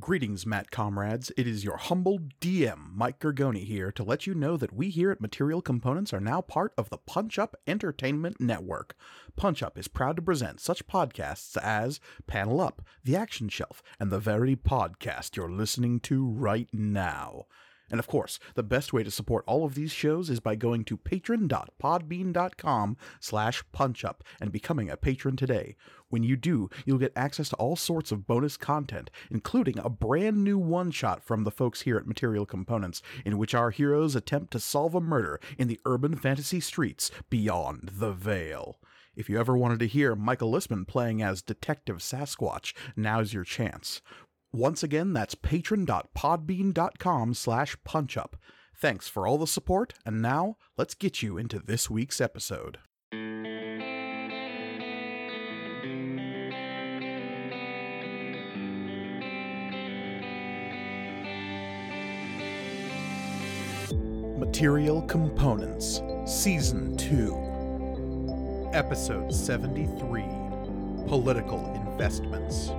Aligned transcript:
Greetings, 0.00 0.44
Matt 0.44 0.72
comrades. 0.72 1.30
It 1.36 1.46
is 1.46 1.62
your 1.62 1.76
humble 1.76 2.18
DM, 2.40 2.92
Mike 2.96 3.20
Gergoni, 3.20 3.64
here 3.64 3.92
to 3.92 4.02
let 4.02 4.26
you 4.26 4.34
know 4.34 4.56
that 4.56 4.72
we 4.72 4.90
here 4.90 5.12
at 5.12 5.20
Material 5.20 5.62
Components 5.62 6.12
are 6.12 6.18
now 6.18 6.40
part 6.40 6.74
of 6.76 6.90
the 6.90 6.98
Punch 6.98 7.38
Up 7.38 7.54
Entertainment 7.68 8.40
Network. 8.40 8.96
Punch 9.36 9.62
Up 9.62 9.78
is 9.78 9.86
proud 9.86 10.16
to 10.16 10.22
present 10.22 10.58
such 10.58 10.88
podcasts 10.88 11.56
as 11.58 12.00
Panel 12.26 12.60
Up, 12.60 12.82
The 13.04 13.14
Action 13.14 13.48
Shelf, 13.48 13.84
and 14.00 14.10
the 14.10 14.18
very 14.18 14.56
podcast 14.56 15.36
you're 15.36 15.48
listening 15.48 16.00
to 16.00 16.26
right 16.26 16.68
now. 16.72 17.46
And 17.90 18.00
of 18.00 18.06
course, 18.06 18.38
the 18.54 18.62
best 18.62 18.92
way 18.92 19.02
to 19.02 19.10
support 19.10 19.44
all 19.46 19.64
of 19.64 19.74
these 19.74 19.92
shows 19.92 20.30
is 20.30 20.40
by 20.40 20.56
going 20.56 20.84
to 20.84 20.96
patron.podbean.com 20.96 22.96
slash 23.20 23.64
punchup 23.74 24.20
and 24.40 24.50
becoming 24.50 24.88
a 24.88 24.96
patron 24.96 25.36
today. 25.36 25.76
When 26.08 26.22
you 26.22 26.36
do, 26.36 26.70
you'll 26.86 26.98
get 26.98 27.12
access 27.16 27.48
to 27.50 27.56
all 27.56 27.76
sorts 27.76 28.12
of 28.12 28.26
bonus 28.26 28.56
content, 28.56 29.10
including 29.30 29.78
a 29.78 29.90
brand 29.90 30.42
new 30.42 30.58
one-shot 30.58 31.22
from 31.22 31.44
the 31.44 31.50
folks 31.50 31.82
here 31.82 31.96
at 31.96 32.06
Material 32.06 32.46
Components, 32.46 33.02
in 33.24 33.36
which 33.36 33.54
our 33.54 33.70
heroes 33.70 34.16
attempt 34.16 34.52
to 34.52 34.60
solve 34.60 34.94
a 34.94 35.00
murder 35.00 35.40
in 35.58 35.68
the 35.68 35.80
urban 35.84 36.14
fantasy 36.14 36.60
streets 36.60 37.10
beyond 37.30 37.90
the 37.94 38.12
Veil. 38.12 38.78
If 39.16 39.28
you 39.28 39.38
ever 39.38 39.56
wanted 39.56 39.78
to 39.80 39.86
hear 39.86 40.16
Michael 40.16 40.50
Listman 40.50 40.86
playing 40.86 41.22
as 41.22 41.42
Detective 41.42 41.98
Sasquatch, 41.98 42.72
now's 42.96 43.32
your 43.32 43.44
chance. 43.44 44.02
Once 44.54 44.82
again, 44.84 45.12
that's 45.12 45.34
patron.podbean.com 45.34 47.34
slash 47.34 47.76
punchup. 47.84 48.34
Thanks 48.76 49.08
for 49.08 49.26
all 49.26 49.36
the 49.36 49.48
support, 49.48 49.94
and 50.06 50.22
now 50.22 50.56
let's 50.78 50.94
get 50.94 51.22
you 51.22 51.36
into 51.36 51.58
this 51.58 51.90
week's 51.90 52.20
episode. 52.20 52.78
Material 64.38 65.02
Components, 65.02 66.00
Season 66.26 66.96
2, 66.96 68.70
Episode 68.72 69.34
73 69.34 70.22
Political 71.08 71.74
Investments. 71.88 72.70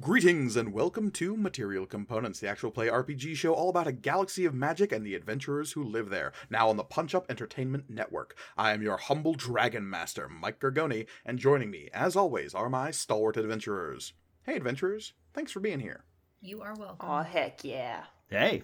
Greetings 0.00 0.56
and 0.56 0.72
welcome 0.72 1.10
to 1.10 1.36
Material 1.36 1.84
Components, 1.84 2.40
the 2.40 2.48
actual 2.48 2.70
play 2.70 2.86
RPG 2.88 3.36
show 3.36 3.52
all 3.52 3.68
about 3.68 3.86
a 3.86 3.92
galaxy 3.92 4.46
of 4.46 4.54
magic 4.54 4.92
and 4.92 5.04
the 5.04 5.14
adventurers 5.14 5.72
who 5.72 5.84
live 5.84 6.08
there, 6.08 6.32
now 6.48 6.70
on 6.70 6.78
the 6.78 6.84
Punch 6.84 7.14
Up 7.14 7.26
Entertainment 7.28 7.90
Network. 7.90 8.34
I 8.56 8.72
am 8.72 8.80
your 8.80 8.96
humble 8.96 9.34
dragon 9.34 9.90
master, 9.90 10.26
Mike 10.26 10.58
Gargoni, 10.58 11.06
and 11.26 11.38
joining 11.38 11.70
me, 11.70 11.90
as 11.92 12.16
always, 12.16 12.54
are 12.54 12.70
my 12.70 12.90
stalwart 12.90 13.36
adventurers. 13.36 14.14
Hey, 14.44 14.56
adventurers, 14.56 15.12
thanks 15.34 15.52
for 15.52 15.60
being 15.60 15.80
here. 15.80 16.04
You 16.40 16.62
are 16.62 16.74
welcome. 16.74 17.06
Oh 17.10 17.22
heck 17.22 17.62
yeah! 17.62 18.04
Hey, 18.30 18.62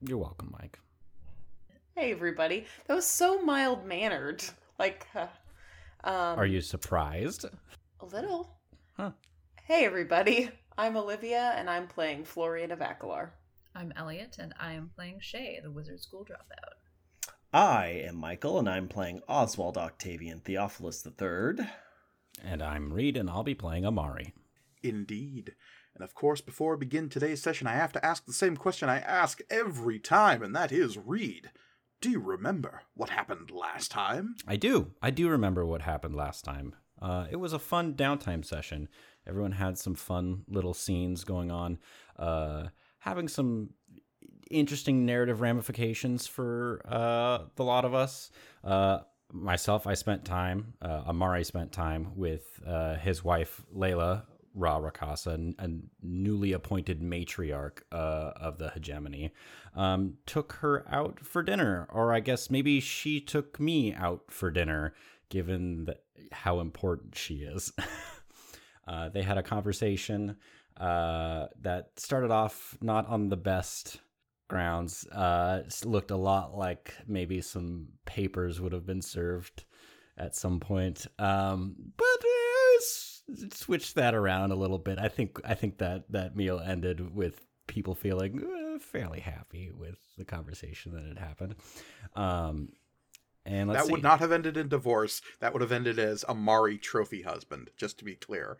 You're 0.00 0.16
welcome, 0.18 0.54
Mike. 0.58 0.78
Hey 1.94 2.10
everybody, 2.12 2.64
that 2.86 2.94
was 2.94 3.04
so 3.06 3.42
mild 3.42 3.84
mannered. 3.84 4.42
Like, 4.78 5.06
uh, 5.14 5.26
um, 6.04 6.38
Are 6.38 6.46
you 6.46 6.62
surprised? 6.62 7.44
a 8.00 8.06
little? 8.06 8.56
Huh. 8.96 9.10
Hey 9.66 9.86
everybody, 9.86 10.50
I'm 10.76 10.94
Olivia, 10.94 11.54
and 11.56 11.70
I'm 11.70 11.86
playing 11.86 12.26
Florian 12.26 12.70
of 12.70 12.80
Akalar. 12.80 13.30
I'm 13.74 13.94
Elliot, 13.96 14.36
and 14.38 14.52
I 14.60 14.74
am 14.74 14.90
playing 14.94 15.20
Shay, 15.20 15.58
the 15.62 15.70
wizard 15.70 16.02
school 16.02 16.22
dropout. 16.22 17.32
I 17.50 17.86
am 18.06 18.16
Michael, 18.16 18.58
and 18.58 18.68
I'm 18.68 18.88
playing 18.88 19.22
Oswald 19.26 19.78
Octavian 19.78 20.40
Theophilus 20.40 21.06
III. 21.06 21.66
And 22.44 22.62
I'm 22.62 22.92
Reed, 22.92 23.16
and 23.16 23.30
I'll 23.30 23.42
be 23.42 23.54
playing 23.54 23.86
Amari. 23.86 24.34
Indeed. 24.82 25.54
And 25.94 26.04
of 26.04 26.14
course, 26.14 26.42
before 26.42 26.72
we 26.72 26.80
begin 26.80 27.08
today's 27.08 27.40
session, 27.40 27.66
I 27.66 27.72
have 27.72 27.94
to 27.94 28.04
ask 28.04 28.26
the 28.26 28.34
same 28.34 28.58
question 28.58 28.90
I 28.90 28.98
ask 28.98 29.40
every 29.48 29.98
time, 29.98 30.42
and 30.42 30.54
that 30.54 30.72
is 30.72 30.98
Reed. 30.98 31.50
Do 32.02 32.10
you 32.10 32.20
remember 32.20 32.82
what 32.92 33.08
happened 33.08 33.50
last 33.50 33.90
time? 33.90 34.34
I 34.46 34.56
do. 34.56 34.90
I 35.00 35.10
do 35.10 35.30
remember 35.30 35.64
what 35.64 35.80
happened 35.80 36.14
last 36.14 36.44
time. 36.44 36.74
Uh, 37.00 37.26
it 37.30 37.36
was 37.36 37.52
a 37.52 37.58
fun 37.58 37.94
downtime 37.94 38.44
session. 38.44 38.88
Everyone 39.26 39.52
had 39.52 39.78
some 39.78 39.94
fun 39.94 40.44
little 40.48 40.74
scenes 40.74 41.24
going 41.24 41.50
on, 41.50 41.78
uh, 42.18 42.68
having 42.98 43.28
some 43.28 43.70
interesting 44.50 45.06
narrative 45.06 45.40
ramifications 45.40 46.26
for 46.26 46.82
uh, 46.86 47.44
the 47.56 47.64
lot 47.64 47.84
of 47.84 47.94
us. 47.94 48.30
Uh, 48.62 49.00
myself, 49.32 49.86
I 49.86 49.94
spent 49.94 50.24
time, 50.24 50.74
uh, 50.82 51.02
Amari 51.08 51.44
spent 51.44 51.72
time 51.72 52.12
with 52.16 52.60
uh, 52.66 52.96
his 52.96 53.24
wife, 53.24 53.62
Layla 53.74 54.24
Ra 54.54 54.78
Rakasa, 54.78 55.54
a 55.58 55.70
newly 56.00 56.52
appointed 56.52 57.00
matriarch 57.00 57.80
uh, 57.90 58.32
of 58.36 58.58
the 58.58 58.70
hegemony. 58.70 59.32
Um, 59.74 60.18
took 60.26 60.52
her 60.54 60.84
out 60.88 61.20
for 61.20 61.42
dinner, 61.42 61.88
or 61.92 62.12
I 62.12 62.20
guess 62.20 62.50
maybe 62.50 62.78
she 62.80 63.20
took 63.20 63.58
me 63.58 63.92
out 63.92 64.24
for 64.30 64.50
dinner, 64.50 64.94
given 65.28 65.86
that, 65.86 66.04
how 66.30 66.60
important 66.60 67.16
she 67.16 67.36
is. 67.36 67.72
uh, 68.86 69.08
they 69.08 69.22
had 69.22 69.38
a 69.38 69.42
conversation 69.42 70.36
uh, 70.76 71.46
that 71.60 71.90
started 71.96 72.30
off 72.30 72.76
not 72.80 73.06
on 73.08 73.28
the 73.28 73.36
best 73.36 74.00
grounds. 74.48 75.06
Uh, 75.08 75.62
looked 75.84 76.10
a 76.10 76.16
lot 76.16 76.56
like 76.56 76.94
maybe 77.06 77.40
some 77.40 77.88
papers 78.04 78.60
would 78.60 78.72
have 78.72 78.86
been 78.86 79.02
served 79.02 79.64
at 80.18 80.34
some 80.34 80.60
point. 80.60 81.06
Um, 81.18 81.74
but 81.96 82.04
uh, 82.06 83.48
switch 83.52 83.94
that 83.94 84.14
around 84.14 84.52
a 84.52 84.56
little 84.56 84.78
bit. 84.78 84.98
I 84.98 85.08
think 85.08 85.40
I 85.44 85.54
think 85.54 85.78
that 85.78 86.04
that 86.10 86.36
meal 86.36 86.60
ended 86.60 87.14
with 87.14 87.46
people 87.66 87.94
feeling 87.94 88.42
uh, 88.42 88.78
fairly 88.78 89.20
happy 89.20 89.70
with 89.72 89.98
the 90.18 90.24
conversation 90.24 90.92
that 90.92 91.04
had 91.04 91.18
happened. 91.18 91.54
Um, 92.14 92.68
and 93.46 93.68
let's 93.68 93.84
that 93.84 93.90
would 93.90 93.98
see. 93.98 94.02
not 94.02 94.20
have 94.20 94.32
ended 94.32 94.56
in 94.56 94.68
divorce. 94.68 95.20
That 95.40 95.52
would 95.52 95.62
have 95.62 95.72
ended 95.72 95.98
as 95.98 96.24
Amari 96.24 96.78
trophy 96.78 97.22
husband, 97.22 97.70
just 97.76 97.98
to 97.98 98.04
be 98.04 98.14
clear. 98.14 98.56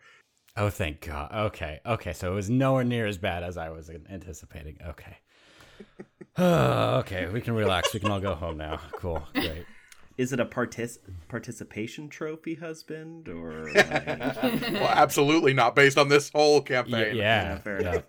Oh, 0.57 0.69
thank 0.69 1.01
God. 1.01 1.31
Okay, 1.33 1.79
okay. 1.85 2.13
So 2.13 2.31
it 2.31 2.35
was 2.35 2.49
nowhere 2.49 2.83
near 2.85 3.07
as 3.07 3.17
bad 3.17 3.43
as 3.43 3.57
I 3.57 3.69
was 3.69 3.89
anticipating. 4.09 4.77
Okay. 4.87 5.17
okay, 6.39 7.27
we 7.27 7.41
can 7.41 7.53
relax. 7.55 7.93
We 7.93 7.99
can 7.99 8.11
all 8.11 8.19
go 8.19 8.35
home 8.35 8.57
now. 8.57 8.79
Cool. 8.97 9.21
Great. 9.33 9.65
Is 10.17 10.31
it 10.31 10.39
a 10.39 10.45
partic- 10.45 10.99
participation 11.27 12.07
trophy 12.07 12.55
husband 12.55 13.27
or 13.27 13.69
like, 13.75 13.85
well, 14.71 14.87
absolutely 14.87 15.53
not 15.53 15.75
based 15.75 15.97
on 15.97 16.07
this 16.07 16.29
whole 16.29 16.59
Y- 16.59 16.65
campaign. 16.65 17.15
yeah. 17.17 17.57
fair 17.59 17.81
yeah. 17.81 17.91
enough. 17.91 18.03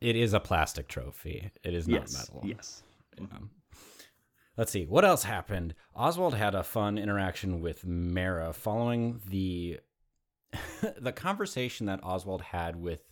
It 0.00 0.14
is 0.14 0.32
a 0.32 0.38
plastic 0.40 0.86
trophy. 0.86 1.50
It 1.64 1.74
is 1.74 1.88
not 1.88 2.02
yes, 2.02 2.12
metal. 2.14 2.42
yes. 2.46 2.82
Um, 3.18 3.50
let's 4.56 4.72
see 4.72 4.86
what 4.86 5.04
else 5.04 5.24
happened. 5.24 5.74
Oswald 5.94 6.34
had 6.34 6.54
a 6.54 6.62
fun 6.62 6.98
interaction 6.98 7.60
with 7.60 7.84
Mara 7.84 8.52
following 8.52 9.20
the 9.28 9.80
the 10.98 11.12
conversation 11.12 11.86
that 11.86 12.02
Oswald 12.02 12.42
had 12.42 12.76
with 12.76 13.02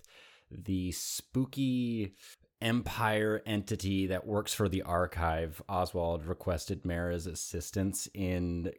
the 0.51 0.93
spooky 0.93 2.15
empire 2.61 3.43
entity 3.45 4.07
that 4.07 4.27
works 4.27 4.55
for 4.55 4.69
the 4.69 4.83
archive. 4.83 5.61
Oswald 5.69 6.25
requested 6.25 6.85
Mara's 6.85 7.27
assistance 7.27 8.09
in 8.15 8.73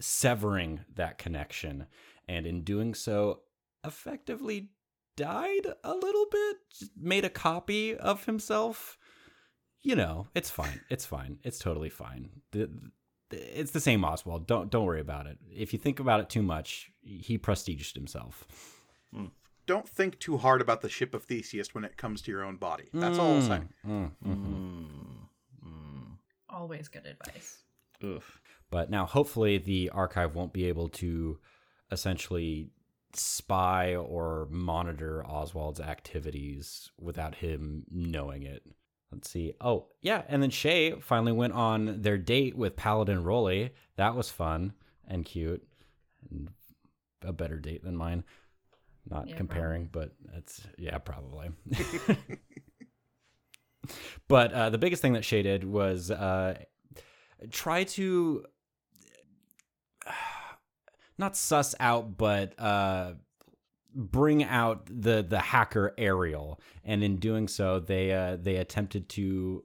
severing 0.00 0.80
that 0.94 1.18
connection, 1.18 1.86
and 2.28 2.46
in 2.46 2.62
doing 2.62 2.94
so, 2.94 3.40
effectively 3.84 4.70
died 5.16 5.66
a 5.84 5.94
little 5.94 6.26
bit, 6.30 6.56
made 6.96 7.24
a 7.24 7.30
copy 7.30 7.96
of 7.96 8.24
himself 8.24 8.98
you 9.84 9.94
know, 9.94 10.26
it's 10.34 10.50
fine. 10.50 10.80
It's 10.90 11.04
fine. 11.06 11.38
It's 11.44 11.58
totally 11.60 11.90
fine. 11.90 12.30
The, 12.50 12.66
the- 13.30 13.60
it's 13.60 13.70
the 13.72 13.80
same 13.80 14.04
Oswald. 14.04 14.46
Don't 14.46 14.70
don't 14.70 14.84
worry 14.84 15.00
about 15.00 15.26
it. 15.26 15.38
If 15.50 15.72
you 15.72 15.78
think 15.78 15.98
about 15.98 16.20
it 16.20 16.28
too 16.28 16.42
much, 16.42 16.90
he 17.02 17.36
prestiged 17.38 17.94
himself. 17.94 18.44
Don't 19.66 19.88
think 19.88 20.18
too 20.18 20.36
hard 20.36 20.60
about 20.60 20.82
the 20.82 20.90
ship 20.90 21.14
of 21.14 21.24
Theseus 21.24 21.74
when 21.74 21.84
it 21.84 21.96
comes 21.96 22.20
to 22.22 22.30
your 22.30 22.44
own 22.44 22.56
body. 22.56 22.90
That's 22.92 23.18
all 23.18 23.32
I'm 23.36 23.40
saying. 23.40 23.68
Mm, 23.86 24.10
mhm. 24.22 24.36
Mm, 24.36 25.66
mm. 25.66 26.06
Always 26.50 26.88
good 26.88 27.06
advice. 27.06 27.62
Oof. 28.04 28.42
But 28.70 28.90
now, 28.90 29.06
hopefully, 29.06 29.56
the 29.56 29.88
archive 29.88 30.34
won't 30.34 30.52
be 30.52 30.66
able 30.66 30.90
to 30.90 31.38
essentially 31.90 32.68
spy 33.14 33.94
or 33.96 34.48
monitor 34.50 35.24
Oswald's 35.26 35.80
activities 35.80 36.90
without 37.00 37.36
him 37.36 37.84
knowing 37.90 38.42
it. 38.42 38.62
Let's 39.14 39.30
see. 39.30 39.54
Oh, 39.60 39.86
yeah. 40.02 40.22
And 40.28 40.42
then 40.42 40.50
Shay 40.50 40.96
finally 41.00 41.32
went 41.32 41.52
on 41.52 42.02
their 42.02 42.18
date 42.18 42.56
with 42.56 42.74
Paladin 42.74 43.22
Rolly. 43.22 43.70
That 43.96 44.16
was 44.16 44.28
fun 44.28 44.72
and 45.06 45.24
cute. 45.24 45.62
And 46.30 46.48
a 47.22 47.32
better 47.32 47.58
date 47.58 47.84
than 47.84 47.96
mine. 47.96 48.24
Not 49.08 49.28
Yeah, 49.28 49.36
comparing, 49.36 49.88
but 49.92 50.12
it's, 50.34 50.62
yeah, 50.78 50.98
probably. 50.98 51.50
but 54.28 54.52
uh, 54.52 54.70
the 54.70 54.78
biggest 54.78 55.02
thing 55.02 55.12
that 55.12 55.24
Shay 55.24 55.42
did 55.42 55.62
was 55.62 56.10
uh, 56.10 56.58
try 57.50 57.84
to 57.84 58.44
not 61.18 61.36
suss 61.36 61.74
out, 61.78 62.16
but 62.16 62.58
uh, 62.58 63.12
bring 63.94 64.44
out 64.44 64.86
the 64.86 65.22
the 65.22 65.38
hacker 65.38 65.94
Ariel, 65.96 66.60
and 66.84 67.02
in 67.02 67.16
doing 67.16 67.48
so, 67.48 67.80
they 67.80 68.12
uh, 68.12 68.36
they 68.40 68.56
attempted 68.56 69.08
to 69.10 69.64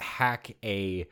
hack 0.00 0.56
a 0.64 1.06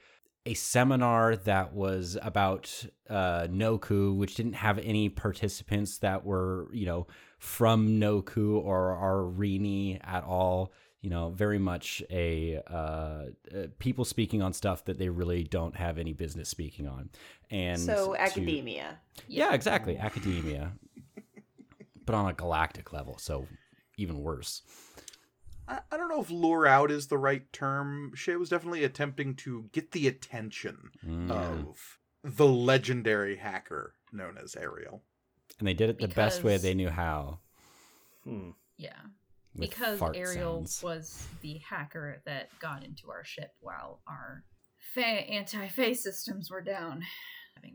a 0.46 0.54
seminar 0.54 1.36
that 1.36 1.72
was 1.72 2.18
about 2.20 2.84
uh, 3.08 3.46
Noku, 3.50 4.14
which 4.14 4.34
didn't 4.34 4.54
have 4.54 4.78
any 4.78 5.08
participants 5.08 5.98
that 5.98 6.24
were 6.24 6.68
you 6.72 6.86
know 6.86 7.06
from 7.38 8.00
Noku 8.00 8.56
or 8.62 8.96
Arini 9.00 10.00
at 10.02 10.24
all. 10.24 10.72
You 11.00 11.10
know, 11.10 11.28
very 11.30 11.58
much 11.58 12.02
a 12.10 12.62
uh, 12.66 12.74
uh, 12.74 13.26
people 13.78 14.06
speaking 14.06 14.40
on 14.40 14.54
stuff 14.54 14.86
that 14.86 14.98
they 14.98 15.10
really 15.10 15.44
don't 15.44 15.76
have 15.76 15.98
any 15.98 16.14
business 16.14 16.48
speaking 16.48 16.86
on, 16.86 17.10
and 17.50 17.78
so 17.78 18.14
to- 18.14 18.20
academia. 18.20 18.98
yeah, 19.28 19.52
exactly. 19.52 19.98
Academia. 19.98 20.72
But 22.06 22.14
on 22.14 22.28
a 22.28 22.32
galactic 22.34 22.92
level, 22.92 23.18
so 23.18 23.46
even 23.96 24.20
worse. 24.22 24.62
I, 25.68 25.80
I 25.90 25.96
don't 25.96 26.08
know 26.08 26.20
if 26.20 26.30
lure 26.30 26.66
out 26.66 26.90
is 26.90 27.06
the 27.06 27.18
right 27.18 27.50
term. 27.52 28.12
Shay 28.14 28.36
was 28.36 28.48
definitely 28.50 28.84
attempting 28.84 29.34
to 29.36 29.68
get 29.72 29.92
the 29.92 30.06
attention 30.08 30.90
Mm. 31.06 31.30
of 31.30 31.98
the 32.22 32.46
legendary 32.46 33.36
hacker 33.36 33.94
known 34.12 34.38
as 34.42 34.56
Ariel. 34.56 35.02
and 35.58 35.68
they 35.68 35.74
did 35.74 35.90
it 35.90 35.98
the 35.98 36.08
best 36.08 36.42
way 36.42 36.56
they 36.56 36.74
knew 36.74 36.88
how. 36.90 37.40
Hmm. 38.24 38.50
Yeah. 38.78 38.96
with 39.54 39.70
because 39.70 40.00
Ariel 40.02 40.58
sounds. 40.66 40.82
was 40.82 41.26
the 41.42 41.58
hacker 41.58 42.22
that 42.26 42.48
got 42.58 42.82
into 42.84 43.10
our 43.10 43.24
ship 43.24 43.52
while 43.60 44.00
our 44.08 44.42
fa- 44.94 45.00
anti-phase 45.02 46.02
systems 46.02 46.50
were 46.50 46.62
down. 46.62 47.02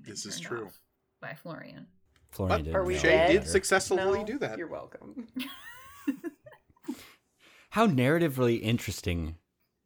This 0.03 0.25
is 0.25 0.39
true. 0.39 0.65
off 0.65 0.79
By 1.21 1.35
Florian. 1.35 1.87
Florian 2.31 2.57
But 2.57 2.63
didn't 2.65 2.75
are 2.75 2.83
we 2.85 2.97
Shay 2.97 3.27
did 3.31 3.47
successfully 3.47 4.19
No, 4.19 4.25
do 4.25 4.39
that. 4.39 4.57
You're 4.57 4.67
welcome. 4.67 5.27
How 7.71 7.87
narratively 7.87 8.61
interesting. 8.61 9.35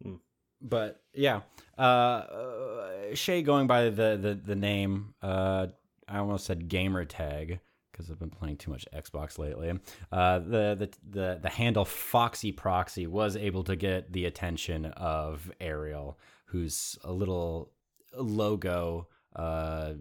Hmm. 0.01 0.15
But 0.61 1.01
yeah, 1.13 1.41
uh, 1.77 1.81
uh, 1.81 3.15
Shay 3.15 3.41
going 3.41 3.67
by 3.67 3.85
the 3.85 4.17
the, 4.21 4.39
the 4.43 4.55
name. 4.55 5.13
Uh, 5.21 5.67
I 6.07 6.17
almost 6.19 6.45
said 6.45 6.67
gamer 6.67 7.05
tag 7.05 7.59
because 7.91 8.09
I've 8.09 8.19
been 8.19 8.29
playing 8.29 8.57
too 8.57 8.71
much 8.71 8.85
Xbox 8.93 9.37
lately. 9.37 9.71
Uh, 10.11 10.39
the, 10.39 10.75
the 10.75 10.89
the 11.09 11.39
the 11.41 11.49
handle 11.49 11.85
Foxy 11.85 12.51
Proxy 12.51 13.07
was 13.07 13.35
able 13.35 13.63
to 13.65 13.75
get 13.75 14.11
the 14.11 14.25
attention 14.25 14.85
of 14.85 15.51
Ariel, 15.61 16.17
who's 16.45 16.97
a 17.03 17.11
little 17.11 17.71
logo 18.15 19.07
uh, 19.35 19.93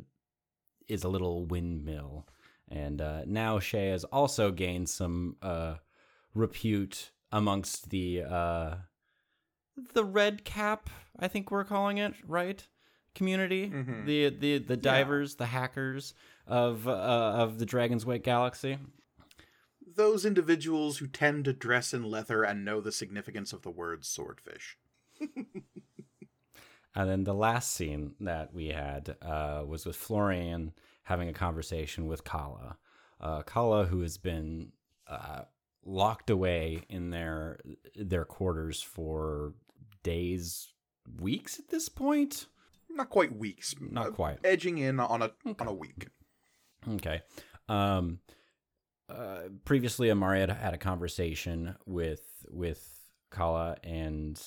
is 0.92 1.04
a 1.04 1.08
little 1.08 1.44
windmill, 1.44 2.26
and 2.68 3.00
uh, 3.00 3.22
now 3.26 3.58
Shay 3.58 3.88
has 3.88 4.04
also 4.04 4.50
gained 4.50 4.88
some 4.88 5.36
uh, 5.42 5.76
repute 6.34 7.10
amongst 7.30 7.90
the 7.90 8.22
uh, 8.22 8.74
the 9.94 10.04
red 10.04 10.44
cap. 10.44 10.90
I 11.18 11.28
think 11.28 11.50
we're 11.50 11.64
calling 11.64 11.98
it 11.98 12.14
right 12.26 12.66
community. 13.14 13.68
Mhm. 13.70 14.06
The 14.06 14.28
the 14.30 14.58
the 14.58 14.76
divers, 14.76 15.36
the 15.36 15.46
hackers 15.46 16.14
of 16.46 16.86
uh, 16.88 16.92
of 16.92 17.58
the 17.58 17.66
Dragon's 17.66 18.06
Wake 18.06 18.24
Galaxy. 18.24 18.78
Those 19.94 20.24
individuals 20.24 20.98
who 20.98 21.06
tend 21.06 21.44
to 21.44 21.52
dress 21.52 21.92
in 21.92 22.02
leather 22.04 22.42
and 22.44 22.64
know 22.64 22.80
the 22.80 22.92
significance 22.92 23.52
of 23.52 23.60
the 23.62 23.70
word 23.70 24.04
swordfish. 24.06 24.78
And 26.94 27.08
then 27.08 27.24
the 27.24 27.34
last 27.34 27.72
scene 27.72 28.14
that 28.20 28.52
we 28.52 28.68
had 28.68 29.16
uh, 29.22 29.62
was 29.66 29.86
with 29.86 29.96
Florian 29.96 30.72
having 31.04 31.28
a 31.28 31.32
conversation 31.32 32.06
with 32.06 32.24
Kala. 32.24 32.76
Uh, 33.20 33.42
Kala, 33.42 33.86
who 33.86 34.00
has 34.02 34.18
been 34.18 34.72
uh, 35.06 35.42
locked 35.84 36.30
away 36.30 36.84
in 36.88 37.10
their 37.10 37.60
their 37.94 38.24
quarters 38.24 38.82
for 38.82 39.54
days, 40.02 40.72
weeks 41.20 41.58
at 41.58 41.68
this 41.68 41.88
point. 41.88 42.46
Not 42.90 43.08
quite 43.08 43.34
weeks. 43.36 43.74
Not 43.80 44.08
uh, 44.08 44.10
quite. 44.10 44.38
Edging 44.44 44.78
in 44.78 45.00
on 45.00 45.22
a 45.22 45.30
on 45.58 45.66
a 45.66 45.72
week. 45.72 46.08
Okay. 46.86 47.22
Um, 47.68 48.18
uh, 49.08 49.48
previously, 49.64 50.10
Amari 50.10 50.40
had 50.40 50.50
had 50.50 50.74
a 50.74 50.78
conversation 50.78 51.76
with 51.86 52.44
with 52.50 52.86
Kala, 53.30 53.76
and 53.82 54.40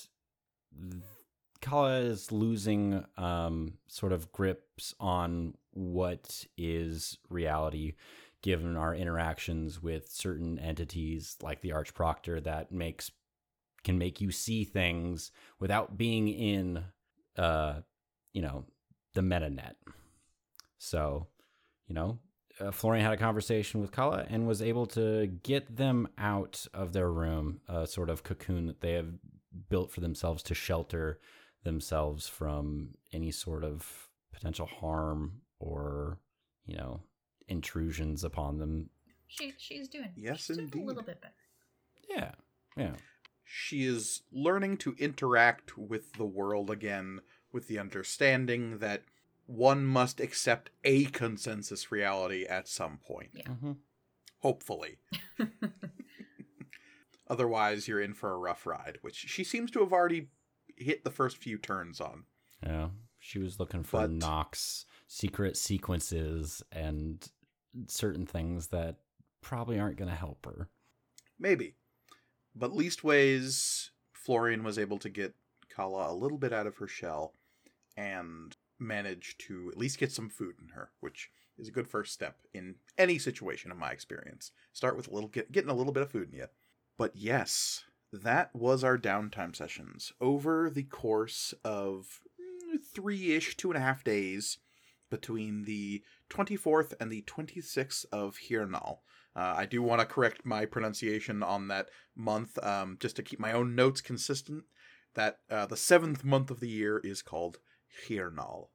is 1.74 2.32
losing 2.32 3.06
um, 3.18 3.74
sort 3.88 4.12
of 4.14 4.32
grips 4.32 4.94
on 5.00 5.56
what 5.72 6.46
is 6.58 7.18
reality, 7.30 7.94
given 8.42 8.76
our 8.76 8.96
interactions 8.96 9.82
with 9.82 10.10
certain 10.10 10.60
entities 10.60 11.38
like 11.42 11.62
the 11.62 11.70
Archproctor 11.70 12.44
that 12.44 12.72
makes 12.72 13.12
can 13.84 13.98
make 14.00 14.20
you 14.20 14.32
see 14.32 14.64
things 14.64 15.32
without 15.60 15.96
being 15.96 16.28
in, 16.28 16.84
uh, 17.38 17.82
you 18.34 18.42
know, 18.42 18.66
the 19.14 19.22
metanet. 19.22 19.76
So, 20.80 21.28
you 21.88 21.94
know, 21.94 22.18
uh, 22.60 22.72
Florian 22.72 23.06
had 23.06 23.14
a 23.14 23.18
conversation 23.18 23.82
with 23.82 23.92
Kala 23.92 24.26
and 24.28 24.48
was 24.48 24.62
able 24.62 24.88
to 24.88 25.28
get 25.28 25.78
them 25.78 26.08
out 26.18 26.66
of 26.74 26.94
their 26.94 27.12
room, 27.12 27.62
a 27.68 27.86
sort 27.86 28.10
of 28.10 28.24
cocoon 28.24 28.66
that 28.66 28.82
they 28.82 28.94
have 28.94 29.14
built 29.70 29.92
for 29.92 30.02
themselves 30.02 30.42
to 30.44 30.56
shelter 30.56 31.20
themselves 31.66 32.28
from 32.30 32.92
any 33.12 33.32
sort 33.32 33.66
of 33.66 34.08
potential 34.32 34.66
harm 34.66 35.42
or, 35.60 36.20
you 36.66 36.78
know, 36.78 37.02
intrusions 37.50 38.24
upon 38.24 38.58
them. 38.58 38.90
She 39.28 39.54
she's 39.58 39.90
doing 39.90 40.12
Yes, 40.16 40.46
she's 40.46 40.56
doing 40.56 40.68
indeed. 40.68 40.84
a 40.84 40.86
little 40.86 41.04
bit 41.04 41.20
better. 41.22 41.34
Yeah. 42.10 42.32
Yeah. 42.78 42.96
She 43.44 43.86
is 43.86 44.22
learning 44.32 44.78
to 44.78 44.96
interact 44.98 45.78
with 45.78 46.14
the 46.14 46.26
world 46.26 46.70
again 46.72 47.20
with 47.52 47.68
the 47.68 47.78
understanding 47.80 48.80
that 48.80 49.04
one 49.46 49.86
must 49.86 50.20
accept 50.20 50.70
a 50.84 51.06
consensus 51.06 51.92
reality 51.92 52.46
at 52.46 52.68
some 52.68 52.98
point. 53.06 53.30
Yeah. 53.34 53.50
hmm 53.50 53.72
Hopefully. 54.40 54.98
Otherwise, 57.28 57.88
you're 57.88 58.02
in 58.02 58.14
for 58.14 58.32
a 58.32 58.38
rough 58.38 58.66
ride, 58.68 59.00
which 59.02 59.16
she 59.16 59.44
seems 59.44 59.72
to 59.72 59.80
have 59.80 59.92
already 59.92 60.28
hit 60.78 61.04
the 61.04 61.12
first 61.12 61.38
few 61.38 61.58
turns 61.58 62.00
on. 62.02 62.24
Yeah. 62.66 62.90
She 63.20 63.40
was 63.40 63.60
looking 63.60 63.84
for 63.84 64.02
But- 64.02 64.12
Nox 64.12 64.86
secret 65.08 65.58
sequences 65.58 66.64
and 66.72 67.28
certain 67.88 68.26
things 68.26 68.68
that 68.68 68.98
probably 69.42 69.80
aren't 69.80 69.98
going 69.98 70.10
to 70.10 70.16
help 70.16 70.46
her. 70.46 70.70
Maybe. 71.38 71.76
But 72.56 72.72
leastways, 72.72 73.90
Florian 74.14 74.64
was 74.64 74.80
able 74.80 74.98
to 75.00 75.10
get 75.10 75.36
Kala 75.70 76.12
a 76.12 76.16
little 76.16 76.38
bit 76.38 76.54
out 76.54 76.68
of 76.68 76.78
her 76.78 76.88
shell 76.88 77.34
and 77.98 78.56
manage 78.80 79.38
to 79.40 79.70
at 79.72 79.78
least 79.78 79.98
get 80.00 80.12
some 80.12 80.30
food 80.30 80.56
in 80.62 80.70
her, 80.70 80.92
which 81.00 81.30
is 81.58 81.68
a 81.68 81.72
good 81.72 81.88
first 81.88 82.14
step 82.14 82.38
in 82.54 82.76
any 82.98 83.18
situation, 83.18 83.72
in 83.72 83.78
my 83.78 83.92
experience. 83.92 84.52
Start 84.74 84.98
with 84.98 85.08
a 85.08 85.12
little 85.14 85.30
get, 85.30 85.52
getting 85.52 85.70
a 85.70 85.74
little 85.76 85.94
bit 85.94 86.04
of 86.04 86.12
food 86.12 86.30
in 86.32 86.40
you. 86.40 86.48
But 86.98 87.16
yes, 87.16 87.84
that 88.12 88.56
was 88.56 88.84
our 88.84 88.98
downtime 88.98 89.56
sessions 89.56 90.12
over 90.22 90.70
the 90.70 90.84
course 90.84 91.54
of 91.64 92.22
three 92.94 93.34
ish, 93.34 93.58
two 93.58 93.72
and 93.72 93.78
a 93.78 93.82
half 93.82 94.04
days 94.04 94.58
between 95.10 95.64
the 95.64 96.04
24th 96.30 96.94
and 97.00 97.12
the 97.12 97.24
26th 97.24 98.06
of 98.12 98.38
Hirnal. 98.50 99.00
Uh, 99.36 99.54
I 99.58 99.66
do 99.66 99.82
want 99.82 100.00
to 100.00 100.06
correct 100.06 100.46
my 100.46 100.66
pronunciation 100.66 101.44
on 101.44 101.68
that 101.68 101.90
month, 102.16 102.58
um, 102.64 102.98
just 103.00 103.18
to 103.18 103.24
keep 103.24 103.40
my 103.40 103.52
own 103.52 103.76
notes 103.76 104.02
consistent. 104.02 104.64
That 105.14 105.40
uh, 105.50 105.66
the 105.66 105.78
seventh 105.78 106.24
month 106.24 106.52
of 106.52 106.60
the 106.60 106.70
year 106.70 107.00
is 107.04 107.22
called 107.22 107.60
Hirnal. 108.08 108.70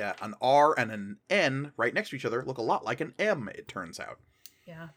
Uh, 0.00 0.12
an 0.22 0.34
R 0.40 0.74
and 0.78 0.90
an 0.90 1.18
N 1.28 1.72
right 1.76 1.92
next 1.92 2.10
to 2.10 2.16
each 2.16 2.24
other 2.24 2.42
look 2.44 2.58
a 2.58 2.62
lot 2.62 2.84
like 2.84 3.00
an 3.00 3.14
M, 3.18 3.50
it 3.54 3.68
turns 3.68 4.00
out. 4.00 4.18
Yeah. 4.66 4.88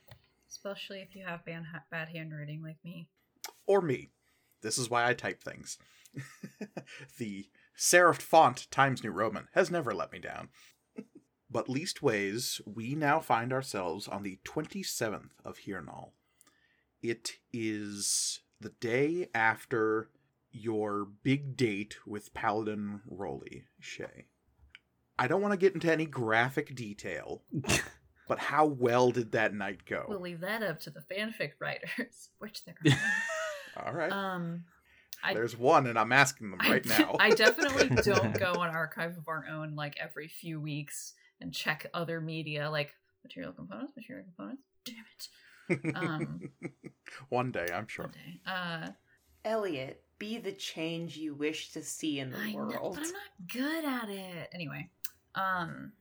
Especially 0.49 0.99
if 1.01 1.15
you 1.15 1.25
have 1.25 1.43
bad, 1.45 1.63
bad 1.91 2.09
handwriting 2.09 2.61
like 2.63 2.77
me. 2.83 3.07
Or 3.67 3.81
me. 3.81 4.11
This 4.61 4.77
is 4.77 4.89
why 4.89 5.07
I 5.07 5.13
type 5.13 5.43
things. 5.43 5.77
the 7.17 7.45
serifed 7.77 8.21
font 8.21 8.69
Times 8.71 9.03
New 9.03 9.11
Roman 9.11 9.47
has 9.53 9.69
never 9.69 9.93
let 9.93 10.11
me 10.11 10.19
down. 10.19 10.49
but 11.49 11.67
leastways, 11.67 12.61
we 12.65 12.95
now 12.95 13.19
find 13.19 13.51
ourselves 13.51 14.07
on 14.07 14.23
the 14.23 14.39
27th 14.45 15.31
of 15.43 15.59
Hirnal. 15.59 16.11
It 17.01 17.33
is 17.53 18.41
the 18.59 18.69
day 18.79 19.27
after 19.35 20.09
your 20.51 21.05
big 21.23 21.57
date 21.57 21.97
with 22.07 22.33
Paladin 22.33 23.01
Rolly, 23.05 23.65
Shay. 23.79 24.25
I 25.19 25.27
don't 25.27 25.41
want 25.41 25.53
to 25.53 25.57
get 25.57 25.73
into 25.73 25.91
any 25.91 26.05
graphic 26.05 26.75
detail, 26.75 27.43
but 28.27 28.39
how 28.39 28.65
well 28.65 29.11
did 29.11 29.31
that 29.33 29.53
night 29.53 29.85
go? 29.85 30.05
We'll 30.07 30.21
leave 30.21 30.41
that 30.41 30.63
up 30.63 30.79
to 30.81 30.89
the 30.89 31.01
fanfic 31.01 31.51
writers, 31.59 32.29
which 32.39 32.65
there 32.65 32.75
are. 32.85 32.97
All 33.77 33.93
right. 33.93 34.11
um, 34.11 34.63
I- 35.23 35.33
There's 35.33 35.57
one, 35.57 35.87
and 35.87 35.97
I'm 35.97 36.11
asking 36.11 36.51
them 36.51 36.59
right 36.59 36.85
I, 36.91 36.97
now. 36.99 37.15
I 37.19 37.29
definitely 37.31 37.89
don't 38.03 38.37
go 38.37 38.53
on 38.53 38.69
Archive 38.69 39.17
of 39.17 39.27
Our 39.27 39.45
Own 39.51 39.75
like 39.75 39.95
every 39.99 40.27
few 40.27 40.59
weeks 40.61 41.13
and 41.41 41.53
check 41.53 41.87
other 41.93 42.21
media 42.21 42.69
like 42.69 42.91
material 43.23 43.51
components, 43.53 43.93
material 43.95 44.25
components. 44.25 44.61
Damn 44.85 44.95
it. 45.79 45.95
Um, 45.95 46.41
one 47.29 47.51
day, 47.51 47.65
I'm 47.73 47.87
sure. 47.87 48.05
one 48.05 48.13
day. 48.13 48.39
Uh, 48.45 48.89
Elliot, 49.43 50.03
be 50.19 50.37
the 50.37 50.51
change 50.51 51.17
you 51.17 51.33
wish 51.33 51.71
to 51.71 51.81
see 51.83 52.19
in 52.19 52.29
the 52.31 52.37
I 52.37 52.51
know, 52.51 52.57
world. 52.57 52.95
but 52.95 53.03
I'm 53.05 53.11
not 53.11 53.51
good 53.51 53.85
at 53.85 54.09
it. 54.09 54.49
Anyway, 54.53 54.89
um, 55.33 55.91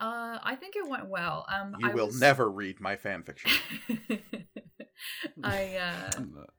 uh, 0.00 0.38
I 0.42 0.54
think 0.56 0.76
it 0.76 0.88
went 0.88 1.08
well. 1.08 1.44
Um, 1.52 1.74
You 1.80 1.90
I 1.90 1.94
will 1.94 2.06
was- 2.06 2.20
never 2.20 2.48
read 2.48 2.80
my 2.80 2.94
fanfiction. 2.96 3.50
I 5.44 5.76
uh, 5.76 6.10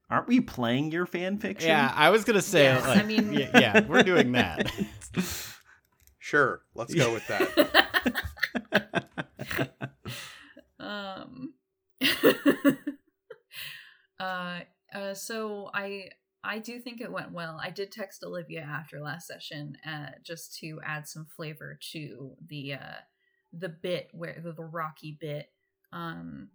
Aren't 0.09 0.27
we 0.27 0.39
playing 0.41 0.91
your 0.91 1.05
fan 1.05 1.37
fiction? 1.37 1.69
Yeah, 1.69 1.91
I 1.95 2.09
was 2.09 2.23
gonna 2.23 2.41
say. 2.41 2.63
Yes, 2.63 2.85
like, 2.87 2.99
I 2.99 3.03
mean- 3.03 3.33
yeah, 3.33 3.59
yeah, 3.59 3.85
we're 3.87 4.03
doing 4.03 4.31
that. 4.33 4.71
Sure, 6.17 6.63
let's 6.73 6.91
go 6.91 7.13
with 7.13 7.27
that. 7.27 7.51
um 10.79 11.53
uh, 14.19 14.59
uh 14.93 15.13
so 15.13 15.69
i 15.73 16.09
i 16.43 16.57
do 16.59 16.79
think 16.79 16.99
it 17.01 17.11
went 17.11 17.31
well 17.31 17.59
i 17.61 17.69
did 17.69 17.91
text 17.91 18.23
olivia 18.23 18.61
after 18.61 18.99
last 19.01 19.27
session 19.27 19.77
uh 19.85 20.07
just 20.23 20.57
to 20.57 20.79
add 20.83 21.07
some 21.07 21.25
flavor 21.35 21.77
to 21.79 22.31
the 22.47 22.73
uh 22.73 22.97
the 23.53 23.69
bit 23.69 24.09
where 24.11 24.39
the, 24.43 24.51
the 24.51 24.63
rocky 24.65 25.17
bit 25.19 25.51
um 25.93 26.49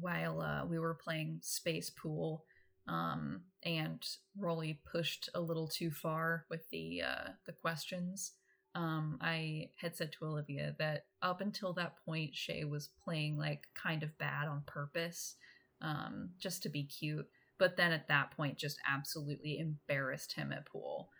while 0.00 0.40
uh 0.40 0.64
we 0.64 0.78
were 0.78 0.94
playing 0.94 1.38
space 1.42 1.90
pool 1.90 2.44
um 2.88 3.42
and 3.62 4.04
rolly 4.38 4.80
pushed 4.90 5.28
a 5.34 5.40
little 5.40 5.68
too 5.68 5.90
far 5.90 6.46
with 6.50 6.68
the 6.70 7.02
uh 7.02 7.28
the 7.46 7.52
questions 7.52 8.32
um, 8.74 9.18
I 9.20 9.70
had 9.76 9.96
said 9.96 10.12
to 10.12 10.26
Olivia 10.26 10.74
that 10.78 11.06
up 11.22 11.40
until 11.40 11.72
that 11.74 11.96
point, 12.04 12.36
Shay 12.36 12.64
was 12.64 12.90
playing 13.04 13.36
like 13.36 13.66
kind 13.74 14.02
of 14.02 14.16
bad 14.18 14.46
on 14.46 14.62
purpose, 14.66 15.34
um, 15.80 16.30
just 16.38 16.62
to 16.62 16.68
be 16.68 16.84
cute. 16.84 17.26
But 17.58 17.76
then 17.76 17.92
at 17.92 18.08
that 18.08 18.30
point, 18.30 18.58
just 18.58 18.78
absolutely 18.88 19.58
embarrassed 19.58 20.32
him 20.32 20.52
at 20.52 20.66
pool. 20.66 21.10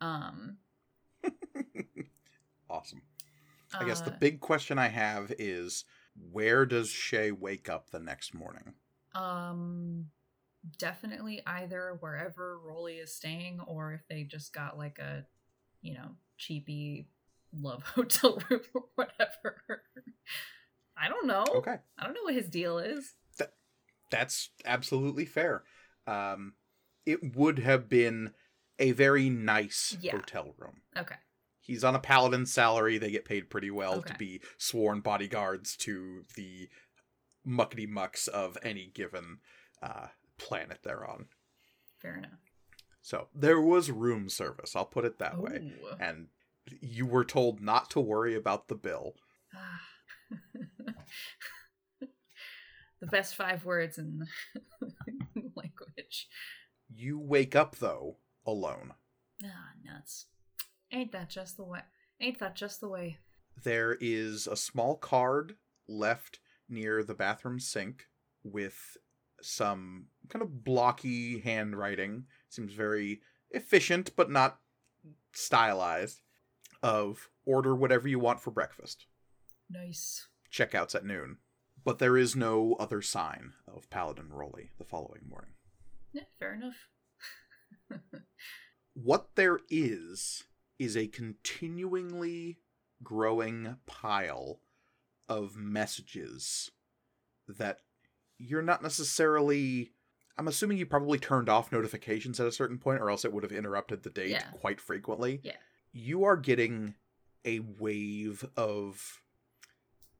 Um, 0.00 0.58
awesome. 2.70 3.02
I 3.78 3.84
guess 3.84 4.00
the 4.00 4.12
uh, 4.12 4.18
big 4.18 4.40
question 4.40 4.78
I 4.78 4.88
have 4.88 5.32
is 5.38 5.84
where 6.30 6.66
does 6.66 6.90
Shay 6.90 7.30
wake 7.32 7.68
up 7.68 7.90
the 7.90 8.00
next 8.00 8.34
morning? 8.34 8.74
Um, 9.14 10.06
definitely 10.78 11.42
either 11.46 11.96
wherever 12.00 12.58
Rolly 12.58 12.94
is 12.96 13.14
staying, 13.14 13.60
or 13.60 13.92
if 13.92 14.06
they 14.08 14.24
just 14.24 14.52
got 14.52 14.78
like 14.78 14.98
a, 14.98 15.24
you 15.82 15.94
know, 15.94 16.16
cheapy 16.36 17.08
love 17.52 17.82
hotel 17.94 18.38
room 18.48 18.60
or 18.74 18.84
whatever. 18.94 19.82
I 20.96 21.08
don't 21.08 21.26
know. 21.26 21.44
Okay. 21.56 21.76
I 21.98 22.04
don't 22.04 22.14
know 22.14 22.22
what 22.24 22.34
his 22.34 22.48
deal 22.48 22.78
is. 22.78 23.14
That, 23.38 23.52
That's 24.10 24.50
absolutely 24.64 25.24
fair. 25.24 25.62
Um, 26.06 26.54
it 27.06 27.36
would 27.36 27.58
have 27.60 27.88
been 27.88 28.32
a 28.78 28.92
very 28.92 29.30
nice 29.30 29.96
Yeah. 30.00 30.12
hotel 30.12 30.54
room. 30.58 30.82
Okay. 30.96 31.16
He's 31.60 31.84
on 31.84 31.94
a 31.94 32.00
paladin 32.00 32.46
salary. 32.46 32.98
They 32.98 33.10
get 33.10 33.24
paid 33.24 33.50
pretty 33.50 33.70
well 33.70 33.96
Okay. 33.96 34.12
to 34.12 34.18
be 34.18 34.40
sworn 34.58 35.00
bodyguards 35.00 35.76
to 35.78 36.24
the 36.34 36.68
muckety 37.46 37.88
mucks 37.88 38.26
of 38.28 38.56
any 38.62 38.90
given 38.94 39.38
uh, 39.82 40.08
planet 40.38 40.78
they're 40.82 41.08
on. 41.08 41.26
Fair 42.00 42.16
enough. 42.16 42.40
So 43.02 43.28
there 43.34 43.60
was 43.60 43.90
room 43.90 44.28
service. 44.28 44.74
I'll 44.76 44.84
put 44.84 45.04
it 45.04 45.18
that 45.18 45.38
way. 45.38 45.72
And 45.98 46.28
you 46.80 47.06
were 47.06 47.24
told 47.24 47.60
not 47.60 47.90
to 47.90 48.00
worry 48.00 48.34
about 48.34 48.68
the 48.68 48.74
bill. 48.74 49.14
the 53.00 53.06
best 53.06 53.34
five 53.34 53.64
words 53.64 53.98
in 53.98 54.26
language. 55.54 56.28
You 56.92 57.18
wake 57.18 57.54
up 57.56 57.76
though 57.76 58.16
alone. 58.46 58.92
Ah, 59.44 59.72
nuts. 59.84 60.26
Ain't 60.92 61.12
that 61.12 61.28
just 61.28 61.56
the 61.56 61.64
way? 61.64 61.80
Ain't 62.20 62.38
that 62.40 62.56
just 62.56 62.80
the 62.80 62.88
way? 62.88 63.18
There 63.62 63.96
is 64.00 64.46
a 64.46 64.56
small 64.56 64.96
card 64.96 65.56
left 65.88 66.40
near 66.68 67.02
the 67.02 67.14
bathroom 67.14 67.60
sink 67.60 68.06
with 68.42 68.96
some 69.42 70.06
kind 70.28 70.42
of 70.42 70.64
blocky 70.64 71.40
handwriting. 71.40 72.24
Seems 72.48 72.72
very 72.72 73.20
efficient, 73.50 74.10
but 74.16 74.30
not 74.30 74.58
stylized. 75.32 76.20
Of 76.82 77.28
order 77.44 77.74
whatever 77.74 78.08
you 78.08 78.18
want 78.18 78.40
for 78.40 78.50
breakfast. 78.50 79.04
Nice. 79.68 80.28
Checkouts 80.50 80.94
at 80.94 81.04
noon. 81.04 81.36
But 81.84 81.98
there 81.98 82.16
is 82.16 82.34
no 82.34 82.74
other 82.80 83.02
sign 83.02 83.52
of 83.68 83.90
Paladin 83.90 84.30
Rolly 84.30 84.70
the 84.78 84.84
following 84.84 85.22
morning. 85.28 85.52
Yeah, 86.12 86.22
fair 86.38 86.54
enough. 86.54 86.88
What 88.94 89.36
there 89.36 89.60
is, 89.70 90.44
is 90.80 90.96
a 90.96 91.06
continuingly 91.06 92.58
growing 93.04 93.76
pile 93.86 94.60
of 95.28 95.54
messages 95.54 96.70
that 97.46 97.80
you're 98.38 98.62
not 98.62 98.82
necessarily. 98.82 99.92
I'm 100.38 100.48
assuming 100.48 100.78
you 100.78 100.86
probably 100.86 101.18
turned 101.18 101.50
off 101.50 101.70
notifications 101.70 102.40
at 102.40 102.46
a 102.46 102.52
certain 102.52 102.78
point, 102.78 103.02
or 103.02 103.10
else 103.10 103.24
it 103.26 103.32
would 103.32 103.42
have 103.42 103.52
interrupted 103.52 104.02
the 104.02 104.10
date 104.10 104.30
Yeah. 104.30 104.50
quite 104.52 104.80
frequently. 104.80 105.40
Yeah. 105.44 105.56
You 105.92 106.24
are 106.24 106.36
getting 106.38 106.94
a 107.44 107.58
wave 107.60 108.48
of 108.56 109.20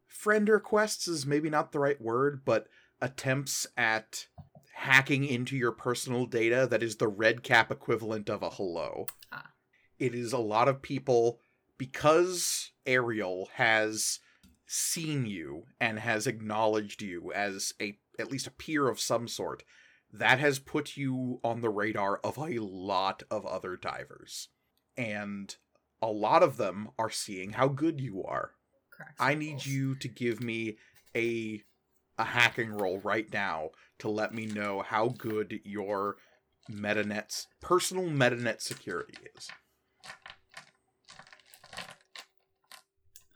friend 0.07 0.47
requests, 0.49 1.09
is 1.09 1.25
maybe 1.25 1.49
not 1.49 1.73
the 1.73 1.79
right 1.79 2.01
word, 2.01 2.45
but 2.45 2.67
attempts 3.01 3.67
at 3.79 4.27
hacking 4.75 5.25
into 5.25 5.57
your 5.57 5.73
personal 5.73 6.27
data 6.27 6.67
that 6.71 6.83
is 6.83 6.97
the 6.97 7.09
red 7.09 7.43
cap 7.43 7.71
equivalent 7.71 8.29
of 8.29 8.43
a 8.43 8.51
hello. 8.51 9.07
It 10.01 10.15
is 10.15 10.33
a 10.33 10.39
lot 10.39 10.67
of 10.67 10.83
people 10.83 11.39
because 11.79 12.73
Ariel 12.87 13.51
has 13.55 14.19
seen 14.67 15.27
you 15.27 15.65
and 15.81 15.99
has 15.99 16.27
acknowledged 16.27 17.03
you 17.03 17.33
as 17.33 17.75
a 17.81 17.99
at 18.19 18.31
least 18.31 18.47
a 18.47 18.51
peer 18.51 18.89
of 18.89 19.01
some 19.01 19.29
sort 19.29 19.63
that 20.13 20.39
has 20.39 20.59
put 20.59 20.97
you 20.97 21.41
on 21.45 21.61
the 21.61 21.69
radar 21.69 22.19
of 22.25 22.37
a 22.37 22.59
lot 22.59 23.23
of 23.31 23.47
other 23.47 23.77
divers. 23.77 24.49
And 24.97 25.55
a 26.03 26.09
lot 26.11 26.43
of 26.43 26.57
them 26.57 26.89
are 26.99 27.11
seeing 27.11 27.53
how 27.53 27.69
good 27.69 28.01
you 28.01 28.25
are. 28.25 28.53
Cracks 28.91 29.15
i 29.19 29.35
need 29.35 29.65
you 29.65 29.95
to 29.95 30.09
give 30.09 30.43
me 30.43 30.77
a 31.17 31.63
a 32.19 32.25
hacking 32.25 32.71
roll 32.71 32.99
right 32.99 33.33
now 33.33 33.71
to 33.99 34.09
let 34.09 34.35
me 34.35 34.45
know 34.47 34.83
how 34.83 35.09
good 35.09 35.61
your 35.65 36.17
metanet's 36.71 37.47
personal 37.61 38.05
metanet 38.05 38.61
security 38.61 39.15
is 39.37 39.49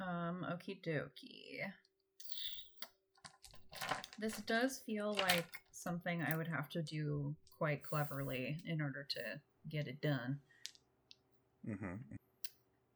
Um, 0.06 0.46
okie 0.50 0.80
dokie. 0.82 1.60
This 4.18 4.36
does 4.46 4.78
feel 4.84 5.14
like 5.14 5.46
something 5.70 6.22
I 6.22 6.36
would 6.36 6.46
have 6.48 6.68
to 6.70 6.82
do 6.82 7.34
quite 7.58 7.82
cleverly 7.82 8.58
in 8.66 8.80
order 8.80 9.06
to 9.10 9.20
get 9.68 9.86
it 9.86 10.00
done. 10.00 10.38
hmm 11.66 11.94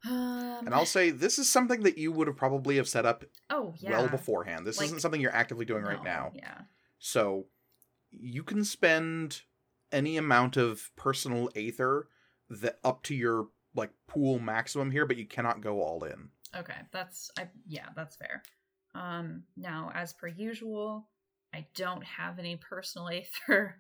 Um, 0.09 0.67
and 0.67 0.75
i'll 0.75 0.87
say 0.87 1.11
this 1.11 1.39
is 1.41 1.49
something 1.51 1.83
that 1.83 1.99
you 1.99 2.13
would 2.13 2.29
have 2.29 2.37
probably 2.37 2.77
have 2.77 2.89
set 2.89 3.05
up 3.05 3.25
oh 3.51 3.75
yeah, 3.81 3.91
well 3.91 4.09
beforehand 4.09 4.65
this 4.65 4.79
Like- 4.79 4.87
isn't 4.87 5.01
something 5.01 5.21
you're 5.21 5.35
actively 5.35 5.65
doing 5.65 5.83
right 5.83 5.99
No, 5.99 6.11
now 6.11 6.33
Yeah, 6.35 6.59
So 7.01 7.47
you 8.11 8.45
can 8.45 8.65
spend 8.65 9.43
any 9.91 10.17
amount 10.17 10.57
of 10.57 10.91
personal 10.95 11.51
aether 11.57 12.07
that 12.49 12.79
up 12.85 13.03
to 13.05 13.15
your 13.15 13.49
like 13.75 13.91
pool 14.07 14.39
maximum 14.39 14.91
here, 14.91 15.05
but 15.07 15.17
you 15.17 15.27
cannot 15.27 15.61
go 15.61 15.81
all 15.83 16.03
in. 16.05 16.31
Okay, 16.57 16.81
that's 16.93 17.31
I 17.39 17.49
yeah, 17.67 17.87
that's 17.97 18.17
fair. 18.17 18.43
Um, 18.95 19.45
now 19.57 19.91
as 19.95 20.13
per 20.13 20.29
usual, 20.29 21.09
I 21.55 21.67
don't 21.75 22.05
have 22.05 22.39
any 22.39 22.57
personal 22.57 23.09
aether. 23.49 23.77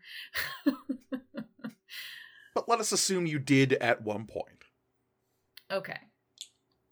But 2.58 2.68
let 2.68 2.80
us 2.80 2.90
assume 2.90 3.26
you 3.26 3.38
did 3.38 3.74
at 3.74 4.02
one 4.02 4.26
point. 4.26 4.64
Okay. 5.70 5.98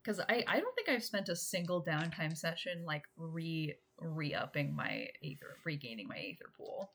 Because 0.01 0.21
I, 0.21 0.45
I 0.47 0.61
don't 0.61 0.75
think 0.77 0.89
I've 0.89 1.03
spent 1.03 1.29
a 1.29 1.35
single 1.35 1.85
downtime 1.85 2.37
session 2.37 2.85
like 2.87 3.03
re 3.17 3.75
re 3.99 4.33
upping 4.33 4.77
my 4.77 5.09
aether, 5.25 5.57
regaining 5.65 6.07
my 6.07 6.17
aether 6.19 6.53
pool. 6.57 6.93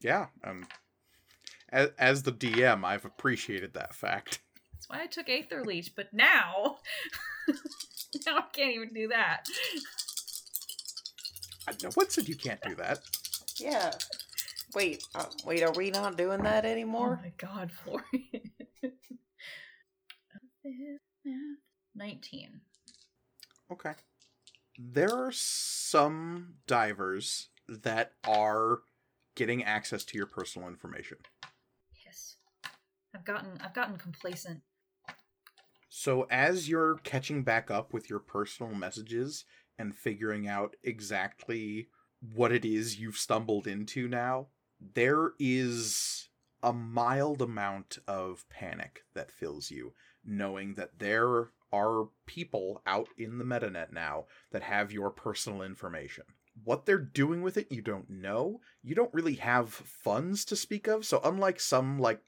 Yeah, 0.00 0.26
um 0.44 0.68
as, 1.72 1.90
as 1.98 2.22
the 2.22 2.32
DM, 2.32 2.84
I've 2.84 3.04
appreciated 3.04 3.74
that 3.74 3.92
fact. 3.92 4.40
That's 4.72 4.88
why 4.88 5.02
I 5.02 5.06
took 5.06 5.28
aether 5.28 5.64
leech, 5.64 5.96
but 5.96 6.12
now 6.12 6.76
now 8.26 8.38
I 8.38 8.42
can't 8.52 8.74
even 8.74 8.92
do 8.94 9.08
that. 9.08 9.44
I- 11.68 11.74
No 11.82 11.90
one 11.94 12.08
said 12.10 12.28
you 12.28 12.36
can't 12.36 12.60
do 12.62 12.74
that. 12.76 13.00
Yeah. 13.56 13.92
Wait, 14.74 15.04
uh, 15.14 15.24
wait, 15.44 15.62
are 15.62 15.72
we 15.72 15.90
not 15.90 16.16
doing 16.16 16.42
that 16.44 16.64
Oh 16.64 16.68
anymore? 16.68 17.20
my 17.22 17.32
god, 17.36 17.70
Florian. 17.84 18.50
19. 21.94 22.60
Okay. 23.72 23.92
There 24.78 25.12
are 25.12 25.32
some 25.32 26.54
divers 26.66 27.48
that 27.68 28.12
are 28.26 28.80
getting 29.34 29.64
access 29.64 30.04
to 30.04 30.16
your 30.16 30.26
personal 30.26 30.68
information. 30.68 31.18
Yes. 32.04 32.36
I've 33.14 33.24
gotten 33.24 33.58
I've 33.62 33.74
gotten 33.74 33.96
complacent. 33.98 34.60
So 35.92 36.28
as 36.30 36.68
you're 36.68 36.98
catching 36.98 37.42
back 37.42 37.68
up 37.68 37.92
with 37.92 38.08
your 38.08 38.20
personal 38.20 38.72
messages 38.72 39.44
and 39.76 39.94
figuring 39.94 40.46
out 40.46 40.76
exactly 40.84 41.88
what 42.32 42.52
it 42.52 42.64
is 42.64 43.00
you've 43.00 43.18
stumbled 43.18 43.66
into 43.66 44.06
now, 44.06 44.46
there 44.94 45.32
is 45.40 46.28
a 46.62 46.72
mild 46.72 47.42
amount 47.42 47.98
of 48.06 48.44
panic 48.48 49.02
that 49.14 49.32
fills 49.32 49.72
you, 49.72 49.92
knowing 50.24 50.74
that 50.74 51.00
there 51.00 51.48
are 51.72 52.08
people 52.24 52.82
out 52.86 53.08
in 53.18 53.38
the 53.38 53.44
metanet 53.44 53.92
now 53.92 54.26
that 54.52 54.62
have 54.62 54.92
your 54.92 55.10
personal 55.10 55.60
information. 55.60 56.24
What 56.62 56.86
they're 56.86 56.98
doing 56.98 57.42
with 57.42 57.56
it, 57.56 57.72
you 57.72 57.82
don't 57.82 58.08
know. 58.08 58.60
You 58.80 58.94
don't 58.94 59.12
really 59.12 59.36
have 59.36 59.70
funds 59.70 60.44
to 60.46 60.56
speak 60.56 60.86
of, 60.86 61.04
so 61.04 61.20
unlike 61.24 61.58
some 61.58 61.98
like 61.98 62.20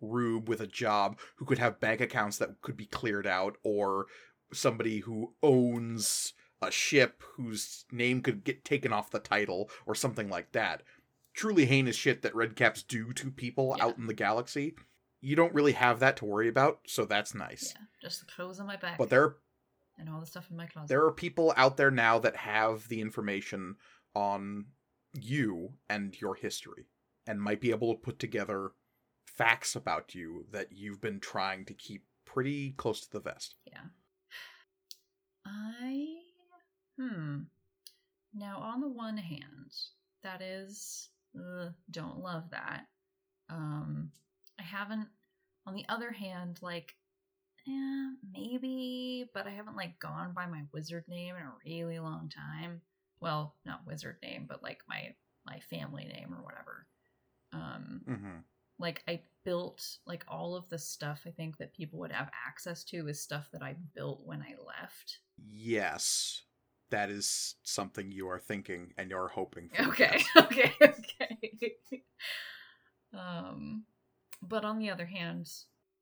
rube 0.00 0.48
with 0.48 0.60
a 0.60 0.66
job 0.66 1.18
who 1.36 1.44
could 1.44 1.58
have 1.58 1.80
bank 1.80 2.00
accounts 2.00 2.38
that 2.38 2.60
could 2.62 2.76
be 2.76 2.86
cleared 2.86 3.26
out 3.26 3.56
or 3.62 4.06
somebody 4.52 5.00
who 5.00 5.34
owns 5.42 6.32
a 6.62 6.70
ship 6.70 7.22
whose 7.36 7.84
name 7.90 8.20
could 8.20 8.44
get 8.44 8.64
taken 8.64 8.92
off 8.92 9.10
the 9.10 9.18
title 9.18 9.70
or 9.86 9.94
something 9.94 10.28
like 10.28 10.52
that 10.52 10.82
truly 11.32 11.64
heinous 11.64 11.96
shit 11.96 12.22
that 12.22 12.34
redcaps 12.34 12.86
do 12.86 13.12
to 13.12 13.30
people 13.30 13.74
Yeah. 13.78 13.84
out 13.86 13.96
in 13.98 14.06
the 14.06 14.14
galaxy 14.14 14.74
you 15.20 15.36
don't 15.36 15.54
really 15.54 15.72
have 15.72 16.00
that 16.00 16.16
to 16.18 16.24
worry 16.24 16.48
about 16.48 16.80
so 16.86 17.04
that's 17.04 17.34
nice 17.34 17.74
Yeah, 17.76 17.82
just 18.02 18.20
the 18.20 18.26
clothes 18.32 18.58
on 18.60 18.66
my 18.66 18.76
back. 18.76 18.98
but 18.98 19.10
there 19.10 19.36
and 19.98 20.08
all 20.08 20.18
the 20.20 20.26
stuff 20.26 20.50
in 20.50 20.56
my 20.56 20.66
closet. 20.66 20.88
there 20.88 21.04
are 21.04 21.12
people 21.12 21.52
out 21.56 21.76
there 21.76 21.90
now 21.90 22.18
that 22.18 22.36
have 22.36 22.88
the 22.88 23.00
information 23.00 23.76
on 24.14 24.66
you 25.14 25.74
and 25.88 26.20
your 26.20 26.34
history 26.34 26.86
and 27.26 27.40
might 27.40 27.60
be 27.60 27.70
able 27.70 27.94
to 27.94 28.00
put 28.00 28.18
together 28.18 28.72
facts 29.36 29.76
about 29.76 30.14
you 30.14 30.46
that 30.50 30.68
you've 30.72 31.00
been 31.00 31.20
trying 31.20 31.64
to 31.66 31.74
keep 31.74 32.04
pretty 32.24 32.72
close 32.72 33.00
to 33.00 33.10
the 33.10 33.20
vest. 33.20 33.54
Yeah. 33.66 33.88
I 35.44 36.06
hmm. 36.98 37.38
Now 38.34 38.58
on 38.58 38.80
the 38.80 38.88
one 38.88 39.16
hand, 39.16 39.72
that 40.22 40.42
is 40.42 41.08
ugh, 41.36 41.72
don't 41.90 42.18
love 42.18 42.50
that. 42.50 42.86
Um 43.48 44.12
I 44.58 44.62
haven't 44.62 45.08
on 45.66 45.74
the 45.74 45.84
other 45.88 46.12
hand, 46.12 46.58
like 46.62 46.94
eh, 47.66 48.10
maybe, 48.32 49.26
but 49.34 49.46
I 49.46 49.50
haven't 49.50 49.76
like 49.76 49.98
gone 49.98 50.32
by 50.34 50.46
my 50.46 50.62
wizard 50.72 51.04
name 51.08 51.34
in 51.36 51.42
a 51.42 51.52
really 51.64 51.98
long 51.98 52.28
time. 52.28 52.82
Well, 53.20 53.54
not 53.64 53.86
wizard 53.86 54.16
name, 54.22 54.46
but 54.48 54.62
like 54.62 54.80
my 54.88 55.14
my 55.46 55.60
family 55.70 56.04
name 56.04 56.34
or 56.34 56.42
whatever. 56.44 56.86
Um 57.52 58.02
Mm-hmm. 58.08 58.38
Like 58.80 59.02
I 59.06 59.20
built 59.44 59.98
like 60.06 60.24
all 60.28 60.56
of 60.56 60.68
the 60.68 60.78
stuff 60.78 61.22
I 61.26 61.30
think 61.30 61.58
that 61.58 61.74
people 61.74 61.98
would 62.00 62.12
have 62.12 62.30
access 62.46 62.82
to 62.84 63.08
is 63.08 63.22
stuff 63.22 63.48
that 63.52 63.62
I 63.62 63.76
built 63.94 64.22
when 64.24 64.40
I 64.40 64.54
left. 64.66 65.18
Yes, 65.50 66.42
that 66.90 67.10
is 67.10 67.56
something 67.62 68.10
you 68.10 68.28
are 68.28 68.38
thinking 68.38 68.92
and 68.98 69.10
you're 69.10 69.28
hoping 69.28 69.68
for. 69.68 69.82
Okay, 69.88 70.22
yes. 70.22 70.26
okay, 70.44 70.74
okay. 70.82 71.78
um 73.14 73.84
but 74.42 74.64
on 74.64 74.78
the 74.78 74.90
other 74.90 75.06
hand, 75.06 75.50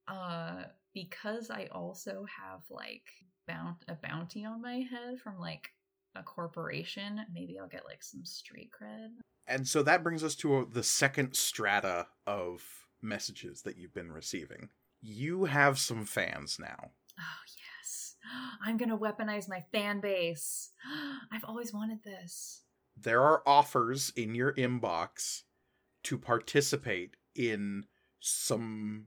uh 0.07 0.65
because 0.95 1.51
I 1.51 1.69
also 1.73 2.27
have 2.43 2.61
like 2.71 3.05
bound 3.47 3.77
a 3.89 3.95
bounty 3.95 4.45
on 4.45 4.63
my 4.63 4.77
head 4.91 5.19
from 5.23 5.39
like 5.39 5.71
a 6.15 6.23
corporation, 6.23 7.21
maybe 7.33 7.59
I'll 7.59 7.69
get 7.69 7.85
like 7.85 8.03
some 8.03 8.25
street 8.25 8.71
cred. 8.71 9.09
And 9.49 9.67
so 9.67 9.83
that 9.83 10.03
brings 10.03 10.23
us 10.23 10.35
to 10.37 10.59
uh, 10.59 10.65
the 10.71 10.83
second 10.83 11.35
strata 11.35 12.07
of 12.27 12.63
messages 13.01 13.63
that 13.63 13.79
you've 13.79 13.95
been 13.95 14.13
receiving. 14.13 14.69
You 15.01 15.45
have 15.45 15.79
some 15.79 16.05
fans 16.05 16.59
now. 16.61 16.91
Oh 17.19 17.43
yes. 17.57 18.17
I'm 18.67 18.77
gonna 18.77 18.99
weaponize 18.99 19.49
my 19.49 19.65
fan 19.73 20.01
base. 20.01 20.73
I've 21.33 21.45
always 21.45 21.73
wanted 21.73 22.03
this. 22.05 22.63
there 23.01 23.23
are 23.23 23.43
offers 23.47 24.13
in 24.17 24.35
your 24.35 24.53
inbox 24.55 25.43
to 26.05 26.19
participate 26.19 27.17
in 27.35 27.85
some 28.21 29.07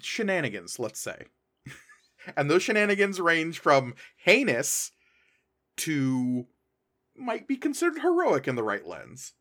shenanigans, 0.00 0.78
let's 0.78 1.00
say. 1.00 1.26
and 2.36 2.50
those 2.50 2.62
shenanigans 2.62 3.20
range 3.20 3.58
from 3.58 3.94
heinous 4.16 4.92
to 5.76 6.46
might 7.18 7.46
be 7.46 7.56
considered 7.56 8.00
heroic 8.00 8.48
in 8.48 8.54
the 8.54 8.62
right 8.62 8.86
lens. 8.86 9.34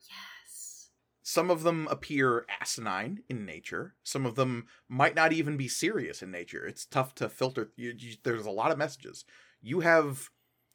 Yes. 0.00 0.90
Some 1.22 1.50
of 1.50 1.62
them 1.62 1.88
appear 1.90 2.46
asinine 2.60 3.22
in 3.28 3.44
nature. 3.44 3.94
Some 4.02 4.26
of 4.26 4.34
them 4.34 4.66
might 4.88 5.14
not 5.14 5.32
even 5.32 5.56
be 5.56 5.68
serious 5.68 6.22
in 6.22 6.30
nature. 6.30 6.64
It's 6.66 6.86
tough 6.86 7.14
to 7.16 7.28
filter. 7.28 7.72
You, 7.76 7.94
you, 7.96 8.16
there's 8.22 8.46
a 8.46 8.50
lot 8.50 8.72
of 8.72 8.78
messages. 8.78 9.24
You 9.60 9.80
have 9.80 10.30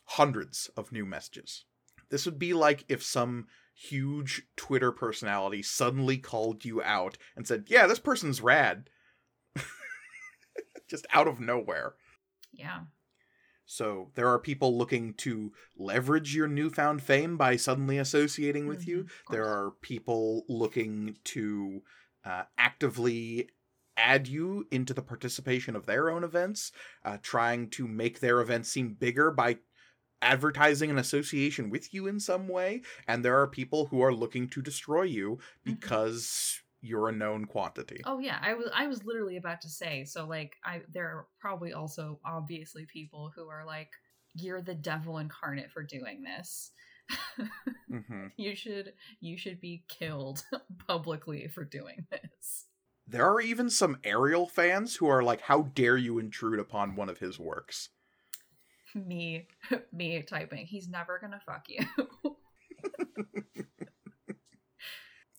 hundreds 0.06 0.70
of 0.76 0.92
new 0.92 1.06
messages. 1.06 1.66
This 2.10 2.26
would 2.26 2.38
be 2.38 2.54
like 2.54 2.84
if 2.90 3.02
some 3.02 3.48
huge 3.74 4.44
Twitter 4.58 4.92
personality 4.92 5.64
suddenly 5.64 6.18
called 6.18 6.66
you 6.66 6.84
out 6.84 7.18
and 7.36 7.48
said, 7.48 7.66
Yeah, 7.68 7.88
this 7.88 8.00
person's 8.00 8.42
rad. 8.42 8.90
Just 10.90 11.08
out 11.14 11.28
of 11.28 11.40
nowhere. 11.40 11.94
Yeah. 12.52 12.82
So 13.72 14.12
there 14.16 14.28
are 14.28 14.38
people 14.38 14.78
looking 14.78 15.14
to 15.14 15.54
leverage 15.78 16.36
your 16.36 16.50
newfound 16.50 17.02
fame 17.02 17.38
by 17.38 17.56
suddenly 17.56 17.98
associating 17.98 18.68
with 18.68 18.86
you. 18.86 19.06
Mhm, 19.06 19.10
of 19.28 19.32
There 19.32 19.46
are 19.48 19.72
people 19.82 20.44
looking 20.50 21.18
to 21.26 21.82
uh, 22.26 22.44
actively 22.58 23.50
add 23.96 24.28
you 24.28 24.68
into 24.72 24.94
the 24.94 25.02
participation 25.02 25.76
of 25.78 25.86
their 25.86 26.10
own 26.10 26.24
events, 26.26 26.74
uh, 27.06 27.18
trying 27.22 27.70
to 27.70 27.88
make 27.88 28.20
their 28.20 28.42
events 28.42 28.70
seem 28.70 28.94
bigger 28.94 29.32
by 29.32 29.60
advertising 30.22 30.92
an 30.92 30.98
association 30.98 31.70
with 31.70 31.94
you 31.94 32.08
in 32.08 32.20
some 32.20 32.48
way. 32.50 32.82
And 33.08 33.24
there 33.26 33.40
are 33.40 33.48
people 33.48 33.88
who 33.88 34.02
are 34.02 34.14
looking 34.14 34.50
to 34.50 34.62
destroy 34.62 35.04
you 35.04 35.40
because 35.64 36.62
you're 36.82 37.10
a 37.10 37.12
known 37.12 37.46
quantity. 37.46 38.02
Oh 38.06 38.20
yeah, 38.20 38.40
I 38.42 38.54
was 38.54 38.70
I 38.74 38.88
was 38.88 39.06
literally 39.06 39.38
about 39.38 39.62
to 39.62 39.70
say 39.70 40.04
so 40.04 40.26
like 40.26 40.54
I 40.66 40.82
there 40.92 41.08
are 41.08 41.28
probably 41.40 41.74
also 41.74 42.20
obviously 42.26 42.86
people 42.86 43.32
who 43.36 43.48
are 43.48 43.66
like 43.66 43.90
you're 44.34 44.62
the 44.62 44.76
devil 44.76 45.18
incarnate 45.20 45.72
for 45.72 45.84
doing 45.84 46.24
this. 46.24 46.72
hmm 47.90 48.28
you 48.38 48.56
should 48.56 48.94
you 49.20 49.38
should 49.38 49.62
be 49.62 49.84
killed 49.88 50.44
publicly 50.88 51.48
for 51.48 51.64
doing 51.64 52.06
this. 52.10 52.66
There 53.08 53.30
are 53.30 53.42
even 53.42 53.70
some 53.70 53.98
Ariel 54.04 54.48
fans 54.48 54.96
who 54.96 55.08
are 55.08 55.24
like, 55.24 55.42
How 55.42 55.64
dare 55.64 55.98
you 55.98 56.18
intrude 56.18 56.60
upon 56.60 56.96
one 56.96 57.10
of 57.10 57.18
his 57.20 57.38
works? 57.38 57.90
Me 58.96 59.48
me 59.94 60.22
typing 60.24 60.66
he's 60.66 60.88
never 60.88 61.20
going 61.20 61.34
to 61.34 61.42
fuck 61.46 61.66
you. 61.68 61.86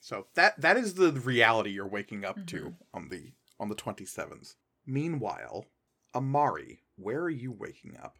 So 0.04 0.26
that 0.34 0.60
that 0.60 0.76
is 0.76 0.94
the 0.94 1.12
reality 1.12 1.70
you're 1.70 1.86
waking 1.86 2.24
up 2.24 2.44
to 2.46 2.56
Mhm. 2.60 2.76
on 2.92 3.08
the 3.08 3.32
on 3.60 3.68
the 3.68 3.76
27th. 3.76 4.56
Meanwhile, 4.84 5.66
Amari, 6.12 6.82
where 6.96 7.20
are 7.22 7.30
you 7.30 7.52
waking 7.52 7.96
up? 7.96 8.18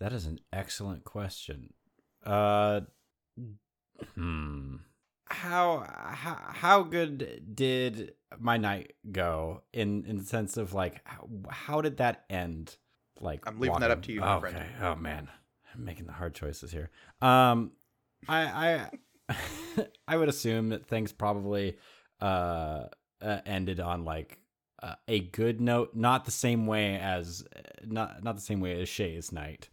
That 0.00 0.12
is 0.12 0.26
an 0.26 0.38
excellent 0.52 1.04
question. 1.04 1.72
Uh, 2.22 2.82
hmm. 4.14 4.76
How 5.28 5.80
how 6.12 6.34
how 6.34 6.82
good 6.82 7.54
did 7.56 8.14
my 8.38 8.58
night 8.58 8.94
go 9.10 9.62
in 9.72 10.04
in 10.04 10.18
the 10.18 10.24
sense 10.24 10.56
of 10.58 10.74
like 10.74 11.00
how, 11.08 11.28
how 11.48 11.80
did 11.80 11.96
that 11.96 12.26
end? 12.30 12.76
Like 13.18 13.46
I'm 13.48 13.58
leaving 13.58 13.80
that 13.80 13.90
up 13.90 14.02
to 14.02 14.12
you, 14.12 14.20
my 14.20 14.36
Okay. 14.36 14.50
friend. 14.50 14.70
Oh 14.82 14.94
man, 14.94 15.30
I'm 15.74 15.84
making 15.84 16.06
the 16.06 16.12
hard 16.12 16.34
choices 16.34 16.70
here. 16.70 16.90
Um, 17.22 17.72
I 18.28 18.42
I 18.42 18.90
I 20.08 20.16
would 20.16 20.28
assume 20.28 20.70
that 20.70 20.86
things 20.86 21.12
probably 21.12 21.76
uh, 22.20 22.84
uh 23.20 23.40
ended 23.44 23.80
on 23.80 24.04
like 24.04 24.38
uh, 24.82 24.94
a 25.08 25.20
good 25.20 25.60
note, 25.60 25.90
not 25.94 26.24
the 26.24 26.30
same 26.30 26.66
way 26.66 26.96
as 26.96 27.44
not 27.84 28.22
not 28.22 28.36
the 28.36 28.42
same 28.42 28.60
way 28.60 28.80
as 28.80 28.88
Shay's 28.88 29.32
night. 29.32 29.68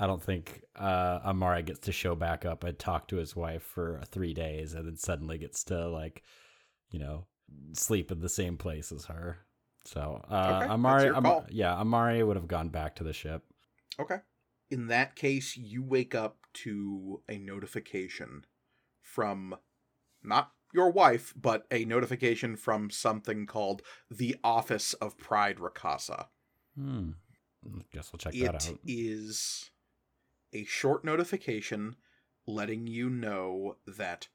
I 0.00 0.06
don't 0.06 0.22
think 0.22 0.62
uh, 0.76 1.20
Amari 1.24 1.62
gets 1.62 1.80
to 1.80 1.92
show 1.92 2.14
back 2.14 2.44
up 2.44 2.62
and 2.62 2.78
talk 2.78 3.08
to 3.08 3.16
his 3.16 3.34
wife 3.34 3.62
for 3.62 4.00
three 4.10 4.32
days, 4.32 4.74
and 4.74 4.86
then 4.86 4.96
suddenly 4.96 5.38
gets 5.38 5.64
to 5.64 5.88
like, 5.88 6.22
you 6.90 7.00
know, 7.00 7.26
sleep 7.72 8.12
in 8.12 8.20
the 8.20 8.28
same 8.28 8.56
place 8.56 8.92
as 8.92 9.06
her. 9.06 9.38
So 9.84 10.22
uh, 10.30 10.60
Okay, 10.62 10.72
Amari, 10.72 11.08
Am- 11.08 11.46
yeah, 11.50 11.74
Amari 11.74 12.22
would 12.22 12.36
have 12.36 12.46
gone 12.46 12.68
back 12.68 12.96
to 12.96 13.04
the 13.04 13.12
ship. 13.12 13.42
Okay. 13.98 14.18
In 14.70 14.88
that 14.88 15.16
case, 15.16 15.56
you 15.56 15.82
wake 15.82 16.14
up 16.14 16.38
to 16.54 17.22
a 17.28 17.38
notification 17.38 18.44
from 19.18 19.56
not 20.22 20.52
your 20.72 20.92
wife, 20.92 21.34
but 21.34 21.66
a 21.72 21.84
notification 21.84 22.54
from 22.54 22.88
something 22.88 23.46
called 23.46 23.82
the 24.08 24.36
Office 24.44 24.94
of 24.94 25.18
Pride 25.18 25.56
Rakasa. 25.56 26.26
Hmm. 26.78 27.10
Guess 27.92 28.12
we'll 28.12 28.18
check 28.18 28.32
It 28.36 28.42
that 28.44 28.54
out. 28.54 28.78
is 28.86 29.72
a 30.52 30.62
short 30.62 31.04
notification 31.04 31.96
letting 32.46 32.86
you 32.86 33.10
know 33.10 33.74
that 33.88 34.28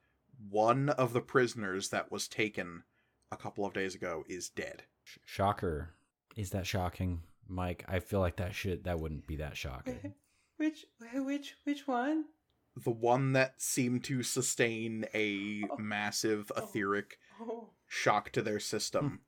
one 0.50 0.90
of 0.90 1.14
the 1.14 1.22
prisoners 1.22 1.88
that 1.88 2.12
was 2.12 2.28
taken 2.28 2.84
a 3.32 3.38
couple 3.38 3.66
of 3.66 3.72
days 3.72 3.96
ago 3.96 4.26
is 4.28 4.50
dead. 4.50 4.84
Sh- 5.06 5.20
Shocker. 5.24 5.92
Is 6.36 6.50
that 6.50 6.68
shocking, 6.68 7.22
Mike? 7.48 7.86
I 7.88 8.00
feel 8.00 8.20
like 8.20 8.36
that 8.36 8.54
should 8.54 8.84
that 8.84 9.00
wouldn't 9.00 9.28
be 9.28 9.38
that 9.38 9.56
shocking. 9.56 10.14
Which 10.58 10.86
which 11.16 11.56
which 11.64 11.88
one? 11.88 12.26
The 12.76 12.92
one 12.92 13.34
that 13.34 13.62
seemed 13.62 14.04
to 14.06 14.24
sustain 14.24 15.06
a 15.14 15.64
Oh. 15.70 15.78
massive 15.78 16.52
Oh. 16.56 16.64
etheric 16.64 17.20
Oh. 17.40 17.70
shock 17.88 18.32
to 18.32 18.42
their 18.42 18.60
system 18.60 19.22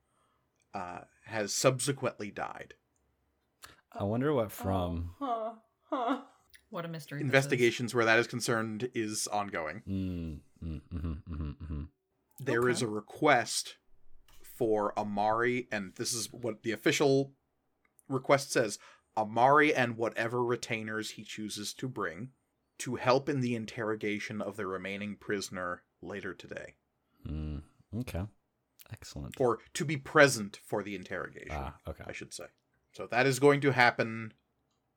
uh, 0.73 1.01
has 1.25 1.53
subsequently 1.53 2.31
died. 2.31 2.73
I 3.91 4.03
wonder 4.03 4.33
what 4.33 4.51
from. 4.51 5.11
Huh. 5.19 5.53
Huh. 5.89 6.21
What 6.69 6.83
a 6.83 6.87
mystery. 6.89 7.21
Investigations 7.21 7.95
where 7.95 8.03
that 8.05 8.19
is 8.19 8.27
concerned 8.27 8.89
is 8.93 9.27
ongoing. 9.27 9.83
Mm, 9.87 10.39
mm, 10.61 10.81
mm-hmm, 10.91 11.33
mm-hmm, 11.33 11.49
mm-hmm. 11.63 11.83
There 12.39 12.67
is 12.67 12.83
Okay. 12.83 12.91
a 12.91 12.93
request 12.93 13.77
for 14.43 14.97
Amari, 14.99 15.67
and 15.71 15.93
this 15.95 16.13
is 16.13 16.33
what 16.33 16.63
the 16.63 16.71
official 16.73 17.33
request 18.09 18.51
says 18.51 18.77
Amari 19.15 19.73
and 19.73 19.95
whatever 19.95 20.43
retainers 20.43 21.11
he 21.11 21.23
chooses 21.23 21.73
to 21.75 21.87
bring 21.87 22.31
to 22.79 22.95
help 22.95 23.29
in 23.29 23.41
the 23.41 23.55
interrogation 23.55 24.41
of 24.41 24.57
the 24.57 24.67
remaining 24.67 25.15
prisoner 25.15 25.83
later 26.01 26.33
today, 26.33 26.75
Mm, 27.27 27.61
okay. 27.99 28.23
Excellent. 28.91 29.39
or 29.39 29.59
to 29.73 29.83
be 29.85 29.97
present 29.97 30.59
for 30.65 30.83
the 30.83 30.95
interrogation, 30.95 31.51
ah, 31.51 31.75
okay. 31.87 32.03
I 32.05 32.11
should 32.11 32.33
say. 32.33 32.45
So 32.91 33.07
that 33.07 33.25
is 33.25 33.39
going 33.39 33.61
to 33.61 33.71
happen 33.71 34.33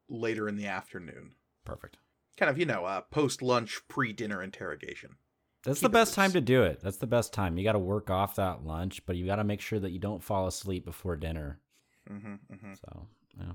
later 0.09 0.49
in 0.49 0.57
the 0.57 0.67
afternoon. 0.67 1.33
Perfect. 1.65 1.97
Kind 2.37 2.51
of, 2.51 2.59
you 2.59 2.67
know, 2.67 2.85
a 2.85 3.05
post 3.11 3.43
lunch, 3.43 3.81
pre 3.89 4.13
dinner 4.13 4.43
interrogation. 4.43 5.17
That's 5.65 5.81
Keep 5.81 5.91
the 5.91 5.99
best 5.99 6.15
time 6.15 6.33
to 6.33 6.41
do 6.41 6.63
it. 6.63 6.81
That's 6.83 6.99
the 6.99 7.07
best 7.07 7.33
time. 7.33 7.59
You 7.59 7.65
got 7.65 7.73
to 7.73 7.79
work 7.79 8.11
off 8.11 8.37
that 8.37 8.65
lunch, 8.65 9.05
but 9.07 9.17
you 9.17 9.27
got 9.27 9.37
to 9.37 9.45
make 9.45 9.61
sure 9.61 9.81
that 9.81 9.91
you 9.91 9.99
don't 9.99 10.23
fall 10.23 10.47
asleep 10.47 10.85
before 10.85 11.17
dinner. 11.17 11.59
hmm 12.07 12.35
hmm 12.49 12.75
So, 12.75 13.07
yeah. 13.37 13.53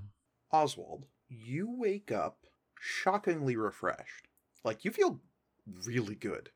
Oswald, 0.51 1.05
you 1.29 1.73
wake 1.77 2.11
up 2.11 2.45
shockingly 2.83 3.55
refreshed. 3.55 4.27
Like 4.63 4.83
you 4.83 4.91
feel 4.91 5.21
really 5.85 6.15
good. 6.15 6.49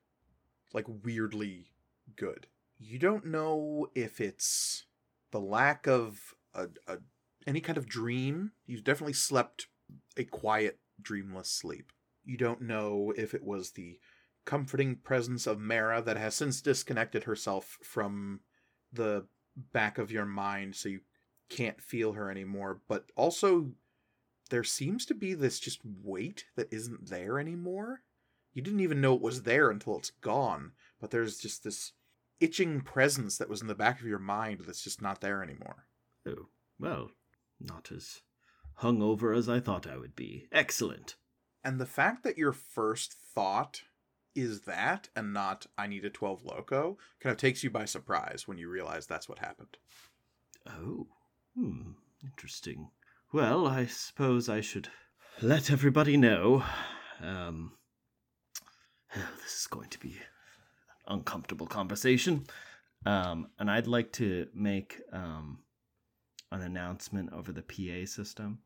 Like 0.74 0.86
weirdly 1.04 1.72
good. 2.16 2.48
You 2.78 3.00
don't 3.00 3.26
know 3.26 3.88
if 3.96 4.20
it's 4.20 4.86
the 5.32 5.40
lack 5.40 5.88
of 5.88 6.36
a, 6.54 6.68
a 6.88 6.98
any 7.48 7.62
kind 7.62 7.78
of 7.78 7.88
dream. 7.88 8.52
You've 8.66 8.84
definitely 8.84 9.14
slept 9.14 9.68
a 10.18 10.26
quiet, 10.26 10.80
dreamless 11.02 11.50
sleep. 11.50 11.94
You 12.26 12.38
don't 12.38 12.62
know 12.62 13.14
if 13.16 13.34
it 13.34 13.44
was 13.44 13.72
the 13.72 14.00
comforting 14.44 14.98
presence 14.98 15.48
of 15.48 15.60
Mara 15.60 16.02
that 16.02 16.18
has 16.18 16.36
since 16.36 16.62
disconnected 16.62 17.24
herself 17.24 17.78
from 17.82 18.42
the 18.92 19.26
back 19.72 19.98
of 19.98 20.12
your 20.12 20.26
mind 20.26 20.76
so 20.76 20.90
you 20.90 21.00
can't 21.50 21.82
feel 21.82 22.14
her 22.14 22.30
anymore, 22.30 22.82
but 22.90 23.06
also 23.16 23.72
there 24.48 24.64
seems 24.64 25.06
to 25.08 25.14
be 25.14 25.34
this 25.34 25.60
just 25.60 25.80
weight 25.84 26.46
that 26.56 26.72
isn't 26.72 27.10
there 27.10 27.40
anymore. 27.40 28.02
You 28.54 28.62
didn't 28.62 28.80
even 28.80 29.02
know 29.02 29.14
it 29.14 29.22
was 29.22 29.44
there 29.44 29.70
until 29.70 29.98
it's 29.98 30.10
gone, 30.10 30.72
but 31.00 31.12
there's 31.12 31.38
just 31.38 31.64
this 31.64 31.94
itching 32.40 32.82
presence 32.82 33.38
that 33.38 33.50
was 33.50 33.62
in 33.62 33.68
the 33.68 33.76
back 33.76 34.00
of 34.00 34.08
your 34.08 34.20
mind 34.20 34.62
that's 34.66 34.84
just 34.84 35.02
not 35.02 35.22
there 35.22 35.44
anymore. 35.44 35.88
Oh, 36.26 36.48
well, 36.80 37.12
not 37.60 37.92
as 37.92 38.22
hungover 38.82 39.36
as 39.36 39.50
I 39.50 39.60
thought 39.60 39.88
I 39.88 39.98
would 39.98 40.16
be. 40.16 40.48
Excellent. 40.52 41.16
And 41.64 41.80
the 41.80 41.86
fact 41.86 42.24
that 42.24 42.38
your 42.38 42.54
first 42.54 43.14
thought 43.14 43.82
is 44.36 44.62
that 44.62 45.10
and 45.16 45.34
not 45.34 45.66
I 45.78 45.88
need 45.88 46.06
a 46.06 46.10
12 46.10 46.46
loco 46.46 46.98
kind 47.20 47.32
of 47.32 47.38
takes 47.38 47.64
you 47.64 47.72
by 47.72 47.86
surprise 47.86 48.48
when 48.48 48.58
you 48.58 48.70
realize 48.70 49.08
that's 49.08 49.28
what 49.28 49.40
happened. 49.40 49.78
Oh, 50.68 51.08
hmm, 51.56 51.92
interesting. 52.24 52.90
Well, 53.34 53.68
I 53.68 53.88
suppose 53.88 54.48
I 54.48 54.62
should 54.62 54.90
let 55.42 55.70
everybody 55.70 56.16
know. 56.16 56.64
Um, 57.22 57.74
this 59.16 59.62
is 59.62 59.68
going 59.68 59.90
to 59.90 60.00
be 60.00 60.18
an 61.08 61.18
uncomfortable 61.20 61.68
conversation. 61.68 62.46
Um, 63.06 63.48
and 63.60 63.70
I'd 63.70 63.88
like 63.88 64.12
to 64.14 64.48
make 64.54 65.02
um, 65.12 65.60
an 66.52 66.62
announcement 66.62 67.34
over 67.34 67.52
the 67.52 67.62
PA 67.62 68.06
system. 68.06 68.60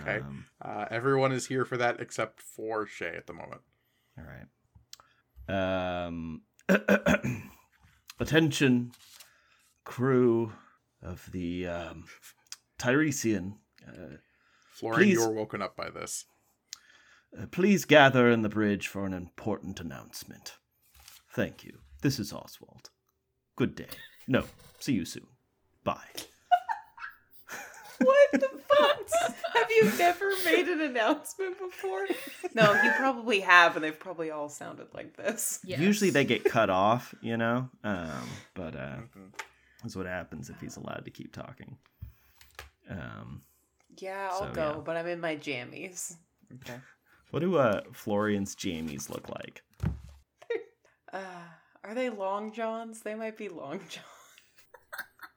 Okay. 0.00 0.18
Um, 0.18 0.46
Uh, 0.62 0.86
everyone 0.90 1.32
is 1.32 1.46
here 1.46 1.64
for 1.64 1.76
that 1.76 2.00
except 2.00 2.40
for 2.40 2.86
Shay 2.86 3.14
at 3.16 3.26
the 3.26 3.32
moment. 3.32 3.60
All 4.18 4.24
right. 4.24 6.06
Um, 6.06 6.42
attention, 8.20 8.92
crew 9.84 10.52
of 11.02 11.28
the 11.32 11.66
um, 11.66 12.04
Tiresian. 12.78 13.58
Uh, 13.88 14.16
Florian, 14.72 15.00
Please. 15.08 15.12
you're 15.14 15.30
woken 15.30 15.62
up 15.62 15.76
by 15.76 15.88
this. 15.90 16.24
uh, 17.40 17.46
please 17.46 17.84
gather 17.84 18.30
in 18.30 18.42
the 18.42 18.48
bridge 18.48 18.88
for 18.88 19.06
an 19.06 19.12
important 19.14 19.80
announcement. 19.80 20.56
Thank 21.32 21.64
you. 21.64 21.78
This 22.02 22.18
is 22.18 22.32
Oswald. 22.32 22.90
Good 23.56 23.74
day. 23.74 23.88
No, 24.28 24.44
see 24.80 24.92
you 24.92 25.04
soon. 25.04 25.26
Bye. 25.84 25.96
What 27.98 28.32
the 28.32 28.40
fuck? 28.68 29.32
have 29.54 29.70
you 29.70 29.90
never 29.98 30.30
made 30.44 30.68
an 30.68 30.82
announcement 30.82 31.58
before? 31.58 32.06
No, 32.54 32.72
you 32.82 32.90
probably 32.98 33.40
have, 33.40 33.74
and 33.74 33.82
they've 33.84 33.98
probably 33.98 34.30
all 34.30 34.50
sounded 34.50 34.88
like 34.92 35.16
this. 35.16 35.60
Yes. 35.64 35.80
Usually 35.80 36.10
they 36.10 36.24
get 36.26 36.44
cut 36.44 36.68
off, 36.68 37.14
you 37.22 37.38
know. 37.38 37.70
Um, 37.82 38.28
but 38.54 38.76
uh, 38.76 38.96
Mhm. 39.16 39.32
that's 39.82 39.96
what 39.96 40.04
happens 40.06 40.50
if 40.50 40.60
he's 40.60 40.76
allowed 40.76 41.06
to 41.06 41.10
keep 41.10 41.32
talking. 41.32 41.78
Um, 42.90 43.40
Yeah, 43.98 44.28
I'll 44.32 44.48
So, 44.48 44.52
go, 44.52 44.72
yeah. 44.76 44.80
but 44.84 44.96
I'm 44.96 45.06
in 45.06 45.20
my 45.20 45.36
jammies. 45.36 46.16
Okay. 46.54 46.80
what 47.30 47.40
do 47.40 47.56
uh, 47.56 47.82
Florian's 47.92 48.54
jammies 48.54 49.08
look 49.10 49.28
like? 49.28 49.62
Uh, 51.12 51.44
are 51.84 51.94
they 51.94 52.10
long 52.10 52.52
johns? 52.52 53.00
They 53.00 53.14
might 53.14 53.36
be 53.36 53.48
long 53.48 53.78
johns. 53.88 54.04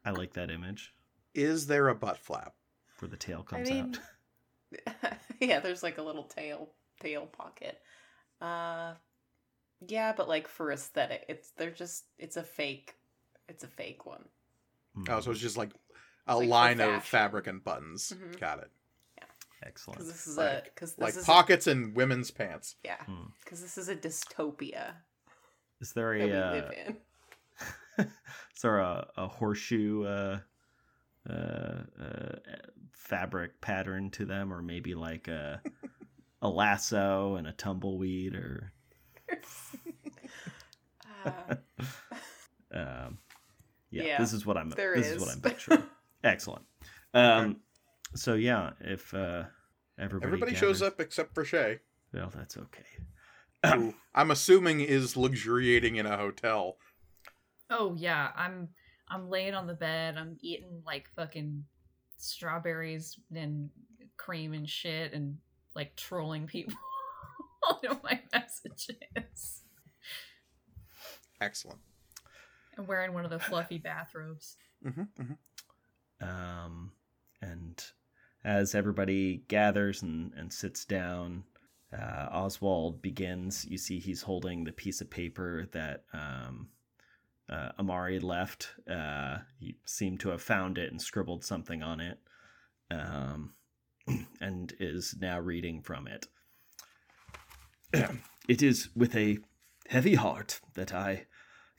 I 0.03 0.11
like 0.11 0.33
that 0.33 0.49
image 0.51 0.93
Is 1.33 1.67
there 1.67 1.87
a 1.89 1.95
butt 1.95 2.17
flap? 2.17 2.55
where 2.99 3.07
the 3.09 3.17
tail 3.17 3.45
I 3.51 3.55
comes 3.55 3.69
mean, 3.69 3.97
out. 4.91 5.17
yeah, 5.39 5.59
there's 5.61 5.83
like 5.83 5.97
a 5.99 6.01
little 6.01 6.23
tail 6.25 6.69
tail 6.99 7.27
pocket. 7.27 7.79
Uh, 8.41 8.95
yeah, 9.87 10.11
but 10.15 10.27
like 10.27 10.47
for 10.49 10.71
aesthetic, 10.71 11.23
it's 11.29 11.51
they're 11.51 11.71
just 11.71 12.05
it's 12.17 12.35
a 12.35 12.43
fake, 12.43 12.95
it's 13.47 13.63
a 13.63 13.67
fake 13.67 14.05
one. 14.05 14.25
Oh, 15.07 15.21
so 15.21 15.31
it's 15.31 15.39
just 15.39 15.55
like 15.57 15.71
a 16.29 16.37
Like 16.37 16.49
line 16.49 16.79
of 16.79 17.03
fabric 17.03 17.47
and 17.47 17.63
buttons. 17.63 18.13
Mhm. 18.15 18.39
Got 18.39 18.59
it. 18.59 18.71
Yeah. 19.17 19.23
Excellent. 19.63 19.99
Because 19.99 20.11
this 20.13 20.27
is 20.27 20.37
Like- 20.37 20.57
a 20.57 20.61
because 20.63 20.97
Like 20.97 21.15
is 21.15 21.25
pockets 21.25 21.67
in 21.67 21.93
women's 21.93 22.31
pants. 22.31 22.75
A, 22.83 22.87
yeah, 22.87 23.03
Hmm. 23.05 23.25
because 23.43 23.61
this 23.61 23.77
is 23.77 23.89
a 23.89 23.95
dystopia 23.95 24.93
Is 25.81 25.91
there 25.93 26.17
that 26.17 26.23
a 26.23 26.27
we 26.27 26.33
uh, 26.33 26.51
live 26.51 26.71
in. 26.85 26.97
is 28.55 28.61
there 28.61 28.79
a, 28.79 29.09
a 29.17 29.27
horseshoe 29.27 30.03
uh, 30.05 30.39
uh, 31.29 31.83
uh, 32.01 32.35
fabric 32.93 33.59
pattern 33.61 34.09
to 34.11 34.25
them, 34.25 34.53
or 34.53 34.61
maybe 34.61 34.95
like 34.95 35.27
a 35.27 35.61
a 36.41 36.47
lasso 36.49 37.35
and 37.35 37.45
a 37.47 37.51
tumbleweed, 37.51 38.35
or 38.35 38.71
Uh, 41.25 41.55
um, 42.73 43.17
yeah, 43.91 44.03
Yeah, 44.03 44.17
this 44.19 44.31
is 44.31 44.45
what 44.45 44.55
I'm. 44.57 44.69
there 44.69 44.95
this 44.95 45.07
is. 45.07 45.13
is 45.15 45.21
what 45.21 45.31
I'm 45.35 45.41
picturing. 45.41 45.83
Excellent. 46.23 46.65
Um, 47.13 47.57
so 48.15 48.33
yeah, 48.33 48.71
if 48.81 49.13
uh, 49.13 49.43
everybody 49.97 50.33
Everybody 50.33 50.55
shows 50.55 50.81
up 50.81 50.99
except 50.99 51.33
for 51.33 51.45
Shay, 51.45 51.79
well, 52.13 52.31
that's 52.35 52.57
okay. 52.57 53.73
who 53.75 53.93
I'm 54.13 54.31
assuming 54.31 54.81
is 54.81 55.15
luxuriating 55.15 55.95
in 55.97 56.05
a 56.05 56.17
hotel. 56.17 56.77
Oh 57.69 57.95
yeah, 57.97 58.29
I'm 58.35 58.69
I'm 59.09 59.29
laying 59.29 59.53
on 59.53 59.67
the 59.67 59.73
bed. 59.73 60.17
I'm 60.17 60.37
eating 60.41 60.81
like 60.85 61.09
fucking 61.15 61.63
strawberries 62.17 63.17
and 63.33 63.69
cream 64.17 64.53
and 64.53 64.67
shit, 64.67 65.13
and 65.13 65.37
like 65.75 65.95
trolling 65.95 66.47
people 66.47 66.75
on 67.69 67.99
my 68.03 68.19
messages. 68.33 69.61
Excellent. 71.41 71.79
I'm 72.77 72.87
wearing 72.87 73.13
one 73.13 73.25
of 73.25 73.31
the 73.31 73.39
fluffy 73.39 73.77
bathrobes. 73.77 74.57
hmm 74.83 75.03
hmm 75.17 75.33
Um, 76.21 76.91
and 77.41 77.83
as 78.43 78.75
everybody 78.75 79.43
gathers 79.47 80.01
and, 80.01 80.33
and 80.35 80.51
sits 80.51 80.85
down, 80.85 81.43
uh, 81.93 82.27
Oswald 82.31 83.01
begins. 83.01 83.65
You 83.65 83.77
see, 83.77 83.99
he's 83.99 84.21
holding 84.21 84.63
the 84.63 84.71
piece 84.71 85.01
of 85.01 85.09
paper 85.09 85.67
that 85.71 86.03
um, 86.13 86.69
uh, 87.49 87.69
Amari 87.79 88.19
left. 88.19 88.69
Uh, 88.89 89.39
he 89.59 89.75
seemed 89.85 90.19
to 90.21 90.29
have 90.29 90.41
found 90.41 90.77
it 90.77 90.91
and 90.91 91.01
scribbled 91.01 91.43
something 91.43 91.81
on 91.81 91.99
it, 91.99 92.19
um, 92.91 93.53
and 94.41 94.73
is 94.79 95.15
now 95.19 95.39
reading 95.39 95.81
from 95.81 96.07
it. 96.07 96.27
it 98.47 98.61
is 98.61 98.89
with 98.95 99.15
a 99.15 99.39
heavy 99.89 100.15
heart 100.15 100.61
that 100.75 100.93
I 100.93 101.25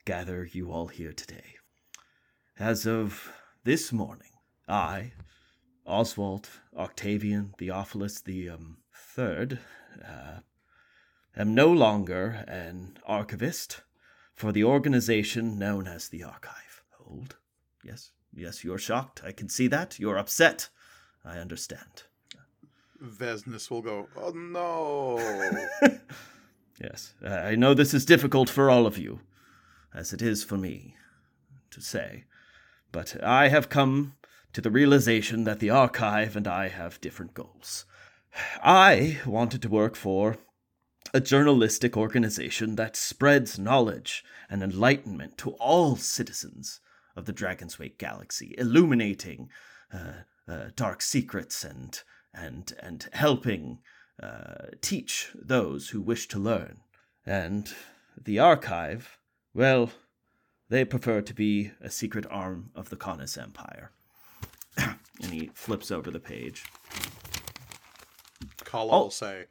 gather 0.05 0.45
you 0.45 0.73
all 0.73 0.89
here 0.89 1.13
today. 1.13 1.55
As 2.59 2.87
of 2.87 3.33
this 3.63 3.93
morning, 3.93 4.30
I, 4.71 5.13
Oswald 5.85 6.49
Octavian 6.77 7.55
Theophilus 7.59 8.21
the 8.21 8.51
um, 8.51 8.79
Third, 8.95 9.59
uh, 10.07 10.41
am 11.37 11.55
no 11.55 11.73
longer 11.73 12.45
an 12.47 12.97
archivist 13.05 13.83
for 14.35 14.53
the 14.53 14.65
organization 14.65 15.59
known 15.59 15.89
as 15.89 16.09
the 16.09 16.23
Archive. 16.23 16.83
Hold. 16.99 17.37
Yes, 17.85 18.13
yes, 18.33 18.63
you're 18.63 18.79
shocked. 18.79 19.23
I 19.25 19.33
can 19.33 19.49
see 19.49 19.67
that. 19.67 19.99
You're 19.99 20.17
upset. 20.17 20.69
I 21.25 21.39
understand. 21.39 22.05
Vesnus 23.03 23.71
will 23.71 23.83
go, 23.83 24.09
oh 24.17 24.31
no. 24.31 25.19
yes, 26.81 27.15
I 27.27 27.57
know 27.57 27.75
this 27.75 27.93
is 27.93 28.05
difficult 28.05 28.49
for 28.49 28.71
all 28.71 28.87
of 28.87 28.97
you, 28.97 29.21
as 29.93 30.13
it 30.13 30.23
is 30.23 30.45
for 30.45 30.57
me 30.57 30.95
to 31.71 31.81
say, 31.81 32.25
but 32.93 33.23
I 33.23 33.49
have 33.49 33.69
come 33.69 34.15
to 34.53 34.61
the 34.61 34.71
realization 34.71 35.45
that 35.45 35.61
the 35.61 35.71
archive 35.71 36.37
and 36.37 36.47
I 36.47 36.69
have 36.69 37.01
different 37.01 37.35
goals. 37.35 37.87
I 38.63 39.19
wanted 39.27 39.63
to 39.63 39.69
work 39.69 39.97
for 39.97 40.39
a 41.13 41.21
journalistic 41.21 41.97
organization 41.97 42.77
that 42.77 42.97
spreads 42.97 43.59
knowledge 43.59 44.25
and 44.49 44.63
enlightenment 44.63 45.37
to 45.39 45.51
all 45.53 45.97
citizens 45.97 46.81
of 47.17 47.27
the 47.27 47.33
Dragon's 47.33 47.79
Wake 47.79 47.99
galaxy, 47.99 48.55
illuminating 48.59 49.49
uh, 49.93 50.23
uh, 50.49 50.71
dark 50.77 51.03
secrets 51.03 51.65
and 51.65 52.03
and 52.33 52.73
and 52.81 53.09
helping 53.13 53.81
uh, 54.23 54.67
teach 54.81 55.31
those 55.35 55.89
who 55.89 56.01
wish 56.01 56.29
to 56.29 56.39
learn. 56.39 56.79
And 57.27 57.73
the 58.17 58.39
archive, 58.39 59.19
well, 59.55 59.91
they 60.69 60.85
prefer 60.85 61.21
to 61.23 61.35
be 61.35 61.73
a 61.81 61.91
secret 61.91 62.27
arm 62.31 62.71
of 62.75 62.91
the 62.91 62.97
Canis 62.97 63.37
Empire. 63.37 63.91
and 64.77 65.33
he 65.33 65.51
flips 65.55 65.91
over 65.91 66.11
the 66.11 66.21
page. 66.21 66.65
Kala 68.65 68.93
Oh. 68.93 69.01
will 69.03 69.11
say, 69.11 69.45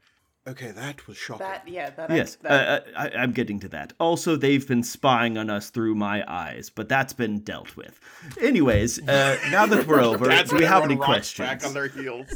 okay, 0.48 0.72
that 0.72 1.08
was 1.08 1.18
shocking. 1.18 1.46
That 1.46 1.68
yeah, 1.68 1.90
that 1.92 2.10
Yes, 2.10 2.38
I, 2.44 2.48
that, 2.48 2.88
uh, 2.88 3.00
I, 3.00 3.10
I'm 3.22 3.32
getting 3.34 3.60
to 3.62 3.70
that. 3.70 3.94
Also, 4.00 4.36
they've 4.36 4.66
been 4.68 4.84
spying 4.84 5.38
on 5.38 5.50
us 5.50 5.70
through 5.70 5.96
my 5.96 6.24
eyes, 6.32 6.70
but 6.70 6.88
that's 6.90 7.14
been 7.14 7.40
dealt 7.40 7.76
with. 7.76 8.00
Anyways, 8.42 9.00
uh, 9.08 9.38
now 9.52 9.66
that 9.66 9.86
we're 9.88 10.02
over, 10.04 10.26
do 10.44 10.56
we 10.56 10.64
have 10.66 10.84
any 10.84 10.96
questions? 10.96 11.48
Back 11.48 11.66
on 11.66 11.74
their 11.74 11.88
heels. 11.88 12.28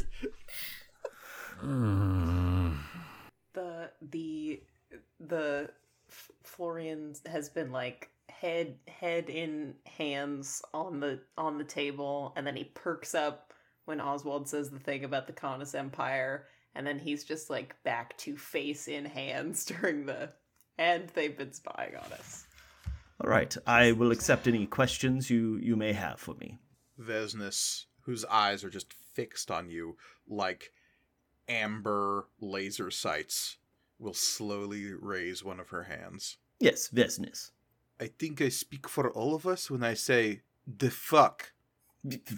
the 3.54 3.90
the 4.10 4.62
the 5.20 5.70
F- 6.10 6.30
Florian 6.42 7.14
has 7.26 7.48
been 7.48 7.72
like 7.72 8.10
head 8.44 8.76
head 8.88 9.30
in 9.30 9.74
hands 9.86 10.60
on 10.74 11.00
the 11.00 11.18
on 11.38 11.56
the 11.56 11.64
table 11.64 12.34
and 12.36 12.46
then 12.46 12.54
he 12.54 12.64
perks 12.64 13.14
up 13.14 13.54
when 13.86 14.02
Oswald 14.02 14.46
says 14.46 14.68
the 14.68 14.78
thing 14.78 15.02
about 15.02 15.26
the 15.26 15.32
Canis 15.32 15.74
Empire 15.74 16.44
and 16.74 16.86
then 16.86 16.98
he's 16.98 17.24
just 17.24 17.48
like 17.48 17.82
back 17.84 18.16
to 18.18 18.36
face 18.36 18.86
in 18.86 19.06
hands 19.06 19.64
during 19.80 20.04
the 20.04 20.28
and 20.76 21.08
they've 21.14 21.38
been 21.38 21.54
spying 21.54 21.96
on 21.96 22.12
us. 22.12 22.46
All 23.22 23.30
right, 23.30 23.56
I 23.66 23.92
will 23.92 24.10
accept 24.10 24.46
any 24.46 24.66
questions 24.66 25.30
you 25.30 25.56
you 25.62 25.74
may 25.74 25.94
have 25.94 26.20
for 26.20 26.34
me. 26.34 26.58
Vesnus, 27.00 27.86
whose 28.02 28.26
eyes 28.26 28.62
are 28.62 28.70
just 28.70 28.92
fixed 28.92 29.50
on 29.50 29.70
you 29.70 29.96
like 30.28 30.70
amber 31.48 32.28
laser 32.40 32.90
sights, 32.90 33.56
will 33.98 34.12
slowly 34.12 34.92
raise 34.92 35.42
one 35.42 35.60
of 35.60 35.70
her 35.70 35.84
hands. 35.84 36.36
Yes, 36.60 36.88
Vesnis. 36.88 37.52
I 38.00 38.06
think 38.06 38.40
I 38.40 38.48
speak 38.48 38.88
for 38.88 39.10
all 39.10 39.34
of 39.34 39.46
us 39.46 39.70
when 39.70 39.82
I 39.82 39.94
say, 39.94 40.42
the 40.66 40.90
fuck. 40.90 41.52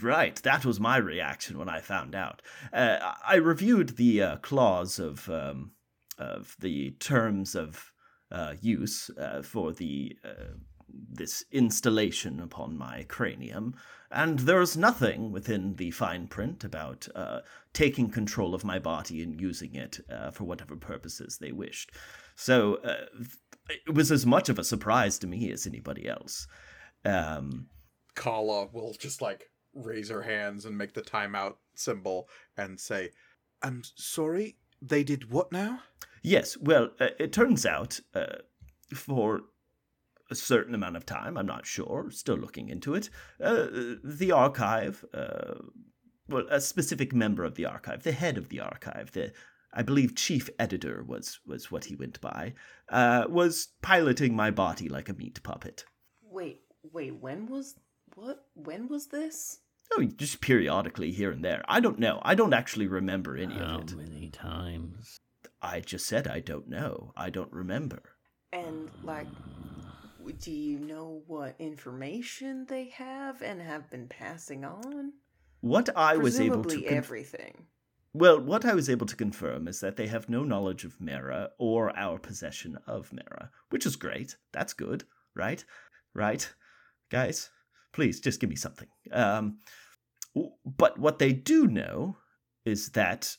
Right, 0.00 0.36
that 0.42 0.64
was 0.64 0.78
my 0.78 0.96
reaction 0.96 1.58
when 1.58 1.68
I 1.68 1.80
found 1.80 2.14
out. 2.14 2.40
Uh, 2.72 3.14
I 3.26 3.36
reviewed 3.36 3.96
the 3.96 4.22
uh, 4.22 4.36
clause 4.36 5.00
of 5.00 5.28
um, 5.28 5.72
of 6.18 6.56
the 6.60 6.92
terms 6.92 7.56
of 7.56 7.92
uh, 8.30 8.54
use 8.60 9.10
uh, 9.20 9.42
for 9.42 9.72
the 9.72 10.16
uh, 10.24 10.54
this 10.88 11.44
installation 11.50 12.38
upon 12.38 12.78
my 12.78 13.04
cranium, 13.08 13.74
and 14.10 14.38
there 14.40 14.60
is 14.60 14.76
nothing 14.76 15.32
within 15.32 15.74
the 15.74 15.90
fine 15.90 16.28
print 16.28 16.62
about 16.62 17.08
uh, 17.16 17.40
taking 17.72 18.08
control 18.08 18.54
of 18.54 18.64
my 18.64 18.78
body 18.78 19.20
and 19.20 19.40
using 19.40 19.74
it 19.74 19.98
for 20.32 20.44
whatever 20.44 20.76
purposes 20.76 21.38
they 21.38 21.50
wished. 21.50 21.90
So 22.36 22.78
it 23.68 23.94
was 23.94 24.12
as 24.12 24.26
much 24.26 24.48
of 24.48 24.58
a 24.58 24.64
surprise 24.64 25.18
to 25.18 25.26
me 25.26 25.50
as 25.50 25.66
anybody 25.66 26.08
else. 26.08 26.46
Um, 27.04 27.68
Kala 28.14 28.68
will 28.72 28.94
just 28.98 29.20
like 29.22 29.50
raise 29.74 30.08
her 30.08 30.22
hands 30.22 30.64
and 30.64 30.76
make 30.76 30.94
the 30.94 31.02
timeout 31.02 31.56
symbol 31.74 32.28
and 32.56 32.80
say, 32.80 33.10
I'm 33.62 33.82
sorry, 33.96 34.56
they 34.80 35.04
did 35.04 35.30
what 35.30 35.52
now? 35.52 35.80
Yes, 36.22 36.56
well, 36.56 36.90
uh, 37.00 37.08
it 37.18 37.32
turns 37.32 37.64
out 37.64 38.00
uh, 38.14 38.36
for 38.94 39.42
a 40.30 40.34
certain 40.34 40.74
amount 40.74 40.96
of 40.96 41.06
time, 41.06 41.36
I'm 41.36 41.46
not 41.46 41.66
sure, 41.66 42.10
still 42.10 42.36
looking 42.36 42.68
into 42.68 42.94
it, 42.94 43.10
uh, 43.40 43.66
the 44.02 44.32
archive, 44.32 45.04
uh, 45.14 45.54
well, 46.28 46.46
a 46.50 46.60
specific 46.60 47.14
member 47.14 47.44
of 47.44 47.54
the 47.54 47.66
archive, 47.66 48.02
the 48.02 48.12
head 48.12 48.36
of 48.36 48.48
the 48.48 48.60
archive, 48.60 49.12
the 49.12 49.32
I 49.76 49.82
believe 49.82 50.16
chief 50.16 50.48
editor 50.58 51.04
was 51.06 51.38
was 51.46 51.70
what 51.70 51.84
he 51.84 51.94
went 51.94 52.20
by, 52.20 52.54
uh, 52.88 53.26
was 53.28 53.68
piloting 53.82 54.34
my 54.34 54.50
body 54.50 54.88
like 54.88 55.10
a 55.10 55.14
meat 55.14 55.42
puppet. 55.42 55.84
Wait, 56.22 56.62
wait, 56.92 57.14
when 57.20 57.46
was 57.46 57.74
what? 58.14 58.46
When 58.54 58.88
was 58.88 59.08
this? 59.08 59.60
Oh, 59.92 60.02
just 60.02 60.40
periodically 60.40 61.12
here 61.12 61.30
and 61.30 61.44
there. 61.44 61.62
I 61.68 61.80
don't 61.80 61.98
know. 61.98 62.20
I 62.22 62.34
don't 62.34 62.54
actually 62.54 62.88
remember 62.88 63.36
any 63.36 63.54
How 63.54 63.76
of 63.76 63.82
it. 63.82 63.90
How 63.90 63.96
many 63.98 64.30
times? 64.30 65.20
I 65.60 65.80
just 65.80 66.06
said 66.06 66.26
I 66.26 66.40
don't 66.40 66.68
know. 66.68 67.12
I 67.16 67.28
don't 67.30 67.52
remember. 67.52 68.02
And 68.52 68.90
like 69.04 69.28
do 70.40 70.50
you 70.50 70.78
know 70.78 71.22
what 71.26 71.54
information 71.58 72.66
they 72.68 72.88
have 72.90 73.42
and 73.42 73.60
have 73.60 73.90
been 73.90 74.08
passing 74.08 74.64
on? 74.64 75.12
What 75.60 75.88
I 75.96 76.16
was 76.16 76.40
able 76.40 76.62
to 76.64 76.68
Presumably 76.68 76.88
everything. 76.88 77.66
Well, 78.16 78.40
what 78.40 78.64
I 78.64 78.72
was 78.72 78.88
able 78.88 79.04
to 79.08 79.14
confirm 79.14 79.68
is 79.68 79.80
that 79.80 79.96
they 79.96 80.06
have 80.06 80.30
no 80.30 80.42
knowledge 80.42 80.84
of 80.86 80.98
Mara 80.98 81.50
or 81.58 81.94
our 81.98 82.18
possession 82.18 82.78
of 82.86 83.12
Mara, 83.12 83.50
which 83.68 83.84
is 83.84 83.94
great. 83.94 84.38
That's 84.52 84.72
good, 84.72 85.04
right? 85.34 85.62
Right? 86.14 86.50
Guys, 87.10 87.50
please 87.92 88.18
just 88.18 88.40
give 88.40 88.48
me 88.48 88.56
something. 88.56 88.88
Um, 89.12 89.58
but 90.64 90.98
what 90.98 91.18
they 91.18 91.34
do 91.34 91.66
know 91.66 92.16
is 92.64 92.88
that 92.92 93.36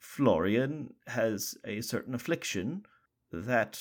Florian 0.00 0.94
has 1.06 1.54
a 1.64 1.80
certain 1.80 2.12
affliction 2.12 2.84
that, 3.30 3.80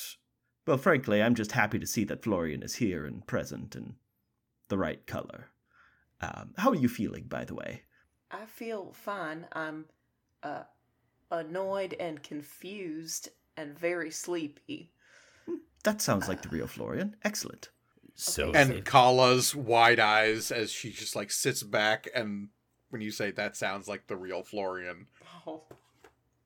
well, 0.67 0.77
frankly, 0.77 1.23
I'm 1.23 1.33
just 1.33 1.53
happy 1.53 1.79
to 1.79 1.87
see 1.87 2.03
that 2.03 2.23
Florian 2.23 2.61
is 2.61 2.75
here 2.75 3.07
and 3.07 3.25
present 3.25 3.75
and 3.75 3.95
the 4.67 4.77
right 4.77 5.07
color. 5.07 5.47
Um, 6.21 6.53
how 6.59 6.69
are 6.69 6.75
you 6.75 6.87
feeling, 6.87 7.23
by 7.23 7.45
the 7.45 7.55
way? 7.55 7.81
I 8.29 8.45
feel 8.45 8.93
fine. 8.93 9.47
I'm 9.51 9.85
uh 10.45 10.63
annoyed 11.31 11.95
and 11.99 12.21
confused 12.23 13.29
and 13.57 13.77
very 13.77 14.11
sleepy. 14.11 14.91
That 15.83 16.01
sounds 16.01 16.27
like 16.27 16.41
the 16.41 16.49
real 16.49 16.67
Florian. 16.67 17.15
Excellent. 17.23 17.69
So 18.15 18.45
Okay. 18.45 18.61
And 18.61 18.69
safe. 18.69 18.83
Kala's 18.85 19.55
wide 19.55 19.99
eyes 19.99 20.51
as 20.51 20.71
she 20.71 20.91
just 20.91 21.15
like 21.15 21.31
sits 21.31 21.63
back 21.63 22.07
and 22.15 22.49
when 22.89 23.01
you 23.01 23.11
say 23.11 23.31
that 23.31 23.55
sounds 23.57 23.87
like 23.87 24.07
the 24.07 24.15
real 24.15 24.43
Florian. 24.43 25.07
Oh. 25.45 25.63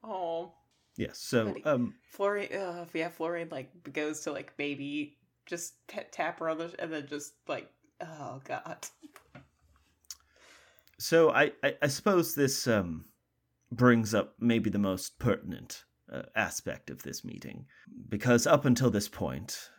Oh. 0.03 0.53
Yes. 0.97 1.19
So, 1.19 1.45
Buddy. 1.45 1.63
um, 1.65 1.93
Florian 2.11 2.53
uh 2.61 2.85
yeah, 2.93 3.09
Florian 3.09 3.49
like 3.49 3.69
goes 3.93 4.21
to 4.21 4.31
like 4.31 4.53
maybe 4.57 5.17
just 5.45 5.75
t- 5.87 5.99
tap 6.11 6.39
her 6.39 6.49
on 6.49 6.57
the 6.57 6.73
and 6.79 6.91
then 6.91 7.07
just 7.07 7.33
like 7.47 7.69
oh 8.01 8.41
god. 8.43 8.87
so 10.97 11.31
I, 11.31 11.51
I, 11.63 11.75
I 11.81 11.87
suppose 11.87 12.35
this 12.35 12.67
um 12.67 13.05
brings 13.71 14.13
up 14.13 14.35
maybe 14.39 14.69
the 14.69 14.79
most 14.79 15.19
pertinent 15.19 15.83
uh, 16.11 16.23
aspect 16.35 16.89
of 16.89 17.03
this 17.03 17.23
meeting 17.23 17.65
because 18.07 18.47
up 18.47 18.65
until 18.65 18.89
this 18.89 19.07
point, 19.07 19.69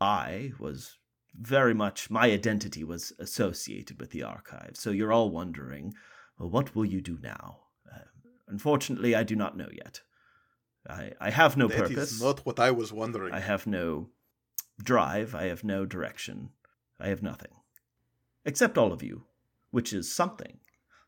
I 0.00 0.52
was 0.58 0.98
very 1.34 1.74
much 1.74 2.10
my 2.10 2.30
identity 2.30 2.84
was 2.84 3.12
associated 3.18 4.00
with 4.00 4.10
the 4.10 4.22
archive. 4.22 4.72
So 4.74 4.90
you're 4.90 5.12
all 5.12 5.30
wondering, 5.30 5.94
well, 6.38 6.50
what 6.50 6.74
will 6.74 6.84
you 6.84 7.00
do 7.00 7.18
now? 7.22 7.60
Uh, 7.90 8.00
unfortunately, 8.48 9.14
I 9.14 9.22
do 9.22 9.36
not 9.36 9.56
know 9.56 9.68
yet. 9.72 10.00
I, 10.88 11.12
I 11.20 11.30
have 11.30 11.56
no 11.56 11.68
That 11.68 11.84
is 11.84 11.88
purpose. 11.90 12.20
not 12.20 12.44
what 12.44 12.58
I 12.58 12.72
was 12.72 12.92
wondering. 12.92 13.32
I 13.32 13.40
have 13.40 13.66
no 13.66 14.08
drive. 14.82 15.34
I 15.34 15.44
have 15.44 15.62
no 15.62 15.86
direction. 15.86 16.50
I 16.98 17.08
have 17.08 17.22
nothing. 17.22 17.52
Except 18.44 18.76
all 18.76 18.92
of 18.92 19.02
you, 19.02 19.24
which 19.70 19.92
is 19.92 20.12
something. 20.12 20.58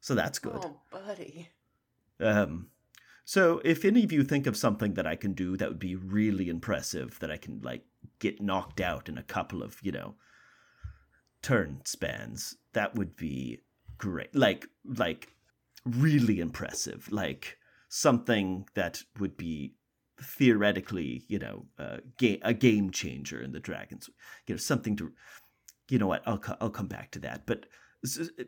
So 0.00 0.14
that's 0.14 0.38
good. 0.38 0.60
Oh, 0.62 0.80
buddy. 0.92 1.48
Um, 2.24 2.68
so 3.24 3.60
if 3.64 3.84
any 3.84 4.04
of 4.04 4.12
you 4.12 4.24
think 4.24 4.46
of 4.46 4.56
something 4.56 4.94
that 4.94 5.06
I 5.06 5.16
can 5.16 5.32
do 5.32 5.56
that 5.56 5.68
would 5.68 5.78
be 5.78 5.96
really 5.96 6.48
impressive, 6.48 7.18
that 7.20 7.30
I 7.30 7.36
can 7.36 7.60
like 7.62 7.84
get 8.18 8.40
knocked 8.40 8.80
out 8.80 9.08
in 9.08 9.16
a 9.16 9.22
couple 9.22 9.62
of, 9.62 9.78
you 9.82 9.92
know, 9.92 10.14
turn 11.42 11.80
spans, 11.84 12.56
that 12.72 12.94
would 12.94 13.16
be 13.16 13.60
great. 13.98 14.34
Like 14.34 14.66
like 14.84 15.28
really 15.84 16.40
impressive. 16.40 17.10
Like 17.10 17.58
something 17.88 18.66
that 18.74 19.02
would 19.18 19.36
be 19.36 19.74
theoretically, 20.20 21.24
you 21.28 21.38
know, 21.38 21.66
uh, 21.78 21.98
ga- 22.18 22.40
a 22.42 22.54
game 22.54 22.90
changer 22.90 23.40
in 23.40 23.52
the 23.52 23.60
dragons. 23.60 24.10
You 24.46 24.54
know, 24.54 24.58
something 24.58 24.96
to, 24.96 25.12
you 25.88 25.98
know 25.98 26.06
what? 26.06 26.22
I'll 26.26 26.38
co- 26.38 26.56
I'll 26.60 26.70
come 26.70 26.88
back 26.88 27.10
to 27.12 27.18
that. 27.20 27.46
But 27.46 27.66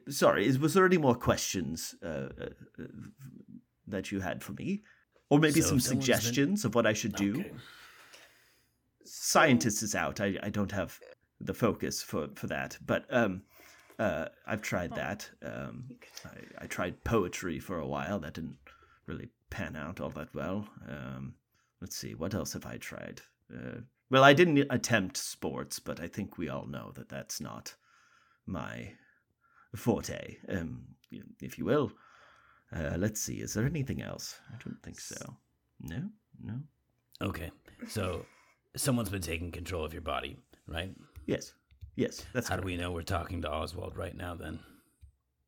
sorry, 0.09 0.47
is, 0.47 0.59
was 0.59 0.75
there 0.75 0.85
any 0.85 0.99
more 0.99 1.15
questions 1.15 1.95
uh, 2.03 2.29
uh, 2.41 2.85
that 3.87 4.11
you 4.13 4.21
had 4.21 4.43
for 4.43 4.53
me, 4.53 4.83
or 5.31 5.39
maybe 5.39 5.61
So 5.61 5.69
some 5.69 5.77
if 5.79 5.83
someone's 5.85 6.07
been- 6.07 6.17
suggestions 6.17 6.65
of 6.65 6.75
what 6.75 6.87
I 6.87 6.93
should 6.93 7.15
do? 7.15 7.41
Okay. 7.41 7.53
Scientist 9.05 9.83
is 9.83 9.95
out. 9.95 10.21
I 10.21 10.37
I 10.43 10.51
don't 10.51 10.73
have 10.73 10.99
the 11.41 11.55
focus 11.55 12.03
for 12.03 12.29
for 12.35 12.47
that. 12.49 12.77
But 12.85 13.07
um, 13.11 13.43
uh, 13.99 14.27
I've 14.47 14.63
tried 14.63 14.95
that. 14.97 15.31
Um, 15.43 15.91
I, 16.25 16.65
I 16.65 16.67
tried 16.67 17.03
poetry 17.05 17.59
for 17.61 17.79
a 17.79 17.87
while. 17.87 18.19
That 18.19 18.35
didn't 18.35 18.59
really 19.07 19.29
pan 19.51 19.77
out 19.77 20.01
all 20.01 20.11
that 20.11 20.35
well. 20.35 20.69
Um, 20.89 21.35
let's 21.81 21.97
see, 21.97 22.15
what 22.15 22.35
else 22.35 22.53
have 22.55 22.67
I 22.67 22.79
tried? 22.79 23.21
Uh, 23.55 23.81
well, 24.11 24.25
I 24.25 24.33
didn't 24.33 24.67
attempt 24.71 25.17
sports, 25.17 25.79
but 25.79 26.01
I 26.01 26.09
think 26.09 26.37
we 26.37 26.49
all 26.49 26.67
know 26.67 26.91
that 26.97 27.09
that's 27.09 27.41
not 27.41 27.75
my 28.47 28.93
forte, 29.77 30.37
um, 30.49 30.83
if 31.41 31.59
you 31.59 31.65
will. 31.65 31.93
Uh, 32.75 32.97
let's 32.99 33.21
see, 33.21 33.35
is 33.35 33.55
there 33.55 33.65
anything 33.65 34.03
else? 34.03 34.39
I 34.53 34.57
don't 34.65 34.83
think 34.83 35.01
so. 35.01 35.37
No, 35.81 36.03
no. 36.43 36.55
Okay. 37.23 37.51
So 37.89 38.27
someone's 38.77 39.09
been 39.11 39.23
taking 39.23 39.53
control 39.53 39.85
of 39.85 39.93
your 39.93 40.03
body, 40.03 40.37
right? 40.67 40.95
Yes, 41.27 41.55
yes. 41.95 42.25
That's 42.33 42.49
How 42.49 42.57
do 42.57 42.63
we 42.63 42.77
know 42.77 42.93
we're 42.93 43.03
talking 43.03 43.43
to 43.43 43.51
Oswald 43.51 43.97
right 43.97 44.17
now 44.17 44.35
then? 44.35 44.59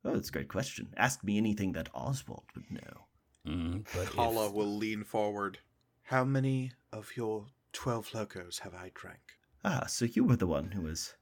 Oh, 0.05 0.15
that's 0.15 0.29
a 0.29 0.33
great 0.33 0.49
question. 0.49 0.89
Ask 0.97 1.25
me 1.25 1.37
anything 1.39 1.73
that 1.73 1.89
Oswald 1.95 2.45
would 2.55 2.71
know. 2.71 3.07
Mm, 3.47 3.87
but 3.95 4.09
if- 4.09 4.55
will 4.55 4.77
lean 4.77 5.05
forward. 5.05 5.59
How 6.03 6.25
many 6.25 6.73
of 6.93 7.17
your 7.17 7.47
twelve 7.73 8.15
locos 8.15 8.61
have 8.61 8.75
I 8.75 8.91
drank? 8.95 9.21
Ah, 9.65 9.87
so 9.87 10.05
you 10.05 10.25
were 10.25 10.37
the 10.37 10.47
one 10.47 10.71
who 10.71 10.83
was. 10.83 11.15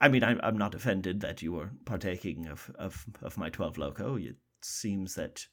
I 0.00 0.08
mean, 0.08 0.24
I'm, 0.24 0.40
I'm 0.42 0.58
not 0.58 0.74
offended 0.74 1.20
that 1.20 1.42
you 1.42 1.52
were 1.52 1.70
partaking 1.84 2.48
of, 2.48 2.70
of, 2.76 3.04
of 3.22 3.36
my 3.36 3.50
12 3.50 3.78
Loco. 3.78 4.16
It 4.16 4.36
seems 4.64 5.14
that, 5.14 5.46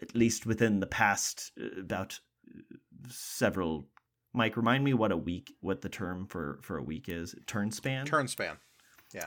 at 0.00 0.14
least 0.14 0.46
within 0.46 0.80
the 0.80 0.86
past 0.86 1.52
uh, 1.60 1.80
about 1.80 2.18
uh, 2.48 2.60
several. 3.08 3.88
Mike, 4.34 4.56
remind 4.56 4.84
me 4.84 4.94
what 4.94 5.12
a 5.12 5.16
week, 5.16 5.52
what 5.60 5.82
the 5.82 5.88
term 5.88 6.26
for, 6.26 6.58
for 6.62 6.78
a 6.78 6.82
week 6.82 7.08
is. 7.08 7.34
Turn 7.46 7.70
span? 7.70 8.06
Turn 8.06 8.28
span. 8.28 8.56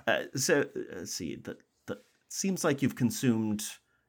Uh, 0.08 0.24
so, 0.36 0.62
uh, 0.62 0.80
let's 0.98 1.14
see. 1.14 1.36
The, 1.36 1.58
the, 1.86 2.00
seems 2.30 2.64
like 2.64 2.82
you've 2.82 2.96
consumed 2.96 3.64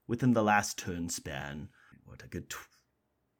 within 0.08 0.32
the 0.32 0.42
last 0.42 0.78
turn 0.78 1.08
span, 1.08 1.68
what, 2.04 2.22
a 2.22 2.28
good 2.28 2.48
tw- 2.48 2.68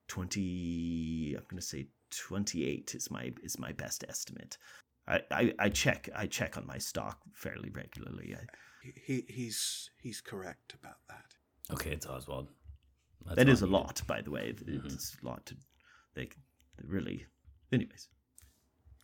20. 0.08 1.34
I'm 1.36 1.44
going 1.44 1.56
to 1.56 1.66
say 1.66 1.88
28 2.10 2.94
is 2.94 3.10
my 3.10 3.32
is 3.42 3.58
my 3.58 3.72
best 3.72 4.04
estimate. 4.08 4.58
I, 5.08 5.20
I, 5.30 5.54
I 5.58 5.68
check 5.68 6.08
I 6.14 6.26
check 6.26 6.56
on 6.56 6.66
my 6.66 6.78
stock 6.78 7.20
fairly 7.32 7.70
regularly. 7.70 8.34
I, 8.34 8.44
He 8.82 9.24
he's 9.28 9.90
he's 10.00 10.20
correct 10.20 10.74
about 10.74 10.98
that. 11.08 11.25
Okay, 11.72 11.90
it's 11.92 12.06
Oswald. 12.06 12.48
That's 13.24 13.36
that 13.36 13.46
all 13.48 13.52
is 13.52 13.62
a 13.62 13.64
I 13.64 13.68
needed. 13.68 13.72
lot, 13.72 14.02
by 14.06 14.22
the 14.22 14.30
way. 14.30 14.52
Mhm. 14.52 14.84
It's 14.92 15.16
a 15.22 15.26
lot 15.26 15.44
to 15.46 15.56
they, 16.14 16.26
they 16.26 16.84
really. 16.86 17.26
Anyways, 17.72 18.08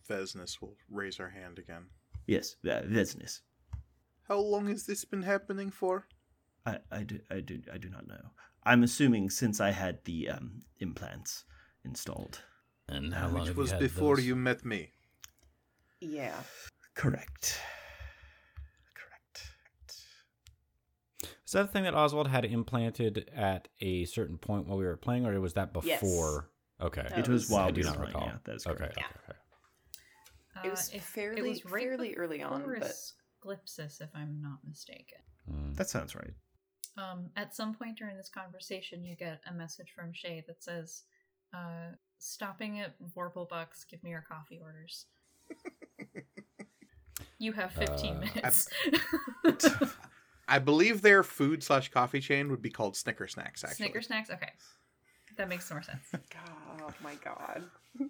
Vesnus 0.09 0.61
will 0.61 0.75
raise 0.89 1.17
her 1.17 1.29
hand 1.29 1.59
again. 1.59 1.85
yes, 2.27 2.55
uh, 2.69 2.81
business. 2.83 3.41
How 4.27 4.39
long 4.39 4.67
has 4.67 4.85
this 4.85 5.03
been 5.05 5.23
happening 5.23 5.69
for? 5.71 6.07
I, 6.65 6.79
I 6.91 7.03
do 7.03 7.19
I 7.29 7.41
do 7.41 7.61
I 7.73 7.77
do 7.77 7.89
not 7.89 8.07
know. 8.07 8.31
I'm 8.63 8.83
assuming 8.83 9.29
since 9.29 9.59
I 9.59 9.71
had 9.71 9.99
the 10.05 10.29
um, 10.29 10.61
implants 10.79 11.43
installed. 11.83 12.41
And 12.87 13.13
how 13.13 13.25
long 13.27 13.33
Which 13.39 13.47
have 13.47 13.57
was 13.57 13.69
you 13.71 13.73
had 13.73 13.79
before 13.81 14.15
those? 14.15 14.25
you 14.25 14.35
met 14.37 14.63
me. 14.63 14.91
Yeah. 15.99 16.35
Correct. 16.95 16.95
Correct. 16.95 17.59
Is 21.53 21.55
that 21.55 21.67
the 21.67 21.71
thing 21.71 21.83
that 21.83 21.93
Oswald 21.93 22.29
had 22.29 22.45
implanted 22.45 23.29
at 23.35 23.67
a 23.79 24.05
certain 24.05 24.39
point 24.39 24.65
while 24.65 24.75
we 24.79 24.85
were 24.85 24.97
playing, 24.97 25.27
or 25.27 25.39
was 25.39 25.53
that 25.53 25.69
Yes. 25.83 26.01
before? 26.01 26.49
Okay. 26.81 27.05
No, 27.11 27.15
It 27.17 27.27
was 27.27 27.43
was- 27.43 27.49
while 27.51 27.67
I 27.67 27.71
do 27.71 27.81
we 27.81 27.85
not 27.85 27.91
were 27.97 28.05
playing. 28.07 28.15
recall. 28.15 28.27
Yeah, 28.29 28.37
that 28.45 28.55
is 28.55 28.65
okay. 28.65 28.75
correct. 28.75 28.97
okay, 28.97 29.05
Yeah. 29.27 29.33
okay. 30.61 30.67
It 30.67 30.71
was 30.71 30.89
Uh, 30.91 30.97
if- 30.97 31.03
fairly 31.05 31.39
it 31.41 31.43
was 31.49 31.65
right 31.65 31.83
fairly 31.83 32.15
early 32.15 32.41
on, 32.41 32.63
but 32.79 32.91
Glypsis, 33.43 34.01
if 34.01 34.09
I'm 34.15 34.41
not 34.41 34.63
mistaken. 34.63 35.19
Mm. 35.47 35.75
That 35.75 35.89
sounds 35.89 36.15
right. 36.15 36.33
Um, 36.97 37.29
at 37.35 37.53
some 37.53 37.75
point 37.75 37.99
during 37.99 38.17
this 38.17 38.29
conversation, 38.29 39.03
you 39.05 39.15
get 39.15 39.39
a 39.45 39.53
message 39.53 39.91
from 39.91 40.11
Shay 40.11 40.43
that 40.47 40.63
says, 40.63 41.03
uh, 41.53 41.91
"Stopping 42.17 42.79
at 42.79 42.99
Warplebucks, 42.99 43.87
give 43.87 44.01
me 44.01 44.09
your 44.09 44.21
coffee 44.23 44.59
orders." 44.59 45.05
you 47.37 47.51
have 47.53 47.71
15 47.73 48.15
Uh, 48.15 48.19
minutes. 48.21 48.67
I 50.47 50.59
believe 50.59 51.01
their 51.01 51.23
food 51.23 51.63
slash 51.63 51.89
coffee 51.89 52.19
chain 52.19 52.49
would 52.51 52.61
be 52.61 52.69
called 52.69 52.95
Snicker 52.97 53.27
Snacks. 53.27 53.63
Actually, 53.63 53.75
Snicker 53.77 54.01
snacks. 54.01 54.29
Okay, 54.29 54.49
that 55.37 55.47
makes 55.49 55.69
more 55.71 55.81
sense. 55.81 56.01
God, 56.11 56.81
oh 56.81 56.93
my 57.03 57.15
god. 57.15 57.63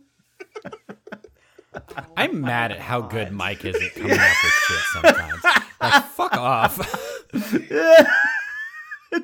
Oh 1.76 2.04
I'm 2.16 2.40
my 2.42 2.48
mad 2.50 2.72
at 2.72 2.78
how 2.80 3.02
God. 3.02 3.12
good 3.12 3.32
Mike 3.32 3.66
is 3.66 3.76
at 3.76 3.96
coming 3.96 4.12
up 4.12 4.20
with 4.20 4.54
shit 4.54 4.80
sometimes. 4.94 5.44
like, 5.82 6.04
fuck 6.06 6.38
off. 6.38 6.78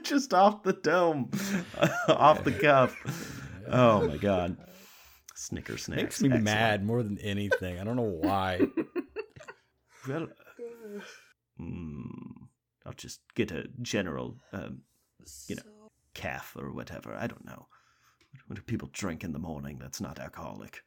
Just 0.01 0.33
off 0.33 0.63
the 0.63 0.73
dome, 0.73 1.29
off 2.07 2.43
the 2.43 2.51
cuff. 2.51 2.95
Oh 3.67 4.07
my 4.07 4.17
god. 4.17 4.57
Snicker 5.35 5.77
snacks. 5.77 6.01
Makes 6.01 6.21
me 6.21 6.27
Excellent. 6.29 6.43
mad 6.43 6.83
more 6.85 7.03
than 7.03 7.19
anything. 7.19 7.79
I 7.79 7.83
don't 7.83 7.95
know 7.95 8.01
why. 8.19 8.61
Well, 10.07 10.27
mm, 11.61 12.28
I'll 12.89 12.95
just 12.95 13.21
get 13.35 13.51
a 13.51 13.67
general, 13.83 14.35
um, 14.51 14.81
you 15.47 15.55
know, 15.55 15.61
calf 16.15 16.55
or 16.57 16.71
whatever. 16.73 17.13
I 17.13 17.27
don't 17.27 17.45
know. 17.45 17.67
What 18.47 18.55
do 18.55 18.63
people 18.63 18.89
drink 18.91 19.23
in 19.23 19.31
the 19.31 19.37
morning 19.39 19.77
that's 19.79 20.01
not 20.01 20.17
alcoholic? 20.19 20.81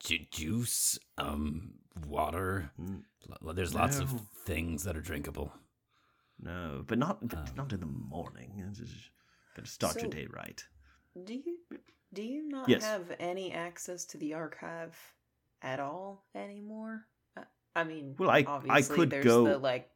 Ju- 0.00 0.26
juice, 0.30 0.98
um, 1.16 1.72
water. 2.06 2.70
Mm, 2.78 3.04
L- 3.42 3.54
There's 3.54 3.74
lots 3.74 4.00
of 4.00 4.20
things 4.44 4.84
that 4.84 4.96
are 4.96 5.00
drinkable. 5.00 5.54
No, 6.38 6.84
but 6.86 6.98
not 6.98 7.26
but 7.26 7.38
Um. 7.50 7.54
not 7.56 7.72
in 7.72 7.80
the 7.80 7.86
morning. 7.86 8.62
It's 8.68 8.78
just- 8.80 9.10
Gotta 9.56 9.68
start 9.68 10.00
your 10.02 10.10
day 10.10 10.26
right. 10.26 10.62
Do 11.24 11.34
you 11.34 11.58
do 12.12 12.22
you 12.22 12.46
not 12.48 12.68
Yes. 12.68 12.82
have 12.84 13.14
any 13.18 13.50
access 13.52 14.04
to 14.06 14.18
the 14.18 14.34
archive 14.34 14.94
at 15.62 15.80
all 15.80 16.26
anymore? 16.34 17.06
Uh, 17.36 17.44
I 17.74 17.84
mean, 17.84 18.14
Well, 18.18 18.28
I- 18.30 18.44
I 18.68 18.82
could 18.82 19.08
there's 19.10 19.24
go- 19.24 19.44
the 19.44 19.56
like 19.58 19.90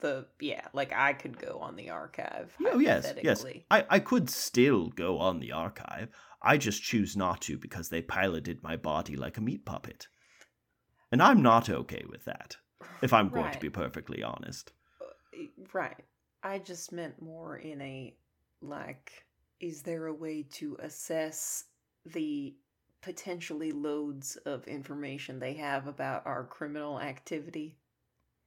the 0.00 0.26
yeah, 0.40 0.66
like 0.72 0.92
I 0.92 1.12
could 1.12 1.38
go 1.38 1.58
on 1.60 1.76
the 1.76 1.90
archive. 1.90 2.54
Oh 2.66 2.78
yes, 2.78 3.12
yes. 3.22 3.44
I, 3.70 3.84
I 3.88 3.98
could 3.98 4.30
still 4.30 4.88
go 4.88 5.18
on 5.18 5.40
the 5.40 5.52
archive. 5.52 6.08
I 6.42 6.56
just 6.56 6.82
choose 6.82 7.16
not 7.16 7.42
to 7.42 7.58
because 7.58 7.88
they 7.88 8.02
piloted 8.02 8.62
my 8.62 8.76
body 8.76 9.16
like 9.16 9.36
a 9.36 9.42
meat 9.42 9.64
puppet. 9.64 10.08
And 11.12 11.22
I'm 11.22 11.42
not 11.42 11.68
okay 11.68 12.04
with 12.08 12.24
that, 12.24 12.56
if 13.02 13.12
I'm 13.12 13.28
going 13.28 13.50
to 13.50 13.58
be 13.58 13.70
perfectly 13.70 14.22
honest. 14.22 14.72
Uh, 15.00 15.06
Right. 15.72 16.04
I 16.42 16.58
just 16.58 16.92
meant 16.92 17.20
more 17.20 17.58
in 17.58 17.80
a 17.82 18.14
like 18.62 19.26
is 19.60 19.82
there 19.82 20.06
a 20.06 20.14
way 20.14 20.42
to 20.42 20.76
assess 20.80 21.64
the 22.06 22.54
potentially 23.02 23.72
loads 23.72 24.36
of 24.46 24.66
information 24.66 25.38
they 25.38 25.54
have 25.54 25.86
about 25.86 26.26
our 26.26 26.44
criminal 26.44 26.98
activity? 27.00 27.76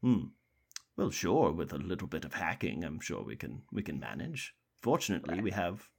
Hmm. 0.02 0.26
Well, 0.96 1.10
sure, 1.12 1.52
with 1.52 1.74
a 1.74 1.78
little 1.78 2.08
bit 2.08 2.26
of 2.26 2.34
hacking, 2.36 2.84
I'm 2.84 3.00
sure 3.00 3.24
we 3.24 3.36
can 3.36 3.64
we 3.72 3.82
can 3.84 4.00
manage. 4.00 4.54
Fortunately, 4.82 5.36
Right. 5.36 5.44
we 5.44 5.52
have, 5.52 5.90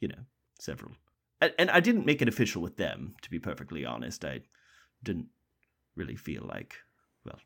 you 0.00 0.08
know, 0.08 0.24
several. 0.58 0.92
And, 1.40 1.52
and 1.58 1.70
I 1.70 1.80
didn't 1.80 2.06
make 2.06 2.22
it 2.22 2.28
official 2.28 2.62
with 2.62 2.76
them, 2.76 3.14
to 3.22 3.30
be 3.30 3.38
perfectly 3.38 3.84
honest. 3.84 4.24
I 4.24 4.40
didn't 5.02 5.28
really 5.94 6.16
feel 6.16 6.42
like, 6.44 6.76
well, 7.24 7.38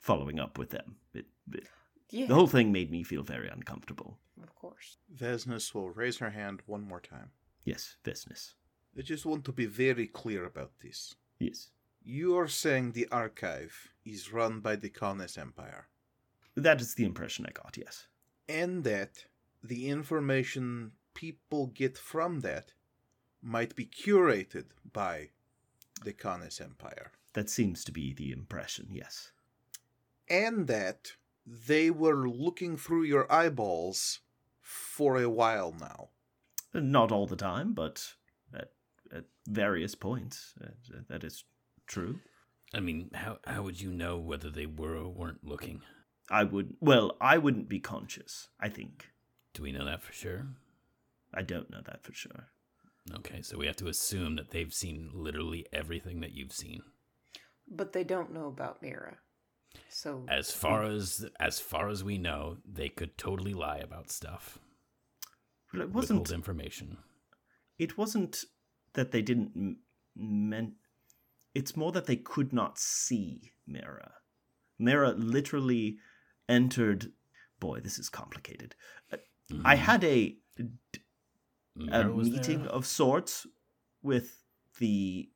following 0.00 0.38
up 0.38 0.58
with 0.58 0.70
them. 0.70 0.96
It, 1.14 1.26
it, 1.52 1.66
Yeah. 2.10 2.26
The 2.26 2.34
whole 2.34 2.46
thing 2.46 2.70
made 2.70 2.90
me 2.90 3.02
feel 3.02 3.22
very 3.22 3.48
uncomfortable. 3.48 4.18
of 4.42 4.54
course. 4.54 4.98
Vesnus 5.10 5.74
will 5.74 5.90
raise 5.90 6.18
her 6.18 6.30
hand 6.30 6.60
one 6.66 6.82
more 6.86 7.00
time. 7.00 7.30
Yes, 7.64 7.96
business. 8.02 8.54
I 8.98 9.02
just 9.02 9.24
want 9.26 9.44
to 9.46 9.52
be 9.52 9.66
very 9.66 10.06
clear 10.06 10.44
about 10.44 10.72
this. 10.82 11.16
Yes. 11.40 11.70
You're 12.02 12.48
saying 12.48 12.92
the 12.92 13.08
archive 13.10 13.88
is 14.04 14.32
run 14.32 14.60
by 14.60 14.76
the 14.76 14.90
Kaunas 14.90 15.38
Empire, 15.38 15.88
That 16.56 16.80
is 16.80 16.94
the 16.94 17.04
impression 17.04 17.46
I 17.48 17.52
got, 17.52 17.76
yes. 17.76 18.06
and 18.48 18.84
that 18.84 19.24
the 19.62 19.88
information 19.88 20.92
people 21.14 21.66
get 21.68 21.96
from 21.98 22.40
that 22.40 22.72
might 23.42 23.74
be 23.74 23.86
curated 23.86 24.66
by 24.92 25.30
the 26.04 26.12
Kaunas 26.12 26.60
Empire, 26.60 27.12
That 27.34 27.50
seems 27.50 27.84
to 27.84 27.92
be 27.92 28.12
the 28.12 28.30
impression, 28.32 28.88
yes. 28.90 29.32
and 30.28 30.66
that 30.66 31.12
they 31.46 31.90
were 31.90 32.28
looking 32.28 32.76
through 32.76 33.04
your 33.04 33.30
eyeballs 33.30 34.20
for 34.60 35.20
a 35.20 35.28
while 35.28 35.74
now. 35.78 36.08
Not 36.72 37.12
all 37.12 37.26
the 37.26 37.36
time, 37.36 37.74
but 37.74 38.14
at, 38.52 38.70
at 39.14 39.24
various 39.46 39.94
points. 39.94 40.54
Uh, 40.62 40.68
that 41.08 41.22
is 41.22 41.44
true. 41.86 42.20
I 42.72 42.80
mean, 42.80 43.10
how 43.14 43.38
how 43.46 43.62
would 43.62 43.80
you 43.80 43.92
know 43.92 44.18
whether 44.18 44.50
they 44.50 44.66
were 44.66 44.96
or 44.96 45.08
weren't 45.10 45.44
looking? 45.44 45.82
I 46.30 46.44
would, 46.44 46.74
well, 46.80 47.16
I 47.20 47.38
wouldn't 47.38 47.68
be 47.68 47.80
conscious, 47.80 48.48
I 48.60 48.68
think. 48.68 49.10
Do 49.52 49.62
we 49.62 49.72
know 49.72 49.84
that 49.84 50.02
for 50.02 50.12
sure? 50.12 50.46
I 51.32 51.42
don't 51.42 51.70
know 51.70 51.80
that 51.86 52.02
for 52.02 52.12
sure. 52.12 52.48
Okay, 53.16 53.42
so 53.42 53.58
we 53.58 53.66
have 53.66 53.76
to 53.76 53.88
assume 53.88 54.36
that 54.36 54.50
they've 54.50 54.72
seen 54.72 55.10
literally 55.12 55.66
everything 55.72 56.20
that 56.20 56.32
you've 56.32 56.52
seen. 56.52 56.82
But 57.68 57.92
they 57.92 58.04
don't 58.04 58.32
know 58.32 58.46
about 58.46 58.82
Mara. 58.82 59.18
So 59.88 60.24
As 60.28 60.50
far 60.50 60.84
as 60.84 61.26
as 61.40 61.58
far 61.58 61.88
as 61.88 62.04
we 62.04 62.16
know, 62.16 62.58
they 62.64 62.88
could 62.88 63.18
totally 63.18 63.54
lie 63.54 63.78
about 63.78 64.10
stuff. 64.10 64.58
Well, 65.72 65.82
it 65.82 65.90
wasn't. 65.92 66.30
information. 66.30 66.98
It 67.78 67.98
wasn't 67.98 68.44
that 68.92 69.10
they 69.10 69.20
didn't 69.22 69.52
m- 69.56 69.78
meant. 70.16 70.74
It's 71.54 71.76
more 71.76 71.92
that 71.92 72.06
they 72.06 72.16
could 72.16 72.52
not 72.52 72.78
see 72.78 73.52
Mara. 73.66 74.12
Mara 74.78 75.10
literally 75.12 75.98
entered. 76.48 77.12
Boy, 77.60 77.80
this 77.80 77.98
is 77.98 78.08
complicated. 78.08 78.74
Uh, 79.12 79.16
I 79.64 79.76
Mhm. 79.76 79.78
had 79.78 80.04
a 80.04 80.36
a 81.90 82.04
meeting 82.04 82.62
there. 82.62 82.70
of 82.72 82.86
sorts 82.86 83.46
with 84.02 84.44
the 84.78 85.30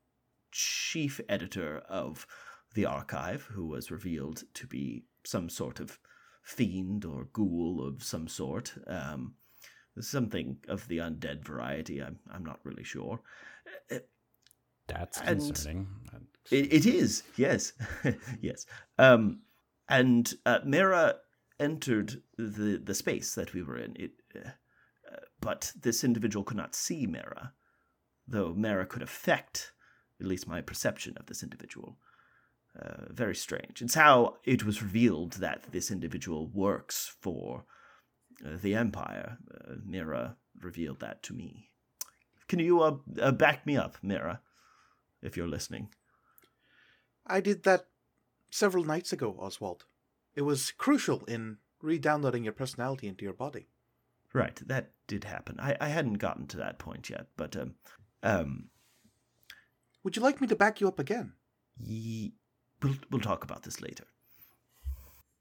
chief 0.52 1.20
editor 1.28 1.78
of 1.88 2.26
the 2.74 2.86
archive, 2.86 3.42
who 3.42 3.66
was 3.66 3.90
revealed 3.90 4.44
to 4.54 4.66
be 4.66 5.04
some 5.24 5.48
sort 5.48 5.80
of 5.80 5.98
fiend 6.42 7.04
or 7.04 7.24
ghoul 7.32 7.84
of 7.86 8.02
some 8.02 8.28
sort. 8.28 8.74
Um, 8.86 9.34
something 10.00 10.58
of 10.68 10.86
the 10.86 10.98
undead 10.98 11.44
variety. 11.44 12.00
I'm 12.02 12.20
I'm 12.30 12.44
not 12.44 12.60
really 12.64 12.84
sure. 12.84 13.20
Uh, 13.90 13.98
That's 14.86 15.18
and- 15.20 15.40
concerning. 15.40 15.88
It, 16.50 16.72
it 16.72 16.86
is, 16.86 17.24
yes, 17.36 17.72
yes. 18.40 18.64
Um, 18.96 19.42
and 19.88 20.34
uh, 20.44 20.60
Mara 20.64 21.16
entered 21.58 22.22
the 22.36 22.80
the 22.82 22.94
space 22.94 23.34
that 23.34 23.54
we 23.54 23.62
were 23.62 23.78
in. 23.78 23.96
It, 23.96 24.12
uh, 24.34 24.50
uh, 25.10 25.16
but 25.40 25.72
this 25.80 26.04
individual 26.04 26.44
could 26.44 26.56
not 26.56 26.74
see 26.74 27.06
Mara, 27.06 27.52
though 28.26 28.54
Mara 28.54 28.86
could 28.86 29.02
affect 29.02 29.72
at 30.20 30.26
least 30.26 30.48
my 30.48 30.60
perception 30.60 31.16
of 31.18 31.26
this 31.26 31.42
individual. 31.42 31.96
Uh, 32.78 33.06
very 33.10 33.34
strange. 33.34 33.82
It's 33.82 33.94
how 33.94 34.36
it 34.44 34.64
was 34.64 34.82
revealed 34.82 35.34
that 35.34 35.72
this 35.72 35.90
individual 35.90 36.48
works 36.48 37.12
for 37.20 37.64
uh, 38.44 38.56
the 38.60 38.74
Empire. 38.74 39.38
Uh, 39.52 39.74
Mara 39.84 40.36
revealed 40.60 41.00
that 41.00 41.22
to 41.24 41.34
me. 41.34 41.70
Can 42.46 42.60
you 42.60 42.80
uh, 42.82 42.96
uh, 43.20 43.32
back 43.32 43.66
me 43.66 43.76
up, 43.76 43.96
Mara, 44.02 44.40
if 45.22 45.36
you're 45.36 45.48
listening? 45.48 45.88
I 47.26 47.40
did 47.40 47.64
that 47.64 47.86
several 48.50 48.84
nights 48.84 49.12
ago, 49.12 49.36
Oswald. 49.38 49.84
It 50.34 50.42
was 50.42 50.70
crucial 50.72 51.24
in 51.26 51.58
re-downloading 51.82 52.44
your 52.44 52.52
personality 52.52 53.08
into 53.08 53.24
your 53.24 53.32
body. 53.34 53.68
Right, 54.32 54.60
that 54.66 54.90
did 55.06 55.24
happen. 55.24 55.56
I, 55.58 55.76
I 55.80 55.88
hadn't 55.88 56.14
gotten 56.14 56.46
to 56.48 56.56
that 56.58 56.78
point 56.78 57.08
yet, 57.10 57.26
but 57.36 57.56
um, 57.56 57.74
um, 58.22 58.68
Would 60.04 60.16
you 60.16 60.22
like 60.22 60.40
me 60.40 60.46
to 60.48 60.56
back 60.56 60.80
you 60.80 60.88
up 60.88 60.98
again? 60.98 61.32
ye- 61.80 62.34
we'll 62.82 62.96
we'll 63.10 63.20
talk 63.20 63.44
about 63.44 63.62
this 63.62 63.80
later. 63.80 64.04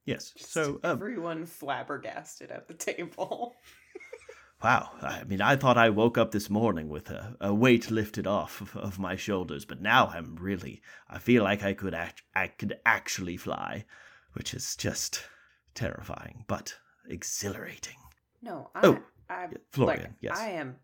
Yes. 0.06 0.32
Just 0.38 0.52
So, 0.54 0.80
um, 0.84 0.92
everyone 0.92 1.46
flabbergasted 1.46 2.50
at 2.50 2.68
the 2.68 2.74
table. 2.74 3.58
wow. 4.64 4.92
I 5.02 5.24
mean, 5.24 5.42
I 5.42 5.56
thought 5.56 5.78
I 5.78 5.90
woke 5.90 6.18
up 6.18 6.32
this 6.32 6.50
morning 6.50 6.90
with 6.90 7.10
a, 7.10 7.36
a 7.40 7.54
weight 7.54 7.92
lifted 7.92 8.28
off 8.28 8.62
of, 8.62 8.76
of 8.78 9.00
my 9.00 9.16
shoulders, 9.16 9.66
but 9.66 9.82
now 9.82 10.08
I'm 10.08 10.36
really. 10.36 10.82
I 11.10 11.20
feel 11.20 11.44
like 11.44 11.64
I 11.64 11.74
could 11.74 11.94
act, 11.94 12.24
I 12.36 12.48
could 12.48 12.80
actually 12.86 13.38
fly, 13.38 13.86
which 14.34 14.54
is 14.54 14.76
just 14.76 15.24
terrifying, 15.76 16.44
but 16.48 16.76
exhilarating. 17.08 17.98
No, 18.42 18.70
I, 18.76 18.86
Oh, 18.86 19.00
I, 19.30 19.48
Florian, 19.72 20.02
like, 20.02 20.12
yes. 20.22 20.38
I 20.40 20.50
am, 20.50 20.76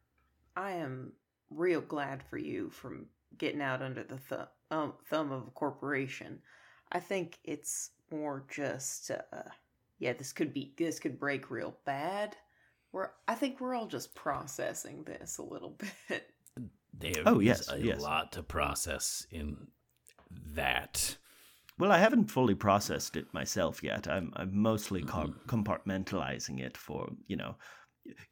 I 0.56 0.72
am 0.72 1.14
real 1.50 1.82
glad 1.82 2.24
for 2.24 2.38
you 2.38 2.70
from 2.70 3.08
getting 3.38 3.62
out 3.62 3.82
under 3.82 4.04
the 4.04 4.18
thumb, 4.18 4.48
um, 4.72 4.94
thumb 5.10 5.32
of 5.32 5.48
a 5.48 5.52
corporation. 5.52 6.40
I 6.92 7.00
think 7.00 7.40
it's 7.44 7.92
more 8.12 8.46
just, 8.50 9.10
uh, 9.12 9.50
yeah, 10.00 10.14
this 10.14 10.32
could 10.34 10.54
be, 10.54 10.74
this 10.78 11.00
could 11.00 11.20
break 11.20 11.50
real 11.50 11.76
bad. 11.86 12.36
We're, 12.94 13.10
I 13.28 13.36
think 13.36 13.60
we're 13.60 13.74
all 13.76 13.88
just 13.88 14.14
processing 14.16 15.04
this 15.04 15.40
a 15.40 15.44
little 15.44 15.78
bit. 16.08 16.30
There 16.98 17.24
Oh, 17.26 17.40
is 17.40 17.46
yes, 17.48 17.70
a 17.72 17.80
yes. 17.80 18.00
lot 18.02 18.32
to 18.34 18.44
process 18.44 19.26
in 19.32 19.68
that. 20.56 21.18
Well, 21.80 21.92
I 21.92 21.98
haven't 21.98 22.30
fully 22.30 22.54
processed 22.54 23.16
it 23.16 23.34
myself 23.34 23.82
yet. 23.84 24.08
I'm 24.08 24.32
I'm 24.36 24.56
mostly 24.56 25.02
com- 25.02 25.40
compartmentalizing 25.48 26.60
it 26.60 26.78
for 26.78 27.10
you 27.28 27.36
know, 27.36 27.56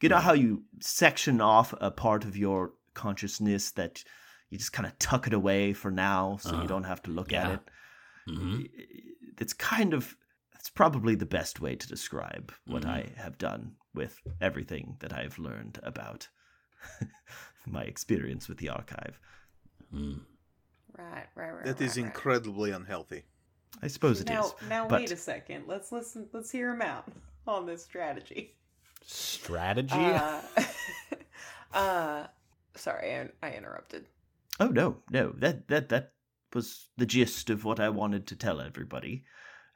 you 0.00 0.08
know 0.08 0.18
how 0.18 0.32
you 0.32 0.62
section 0.80 1.40
off 1.40 1.74
a 1.80 1.90
part 1.90 2.24
of 2.24 2.36
your 2.36 2.74
consciousness 2.94 3.72
that 3.72 4.04
you 4.50 4.58
just 4.58 4.72
kind 4.72 4.86
of 4.86 4.96
tuck 5.00 5.26
it 5.26 5.32
away 5.34 5.72
for 5.72 5.90
now, 5.90 6.36
so 6.40 6.50
Uh-huh. 6.50 6.62
you 6.62 6.68
don't 6.68 6.84
have 6.84 7.02
to 7.02 7.10
look 7.10 7.32
Yeah. 7.32 7.48
at 7.48 7.54
it. 7.54 7.60
hmm 8.28 8.60
It's 9.40 9.54
kind 9.54 9.92
of 9.92 10.16
it's 10.54 10.70
probably 10.70 11.16
the 11.16 11.26
best 11.26 11.60
way 11.60 11.74
to 11.74 11.88
describe 11.88 12.52
what 12.66 12.84
Mhm. 12.84 12.88
I 12.88 13.12
have 13.20 13.36
done 13.38 13.74
with 13.94 14.20
everything 14.40 14.96
that 15.00 15.12
I've 15.12 15.38
learned 15.38 15.78
about 15.82 16.28
my 17.66 17.82
experience 17.82 18.48
with 18.48 18.58
the 18.58 18.70
archive. 18.70 19.18
Mm. 19.94 20.20
Right, 20.96 21.26
right, 21.34 21.50
right. 21.50 21.64
That 21.64 21.80
is 21.80 21.96
right, 21.96 22.02
right. 22.02 22.06
incredibly 22.06 22.70
unhealthy. 22.70 23.22
I 23.82 23.88
suppose 23.88 24.20
it 24.20 24.28
is. 24.28 24.34
now, 24.34 24.52
now 24.68 24.88
but- 24.88 25.00
wait 25.00 25.12
a 25.12 25.16
second. 25.16 25.64
Let's 25.66 25.92
listen. 25.92 26.28
Let's 26.32 26.50
hear 26.50 26.70
him 26.72 26.82
out 26.82 27.10
on 27.46 27.66
this 27.66 27.82
strategy. 27.82 28.56
Strategy? 29.04 29.94
Uh, 29.94 30.40
uh, 31.74 32.26
sorry, 32.76 33.16
I, 33.16 33.28
I 33.42 33.52
interrupted. 33.52 34.06
Oh 34.60 34.68
no, 34.68 34.98
no. 35.10 35.32
That 35.38 35.68
that 35.68 35.88
that 35.88 36.12
was 36.54 36.88
the 36.96 37.06
gist 37.06 37.50
of 37.50 37.64
what 37.64 37.80
I 37.80 37.88
wanted 37.88 38.26
to 38.28 38.36
tell 38.36 38.60
everybody. 38.60 39.24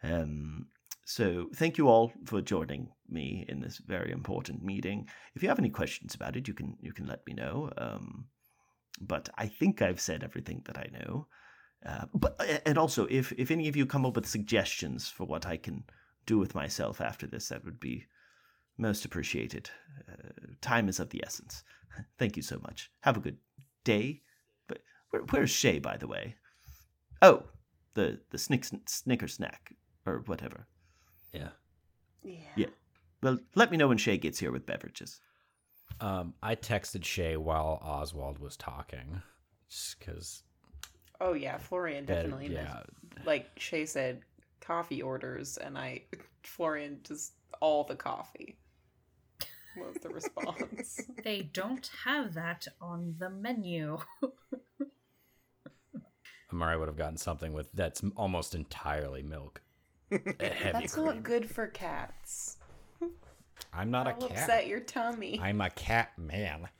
Um 0.02 0.66
so 1.08 1.46
thank 1.54 1.78
you 1.78 1.86
all 1.86 2.12
for 2.24 2.42
joining 2.42 2.88
me 3.08 3.44
in 3.48 3.60
this 3.60 3.78
very 3.78 4.10
important 4.10 4.64
meeting. 4.64 5.08
If 5.36 5.42
you 5.42 5.48
have 5.48 5.60
any 5.60 5.70
questions 5.70 6.16
about 6.16 6.34
it, 6.34 6.48
you 6.48 6.54
can 6.54 6.76
you 6.80 6.92
can 6.92 7.06
let 7.06 7.24
me 7.26 7.32
know. 7.32 7.70
Um 7.78 8.26
but 9.00 9.28
I 9.38 9.46
think 9.46 9.80
I've 9.80 10.00
said 10.00 10.24
everything 10.24 10.62
that 10.64 10.76
I 10.76 10.88
know. 10.98 11.28
Uh, 11.84 12.06
but 12.12 12.60
and 12.66 12.76
also 12.76 13.06
if 13.08 13.32
if 13.38 13.52
any 13.52 13.68
of 13.68 13.76
you 13.76 13.86
come 13.86 14.04
up 14.04 14.16
with 14.16 14.26
suggestions 14.26 15.08
for 15.08 15.24
what 15.24 15.46
I 15.46 15.56
can 15.56 15.84
do 16.26 16.38
with 16.38 16.56
myself 16.56 17.00
after 17.00 17.28
this, 17.28 17.50
that 17.50 17.64
would 17.64 17.78
be 17.78 18.06
most 18.76 19.04
appreciated. 19.04 19.70
Uh, 20.10 20.54
time 20.60 20.88
is 20.88 20.98
of 20.98 21.10
the 21.10 21.22
essence. 21.24 21.62
Thank 22.18 22.36
you 22.36 22.42
so 22.42 22.58
much. 22.58 22.90
Have 23.02 23.16
a 23.16 23.20
good 23.20 23.38
day. 23.84 24.22
But 24.66 24.78
where, 25.10 25.22
where's 25.30 25.50
Shay, 25.50 25.78
by 25.78 25.98
the 25.98 26.08
way? 26.08 26.34
Oh, 27.22 27.44
the 27.94 28.18
the 28.30 28.38
snick, 28.38 28.64
snicker 28.86 29.28
snack 29.28 29.72
or 30.04 30.24
whatever. 30.26 30.66
Yeah. 31.36 31.48
Yeah. 32.22 32.38
Yeah. 32.56 32.66
Well, 33.22 33.38
let 33.54 33.70
me 33.70 33.76
know 33.76 33.88
when 33.88 33.98
Shay 33.98 34.18
gets 34.18 34.38
here 34.38 34.52
with 34.52 34.66
beverages. 34.66 35.20
Um, 36.00 36.34
I 36.42 36.54
texted 36.56 37.04
Shay 37.04 37.36
while 37.36 37.80
Oswald 37.82 38.38
was 38.38 38.56
talking, 38.56 39.22
just 39.68 39.98
because. 39.98 40.42
Oh 41.20 41.32
yeah, 41.32 41.56
Florian 41.58 42.04
definitely. 42.04 42.48
yeah. 42.48 42.82
Like 43.24 43.48
Shay 43.56 43.86
said, 43.86 44.20
coffee 44.60 45.00
orders, 45.00 45.56
and 45.56 45.78
I, 45.78 46.02
Florian 46.42 47.00
just 47.02 47.32
all 47.60 47.84
the 47.84 47.96
coffee. 47.96 48.58
Was 49.76 49.96
the 50.02 50.08
response? 50.08 51.00
They 51.24 51.42
don't 51.42 51.90
have 52.04 52.34
that 52.34 52.66
on 52.80 53.16
the 53.18 53.28
menu. 53.28 53.98
Amari 56.52 56.78
would 56.78 56.88
have 56.88 56.96
gotten 56.96 57.16
something 57.16 57.52
with 57.52 57.70
that's 57.72 58.02
almost 58.16 58.54
entirely 58.54 59.22
milk. 59.22 59.60
A 60.40 60.48
heavy 60.48 60.72
That's 60.72 60.94
cream. 60.94 61.06
not 61.06 61.22
good 61.22 61.48
for 61.50 61.66
cats. 61.66 62.58
I'm 63.72 63.90
not 63.90 64.06
a 64.06 64.10
That'll 64.14 64.28
cat. 64.28 64.38
upset 64.38 64.66
your 64.68 64.80
tummy. 64.80 65.38
I'm 65.42 65.60
a 65.60 65.70
cat 65.70 66.12
man. 66.18 66.68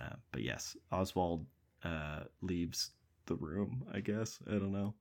Uh, 0.00 0.14
but 0.30 0.38
but 0.38 0.44
yes, 0.44 0.76
Oswald 0.92 1.44
uh, 1.82 2.20
leaves 2.42 2.92
the 3.26 3.34
room. 3.34 3.82
I 3.92 3.98
guess 3.98 4.38
I 4.46 4.52
don't 4.52 4.70
know 4.70 4.94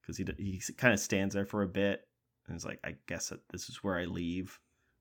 because 0.00 0.16
he 0.16 0.24
he 0.38 0.62
kind 0.78 0.94
of 0.94 1.00
stands 1.00 1.34
there 1.34 1.44
for 1.44 1.60
a 1.62 1.68
bit 1.68 2.08
and 2.46 2.56
is 2.56 2.64
like, 2.64 2.80
I 2.82 2.94
guess 3.06 3.28
that 3.28 3.40
this 3.50 3.68
is 3.68 3.84
where 3.84 3.98
I 3.98 4.06
leave, 4.06 4.58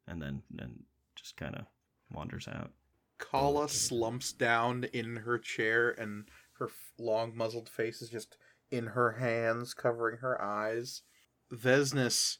and 0.07 0.21
then 0.21 0.41
then 0.51 0.77
just 1.15 1.37
kind 1.37 1.55
of 1.55 1.65
wanders 2.11 2.49
out. 2.49 2.71
Kala 3.17 3.69
slumps 3.69 4.33
down 4.33 4.83
in 4.91 5.15
her 5.15 5.37
chair, 5.39 5.91
and 5.91 6.25
her 6.59 6.69
long 6.97 7.35
muzzled 7.35 7.69
face 7.69 8.01
is 8.01 8.09
just 8.09 8.37
in 8.71 8.87
her 8.87 9.13
hands, 9.13 9.73
covering 9.73 10.17
her 10.17 10.39
eyes. 10.41 11.01
Vesnes 11.51 12.37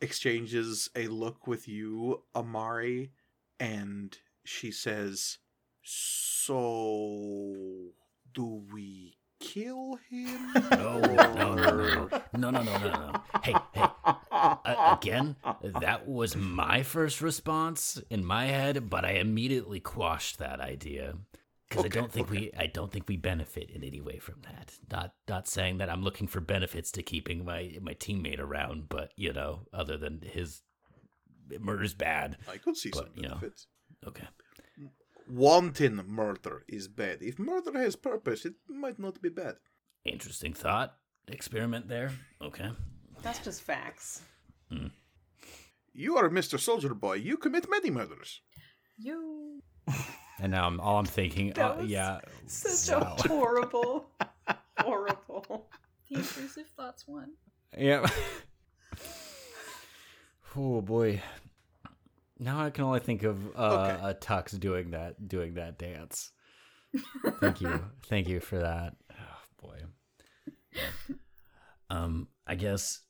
exchanges 0.00 0.88
a 0.96 1.06
look 1.08 1.46
with 1.46 1.68
you, 1.68 2.22
Amari, 2.34 3.12
and 3.60 4.16
she 4.44 4.70
says, 4.70 5.38
So, 5.82 7.54
do 8.32 8.62
we 8.72 9.18
kill 9.40 9.98
him? 10.08 10.52
No, 10.70 11.00
no, 11.00 11.14
no, 11.34 11.54
no, 11.54 12.08
no, 12.34 12.50
no, 12.50 12.50
no, 12.50 12.50
no, 12.50 12.78
no, 12.78 12.90
no. 12.90 13.12
Hey, 13.42 13.54
hey. 13.72 13.86
Uh, 14.30 14.96
again, 15.00 15.36
that 15.80 16.08
was 16.08 16.34
my 16.34 16.82
first 16.82 17.20
response 17.20 18.00
in 18.10 18.24
my 18.24 18.46
head, 18.46 18.88
but 18.90 19.04
I 19.04 19.12
immediately 19.12 19.78
quashed 19.80 20.38
that 20.38 20.60
idea 20.60 21.14
because 21.76 21.86
Okay, 21.86 21.98
I 21.98 22.00
don't 22.00 22.12
think 22.12 22.28
okay. 22.30 22.38
we, 22.40 22.50
I 22.58 22.66
don't 22.66 22.92
think 22.92 23.08
we 23.08 23.16
benefit 23.16 23.70
in 23.70 23.82
any 23.84 24.00
way 24.00 24.18
from 24.18 24.36
that. 24.42 24.72
Not, 24.90 25.14
not 25.28 25.48
saying 25.48 25.78
that 25.78 25.90
I'm 25.90 26.02
looking 26.02 26.26
for 26.26 26.40
benefits 26.40 26.90
to 26.92 27.02
keeping 27.02 27.44
my 27.44 27.76
my 27.80 27.94
teammate 27.94 28.38
around, 28.40 28.88
but 28.88 29.12
you 29.16 29.32
know, 29.32 29.66
other 29.72 29.96
than 29.96 30.20
his 30.22 30.62
murder's 31.60 31.94
bad. 31.94 32.36
I 32.50 32.56
could 32.58 32.76
see 32.76 32.90
some 32.94 33.04
But, 33.04 33.16
you 33.16 33.22
know. 33.22 33.28
benefits. 33.36 33.66
Okay. 34.06 34.28
Wanting 35.28 35.96
murder 36.06 36.64
is 36.68 36.88
bad. 36.88 37.18
If 37.22 37.38
murder 37.38 37.78
has 37.78 37.96
purpose, 37.96 38.44
it 38.44 38.54
might 38.68 38.98
not 38.98 39.22
be 39.22 39.28
bad. 39.28 39.54
Interesting 40.04 40.52
thought 40.52 40.96
experiment 41.28 41.88
there. 41.88 42.10
Okay. 42.42 42.70
That's 43.22 43.38
just 43.38 43.62
facts. 43.62 44.22
Hmm. 44.70 44.88
You 45.94 46.16
are 46.16 46.26
a 46.26 46.30
Mr. 46.30 46.58
Soldier 46.58 46.94
Boy. 46.94 47.14
You 47.14 47.36
commit 47.36 47.66
many 47.70 47.90
murders. 47.90 48.40
You. 48.98 49.62
And 50.40 50.50
now 50.52 50.66
I'm 50.66 50.80
all 50.80 50.98
I'm 50.98 51.04
thinking. 51.06 51.52
That 51.54 51.72
Uh, 51.72 51.74
was 51.82 51.90
yeah, 51.90 52.20
Such 52.46 53.00
wow. 53.00 53.16
a 53.18 53.22
horrible, 53.28 54.06
horrible. 54.78 55.68
The 56.10 56.16
intrusive 56.18 56.66
thoughts 56.76 57.06
one. 57.06 57.32
yeah. 57.78 58.06
oh 60.56 60.80
boy. 60.80 61.22
Now 62.38 62.60
I 62.64 62.70
can 62.70 62.84
only 62.84 63.00
think 63.00 63.22
of 63.22 63.56
uh, 63.56 63.60
Okay. 63.60 64.00
a 64.10 64.14
tux 64.14 64.58
doing 64.58 64.90
that, 64.90 65.28
doing 65.28 65.54
that 65.54 65.78
dance. 65.78 66.32
Thank 67.40 67.60
you, 67.60 67.84
thank 68.06 68.28
you 68.28 68.40
for 68.40 68.58
that. 68.58 68.96
Oh 69.12 69.38
boy. 69.62 69.78
Um, 71.88 72.28
I 72.46 72.54
guess 72.54 73.00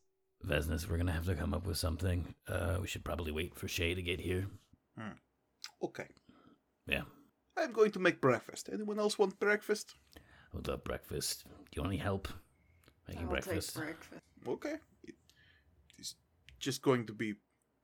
Vesnes, 0.45 0.89
we're 0.89 0.99
gonna 0.99 1.13
have 1.13 1.27
to 1.27 1.35
come 1.35 1.55
up 1.55 1.67
with 1.67 1.79
something. 1.79 2.35
Uh, 2.47 2.79
we 2.81 2.87
should 2.89 3.05
probably 3.05 3.33
wait 3.33 3.55
for 3.55 3.69
Shay 3.69 3.95
to 3.95 4.03
get 4.03 4.21
here. 4.21 4.49
Okay. 5.83 6.07
Yeah. 6.87 7.03
I'm 7.57 7.73
going 7.73 7.91
to 7.93 7.99
make 7.99 8.21
breakfast. 8.21 8.71
Anyone 8.73 8.99
else 8.99 9.19
want 9.19 9.39
breakfast? 9.39 9.95
Hold 10.53 10.69
up, 10.69 10.85
breakfast. 10.85 11.45
Do 11.45 11.51
you 11.77 11.83
want 11.83 11.93
any 11.93 12.03
help 12.03 12.29
making 13.09 13.25
I'll 13.25 13.31
breakfast? 13.31 13.75
take 13.75 13.85
breakfast. 13.85 14.23
Okay. 14.47 14.75
It's 15.99 16.15
just 16.59 16.83
going 16.83 17.07
to 17.07 17.13
be 17.13 17.35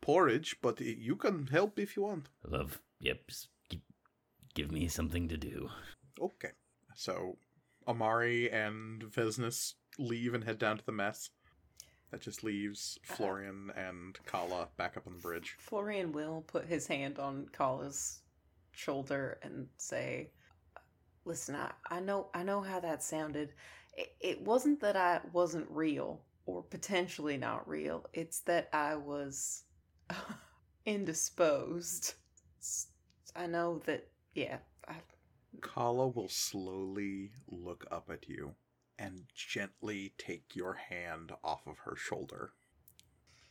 porridge, 0.00 0.56
but 0.62 0.80
you 0.80 1.16
can 1.16 1.46
help 1.48 1.78
if 1.78 1.96
you 1.96 2.02
want. 2.02 2.28
Love. 2.46 2.80
Yep. 3.00 3.28
just 3.28 3.48
gi- 3.70 3.82
give 4.54 4.72
me 4.72 4.88
something 4.88 5.28
to 5.28 5.36
do. 5.36 5.68
Okay. 6.20 6.50
So 6.94 7.36
Amari 7.86 8.50
and 8.50 9.02
Vesnes 9.02 9.74
leave 9.98 10.34
and 10.34 10.44
head 10.44 10.58
down 10.58 10.78
to 10.78 10.84
the 10.84 10.92
mess. 10.92 11.30
That 12.10 12.20
just 12.22 12.42
leaves 12.42 12.98
uh-huh. 13.04 13.16
Florian 13.16 13.70
and 13.76 14.18
Kala 14.24 14.68
back 14.76 14.96
up 14.96 15.06
on 15.06 15.14
the 15.14 15.20
bridge. 15.20 15.56
Florian 15.58 16.12
will 16.12 16.42
put 16.46 16.66
his 16.66 16.86
hand 16.86 17.18
on 17.18 17.48
Kala's 17.52 18.22
shoulder 18.78 19.38
and 19.42 19.66
say, 19.76 20.30
"Listen, 21.24 21.56
I, 21.56 21.72
I 21.90 22.00
know 22.00 22.28
I 22.32 22.42
know 22.42 22.60
how 22.60 22.80
that 22.80 23.02
sounded. 23.02 23.52
It, 23.96 24.14
it 24.20 24.40
wasn't 24.42 24.80
that 24.80 24.96
I 24.96 25.20
wasn't 25.32 25.66
real 25.70 26.22
or 26.46 26.62
potentially 26.62 27.36
not 27.36 27.68
real. 27.68 28.06
It's 28.12 28.40
that 28.40 28.68
I 28.72 28.94
was 28.94 29.64
indisposed. 30.86 32.14
I 33.34 33.46
know 33.46 33.82
that. 33.86 34.08
Yeah, 34.34 34.58
I, 34.86 34.94
Kala 35.60 36.08
will 36.08 36.28
slowly 36.28 37.32
look 37.48 37.84
up 37.90 38.08
at 38.10 38.28
you 38.28 38.54
and 38.98 39.24
gently 39.34 40.12
take 40.18 40.54
your 40.54 40.74
hand 40.74 41.32
off 41.42 41.66
of 41.66 41.78
her 41.78 41.96
shoulder. 41.96 42.52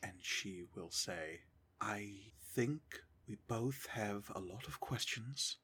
And 0.02 0.14
she 0.22 0.64
will 0.76 0.92
say, 0.92 1.42
I 1.82 2.32
think 2.54 2.82
we 3.28 3.38
both 3.48 3.88
have 3.92 4.32
a 4.34 4.40
lot 4.40 4.68
of 4.68 4.80
questions 4.80 5.58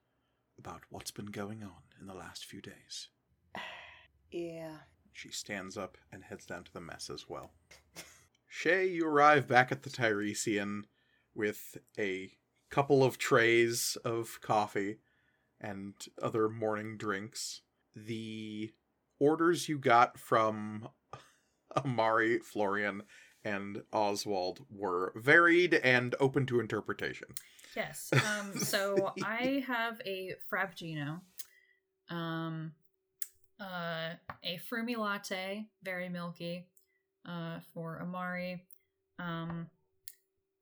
about 0.60 0.82
what's 0.90 1.12
been 1.12 1.28
going 1.28 1.64
on 1.64 1.84
in 2.00 2.08
the 2.08 2.14
last 2.14 2.46
few 2.46 2.62
days. 2.62 3.10
yeah. 4.32 4.78
She 5.14 5.30
stands 5.30 5.78
up 5.78 5.98
and 6.12 6.24
heads 6.24 6.46
down 6.46 6.64
to 6.66 6.74
the 6.74 6.82
mess 6.82 7.10
as 7.10 7.30
well. 7.30 7.54
Shay, 8.48 8.88
you 8.88 9.08
arrive 9.08 9.48
back 9.48 9.72
at 9.72 9.84
the 9.84 9.90
Tiresian 9.90 10.86
with 11.34 11.78
a 11.98 12.32
couple 12.70 13.04
of 13.04 13.18
trays 13.18 13.98
of 14.04 14.40
coffee 14.42 14.98
and 15.62 15.94
other 16.22 16.50
morning 16.50 16.98
drinks. 16.98 17.62
The 17.96 18.74
orders 19.20 19.70
you 19.70 19.78
got 19.78 20.18
from 20.18 20.90
Amari, 21.78 22.40
Florian, 22.40 23.04
and 23.46 23.84
Oswald 23.92 24.66
were 24.70 25.12
varied 25.16 25.74
and 25.76 26.16
open 26.20 26.46
to 26.48 26.60
interpretation. 26.60 27.28
Yes. 27.76 28.12
Um, 28.24 28.58
so 28.60 29.14
I 29.24 29.64
have 29.68 30.00
a 30.06 30.34
frappuccino, 30.52 31.22
um, 32.10 32.72
uh, 33.60 34.14
a 34.44 34.60
frumi 34.72 34.96
latte, 34.98 35.66
very 35.84 36.10
milky, 36.10 36.68
uh, 37.28 37.60
for 37.74 38.00
Amari. 38.02 38.64
Um, 39.20 39.68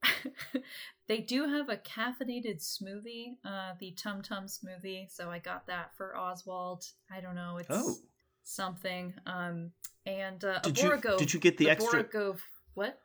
they 1.08 1.20
do 1.20 1.48
have 1.48 1.70
a 1.70 1.78
caffeinated 1.78 2.60
smoothie, 2.62 3.36
uh, 3.46 3.74
the 3.80 3.92
Tum 3.92 4.22
Tum 4.22 4.46
smoothie. 4.46 5.10
So 5.12 5.30
I 5.30 5.40
got 5.40 5.68
that 5.68 5.96
for 5.98 6.16
Oswald. 6.18 6.86
I 7.12 7.20
don't 7.22 7.36
know, 7.36 7.58
it's 7.58 7.68
Oh. 7.70 7.96
something. 8.44 9.14
Um, 9.26 9.72
and 10.06 10.44
uh, 10.44 10.60
Did 10.60 10.80
a 10.80 10.82
you- 10.82 11.18
did 11.18 11.34
you 11.34 11.40
get 11.40 11.58
the 11.58 11.70
extra- 11.70 12.04
Boragove, 12.04 12.40
what? 12.74 12.99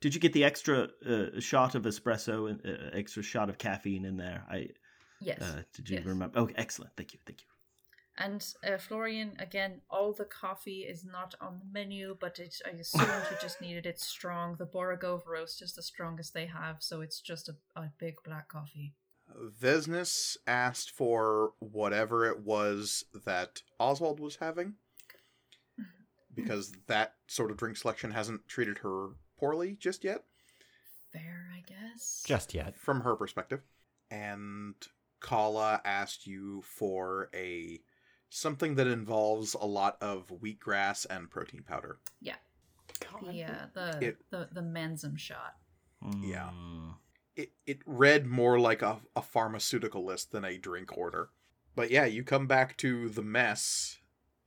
Did 0.00 0.14
you 0.14 0.20
get 0.20 0.32
the 0.32 0.44
extra 0.44 0.88
uh, 1.06 1.40
shot 1.40 1.74
of 1.74 1.84
espresso 1.84 2.50
and 2.50 2.60
uh, 2.64 2.90
extra 2.96 3.22
shot 3.22 3.48
of 3.48 3.58
caffeine 3.58 4.04
in 4.04 4.16
there? 4.16 4.44
I 4.50 4.68
Yes. 5.20 5.40
uh, 5.40 5.62
did 5.74 5.88
you 5.88 5.96
yes. 5.96 6.06
remember? 6.06 6.38
Oh, 6.38 6.50
excellent. 6.56 6.92
Thank 6.96 7.14
you. 7.14 7.18
Thank 7.26 7.40
you. 7.40 7.46
And 8.16 8.46
uh, 8.64 8.78
Florian, 8.78 9.34
again, 9.40 9.80
all 9.90 10.12
the 10.12 10.24
coffee 10.24 10.80
is 10.80 11.04
not 11.04 11.34
on 11.40 11.58
the 11.58 11.66
menu, 11.72 12.16
but 12.20 12.38
it, 12.38 12.54
I 12.64 12.76
assumed 12.76 13.08
you 13.30 13.36
just 13.40 13.60
needed 13.62 13.86
it 13.86 13.98
strong. 13.98 14.54
The 14.56 14.66
Boragove 14.66 15.26
roast 15.26 15.62
is 15.62 15.72
the 15.72 15.82
strongest 15.82 16.32
they 16.32 16.46
have, 16.46 16.76
so 16.80 17.00
it's 17.00 17.20
just 17.20 17.48
a, 17.48 17.56
a 17.74 17.90
big 17.98 18.14
black 18.24 18.48
coffee. 18.48 18.94
Vesnes 19.60 20.36
asked 20.46 20.90
for 20.90 21.52
whatever 21.58 22.26
it 22.26 22.40
was 22.40 23.04
that 23.24 23.62
Oswald 23.80 24.20
was 24.20 24.36
having 24.36 24.74
because 26.34 26.72
that 26.86 27.14
sort 27.28 27.50
of 27.50 27.56
drink 27.56 27.76
selection 27.76 28.10
hasn't 28.10 28.46
treated 28.48 28.78
her 28.78 29.08
poorly 29.38 29.76
just 29.80 30.04
yet 30.04 30.24
Fair, 31.12 31.46
I 31.56 31.60
guess. 31.60 32.24
Just 32.26 32.54
yet. 32.54 32.76
from 32.76 33.02
her 33.02 33.14
perspective. 33.14 33.60
And 34.10 34.74
Kala 35.20 35.80
asked 35.84 36.26
you 36.26 36.62
for 36.62 37.30
a 37.32 37.78
something 38.30 38.74
that 38.74 38.88
involves 38.88 39.54
a 39.54 39.64
lot 39.64 39.96
of 40.00 40.26
wheatgrass 40.42 41.06
and 41.08 41.30
protein 41.30 41.62
powder. 41.62 41.98
God. 43.00 43.32
the 43.32 43.44
uh, 43.44 43.66
the, 43.74 44.06
It- 44.06 44.30
the 44.30 44.48
the 44.52 44.60
Menzim 44.60 45.16
shot. 45.16 45.54
Yeah. 46.20 46.50
It 47.36 47.52
it 47.66 47.78
read 47.86 48.26
more 48.26 48.58
like 48.58 48.82
a, 48.82 48.98
a 49.14 49.22
pharmaceutical 49.22 50.04
list 50.04 50.32
than 50.32 50.44
a 50.44 50.58
drink 50.58 50.96
order. 50.98 51.30
But 51.76 51.90
yeah, 51.92 52.04
you 52.06 52.22
come 52.24 52.46
back 52.48 52.76
to 52.78 53.08
the 53.08 53.22
mess 53.22 53.98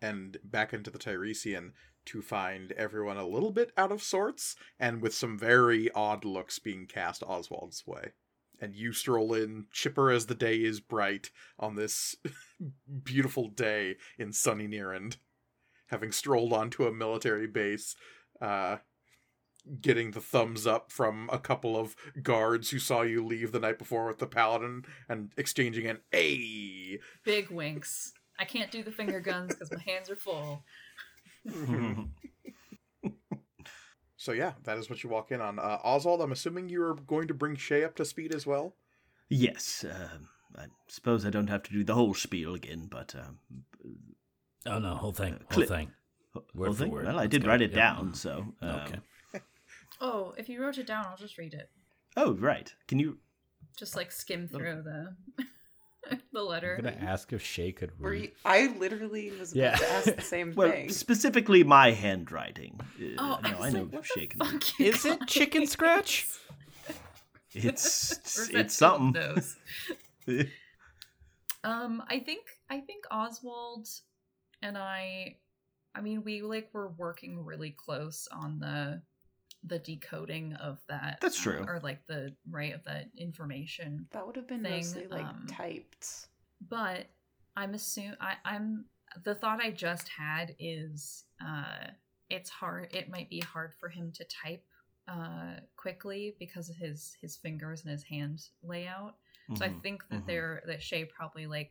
and 0.01 0.37
back 0.43 0.73
into 0.73 0.91
the 0.91 0.99
Tiresian 0.99 1.73
to 2.07 2.21
find 2.21 2.71
everyone 2.73 3.17
a 3.17 3.27
little 3.27 3.51
bit 3.51 3.71
out 3.75 3.91
of 3.91 4.01
sorts 4.01 4.55
and 4.79 5.01
with 5.01 5.13
some 5.13 5.37
very 5.37 5.91
odd 5.91 6.23
looks 6.23 6.57
being 6.57 6.85
cast 6.87 7.21
Oswald's 7.21 7.85
way. 7.85 8.13
And 8.59 8.73
you 8.73 8.93
stroll 8.93 9.33
in, 9.33 9.65
chipper 9.71 10.09
as 10.09 10.25
the 10.25 10.33
day 10.33 10.63
is 10.63 10.79
bright, 10.79 11.29
on 11.59 11.75
this 11.75 12.15
beautiful 13.03 13.49
day 13.49 13.97
in 14.17 14.33
sunny 14.33 14.67
Nearend, 14.67 15.17
having 15.87 16.11
strolled 16.11 16.53
onto 16.53 16.87
a 16.87 16.93
military 16.93 17.45
base, 17.45 17.95
uh, 18.41 18.77
getting 19.81 20.11
the 20.11 20.21
thumbs 20.21 20.65
up 20.65 20.91
from 20.91 21.29
a 21.31 21.39
couple 21.39 21.77
of 21.77 21.95
guards 22.23 22.69
who 22.69 22.79
saw 22.79 23.01
you 23.01 23.23
leave 23.23 23.51
the 23.51 23.59
night 23.59 23.77
before 23.77 24.07
with 24.07 24.17
the 24.17 24.25
paladin 24.25 24.85
and 25.09 25.33
exchanging 25.37 25.87
an 25.87 25.99
A. 26.13 26.99
Big 27.25 27.49
winks. 27.49 28.13
I 28.39 28.45
can't 28.45 28.71
do 28.71 28.83
the 28.83 28.91
finger 28.91 29.19
guns 29.19 29.53
because 29.53 29.71
my 29.71 29.81
hands 29.81 30.09
are 30.09 30.15
full. 30.15 30.63
So 34.19 34.31
yeah, 34.31 34.53
that 34.63 34.77
is 34.79 34.89
what 34.89 35.03
you 35.03 35.09
walk 35.11 35.31
in 35.31 35.41
on. 35.41 35.59
Uh, 35.59 35.77
Oswald, 35.83 36.21
I'm 36.21 36.31
assuming 36.31 36.69
you're 36.69 36.95
going 36.95 37.27
to 37.27 37.33
bring 37.35 37.55
Shay 37.55 37.83
up 37.83 37.95
to 37.97 38.03
speed 38.03 38.33
as 38.33 38.47
well. 38.47 38.75
yes, 39.29 39.85
um, 39.87 40.27
I 40.57 40.65
suppose 40.87 41.23
I 41.23 41.29
don't 41.29 41.47
have 41.49 41.61
to 41.63 41.71
do 41.71 41.83
the 41.83 41.93
whole 41.93 42.13
spiel 42.15 42.55
again, 42.55 42.87
but 42.89 43.13
um, 43.15 43.39
Oh 44.65 44.79
no, 44.79 44.95
whole 44.95 45.13
thing, 45.13 45.35
Uh, 45.49 45.53
whole 45.53 45.63
thing. 45.65 45.91
Word 46.55 46.71
for 46.71 46.73
thing? 46.73 46.91
word. 46.91 47.05
Well, 47.05 47.15
I 47.15 47.21
Let's 47.21 47.31
did 47.31 47.43
go. 47.43 47.49
write 47.49 47.61
it 47.61 47.71
Yeah. 47.71 47.77
down, 47.93 48.15
so 48.15 48.53
um, 48.61 48.69
Okay. 48.69 48.99
Oh, 50.01 50.33
if 50.37 50.49
you 50.49 50.61
wrote 50.61 50.77
it 50.79 50.87
down, 50.87 51.05
I'll 51.05 51.15
just 51.17 51.37
read 51.37 51.53
it. 51.53 51.69
Oh, 52.17 52.33
right. 52.33 52.73
Can 52.87 52.97
you? 52.99 53.19
Just 53.77 53.95
like 53.95 54.11
skim 54.11 54.49
Oh. 54.53 54.57
through 54.57 54.81
the 54.81 55.15
the 56.33 56.41
letter. 56.41 56.75
I'm 56.77 56.83
gonna 56.85 56.97
ask 57.05 57.31
if 57.33 57.41
Shay 57.43 57.71
could 57.71 57.99
Were 57.99 58.11
read. 58.11 58.21
you, 58.23 58.31
I 58.45 58.67
literally 58.77 59.31
was 59.31 59.51
about 59.53 59.61
Yeah. 59.61 59.75
to 59.75 59.91
ask 59.91 60.15
the 60.15 60.21
same 60.21 60.53
Well, 60.55 60.71
thing. 60.71 60.89
specifically 60.89 61.63
my 61.63 61.91
handwriting. 61.91 62.79
Uh, 62.99 63.03
Oh, 63.19 63.39
no, 63.43 63.49
I, 63.49 63.51
I, 63.53 63.59
was 63.59 63.73
know 63.73 63.83
like, 63.83 63.93
what 63.93 64.05
shaking. 64.05 64.37
the 64.39 64.45
fuck? 64.45 64.79
you 64.79 64.85
Is 64.87 65.05
it 65.05 65.27
chicken 65.27 65.67
scratch? 65.75 66.27
It's 67.53 68.11
Or 68.39 68.41
is 68.43 68.47
that 68.49 68.59
it's 68.59 68.75
something. 68.75 69.43
Um, 71.63 72.03
I 72.07 72.19
think 72.19 72.45
I 72.69 72.79
think 72.81 73.05
Oswald 73.11 73.87
and 74.61 74.77
I, 74.77 75.37
I 75.95 76.01
mean, 76.01 76.23
we 76.23 76.41
like 76.41 76.69
were 76.73 76.89
working 76.97 77.43
really 77.43 77.71
close 77.77 78.27
on 78.31 78.59
the 78.59 79.01
the 79.63 79.79
decoding 79.79 80.53
of 80.53 80.79
that. 80.89 81.19
That's 81.21 81.39
uh, 81.39 81.43
true. 81.51 81.65
or 81.67 81.79
like 81.81 82.05
the 82.07 82.35
right 82.49 82.73
of 82.73 82.83
that 82.85 83.09
information. 83.17 84.07
that 84.11 84.25
would 84.25 84.35
have 84.35 84.47
been 84.47 84.63
thing, 84.63 84.71
mostly 84.77 85.07
like 85.07 85.25
um, 85.25 85.45
typed. 85.47 86.27
But 86.69 87.07
I'm 87.55 87.73
assume 87.73 88.15
I, 88.19 88.35
I'm 88.45 88.85
the 89.23 89.35
thought 89.35 89.61
I 89.61 89.71
just 89.71 90.09
had 90.09 90.55
is 90.59 91.23
uh 91.41 91.87
it's 92.29 92.49
hard 92.49 92.89
it 92.93 93.09
might 93.09 93.29
be 93.29 93.39
hard 93.39 93.73
for 93.79 93.89
him 93.89 94.11
to 94.13 94.25
type 94.25 94.63
uh 95.07 95.55
quickly 95.77 96.35
because 96.39 96.69
of 96.69 96.75
his 96.75 97.15
his 97.21 97.37
fingers 97.37 97.83
and 97.83 97.91
his 97.91 98.03
hand 98.03 98.41
layout. 98.63 99.15
So 99.55 99.65
I 99.65 99.69
Mhm, 99.69 99.81
think 99.81 100.03
that 100.09 100.17
mhm. 100.23 100.27
they're 100.27 100.63
that 100.67 100.83
Shay 100.83 101.05
probably 101.05 101.47
like 101.47 101.69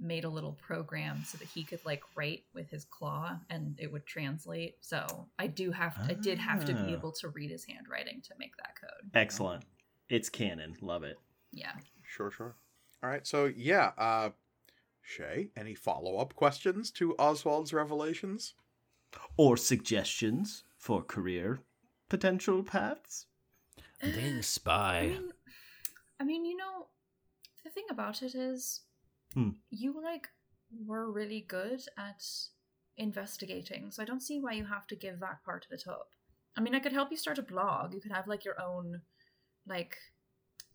made 0.00 0.24
a 0.24 0.28
little 0.28 0.52
program 0.52 1.24
so 1.26 1.36
that 1.38 1.48
he 1.48 1.64
could 1.64 1.80
like 1.84 2.02
write 2.14 2.44
with 2.54 2.70
his 2.70 2.84
claw 2.84 3.36
and 3.50 3.74
it 3.80 3.90
would 3.90 4.06
translate. 4.06 4.76
So 4.80 5.26
I 5.38 5.46
do 5.48 5.70
have 5.72 5.96
I 6.08 6.14
did 6.14 6.38
have 6.38 6.64
to 6.66 6.72
Ah. 6.72 6.84
be 6.86 6.92
able 6.92 7.12
to 7.12 7.28
read 7.28 7.50
his 7.50 7.64
handwriting 7.64 8.20
to 8.22 8.34
make 8.38 8.56
that 8.58 8.74
code. 8.80 9.10
Excellent. 9.14 9.64
It's 10.08 10.28
canon. 10.28 10.76
Love 10.80 11.02
it. 11.02 11.18
Yeah. 11.52 11.72
Sure, 12.02 12.30
sure. 12.30 12.54
All 13.02 13.10
right, 13.10 13.26
so 13.26 13.46
yeah, 13.46 13.92
uh, 13.98 14.30
Shay, 15.02 15.50
any 15.56 15.74
follow 15.74 16.16
up 16.18 16.34
questions 16.34 16.90
to 16.92 17.14
Oswald's 17.18 17.72
revelations? 17.72 18.54
Or 19.36 19.56
suggestions 19.56 20.64
for 20.76 21.02
career 21.02 21.60
potential 22.08 22.62
paths. 22.62 23.26
Dang 24.02 24.38
I 24.38 24.40
spy. 24.42 25.06
mean, 25.08 25.32
I 26.20 26.24
mean, 26.24 26.44
you 26.44 26.56
know, 26.56 26.86
the 27.64 27.70
thing 27.70 27.86
about 27.90 28.22
it 28.22 28.34
is, 28.34 28.82
Hmm. 29.34 29.50
you 29.70 30.00
like 30.02 30.28
were 30.86 31.10
really 31.10 31.44
good 31.48 31.80
at 31.98 32.22
investigating, 32.96 33.90
so 33.90 34.02
I 34.02 34.06
don't 34.06 34.22
see 34.22 34.38
why 34.40 34.52
you 34.52 34.64
have 34.66 34.86
to 34.88 34.96
give 34.96 35.20
that 35.20 35.44
part 35.44 35.64
of 35.64 35.70
the 35.70 35.82
top. 35.82 36.08
I 36.56 36.60
mean, 36.60 36.74
I 36.74 36.80
could 36.80 36.92
help 36.92 37.10
you 37.10 37.16
start 37.16 37.38
a 37.38 37.42
blog. 37.42 37.94
You 37.94 38.00
could 38.00 38.12
have 38.12 38.26
like 38.26 38.44
your 38.44 38.60
own, 38.60 39.02
like, 39.66 39.96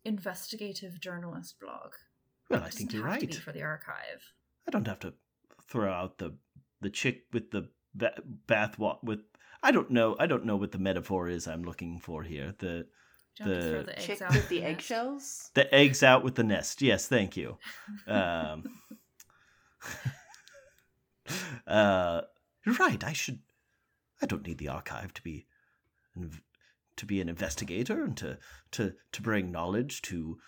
investigative 0.04 1.00
journalist 1.00 1.58
blog. 1.60 1.92
Well, 2.50 2.62
It 2.62 2.66
I 2.66 2.70
think 2.70 2.92
you're 2.92 3.04
right. 3.04 3.34
for 3.34 3.52
the 3.52 3.62
archive. 3.62 4.22
I 4.66 4.70
don't 4.70 4.86
have 4.86 5.00
to 5.00 5.14
throw 5.68 5.92
out 5.92 6.18
the 6.18 6.36
the 6.80 6.90
chick 6.90 7.24
with 7.32 7.50
the 7.50 7.68
ba- 7.94 8.20
bath 8.46 8.78
wa- 8.78 8.98
with. 9.02 9.20
I 9.62 9.70
don't 9.72 9.90
know. 9.90 10.16
I 10.18 10.26
don't 10.26 10.44
know 10.44 10.56
what 10.56 10.72
the 10.72 10.78
metaphor 10.78 11.28
is. 11.28 11.46
I'm 11.48 11.62
looking 11.64 11.98
for 12.00 12.22
here. 12.22 12.54
The 12.58 12.86
Do 13.36 13.44
you 13.44 13.50
have 13.50 13.62
throw 13.62 13.82
The 13.82 13.84
the 13.84 13.92
eggs 13.98 14.06
Chick 14.06 14.22
out 14.22 14.30
with 14.32 14.42
of 14.44 14.48
the 14.48 14.62
eggshells. 14.62 15.50
the 15.54 15.74
eggs 15.74 16.02
out 16.02 16.22
with 16.24 16.34
the 16.36 16.44
nest. 16.44 16.82
Yes, 16.82 17.08
thank 17.08 17.36
you. 17.36 17.58
Um, 18.06 18.64
uh, 21.66 22.22
you're 22.64 22.74
right. 22.76 23.02
I 23.02 23.12
should. 23.12 23.40
I 24.22 24.26
don't 24.26 24.46
need 24.46 24.58
the 24.58 24.68
archive 24.68 25.12
to 25.14 25.22
be, 25.22 25.46
to 26.96 27.06
be 27.06 27.20
an 27.20 27.28
investigator 27.28 28.04
and 28.04 28.16
to 28.16 28.38
to 28.72 28.94
to 29.12 29.22
bring 29.22 29.50
knowledge 29.50 30.02
to 30.02 30.38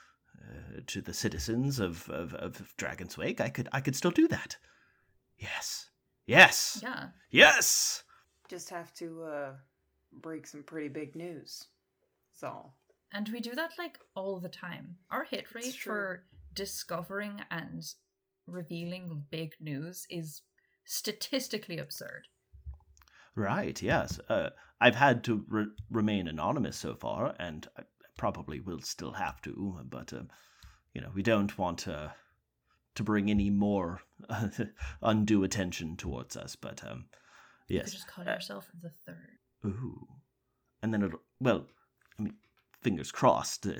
uh, 0.40 0.80
to 0.86 1.00
the 1.02 1.12
citizens 1.14 1.78
of, 1.78 2.08
of 2.10 2.34
of 2.34 2.74
Dragon's 2.76 3.18
Wake. 3.18 3.40
I 3.40 3.48
could 3.48 3.68
I 3.72 3.80
could 3.80 3.96
still 3.96 4.10
do 4.12 4.28
that. 4.28 4.56
Yes. 5.38 5.90
Yes. 6.26 6.80
Yeah. 6.82 7.08
Yes. 7.30 8.02
Just 8.48 8.70
have 8.70 8.94
to 8.94 9.24
uh 9.24 9.52
break 10.12 10.46
some 10.46 10.62
pretty 10.62 10.88
big 10.88 11.14
news. 11.16 11.66
That's 12.40 12.52
all. 12.52 12.76
And 13.12 13.28
we 13.30 13.40
do 13.40 13.54
that 13.54 13.72
like 13.78 13.98
all 14.14 14.40
the 14.40 14.48
time. 14.48 14.96
Our 15.10 15.24
hit 15.24 15.54
rate 15.54 15.74
for 15.74 16.24
discovering 16.54 17.40
and 17.50 17.82
revealing 18.46 19.24
big 19.30 19.52
news 19.60 20.06
is 20.10 20.42
statistically 20.84 21.78
absurd. 21.78 22.24
Right. 23.34 23.80
Yes. 23.82 24.18
Uh, 24.28 24.50
I've 24.80 24.96
had 24.96 25.24
to 25.24 25.44
re- 25.48 25.66
remain 25.90 26.28
anonymous 26.28 26.76
so 26.76 26.94
far, 26.94 27.34
and 27.38 27.66
I 27.78 27.82
probably 28.18 28.60
will 28.60 28.80
still 28.80 29.12
have 29.12 29.40
to. 29.42 29.78
But 29.88 30.12
uh, 30.12 30.22
you 30.92 31.00
know, 31.00 31.10
we 31.14 31.22
don't 31.22 31.56
want 31.58 31.86
uh, 31.88 32.08
to 32.96 33.02
bring 33.02 33.30
any 33.30 33.50
more 33.50 34.00
undue 35.02 35.44
attention 35.44 35.96
towards 35.96 36.36
us. 36.36 36.56
But 36.56 36.82
um, 36.84 37.06
You 37.68 37.76
yes. 37.76 37.86
could 37.86 37.92
just 37.94 38.08
call 38.08 38.28
Uh, 38.28 38.32
yourself 38.32 38.68
the 38.82 38.90
third. 39.06 39.38
Ooh. 39.64 40.06
And 40.82 40.92
then 40.92 41.02
it'll. 41.02 41.20
Well, 41.40 41.66
I 42.18 42.22
mean, 42.22 42.34
fingers 42.80 43.12
crossed. 43.12 43.66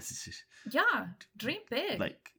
Yeah, 0.69 1.07
dream 1.37 1.61
big. 1.71 2.01
Like, 2.01 2.31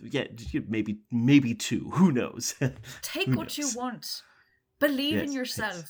yeah, 0.00 0.26
maybe 0.68 1.00
maybe 1.10 1.52
two. 1.52 1.90
Who 1.94 2.12
knows? 2.12 2.54
Take 3.02 3.28
who 3.28 3.36
what 3.36 3.58
you 3.58 3.68
want. 3.74 4.22
Believe 4.78 5.14
Yes, 5.14 5.22
in 5.22 5.32
yes. 5.32 5.34
yourself. 5.34 5.84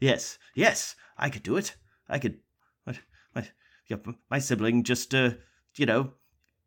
Yes, 0.00 0.38
yes, 0.56 0.96
I 1.16 1.30
could 1.30 1.44
do 1.44 1.56
it. 1.56 1.76
I 2.08 2.18
could. 2.18 2.40
My, 2.84 2.98
my, 3.34 3.48
yeah, 3.86 3.98
my 4.28 4.40
sibling 4.40 4.82
just, 4.82 5.14
uh, 5.14 5.34
you 5.76 5.86
know, 5.86 6.14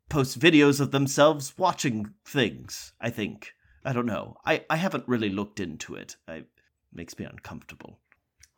posts 0.08 0.36
videos 0.36 0.80
of 0.80 0.92
themselves 0.92 1.52
watching 1.58 2.14
things. 2.24 2.94
I 3.00 3.10
think. 3.10 3.52
I 3.84 3.92
don't 3.92 4.06
know. 4.06 4.36
I, 4.44 4.64
I 4.70 4.76
haven't 4.76 5.06
really 5.06 5.28
looked 5.28 5.60
into 5.60 5.94
it. 5.94 6.16
I, 6.26 6.34
it 6.36 6.46
makes 6.92 7.18
me 7.18 7.24
uncomfortable. 7.24 8.00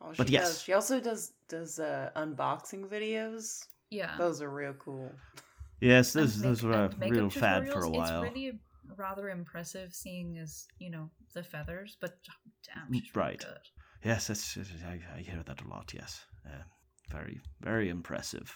Oh, 0.01 0.13
But 0.17 0.29
yes. 0.29 0.47
does. 0.47 0.61
She 0.61 0.73
also 0.73 0.99
does 0.99 1.33
does 1.49 1.79
uh, 1.79 2.09
unboxing 2.15 2.87
videos. 2.87 3.65
Yeah. 3.89 4.15
Those 4.17 4.41
are 4.41 4.49
real 4.49 4.73
cool. 4.73 5.11
Yes, 5.81 6.15
And 6.15 6.23
those 6.23 6.41
those 6.41 6.63
make- 6.63 6.75
were 6.75 6.85
a 6.85 7.09
real 7.09 7.29
fad 7.29 7.69
for 7.69 7.81
a 7.83 7.89
while. 7.89 8.23
It's 8.23 8.33
really 8.35 8.59
rather 8.97 9.29
impressive 9.29 9.93
seeing 9.93 10.37
as, 10.37 10.65
you 10.79 10.89
know, 10.89 11.09
the 11.33 11.43
feathers, 11.43 11.97
but 12.01 12.17
oh, 12.29 12.51
damn, 12.65 12.87
Mm, 12.91 13.01
she's 13.01 13.15
really 13.15 13.27
right. 13.29 13.39
good. 13.39 13.59
Yes, 14.03 14.27
that's, 14.27 14.57
I, 14.85 14.99
I 15.17 15.19
hear 15.21 15.43
that 15.45 15.61
a 15.61 15.67
lot. 15.67 15.93
Yes, 15.93 16.25
uh, 16.45 16.63
very 17.11 17.39
very 17.61 17.89
impressive. 17.89 18.53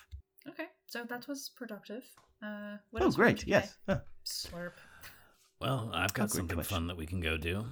Okay, 0.48 0.68
so 0.88 1.04
that 1.06 1.28
was 1.28 1.50
productive. 1.56 2.04
Uh, 2.42 2.78
what 2.92 3.04
oh, 3.04 3.12
great! 3.12 3.46
Yes. 3.48 3.76
say? 3.88 3.94
Uh, 3.94 4.00
Slurp. 4.26 4.74
Well, 5.60 5.92
I've 5.94 6.14
got 6.14 6.30
great 6.30 6.38
something 6.40 6.56
question. 6.58 6.76
fun 6.76 6.88
that 6.88 6.98
we 6.98 7.06
can 7.06 7.20
go 7.22 7.38
do. 7.38 7.66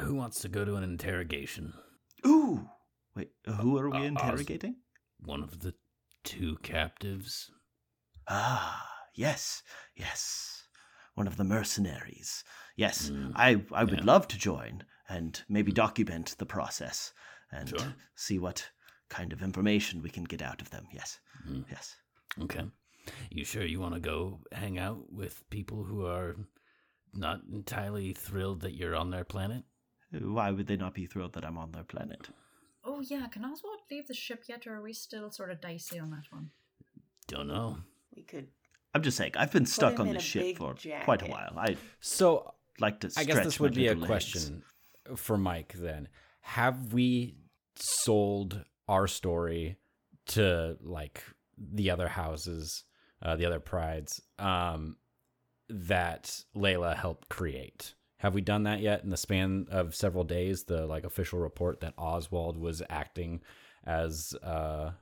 Who 0.00 0.14
wants 0.14 0.40
to 0.40 0.48
go 0.48 0.64
to 0.64 0.74
an 0.76 0.82
interrogation? 0.84 1.72
Ooh, 2.24 2.68
wait. 3.14 3.30
Who 3.60 3.76
are 3.78 3.90
we 3.90 3.98
Uh, 3.98 4.04
interrogating? 4.04 4.76
One 5.24 5.42
of 5.42 5.60
the 5.60 5.74
two 6.24 6.56
captives? 6.62 7.50
Ah, 8.28 8.88
yes, 9.14 9.62
yes. 9.94 10.68
One 11.14 11.26
of 11.26 11.36
the 11.36 11.44
mercenaries. 11.44 12.44
Yes, 12.76 13.10
Mm, 13.10 13.32
I 13.34 13.64
I 13.72 13.84
would 13.84 14.00
yeah. 14.00 14.04
love 14.04 14.28
to 14.28 14.38
join 14.38 14.84
and 15.08 15.42
maybe 15.48 15.72
document 15.72 16.34
the 16.38 16.46
process 16.46 17.12
and 17.50 17.68
Sure. 17.70 17.94
see 18.14 18.38
what 18.38 18.70
kind 19.08 19.32
of 19.32 19.42
information 19.42 20.02
we 20.02 20.10
can 20.10 20.24
get 20.24 20.42
out 20.42 20.60
of 20.60 20.70
them. 20.70 20.86
Yes, 20.92 21.20
Mm. 21.48 21.64
yes. 21.70 21.96
Okay. 22.42 22.66
You 23.30 23.44
sure 23.44 23.64
you 23.64 23.80
want 23.80 23.94
to 23.94 24.00
go 24.00 24.40
hang 24.52 24.78
out 24.78 25.10
with 25.12 25.48
people 25.48 25.84
who 25.84 26.04
are 26.04 26.36
not 27.14 27.40
entirely 27.50 28.12
thrilled 28.12 28.60
that 28.62 28.74
you're 28.74 28.96
on 28.96 29.10
their 29.10 29.24
planet? 29.24 29.64
Why 30.12 30.50
would 30.50 30.66
they 30.66 30.76
not 30.76 30.94
be 30.94 31.06
thrilled 31.06 31.32
that 31.34 31.44
I'm 31.44 31.58
on 31.58 31.72
their 31.72 31.84
planet? 31.84 32.28
Oh 32.84 33.00
yeah, 33.00 33.26
can 33.28 33.44
Oswald 33.44 33.80
leave 33.90 34.06
the 34.06 34.14
ship 34.14 34.44
yet, 34.48 34.66
or 34.66 34.76
are 34.76 34.82
we 34.82 34.92
still 34.92 35.30
sort 35.30 35.50
of 35.50 35.60
dicey 35.60 35.98
on 35.98 36.10
that 36.10 36.24
one? 36.30 36.50
Don't 37.26 37.48
know. 37.48 37.78
We 38.14 38.22
could. 38.22 38.48
I'm 38.94 39.02
just 39.02 39.16
saying, 39.16 39.32
I've 39.36 39.52
been 39.52 39.66
stuck 39.66 39.98
on 40.00 40.08
in 40.08 40.14
this 40.14 40.22
ship 40.22 40.42
big 40.42 40.58
for 40.58 40.74
quite 41.04 41.22
a 41.22 41.26
while. 41.26 41.52
I'd 41.58 41.78
So 42.00 42.54
like 42.78 43.00
to. 43.00 43.10
I 43.16 43.24
guess 43.24 43.44
this 43.44 43.60
would 43.60 43.74
be 43.74 43.88
a 43.88 43.94
legs. 43.94 44.06
question 44.06 44.62
for 45.16 45.36
Mike 45.36 45.74
then. 45.76 46.08
Have 46.40 46.92
we 46.92 47.34
sold 47.74 48.64
our 48.88 49.06
story 49.06 49.76
to 50.26 50.76
like 50.82 51.22
the 51.58 51.90
other 51.90 52.08
houses, 52.08 52.84
uh, 53.22 53.36
the 53.36 53.46
other 53.46 53.60
prides 53.60 54.20
um, 54.38 54.96
that 55.68 56.30
Layla 56.54 56.96
helped 56.96 57.28
create. 57.28 57.94
Have 58.18 58.34
we 58.34 58.40
done 58.40 58.62
that 58.62 58.80
yet 58.80 59.04
in 59.04 59.10
the 59.10 59.16
span 59.16 59.66
of 59.70 59.94
several 59.94 60.24
days? 60.24 60.64
The 60.64 60.86
like 60.86 61.04
official 61.04 61.38
report 61.38 61.80
that 61.80 61.94
Oswald 61.98 62.56
was 62.56 62.82
acting 62.88 63.42
as, 63.84 64.34
uh, 64.42 64.92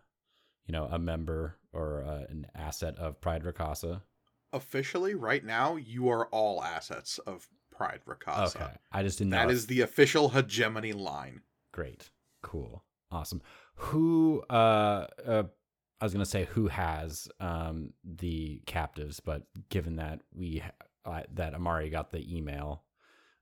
you 0.66 0.72
know, 0.72 0.88
a 0.90 0.98
member 0.98 1.56
or 1.72 2.04
uh, 2.04 2.24
an 2.28 2.46
asset 2.54 2.98
of 2.98 3.20
Pride 3.20 3.44
Rakasa. 3.44 4.02
Officially, 4.52 5.14
right 5.14 5.44
now, 5.44 5.76
you 5.76 6.08
are 6.08 6.26
all 6.26 6.62
assets 6.62 7.18
of 7.18 7.48
Pride 7.70 8.00
Rakasa. 8.06 8.56
Okay, 8.56 8.70
I 8.92 9.02
just 9.02 9.18
didn't 9.18 9.30
know. 9.30 9.38
That 9.38 9.50
if- 9.50 9.56
is 9.56 9.66
the 9.66 9.80
official 9.80 10.30
hegemony 10.30 10.92
line. 10.92 11.42
Great. 11.72 12.10
Cool. 12.42 12.84
Awesome. 13.10 13.42
Who 13.76 14.42
uh 14.48 15.06
uh 15.26 15.42
I 16.00 16.04
was 16.04 16.12
going 16.12 16.24
to 16.24 16.30
say 16.30 16.44
who 16.44 16.68
has 16.68 17.28
um 17.40 17.92
the 18.04 18.60
captives, 18.66 19.18
but 19.20 19.42
given 19.70 19.96
that 19.96 20.20
we 20.32 20.62
uh, 21.04 21.22
that 21.32 21.54
Amari 21.54 21.90
got 21.90 22.12
the 22.12 22.36
email 22.36 22.83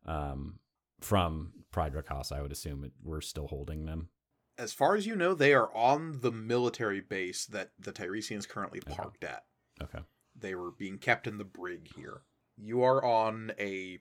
um 0.06 0.58
from 1.00 1.52
Pride 1.72 1.94
Rakasa, 1.94 2.32
I 2.32 2.42
would 2.42 2.52
assume 2.52 2.84
it, 2.84 2.92
we're 3.02 3.20
still 3.20 3.48
holding 3.48 3.86
them. 3.86 4.08
As 4.56 4.72
far 4.72 4.94
as 4.94 5.06
you 5.06 5.16
know, 5.16 5.34
they 5.34 5.52
are 5.54 5.74
on 5.74 6.20
the 6.20 6.30
military 6.30 7.00
base 7.00 7.44
that 7.46 7.70
the 7.78 7.90
Tiresians 7.92 8.46
currently 8.48 8.80
Okay. 8.86 8.94
parked 8.94 9.24
at. 9.24 9.44
Okay. 9.82 9.98
They 10.38 10.54
were 10.54 10.70
being 10.70 10.98
kept 10.98 11.26
in 11.26 11.38
the 11.38 11.44
brig 11.44 11.88
here. 11.96 12.22
You 12.56 12.82
are 12.82 13.04
on 13.04 13.52
a 13.58 13.98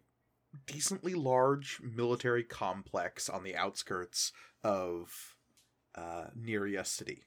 decently 0.68 1.14
large 1.16 1.80
military 1.82 2.44
complex 2.44 3.30
on 3.30 3.44
the 3.44 3.56
outskirts 3.56 4.32
of 4.64 5.36
uh, 5.96 6.26
Neria 6.40 6.86
City. 6.86 7.24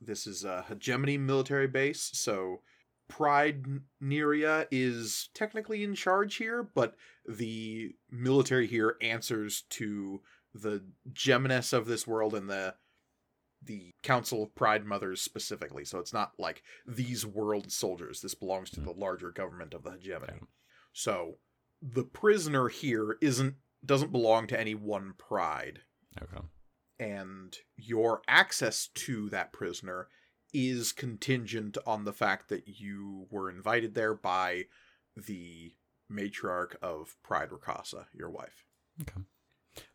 This 0.00 0.26
is 0.26 0.44
a 0.44 0.64
hegemony 0.68 1.16
military 1.16 1.66
base, 1.68 2.10
so 2.12 2.60
Pride 3.08 3.64
Neria 4.02 4.66
is 4.70 5.30
technically 5.34 5.82
in 5.82 5.94
charge 5.94 6.36
here, 6.36 6.62
but 6.62 6.94
the 7.26 7.94
military 8.10 8.66
here 8.66 8.96
answers 9.00 9.62
to 9.70 10.20
the 10.54 10.84
Geminus 11.12 11.72
of 11.72 11.86
this 11.86 12.06
world 12.06 12.34
and 12.34 12.48
the 12.48 12.74
the 13.60 13.92
Council 14.02 14.42
of 14.42 14.54
Pride 14.54 14.84
Mothers 14.84 15.20
specifically. 15.20 15.84
So 15.84 15.98
it's 15.98 16.12
not 16.12 16.32
like 16.38 16.62
these 16.86 17.26
world 17.26 17.72
soldiers. 17.72 18.20
This 18.20 18.34
belongs 18.34 18.70
to 18.70 18.80
hmm. 18.80 18.86
the 18.86 18.92
larger 18.92 19.30
government 19.32 19.74
of 19.74 19.82
the 19.82 19.92
hegemony. 19.92 20.34
Okay. 20.34 20.46
So 20.92 21.38
the 21.82 22.04
prisoner 22.04 22.68
here 22.68 23.16
isn't 23.20 23.54
doesn't 23.84 24.12
belong 24.12 24.46
to 24.48 24.58
any 24.58 24.74
one 24.74 25.14
pride 25.16 25.80
Okay. 26.20 26.44
and 26.98 27.56
your 27.76 28.22
access 28.26 28.88
to 28.88 29.28
that 29.30 29.52
prisoner 29.52 30.08
is 30.52 30.92
contingent 30.92 31.76
on 31.86 32.04
the 32.04 32.12
fact 32.12 32.48
that 32.48 32.66
you 32.66 33.26
were 33.30 33.50
invited 33.50 33.94
there 33.94 34.14
by 34.14 34.64
the 35.16 35.74
matriarch 36.10 36.74
of 36.82 37.16
Pride 37.22 37.50
Rakasa, 37.50 38.06
your 38.14 38.30
wife. 38.30 38.64
Okay. 39.02 39.20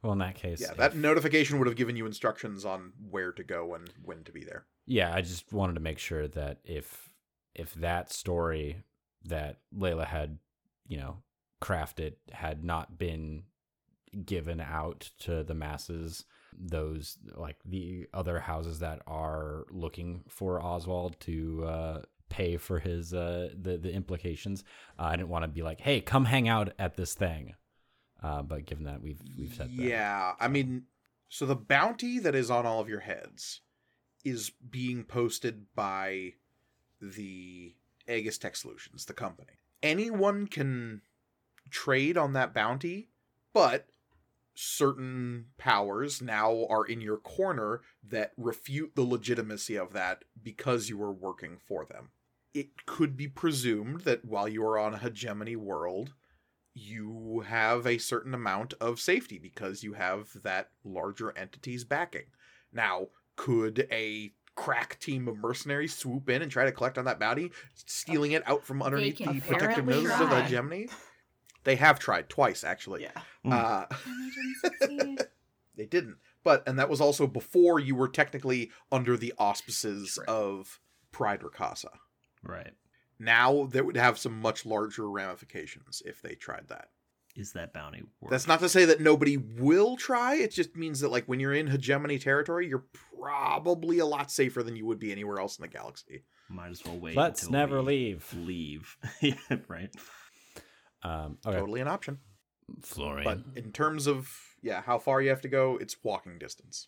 Well, 0.02 0.14
in 0.14 0.20
that 0.20 0.36
case, 0.36 0.62
Yeah, 0.62 0.72
if- 0.72 0.78
that 0.78 0.96
notification 0.96 1.58
would 1.58 1.68
have 1.68 1.76
given 1.76 1.96
you 1.96 2.06
instructions 2.06 2.64
on 2.66 2.94
where 3.10 3.32
to 3.32 3.44
go 3.44 3.74
and 3.74 3.90
when 4.02 4.24
to 4.26 4.32
be 4.32 4.44
there. 4.44 4.66
yeah, 4.86 5.14
I 5.14 5.22
just 5.22 5.52
wanted 5.52 5.74
to 5.74 5.80
make 5.82 6.00
sure 6.00 6.28
that 6.28 6.60
if 6.64 7.10
if 7.56 7.74
that 7.76 8.12
story 8.12 8.84
that 9.26 9.60
Layla 9.74 10.06
had, 10.08 10.40
you 10.88 10.98
know, 10.98 11.22
crafted 11.62 12.16
had 12.32 12.64
not 12.64 12.98
been 12.98 13.44
given 14.26 14.60
out 14.60 15.12
to 15.20 15.44
the 15.44 15.54
masses, 15.54 16.26
those 16.60 17.18
like 17.36 17.58
the 17.66 18.08
other 18.14 18.40
houses 18.40 18.80
that 18.80 19.02
are 19.08 19.66
looking 19.70 20.24
for 20.28 20.62
Oswald 20.62 21.20
to 21.22 21.66
uh, 21.66 22.02
pay 22.30 22.58
for 22.58 22.80
his 22.80 23.14
uh, 23.14 23.50
the 23.60 23.78
the 23.78 23.92
implications, 23.92 24.64
uh, 25.00 25.04
I 25.04 25.16
didn't 25.16 25.30
want 25.30 25.44
to 25.44 25.48
be 25.48 25.62
like, 25.62 25.82
hey, 25.82 26.02
come 26.02 26.26
hang 26.26 26.48
out 26.48 26.74
at 26.80 26.96
this 26.96 27.14
thing. 27.14 27.56
Uh, 28.22 28.42
but 28.42 28.66
given 28.66 28.86
that 28.86 29.02
we've 29.02 29.22
we've 29.38 29.54
said 29.54 29.70
that, 29.76 29.84
Yeah, 29.84 30.34
I 30.40 30.48
mean, 30.48 30.84
so 31.30 31.46
the 31.46 31.56
bounty 31.56 32.20
that 32.20 32.36
is 32.36 32.50
on 32.50 32.66
all 32.66 32.80
of 32.80 32.90
your 32.90 33.02
heads 33.02 33.62
is 34.24 34.52
being 34.70 35.04
posted 35.04 35.66
by 35.76 36.34
the 37.02 37.76
Aegis 38.08 38.38
Tech 38.38 38.56
Solutions, 38.56 39.06
the 39.06 39.14
company. 39.14 39.54
Anyone 39.82 40.48
can 40.48 41.02
trade 41.70 42.18
on 42.18 42.34
that 42.34 42.54
bounty, 42.54 43.10
but 43.54 43.88
certain 44.56 45.46
powers 45.58 46.22
now 46.22 46.66
are 46.70 46.86
in 46.86 47.02
your 47.02 47.18
corner 47.18 47.82
that 48.08 48.32
refute 48.38 48.92
the 48.96 49.02
legitimacy 49.02 49.76
of 49.76 49.94
that 49.94 50.24
because 50.42 50.90
you 50.90 50.98
were 50.98 51.14
working 51.14 51.58
for 51.68 51.86
them. 51.86 52.10
It 52.54 52.86
could 52.86 53.18
be 53.18 53.28
presumed 53.28 54.02
that 54.02 54.26
while 54.26 54.48
you 54.48 54.64
are 54.64 54.78
on 54.78 54.94
a 54.94 55.00
hegemony 55.00 55.56
world, 55.56 56.14
you 56.76 57.44
have 57.48 57.86
a 57.86 57.98
certain 57.98 58.34
amount 58.34 58.74
of 58.80 59.00
safety 59.00 59.40
because 59.40 59.84
you 59.84 59.94
have 59.94 60.30
that 60.44 60.70
larger 60.84 61.36
entity's 61.38 61.84
backing. 61.84 62.26
Now, 62.72 63.08
could 63.36 63.88
a 63.92 64.34
crack 64.56 65.00
team 65.00 65.28
of 65.28 65.38
mercenaries 65.38 65.96
swoop 65.96 66.30
in 66.30 66.44
and 66.44 66.52
try 66.52 66.66
to 66.66 66.72
collect 66.72 66.98
on 67.00 67.06
that 67.06 67.20
bounty, 67.20 67.52
stealing 67.74 68.34
it 68.34 68.48
out 68.48 68.64
from 68.64 68.84
underneath 68.84 69.18
the 69.18 69.42
protective 69.42 69.86
noses 69.86 70.12
of 70.20 70.30
the 70.30 70.42
hegemony? 70.44 70.90
They 71.64 71.76
have 71.76 72.00
tried 72.00 72.30
twice, 72.30 72.64
actually. 72.64 73.04
Yeah. 73.04 73.52
Uh, 73.52 73.86
they 74.80 74.88
didn't 74.88 75.22
they 75.76 75.86
didn't. 75.86 76.18
But 76.44 76.68
and 76.68 76.78
that 76.80 76.90
was 76.90 77.02
also 77.02 77.28
before 77.28 77.80
you 77.80 77.96
were 77.96 78.10
technically 78.10 78.72
under 78.92 79.18
the 79.18 79.34
auspices 79.38 80.16
True. 80.16 80.26
of 80.28 80.80
Pride 81.12 81.42
Rakasa. 81.42 81.92
Right. 82.44 82.74
Now 83.20 83.66
that 83.72 83.86
would 83.86 83.98
have 83.98 84.18
some 84.18 84.42
much 84.42 84.66
larger 84.66 85.10
ramifications 85.10 86.02
if 86.06 86.22
they 86.22 86.36
tried 86.36 86.68
that. 86.68 86.90
Is 87.36 87.54
that 87.54 87.74
bounty 87.74 88.04
worth? 88.22 88.30
That's 88.30 88.48
not 88.48 88.60
to 88.60 88.70
say 88.70 88.86
that 88.86 89.02
nobody 89.02 89.38
will 89.38 89.96
try. 89.98 90.36
It 90.36 90.52
just 90.52 90.76
means 90.76 91.00
that 91.00 91.10
like 91.10 91.26
when 91.26 91.40
you're 91.40 91.54
in 91.54 91.68
hegemony 91.68 92.20
territory, 92.20 92.68
you're 92.68 92.86
probably 93.20 94.00
a 94.00 94.06
lot 94.06 94.30
safer 94.30 94.62
than 94.62 94.76
you 94.76 94.86
would 94.86 95.00
be 95.00 95.12
anywhere 95.12 95.40
else 95.40 95.58
in 95.58 95.64
the 95.64 95.68
galaxy. 95.68 96.26
Might 96.50 96.72
as 96.72 96.84
well 96.86 96.98
wait. 96.98 97.16
let's 97.16 97.44
until 97.44 97.54
never 97.60 97.80
we 97.82 97.86
leave. 97.86 98.36
Leave. 98.38 98.98
yeah. 99.22 99.34
Right. 99.68 99.90
Um, 101.04 101.38
okay. 101.46 101.60
Totally 101.60 101.82
an 101.82 101.88
option. 101.88 102.20
Florian. 102.82 103.24
But 103.24 103.62
in 103.62 103.72
terms 103.72 104.08
of 104.08 104.32
yeah, 104.62 104.82
how 104.82 104.98
far 104.98 105.22
you 105.22 105.30
have 105.30 105.42
to 105.42 105.50
go, 105.50 105.78
it's 105.78 105.98
walking 106.04 106.38
distance. 106.40 106.88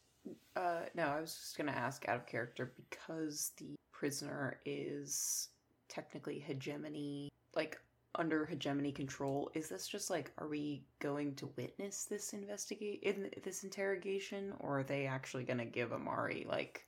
Uh, 0.55 0.82
no, 0.95 1.03
I 1.03 1.22
was 1.22 1.36
just 1.36 1.57
gonna 1.57 1.72
ask 1.72 2.07
out 2.07 2.16
of 2.18 2.26
character 2.26 2.74
because 2.89 3.51
the 3.57 3.76
prisoner 3.91 4.59
is 4.66 5.49
technically 5.89 6.39
hegemony, 6.39 7.30
like 7.55 7.78
under 8.16 8.45
hegemony 8.45 8.91
control. 8.91 9.51
Is 9.53 9.68
this 9.70 9.88
just 9.88 10.09
like, 10.09 10.32
are 10.38 10.47
we 10.47 10.84
going 10.99 11.36
to 11.36 11.49
witness 11.57 12.05
this 12.05 12.34
investigate 12.34 13.01
in 13.03 13.30
this 13.43 13.63
interrogation, 13.63 14.53
or 14.59 14.80
are 14.80 14.84
they 14.84 15.05
actually 15.05 15.43
gonna 15.43 15.66
give 15.66 15.91
Amari 15.91 16.45
like 16.47 16.86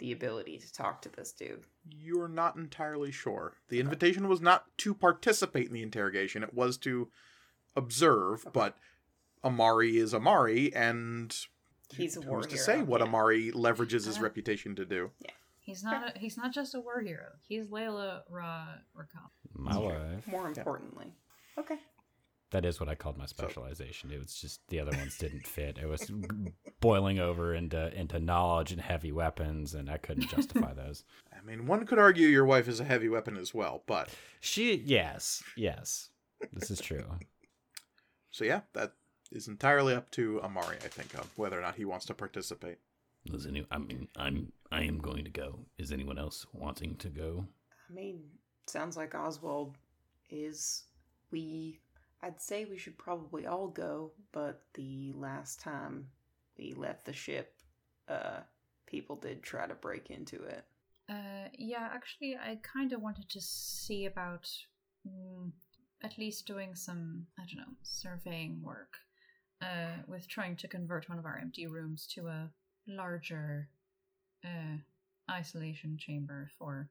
the 0.00 0.12
ability 0.12 0.58
to 0.58 0.72
talk 0.72 1.00
to 1.02 1.08
this 1.08 1.32
dude? 1.32 1.62
You're 1.88 2.28
not 2.28 2.56
entirely 2.56 3.12
sure. 3.12 3.56
The 3.68 3.80
invitation 3.80 4.28
was 4.28 4.40
not 4.40 4.64
to 4.78 4.92
participate 4.94 5.68
in 5.68 5.72
the 5.72 5.82
interrogation, 5.82 6.42
it 6.42 6.52
was 6.52 6.76
to 6.78 7.08
observe, 7.76 8.44
but 8.52 8.76
Amari 9.44 9.96
is 9.96 10.12
Amari 10.12 10.74
and 10.74 11.34
He's 11.96 12.16
a 12.16 12.20
war 12.20 12.38
who's 12.38 12.46
to 12.46 12.54
hero, 12.54 12.64
say 12.64 12.82
what 12.82 13.00
yeah. 13.00 13.06
Amari 13.06 13.52
leverages 13.52 14.06
his 14.06 14.20
reputation 14.20 14.76
to 14.76 14.84
do. 14.84 15.10
Yeah. 15.20 15.30
He's 15.60 15.84
not. 15.84 16.16
A, 16.16 16.18
he's 16.18 16.36
not 16.36 16.52
just 16.52 16.74
a 16.74 16.80
war 16.80 17.00
hero. 17.00 17.28
He's 17.46 17.66
Layla 17.66 18.22
Ra 18.28 18.66
Rakam. 18.96 19.30
My 19.54 19.76
wife. 19.76 20.26
More 20.26 20.48
importantly, 20.48 21.14
okay. 21.58 21.78
That 22.52 22.64
is 22.64 22.80
what 22.80 22.88
I 22.88 22.96
called 22.96 23.16
my 23.16 23.26
specialization. 23.26 24.10
It 24.10 24.18
was 24.18 24.34
just 24.34 24.60
the 24.68 24.80
other 24.80 24.90
ones 24.96 25.16
didn't 25.16 25.46
fit. 25.46 25.78
It 25.80 25.86
was 25.86 26.10
boiling 26.80 27.20
over 27.20 27.54
into 27.54 27.96
into 27.96 28.18
knowledge 28.18 28.72
and 28.72 28.80
heavy 28.80 29.12
weapons, 29.12 29.74
and 29.74 29.88
I 29.88 29.98
couldn't 29.98 30.28
justify 30.28 30.72
those. 30.74 31.04
I 31.32 31.44
mean, 31.44 31.66
one 31.66 31.86
could 31.86 32.00
argue 32.00 32.26
your 32.26 32.44
wife 32.44 32.66
is 32.66 32.80
a 32.80 32.84
heavy 32.84 33.08
weapon 33.08 33.36
as 33.36 33.54
well, 33.54 33.82
but 33.86 34.08
She, 34.40 34.74
yes, 34.84 35.42
yes, 35.56 36.10
this 36.52 36.70
is 36.72 36.80
true. 36.80 37.04
so 38.32 38.44
yeah, 38.44 38.62
that 38.72 38.94
is 39.30 39.46
entirely 39.46 39.94
up 39.94 40.10
to 40.12 40.42
Amari, 40.42 40.76
I 40.84 40.88
think, 40.88 41.16
on 41.16 41.26
whether 41.36 41.56
or 41.56 41.62
not 41.62 41.76
he 41.76 41.84
wants 41.84 42.04
to 42.06 42.14
participate. 42.14 42.78
Does 43.26 43.46
any, 43.46 43.64
I 43.70 43.78
mean, 43.78 44.08
I'm 44.16 44.52
I 44.72 44.82
am 44.82 44.98
going 44.98 45.22
to 45.24 45.30
go. 45.30 45.60
Is 45.78 45.92
anyone 45.92 46.18
else 46.18 46.46
wanting 46.52 46.96
to 46.96 47.08
go? 47.08 47.46
I 47.88 47.92
mean, 47.92 48.22
sounds 48.66 48.96
like 48.96 49.14
Oswald 49.14 49.76
is. 50.30 50.82
We. 51.30 51.78
I'd 52.22 52.40
say 52.40 52.64
we 52.64 52.78
should 52.78 52.98
probably 52.98 53.46
all 53.46 53.68
go, 53.68 54.12
but 54.32 54.62
the 54.74 55.12
last 55.16 55.60
time 55.60 56.08
we 56.58 56.74
left 56.74 57.06
the 57.06 57.12
ship, 57.12 57.54
uh, 58.08 58.40
people 58.86 59.16
did 59.16 59.42
try 59.42 59.66
to 59.66 59.74
break 59.74 60.10
into 60.10 60.42
it. 60.42 60.64
Uh, 61.08 61.48
yeah, 61.58 61.88
actually, 61.92 62.36
I 62.36 62.58
kind 62.62 62.92
of 62.92 63.00
wanted 63.00 63.28
to 63.30 63.40
see 63.40 64.06
about 64.06 64.48
mm, 65.08 65.50
at 66.02 66.18
least 66.18 66.46
doing 66.46 66.74
some, 66.74 67.26
I 67.38 67.42
don't 67.42 67.66
know, 67.66 67.74
surveying 67.82 68.62
work 68.62 68.94
uh, 69.62 70.02
with 70.06 70.28
trying 70.28 70.56
to 70.56 70.68
convert 70.68 71.08
one 71.08 71.18
of 71.18 71.24
our 71.24 71.38
empty 71.38 71.66
rooms 71.66 72.06
to 72.14 72.28
a 72.28 72.50
larger 72.86 73.68
uh, 74.44 74.76
isolation 75.30 75.96
chamber 75.98 76.50
for 76.58 76.88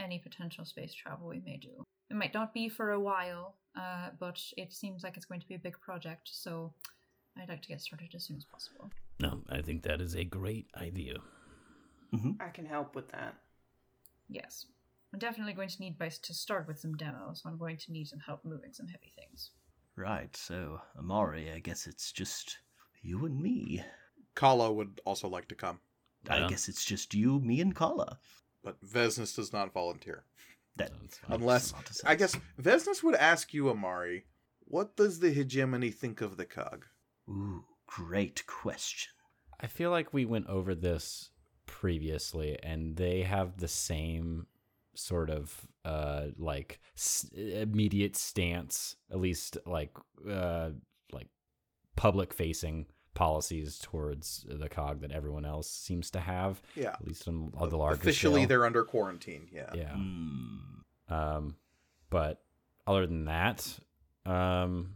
any 0.00 0.18
potential 0.18 0.64
space 0.64 0.94
travel 0.94 1.28
we 1.28 1.40
may 1.40 1.56
do. 1.56 1.84
It 2.12 2.16
might 2.16 2.34
not 2.34 2.52
be 2.52 2.68
for 2.68 2.90
a 2.90 3.00
while, 3.00 3.54
uh, 3.74 4.10
but 4.20 4.38
it 4.58 4.70
seems 4.74 5.02
like 5.02 5.16
it's 5.16 5.24
going 5.24 5.40
to 5.40 5.48
be 5.48 5.54
a 5.54 5.58
big 5.58 5.80
project, 5.80 6.28
so 6.30 6.74
I'd 7.40 7.48
like 7.48 7.62
to 7.62 7.68
get 7.68 7.80
started 7.80 8.14
as 8.14 8.24
soon 8.24 8.36
as 8.36 8.44
possible. 8.44 8.90
No, 9.18 9.40
I 9.48 9.62
think 9.62 9.82
that 9.84 10.02
is 10.02 10.14
a 10.14 10.22
great 10.22 10.66
idea. 10.76 11.14
I 12.38 12.50
can 12.50 12.66
help 12.66 12.94
with 12.94 13.08
that. 13.12 13.36
Yes. 14.28 14.66
I'm 15.14 15.18
definitely 15.20 15.54
going 15.54 15.70
to 15.70 15.80
need 15.80 15.98
by 15.98 16.10
to 16.10 16.34
start 16.34 16.68
with 16.68 16.78
some 16.78 16.98
demos, 16.98 17.40
I'm 17.46 17.56
going 17.56 17.78
to 17.78 17.92
need 17.92 18.08
some 18.08 18.20
help 18.20 18.44
moving 18.44 18.74
some 18.74 18.88
heavy 18.88 19.10
things. 19.16 19.50
Right, 19.96 20.36
so 20.36 20.82
Amari, 20.98 21.50
I 21.50 21.60
guess 21.60 21.86
it's 21.86 22.12
just 22.12 22.58
you 23.00 23.24
and 23.24 23.40
me. 23.40 23.82
Kala 24.34 24.70
would 24.70 25.00
also 25.06 25.28
like 25.28 25.48
to 25.48 25.54
come, 25.54 25.80
I 26.28 26.40
Yeah. 26.40 26.48
guess 26.48 26.68
it's 26.68 26.84
just 26.84 27.14
you, 27.14 27.40
me, 27.40 27.62
and 27.62 27.74
Kala. 27.74 28.18
but 28.62 28.80
Vesnus 28.84 29.34
does 29.34 29.50
not 29.52 29.72
volunteer. 29.72 30.24
That 30.76 30.90
Sounds 30.90 31.18
fine. 31.18 31.40
Unless, 31.40 31.74
I 32.04 32.14
guess 32.14 32.32
sense. 32.32 32.44
Vesnus 32.60 33.02
would 33.02 33.14
ask 33.14 33.52
you, 33.52 33.68
Amari, 33.70 34.24
what 34.60 34.96
does 34.96 35.20
the 35.20 35.30
hegemony 35.30 35.90
think 35.90 36.20
of 36.20 36.36
the 36.36 36.46
cog? 36.46 36.86
Ooh, 37.28 37.64
great 37.86 38.46
question. 38.46 39.12
I 39.60 39.66
feel 39.66 39.90
like 39.90 40.12
we 40.12 40.24
went 40.24 40.48
over 40.48 40.74
this 40.74 41.30
previously, 41.66 42.58
and 42.62 42.96
they 42.96 43.22
have 43.22 43.58
the 43.58 43.68
same 43.68 44.46
sort 44.94 45.30
of 45.30 45.66
uh 45.86 46.26
like 46.36 46.78
s- 46.96 47.30
immediate 47.34 48.16
stance, 48.16 48.96
at 49.10 49.20
least 49.20 49.56
like 49.66 49.92
uh 50.28 50.70
like 51.12 51.28
public 51.96 52.34
facing 52.34 52.86
policies 53.14 53.78
towards 53.78 54.46
the 54.48 54.68
cog 54.68 55.00
that 55.00 55.10
everyone 55.12 55.44
else 55.44 55.68
seems 55.70 56.10
to 56.12 56.20
have, 56.20 56.62
Yeah. 56.74 56.90
at 56.94 57.06
least 57.06 57.28
on 57.28 57.50
the 57.68 57.76
larger 57.76 58.00
Officially, 58.00 58.40
scale. 58.42 58.48
they're 58.48 58.66
under 58.66 58.84
quarantine. 58.84 59.48
Yeah. 59.52 59.70
yeah. 59.74 59.94
Hmm. 59.94 60.58
Um, 61.08 61.56
but 62.10 62.42
other 62.86 63.06
than 63.06 63.26
that, 63.26 63.78
um, 64.24 64.94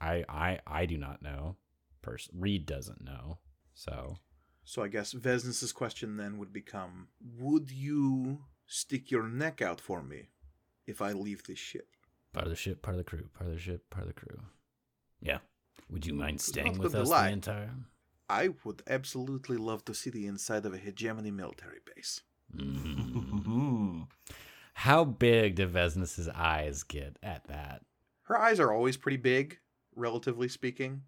I 0.00 0.24
I 0.28 0.60
I 0.66 0.86
do 0.86 0.98
not 0.98 1.22
know. 1.22 1.56
Pers- 2.02 2.28
Reed 2.34 2.66
doesn't 2.66 3.02
know. 3.02 3.38
So 3.74 4.18
So 4.64 4.82
I 4.82 4.88
guess 4.88 5.12
Vesnus's 5.12 5.72
question 5.72 6.16
then 6.16 6.36
would 6.38 6.52
become: 6.52 7.08
Would 7.38 7.70
you 7.70 8.44
stick 8.66 9.10
your 9.10 9.26
neck 9.28 9.62
out 9.62 9.80
for 9.80 10.02
me 10.02 10.28
if 10.86 11.00
I 11.00 11.12
leave 11.12 11.44
this 11.44 11.58
ship? 11.58 11.88
part 12.32 12.46
of 12.46 12.50
the 12.50 12.56
ship, 12.56 12.82
part 12.82 12.94
of 12.94 12.98
the 12.98 13.04
crew, 13.08 13.28
part 13.32 13.48
of 13.48 13.54
the 13.54 13.60
ship, 13.62 13.88
part 13.90 14.06
of 14.08 14.14
the 14.14 14.20
crew. 14.20 14.40
Yeah. 15.20 15.38
Would 15.90 16.06
you 16.06 16.14
mind 16.14 16.40
staying 16.40 16.78
with 16.78 16.94
us 16.94 17.08
lie. 17.08 17.28
the 17.28 17.32
entire? 17.34 17.74
I 18.28 18.48
would 18.64 18.82
absolutely 18.86 19.56
love 19.56 19.84
to 19.84 19.94
see 19.94 20.10
the 20.10 20.26
inside 20.26 20.64
of 20.66 20.72
a 20.74 20.78
hegemony 20.78 21.30
military 21.30 21.80
base. 21.94 22.22
Mhm. 22.54 23.44
Hmm. 23.44 24.02
How 24.74 25.04
big 25.04 25.56
do 25.56 25.66
Vesnus's 25.68 26.28
eyes 26.28 26.82
get 26.82 27.18
at 27.22 27.46
that? 27.48 27.84
Her 28.24 28.38
eyes 28.38 28.58
are 28.58 28.72
always 28.72 28.96
pretty 28.96 29.18
big, 29.18 29.60
relatively 29.94 30.48
speaking. 30.48 31.02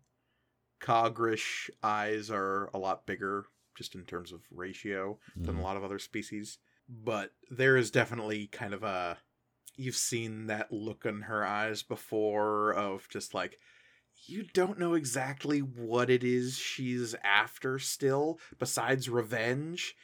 Cogrish 0.80 1.70
eyes 1.82 2.30
are 2.30 2.70
a 2.74 2.78
lot 2.78 3.06
bigger, 3.06 3.46
just 3.74 3.94
in 3.94 4.04
terms 4.04 4.30
of 4.32 4.42
ratio, 4.50 5.18
than 5.34 5.56
a 5.56 5.58
Mm. 5.58 5.62
lot 5.62 5.76
of 5.76 5.84
other 5.84 5.98
species. 5.98 6.58
But 6.88 7.34
there 7.50 7.76
is 7.76 7.90
definitely 7.90 8.46
kind 8.48 8.74
of 8.74 8.82
a. 8.82 9.18
You've 9.78 9.96
seen 9.96 10.46
that 10.46 10.72
look 10.72 11.04
in 11.04 11.22
her 11.22 11.44
eyes 11.44 11.82
before 11.82 12.72
of 12.74 13.08
just 13.08 13.34
like. 13.34 13.58
You 14.24 14.44
don't 14.54 14.78
know 14.78 14.94
exactly 14.94 15.60
what 15.60 16.10
it 16.10 16.24
is 16.24 16.56
she's 16.56 17.14
after 17.22 17.78
still, 17.78 18.40
besides 18.58 19.08
revenge 19.08 19.94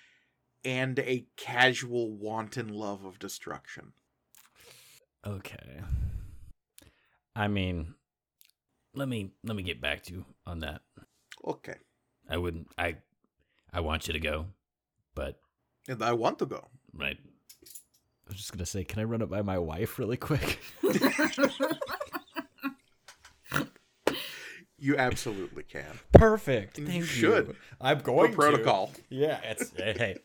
and 0.65 0.99
a 1.01 1.27
casual 1.37 2.13
wanton 2.13 2.69
love 2.69 3.05
of 3.05 3.19
destruction. 3.19 3.93
Okay. 5.27 5.81
I 7.35 7.49
mean, 7.49 7.95
Let 8.95 9.09
me 9.09 9.33
let 9.43 9.57
me 9.57 9.63
get 9.63 9.81
back 9.81 10.03
to 10.05 10.13
you 10.13 10.25
on 10.47 10.61
that. 10.61 10.83
Okay. 11.45 11.77
I 12.29 12.37
wouldn't. 12.37 12.69
I 12.77 12.97
I 13.73 13.81
want 13.81 14.07
you 14.07 14.13
to 14.13 14.21
go, 14.21 14.47
but 15.15 15.41
And 15.89 16.03
I 16.03 16.13
want 16.13 16.39
to 16.41 16.47
go. 16.47 16.69
right. 16.93 17.17
I 17.19 18.29
was 18.29 18.37
just 18.37 18.53
gonna 18.53 18.67
say, 18.67 18.85
can 18.85 19.01
I 19.01 19.05
run 19.05 19.23
it 19.23 19.31
by 19.31 19.43
my 19.43 19.59
wife 19.59 19.99
really 19.99 20.17
quick? 20.19 20.61
You 24.83 24.97
absolutely 24.97 25.63
can. 25.63 26.01
Perfect. 26.11 26.77
You 26.77 26.87
Thank 26.87 27.05
should. 27.05 27.47
you. 27.47 27.57
I'm 27.81 27.99
For 27.99 28.05
going 28.05 28.31
to. 28.33 28.37
protocol. 28.37 28.91
Yeah, 29.11 29.39
it's 29.45 29.71
hey. 29.77 30.17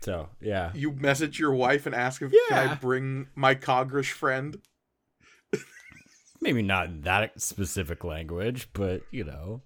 So 0.00 0.28
yeah, 0.40 0.70
You 0.74 0.92
message 0.92 1.40
your 1.40 1.52
wife 1.52 1.86
and 1.86 1.94
ask 1.94 2.22
if 2.22 2.32
can 2.48 2.68
I 2.70 2.74
bring 2.76 3.26
my 3.34 3.56
Cogrish 3.56 4.12
friend. 4.12 4.58
maybe 6.40 6.62
not 6.62 6.86
in 6.86 7.00
that 7.00 7.40
specific 7.40 8.04
language, 8.04 8.68
but 8.72 9.02
you 9.10 9.24
know, 9.24 9.62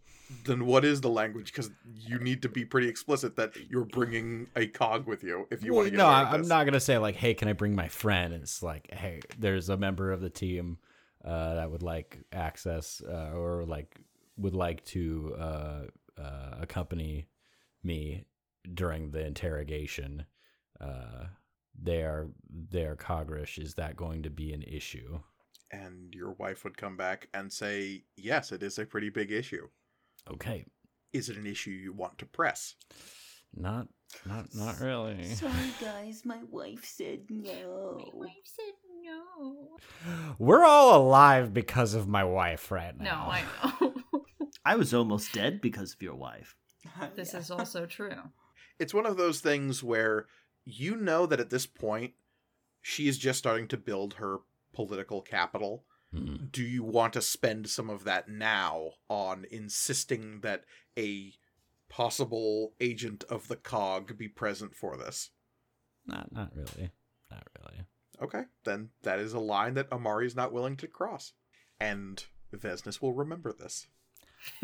Then 0.46 0.64
what 0.64 0.86
is 0.86 1.02
the 1.02 1.10
language? 1.10 1.52
Because 1.52 1.70
you 1.94 2.18
need 2.18 2.40
to 2.40 2.48
be 2.48 2.64
pretty 2.64 2.88
explicit 2.88 3.36
that 3.36 3.52
you're 3.68 3.84
bringing 3.84 4.46
a 4.56 4.68
cog 4.68 5.06
with 5.06 5.22
you 5.22 5.46
if 5.50 5.62
you 5.62 5.72
Well, 5.72 5.80
want 5.82 5.86
to 5.88 5.90
get 5.90 5.98
no, 5.98 6.06
I'm 6.06 6.40
this. 6.40 6.48
not 6.48 6.64
gonna 6.64 6.80
say 6.80 6.96
like, 6.96 7.16
hey, 7.16 7.34
can 7.34 7.48
I 7.48 7.52
bring 7.52 7.74
my 7.76 7.88
friend? 7.88 8.32
It's 8.32 8.62
like, 8.62 8.88
hey, 8.90 9.20
there's 9.38 9.68
a 9.68 9.76
member 9.76 10.10
of 10.12 10.22
the 10.22 10.30
team 10.30 10.78
uh, 11.24 11.54
that 11.54 11.70
would 11.70 11.82
like 11.82 12.18
access 12.32 13.02
uh, 13.06 13.32
or 13.34 13.64
like 13.66 13.98
would 14.36 14.54
like 14.54 14.84
to 14.86 15.34
uh, 15.38 15.82
uh, 16.18 16.54
accompany 16.60 17.28
me 17.82 18.24
during 18.74 19.10
the 19.10 19.24
interrogation. 19.24 20.24
Uh, 20.80 21.26
they 21.80 22.02
are 22.02 22.28
they 22.70 22.84
are 22.84 22.96
Cogrish. 22.96 23.58
Is 23.58 23.74
that 23.74 23.96
going 23.96 24.22
to 24.22 24.30
be 24.30 24.52
an 24.52 24.62
issue? 24.62 25.20
And 25.70 26.14
your 26.14 26.32
wife 26.32 26.64
would 26.64 26.76
come 26.76 26.96
back 26.96 27.28
and 27.32 27.52
say, 27.52 28.02
yes, 28.16 28.50
it 28.50 28.62
is 28.62 28.78
a 28.78 28.84
pretty 28.84 29.08
big 29.08 29.30
issue. 29.30 29.68
Okay. 30.28 30.64
Is 31.12 31.28
it 31.28 31.36
an 31.36 31.46
issue 31.46 31.70
you 31.70 31.92
want 31.92 32.18
to 32.18 32.26
press? 32.26 32.74
Not 33.54 33.88
not 34.26 34.46
not 34.54 34.80
really. 34.80 35.24
Sorry, 35.24 35.52
guys. 35.80 36.22
My 36.24 36.40
wife 36.50 36.84
said 36.84 37.20
no. 37.28 37.96
My 37.98 38.10
wife 38.14 38.44
said 38.44 38.74
no. 39.10 40.34
We're 40.38 40.64
all 40.64 41.00
alive 41.02 41.52
because 41.52 41.94
of 41.94 42.08
my 42.08 42.24
wife 42.24 42.70
right 42.70 42.96
now. 42.98 43.04
No. 43.26 43.32
I 43.32 43.44
know. 43.80 43.94
I 44.64 44.76
was 44.76 44.92
almost 44.94 45.32
dead 45.32 45.60
because 45.60 45.94
of 45.94 46.02
your 46.02 46.14
wife. 46.14 46.54
this 47.16 47.32
Yeah. 47.32 47.40
is 47.40 47.50
also 47.50 47.86
true. 47.86 48.16
It's 48.78 48.94
one 48.94 49.06
of 49.06 49.16
those 49.16 49.40
things 49.40 49.82
where 49.82 50.26
you 50.64 50.96
know 50.96 51.26
that 51.26 51.40
at 51.40 51.50
this 51.50 51.66
point, 51.66 52.12
she 52.80 53.08
is 53.08 53.18
just 53.18 53.38
starting 53.38 53.68
to 53.68 53.76
build 53.76 54.14
her 54.14 54.38
political 54.72 55.20
capital. 55.22 55.84
Hmm. 56.12 56.46
do 56.50 56.64
you 56.64 56.82
want 56.82 57.12
to 57.12 57.22
spend 57.22 57.68
some 57.70 57.88
of 57.88 58.02
that 58.02 58.28
now 58.28 58.94
on 59.08 59.46
insisting 59.48 60.40
that 60.40 60.64
a 60.98 61.34
possible 61.88 62.72
agent 62.80 63.22
of 63.30 63.46
the 63.46 63.54
cog 63.54 64.18
be 64.18 64.26
present 64.26 64.74
for 64.74 64.96
this 64.96 65.30
Not 66.06 66.32
not 66.32 66.50
really. 66.56 66.90
Not 67.30 67.46
really. 67.60 67.84
Okay 68.22 68.42
then 68.64 68.90
that 69.02 69.18
is 69.18 69.32
a 69.32 69.40
line 69.40 69.74
that 69.74 69.90
amari 69.92 70.26
is 70.26 70.36
not 70.36 70.52
willing 70.52 70.76
to 70.76 70.86
cross 70.86 71.32
and 71.80 72.24
vesnus 72.54 73.00
will 73.00 73.14
remember 73.14 73.52
this 73.52 73.86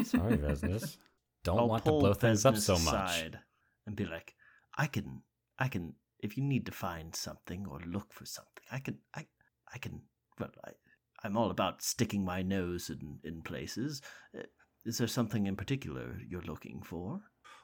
Sorry, 0.04 0.38
Vesnus. 0.38 0.96
Don't 1.44 1.58
I'll 1.58 1.68
want 1.68 1.84
to 1.84 1.90
pull 1.90 2.00
blow 2.00 2.14
things 2.14 2.46
up 2.46 2.56
so 2.56 2.78
much. 2.78 3.30
and 3.86 3.94
be 3.94 4.06
like, 4.06 4.34
I 4.76 4.86
can, 4.86 5.20
I 5.58 5.68
can. 5.68 5.92
If 6.20 6.38
you 6.38 6.42
need 6.42 6.64
to 6.64 6.72
find 6.72 7.14
something 7.14 7.66
or 7.66 7.80
look 7.86 8.10
for 8.10 8.24
something, 8.24 8.64
I 8.72 8.78
can, 8.78 8.96
I, 9.14 9.26
I 9.74 9.76
can. 9.76 10.00
Well, 10.40 10.48
I, 10.64 10.70
I'm 11.22 11.36
all 11.36 11.50
about 11.50 11.82
sticking 11.82 12.24
my 12.24 12.40
nose 12.42 12.88
in 12.88 13.18
in 13.22 13.42
places. 13.42 14.00
Uh, 14.34 14.44
Is 14.86 14.96
there 14.96 15.08
something 15.08 15.46
in 15.46 15.56
particular 15.56 16.20
you're 16.26 16.40
looking 16.52 16.80
for? 16.82 17.20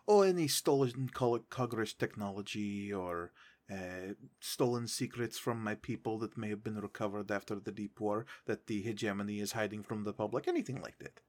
oh 0.08 0.20
any 0.22 0.48
stolen 0.48 1.08
Cog- 1.14 1.48
cogrish 1.48 1.96
technology 1.96 2.92
or 2.92 3.32
uh, 3.70 4.14
stolen 4.40 4.86
secrets 4.88 5.38
from 5.38 5.62
my 5.62 5.74
people 5.74 6.18
that 6.18 6.36
may 6.36 6.48
have 6.48 6.62
been 6.64 6.80
recovered 6.80 7.30
after 7.30 7.54
the 7.56 7.72
deep 7.72 8.00
war 8.00 8.26
that 8.46 8.66
the 8.66 8.82
hegemony 8.82 9.40
is 9.40 9.52
hiding 9.52 9.82
from 9.82 10.04
the 10.04 10.12
public 10.12 10.48
anything 10.48 10.80
like 10.82 10.98
that 10.98 11.20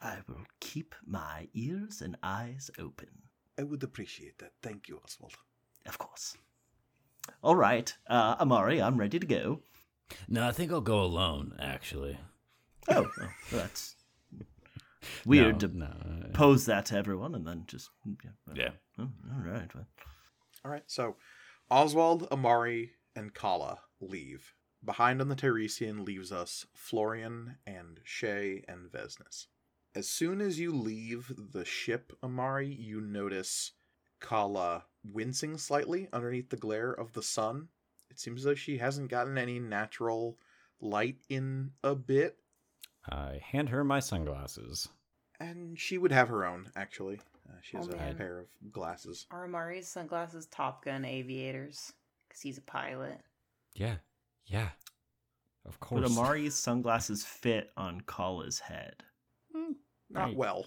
I 0.00 0.18
will 0.28 0.44
keep 0.60 0.94
my 1.06 1.48
ears 1.54 2.00
and 2.02 2.16
eyes 2.22 2.70
open. 2.78 3.08
i 3.58 3.62
would 3.62 3.82
appreciate 3.82 4.38
that 4.38 4.52
thank 4.62 4.88
you 4.88 5.00
oswald 5.04 5.34
Of 5.86 5.98
course. 5.98 6.36
All 7.42 7.56
right, 7.56 7.94
uh, 8.08 8.36
Amari, 8.40 8.82
I'm 8.82 8.98
ready 8.98 9.18
to 9.18 9.26
go. 9.26 9.60
No, 10.28 10.46
I 10.48 10.52
think 10.52 10.70
I'll 10.72 10.80
go 10.82 11.00
alone. 11.00 11.54
Actually. 11.58 12.18
Oh, 12.88 13.06
well, 13.18 13.30
that's 13.50 13.96
weird 15.26 15.62
No, 15.62 15.68
to 15.68 15.78
no. 15.78 15.86
uh, 15.86 16.28
pose 16.34 16.66
that 16.66 16.86
to 16.86 16.96
everyone 16.98 17.34
and 17.34 17.46
then 17.46 17.64
just 17.66 17.88
yeah. 18.04 18.30
well, 18.46 18.56
Yeah. 18.56 18.70
oh, 18.98 19.08
all 19.32 19.42
right. 19.52 19.74
Well, 19.74 19.86
All 20.64 20.70
right, 20.70 20.84
so 20.86 21.16
Oswald, 21.70 22.28
Amari, 22.30 22.92
and 23.16 23.34
Kala 23.34 23.80
leave. 24.00 24.54
Behind 24.84 25.20
on 25.20 25.28
the 25.28 25.34
Tiresian 25.34 26.04
leaves 26.04 26.30
us 26.30 26.66
Florian 26.74 27.56
and 27.66 28.00
Shay 28.04 28.62
and 28.68 28.90
Vesnus. 28.90 29.46
As 29.94 30.08
soon 30.08 30.40
as 30.40 30.58
you 30.58 30.72
leave 30.72 31.32
the 31.52 31.64
ship, 31.64 32.12
Amari, 32.22 32.68
you 32.68 33.00
notice 33.00 33.72
Kala 34.20 34.84
wincing 35.04 35.56
slightly 35.56 36.08
underneath 36.12 36.50
the 36.50 36.56
glare 36.56 36.90
of 36.92 37.12
the 37.12 37.22
sun. 37.22 37.68
It 38.10 38.18
seems 38.18 38.40
as 38.40 38.44
though 38.44 38.54
she 38.54 38.78
hasn't 38.78 39.10
gotten 39.10 39.38
any 39.38 39.58
natural 39.58 40.38
light 40.80 41.18
in 41.28 41.70
a 41.82 41.94
bit, 41.94 42.38
I 43.08 43.40
hand 43.42 43.68
her 43.70 43.84
my 43.84 44.00
sunglasses. 44.00 44.88
and 45.40 45.78
she 45.78 45.98
would 45.98 46.12
have 46.12 46.28
her 46.28 46.44
own, 46.44 46.70
actually. 46.76 47.20
Uh, 47.48 47.52
she 47.62 47.76
has 47.76 47.88
Oh, 47.88 47.92
a 47.92 47.96
man. 47.96 48.16
pair 48.16 48.38
of 48.40 48.48
glasses. 48.72 49.26
Are 49.30 49.44
Amari's 49.44 49.86
sunglasses 49.88 50.46
Top 50.46 50.84
Gun 50.84 51.04
aviators? 51.04 51.92
Because 52.28 52.40
he's 52.40 52.58
a 52.58 52.62
pilot. 52.62 53.20
Yeah, 53.74 53.96
yeah. 54.46 54.70
Of 55.66 55.80
course. 55.80 56.02
Would 56.02 56.10
Amari's 56.10 56.54
sunglasses 56.54 57.24
fit 57.24 57.70
on 57.76 58.00
Kala's 58.02 58.58
head? 58.58 59.02
Not 60.10 60.26
Right. 60.28 60.36
well, 60.36 60.64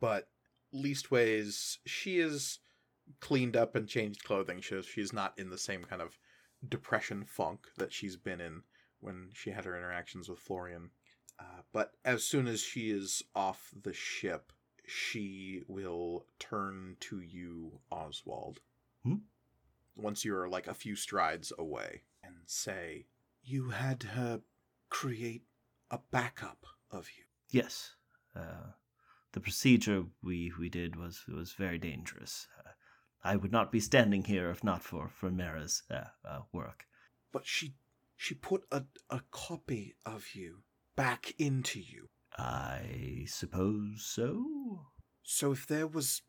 but 0.00 0.28
leastways, 0.74 1.78
she 1.86 2.18
is 2.18 2.58
cleaned 3.20 3.56
up 3.56 3.74
and 3.74 3.88
changed 3.88 4.24
clothing. 4.24 4.62
So 4.62 4.82
she's 4.82 5.12
not 5.12 5.38
in 5.38 5.50
the 5.50 5.58
same 5.58 5.84
kind 5.84 6.02
of 6.02 6.18
depression 6.68 7.24
funk 7.24 7.66
that 7.76 7.92
she's 7.92 8.16
been 8.16 8.40
in 8.40 8.62
when 9.00 9.30
she 9.32 9.50
had 9.50 9.64
her 9.64 9.76
interactions 9.76 10.28
with 10.28 10.38
Florian. 10.38 10.90
Uh, 11.38 11.62
but 11.72 11.92
as 12.04 12.22
soon 12.24 12.46
as 12.46 12.60
she 12.60 12.90
is 12.90 13.22
off 13.34 13.70
the 13.82 13.92
ship, 13.94 14.52
she 14.90 15.62
will 15.68 16.26
turn 16.38 16.96
to 17.00 17.20
you, 17.20 17.80
Oswald. 17.90 18.60
Hmm? 19.04 19.16
Once 19.96 20.24
you're 20.24 20.48
like 20.48 20.66
a 20.66 20.74
few 20.74 20.96
strides 20.96 21.52
away, 21.58 22.02
and 22.22 22.34
say, 22.46 23.06
You 23.42 23.70
had 23.70 24.02
her 24.02 24.40
create 24.88 25.44
a 25.90 25.98
backup 26.10 26.66
of 26.90 27.08
you. 27.16 27.24
Yes. 27.50 27.94
Uh, 28.34 28.72
the 29.32 29.40
procedure 29.40 30.04
we, 30.22 30.52
we 30.58 30.68
did 30.68 30.96
was 30.96 31.24
was 31.28 31.52
very 31.52 31.78
dangerous. 31.78 32.46
Uh, 32.58 32.70
I 33.22 33.36
would 33.36 33.52
not 33.52 33.70
be 33.70 33.80
standing 33.80 34.24
here 34.24 34.50
if 34.50 34.64
not 34.64 34.82
for 34.82 35.08
for 35.08 35.30
Mara's 35.30 35.82
uh, 35.90 36.04
uh, 36.24 36.40
work. 36.52 36.86
but 37.32 37.46
she 37.46 37.74
she 38.16 38.34
put 38.34 38.64
a, 38.70 38.84
a 39.08 39.22
copy 39.30 39.94
of 40.04 40.34
you 40.34 40.62
back 40.96 41.32
into 41.38 41.80
you. 41.80 42.08
I 42.40 43.24
suppose 43.26 44.02
so. 44.02 44.86
So 45.22 45.52
if 45.52 45.66
there 45.66 45.86
was 45.86 46.22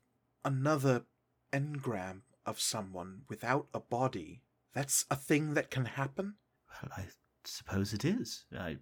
another 0.44 1.04
engram 1.52 2.22
of 2.44 2.60
someone 2.60 3.22
without 3.28 3.68
a 3.72 3.80
body, 3.80 4.42
that's 4.74 5.06
a 5.10 5.16
thing 5.16 5.54
that 5.54 5.70
can 5.70 5.86
happen? 5.86 6.34
Well, 6.68 6.92
I 6.96 7.06
suppose 7.44 7.94
it 7.94 8.04
is. 8.04 8.44
I, 8.56 8.76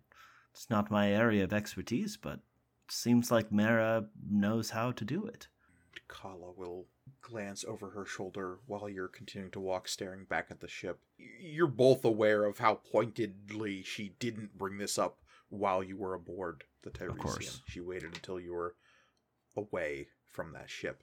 it's 0.53 0.68
not 0.68 0.91
my 0.91 1.12
area 1.12 1.45
of 1.45 1.53
expertise, 1.53 2.16
but 2.16 2.35
it 2.35 2.93
seems 2.93 3.31
like 3.31 3.53
Mara 3.53 4.07
knows 4.28 4.70
how 4.70 4.91
to 4.91 5.05
do 5.05 5.24
it. 5.24 5.47
Kala 6.09 6.53
will 6.57 6.87
glance 7.22 7.64
over 7.64 7.91
her 7.91 8.05
shoulder 8.05 8.59
while 8.66 8.89
you're 8.89 9.09
continuing 9.09 9.53
to 9.53 9.61
walk, 9.61 9.87
staring 9.87 10.24
back 10.24 10.49
at 10.51 10.61
the 10.61 10.68
ship. 10.68 10.99
You're 11.16 11.68
both 11.68 12.05
aware 12.05 12.45
of 12.45 12.59
how 12.59 12.74
pointedly 12.74 13.83
she 13.85 14.16
didn't 14.18 14.59
bring 14.59 14.78
this 14.78 14.99
up 14.99 15.18
while 15.51 15.82
you 15.84 15.96
were 15.96 16.14
aboard 16.14 16.64
the 16.82 16.90
Tiresian. 16.90 17.18
course. 17.18 17.61
She 17.68 17.80
waited 17.80 18.14
until 18.14 18.40
you 18.40 18.53
were 18.55 18.74
away 19.57 20.09
from 20.26 20.53
that 20.53 20.70
ship 20.70 21.03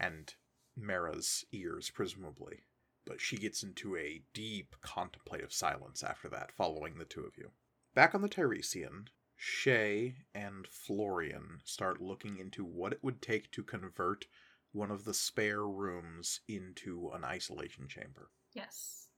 and 0.00 0.32
Mara's 0.76 1.44
ears, 1.52 1.90
presumably. 1.90 2.60
But 3.04 3.20
she 3.20 3.36
gets 3.36 3.62
into 3.62 3.96
a 3.96 4.22
deep 4.34 4.76
contemplative 4.82 5.52
silence 5.52 6.02
after 6.02 6.28
that, 6.28 6.52
following 6.52 6.98
the 6.98 7.04
two 7.04 7.22
of 7.24 7.36
you. 7.36 7.50
Back 7.94 8.14
on 8.14 8.22
the 8.22 8.28
Tiresian, 8.28 9.08
Shay 9.34 10.16
and 10.34 10.66
Florian 10.68 11.60
start 11.64 12.00
looking 12.00 12.38
into 12.38 12.64
what 12.64 12.92
it 12.92 13.02
would 13.02 13.22
take 13.22 13.50
to 13.52 13.62
convert 13.62 14.26
one 14.72 14.90
of 14.90 15.04
the 15.04 15.14
spare 15.14 15.66
rooms 15.66 16.40
into 16.48 17.10
an 17.14 17.24
isolation 17.24 17.88
chamber. 17.88 18.30
Yes. 18.52 19.08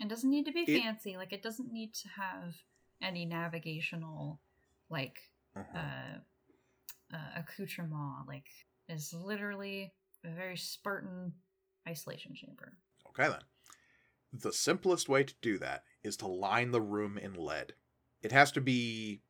It 0.00 0.08
doesn't 0.08 0.28
need 0.28 0.44
to 0.46 0.52
be 0.52 0.64
It- 0.66 0.82
fancy. 0.82 1.16
Like 1.16 1.32
it 1.32 1.42
doesn't 1.42 1.72
need 1.72 1.94
to 1.94 2.08
have 2.08 2.56
any 3.02 3.24
navigational 3.24 4.40
like 4.90 5.18
Uh-huh. 5.54 5.78
uh, 5.78 7.16
uh 7.16 7.30
accoutrement. 7.36 8.26
Like 8.26 8.46
is 8.88 9.12
literally 9.12 9.92
a 10.24 10.30
very 10.30 10.56
Spartan 10.56 11.32
isolation 11.88 12.34
chamber. 12.34 12.78
Okay, 13.08 13.28
then. 13.28 13.42
The 14.32 14.52
simplest 14.52 15.08
way 15.08 15.24
to 15.24 15.34
do 15.40 15.58
that 15.58 15.84
is 16.02 16.16
to 16.18 16.26
line 16.26 16.70
the 16.70 16.80
room 16.80 17.16
in 17.16 17.34
lead. 17.34 17.74
It 18.22 18.32
has 18.32 18.52
to 18.52 18.60
be 18.60 19.22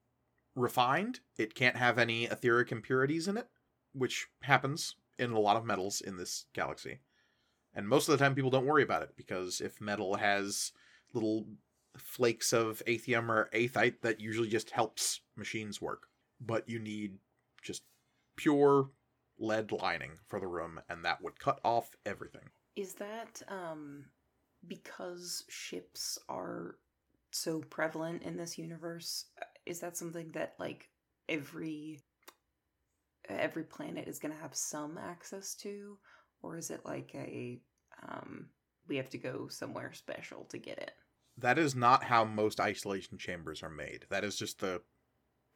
refined. 0.54 1.20
It 1.36 1.54
can't 1.54 1.76
have 1.76 1.98
any 1.98 2.24
etheric 2.24 2.72
impurities 2.72 3.28
in 3.28 3.36
it, 3.36 3.48
which 3.92 4.28
happens 4.42 4.96
in 5.18 5.32
a 5.32 5.38
lot 5.38 5.56
of 5.56 5.64
metals 5.64 6.00
in 6.00 6.16
this 6.16 6.46
galaxy. 6.54 7.00
And 7.74 7.88
most 7.88 8.08
of 8.08 8.18
the 8.18 8.24
time, 8.24 8.34
people 8.34 8.50
don't 8.50 8.66
worry 8.66 8.82
about 8.82 9.02
it 9.02 9.10
because 9.16 9.60
if 9.60 9.80
metal 9.80 10.16
has 10.16 10.72
little 11.12 11.46
flakes 12.00 12.52
of 12.52 12.82
aethium 12.86 13.30
or 13.30 13.50
aethite, 13.54 14.00
that 14.02 14.20
usually 14.20 14.48
just 14.48 14.70
helps 14.70 15.20
machines 15.36 15.80
work. 15.80 16.08
But 16.40 16.68
you 16.68 16.78
need 16.78 17.18
just 17.62 17.82
pure 18.36 18.90
lead 19.38 19.72
lining 19.72 20.18
for 20.26 20.40
the 20.40 20.46
room, 20.46 20.80
and 20.88 21.04
that 21.04 21.22
would 21.22 21.38
cut 21.38 21.60
off 21.64 21.96
everything. 22.04 22.50
Is 22.76 22.94
that 22.94 23.42
um 23.48 24.06
because 24.66 25.44
ships 25.48 26.18
are 26.28 26.76
so 27.30 27.60
prevalent 27.60 28.22
in 28.22 28.36
this 28.36 28.58
universe? 28.58 29.26
uh, 29.40 29.44
Is 29.66 29.80
that 29.80 29.96
something 29.96 30.30
that 30.32 30.54
like 30.58 30.88
every 31.28 32.00
every 33.28 33.64
planet 33.64 34.08
is 34.08 34.18
going 34.18 34.32
to 34.32 34.40
have 34.40 34.54
some 34.54 34.98
access 34.98 35.54
to 35.54 35.98
or 36.42 36.56
is 36.56 36.70
it 36.70 36.84
like 36.84 37.10
a 37.14 37.60
um 38.08 38.46
we 38.88 38.96
have 38.96 39.10
to 39.10 39.18
go 39.18 39.48
somewhere 39.48 39.92
special 39.92 40.44
to 40.44 40.58
get 40.58 40.78
it? 40.78 40.92
That 41.38 41.58
is 41.58 41.74
not 41.74 42.04
how 42.04 42.24
most 42.24 42.60
isolation 42.60 43.18
chambers 43.18 43.62
are 43.62 43.70
made. 43.70 44.06
That 44.08 44.24
is 44.24 44.36
just 44.36 44.60
the 44.60 44.82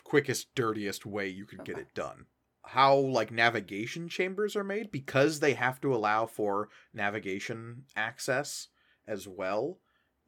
quickest, 0.04 0.54
dirtiest 0.54 1.06
way 1.06 1.28
you 1.28 1.46
could 1.46 1.64
get 1.64 1.78
it 1.78 1.94
done. 1.94 2.26
How 2.66 2.94
like 2.96 3.30
navigation 3.30 4.08
chambers 4.08 4.54
are 4.54 4.64
made 4.64 4.90
because 4.90 5.40
they 5.40 5.54
have 5.54 5.80
to 5.80 5.94
allow 5.94 6.26
for 6.26 6.68
navigation 6.92 7.84
access 7.96 8.68
as 9.06 9.26
well. 9.26 9.78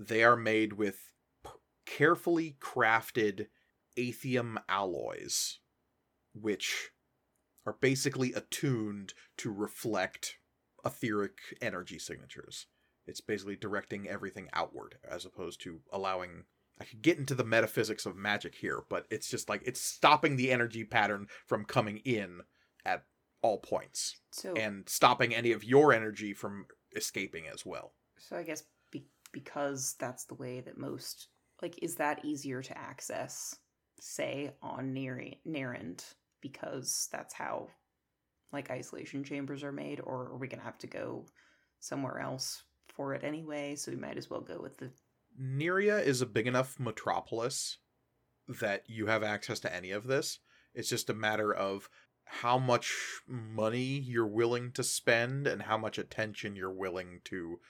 They 0.01 0.25
are 0.25 0.37
made 0.37 0.73
with 0.73 1.13
p- 1.45 1.51
carefully 1.85 2.57
crafted 2.61 3.49
aethium 3.97 4.57
alloys 4.69 5.59
which 6.35 6.91
are 7.67 7.77
basically 7.81 8.33
attuned 8.33 9.15
to 9.37 9.53
reflect 9.53 10.39
etheric 10.85 11.39
energy 11.61 11.99
signatures. 11.99 12.67
It's 13.07 13.21
basically 13.21 13.57
directing 13.57 14.09
everything 14.09 14.49
outward 14.53 14.97
as 15.09 15.25
opposed 15.25 15.61
to 15.63 15.81
allowing. 15.93 16.45
I 16.81 16.85
could 16.85 17.03
get 17.03 17.19
into 17.19 17.35
the 17.35 17.45
metaphysics 17.45 18.07
of 18.07 18.17
magic 18.17 18.55
here, 18.55 18.83
but 18.89 19.07
it's 19.11 19.29
just 19.29 19.49
like 19.49 19.63
it's 19.65 19.81
stopping 19.81 20.37
the 20.37 20.51
energy 20.51 20.85
pattern 20.85 21.27
from 21.47 21.65
coming 21.65 21.99
in 21.99 22.41
at 22.85 23.05
all 23.43 23.59
points 23.59 24.17
So 24.33 24.55
and 24.55 24.89
stopping 24.89 25.35
any 25.35 25.53
of 25.53 25.65
your 25.65 25.93
energy 25.93 26.33
from 26.33 26.67
escaping 26.97 27.47
as 27.53 27.67
well. 27.67 27.93
so 28.19 28.37
I 28.37 28.43
guess 28.45 28.63
be- 28.91 29.09
because 29.33 29.95
that's 29.99 30.25
the 30.25 30.35
way 30.35 30.61
that 30.61 30.79
most 30.79 31.29
like 31.61 31.79
is 31.83 31.97
that 31.97 32.25
easier 32.25 32.63
to 32.63 32.79
access 32.79 33.57
say 34.01 34.53
on 34.63 34.93
near 34.93 35.21
Nerend 35.47 36.05
because 36.41 37.09
that's 37.13 37.35
how 37.35 37.69
like 38.53 38.71
isolation 38.71 39.25
chambers 39.25 39.63
are 39.65 39.73
made 39.73 40.01
or 40.01 40.27
are 40.27 40.37
we 40.37 40.49
going 40.49 40.59
to 40.61 40.65
have 40.65 40.79
to 40.79 40.87
go 40.87 41.27
somewhere 41.81 42.19
else 42.21 42.63
for 42.93 43.14
it 43.14 43.24
anyway 43.24 43.74
so 43.74 43.90
we 43.90 43.97
might 43.97 44.16
as 44.16 44.30
well 44.30 44.40
go 44.40 44.59
with 44.61 44.76
the 44.78 44.90
Neria 45.40 46.03
is 46.05 46.20
a 46.20 46.26
big 46.26 46.47
enough 46.47 46.78
metropolis 46.78 47.78
that 48.49 48.84
you 48.88 49.07
have 49.07 49.22
access 49.22 49.61
to 49.61 49.74
any 49.74 49.90
of 49.90 50.07
this. 50.07 50.40
It's 50.74 50.88
just 50.88 51.11
a 51.11 51.14
matter 51.14 51.53
of 51.53 51.88
how 52.24 52.59
much 52.59 52.93
money 53.26 53.99
you're 53.99 54.26
willing 54.26 54.72
to 54.72 54.82
spend 54.82 55.47
and 55.47 55.62
how 55.62 55.76
much 55.76 55.99
attention 55.99 56.57
you're 56.57 56.72
willing 56.72 57.20
to 57.24 57.61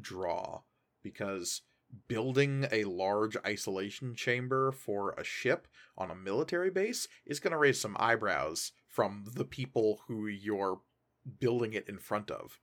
draw. 0.00 0.62
Because 1.02 1.62
building 2.06 2.66
a 2.70 2.84
large 2.84 3.36
isolation 3.46 4.14
chamber 4.14 4.72
for 4.72 5.12
a 5.12 5.24
ship 5.24 5.66
on 5.96 6.10
a 6.10 6.16
military 6.16 6.70
base 6.70 7.08
is 7.24 7.40
going 7.40 7.52
to 7.52 7.58
raise 7.58 7.80
some 7.80 7.96
eyebrows 7.98 8.72
from 8.86 9.24
the 9.34 9.44
people 9.44 10.00
who 10.06 10.26
you're 10.26 10.80
building 11.40 11.72
it 11.72 11.88
in 11.88 11.98
front 11.98 12.30
of 12.30 12.58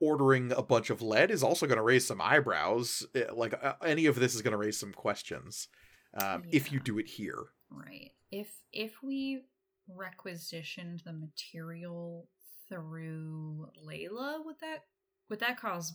ordering 0.00 0.52
a 0.52 0.62
bunch 0.62 0.90
of 0.90 1.02
lead 1.02 1.30
is 1.30 1.42
also 1.42 1.66
going 1.66 1.76
to 1.76 1.82
raise 1.82 2.06
some 2.06 2.20
eyebrows. 2.20 3.06
Eh, 3.14 3.24
Like 3.32 3.54
uh, 3.62 3.74
any 3.84 4.06
of 4.06 4.16
this 4.16 4.34
is 4.34 4.42
going 4.42 4.52
to 4.52 4.58
raise 4.58 4.78
some 4.78 4.92
questions 4.92 5.68
um, 6.14 6.42
if 6.50 6.72
you 6.72 6.80
do 6.80 6.98
it 6.98 7.06
here. 7.06 7.44
Right. 7.70 8.10
If 8.30 8.48
if 8.72 9.02
we 9.02 9.42
requisitioned 9.88 11.02
the 11.04 11.12
material 11.12 12.28
through 12.68 13.68
Layla, 13.86 14.44
would 14.44 14.56
that 14.60 14.84
would 15.28 15.40
that 15.40 15.60
cause 15.60 15.94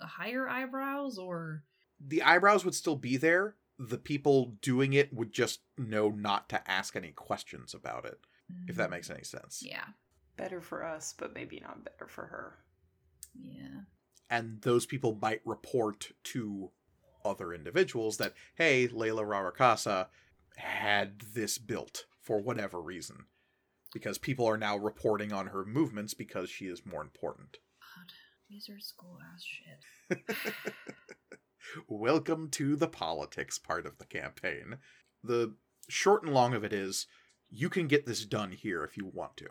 higher 0.00 0.48
eyebrows 0.48 1.18
or 1.18 1.64
The 2.00 2.22
eyebrows 2.22 2.64
would 2.64 2.74
still 2.74 2.96
be 2.96 3.16
there. 3.16 3.56
The 3.78 3.98
people 3.98 4.56
doing 4.60 4.92
it 4.92 5.12
would 5.12 5.32
just 5.32 5.60
know 5.78 6.08
not 6.10 6.48
to 6.50 6.70
ask 6.70 6.94
any 6.94 7.10
questions 7.12 7.74
about 7.74 8.04
it, 8.04 8.18
if 8.68 8.76
that 8.76 8.90
makes 8.90 9.10
any 9.10 9.24
sense. 9.24 9.62
Yeah. 9.64 9.84
better 10.36 10.60
for 10.60 10.84
us 10.84 11.14
but 11.18 11.34
maybe 11.34 11.60
not 11.60 11.84
better 11.84 12.06
for 12.08 12.26
her 12.26 12.58
Yeah. 13.34 13.82
and 14.30 14.60
those 14.62 14.86
people 14.86 15.18
might 15.20 15.40
report 15.44 16.10
to 16.24 16.70
other 17.24 17.52
individuals 17.52 18.16
that 18.18 18.34
hey 18.56 18.88
layla 18.88 19.24
rarakasa 19.24 20.06
had 20.56 21.20
this 21.34 21.58
built 21.58 22.04
for 22.20 22.40
whatever 22.40 22.80
reason 22.80 23.26
because 23.92 24.18
people 24.18 24.46
are 24.46 24.56
now 24.58 24.76
reporting 24.76 25.32
on 25.32 25.48
her 25.48 25.64
movements 25.64 26.14
because 26.14 26.50
she 26.50 26.66
is 26.66 26.84
more 26.84 27.00
important 27.02 27.58
God, 27.80 28.12
these 28.50 28.68
are 28.68 28.78
school 28.80 29.18
ass 29.34 29.44
shit. 29.44 30.26
welcome 31.88 32.48
to 32.50 32.76
the 32.76 32.88
politics 32.88 33.58
part 33.58 33.86
of 33.86 33.98
the 33.98 34.04
campaign 34.04 34.76
the 35.22 35.54
short 35.88 36.22
and 36.24 36.34
long 36.34 36.54
of 36.54 36.64
it 36.64 36.72
is 36.72 37.06
you 37.50 37.68
can 37.68 37.86
get 37.86 38.06
this 38.06 38.24
done 38.24 38.50
here 38.52 38.82
if 38.84 38.96
you 38.96 39.06
want 39.06 39.36
to 39.36 39.46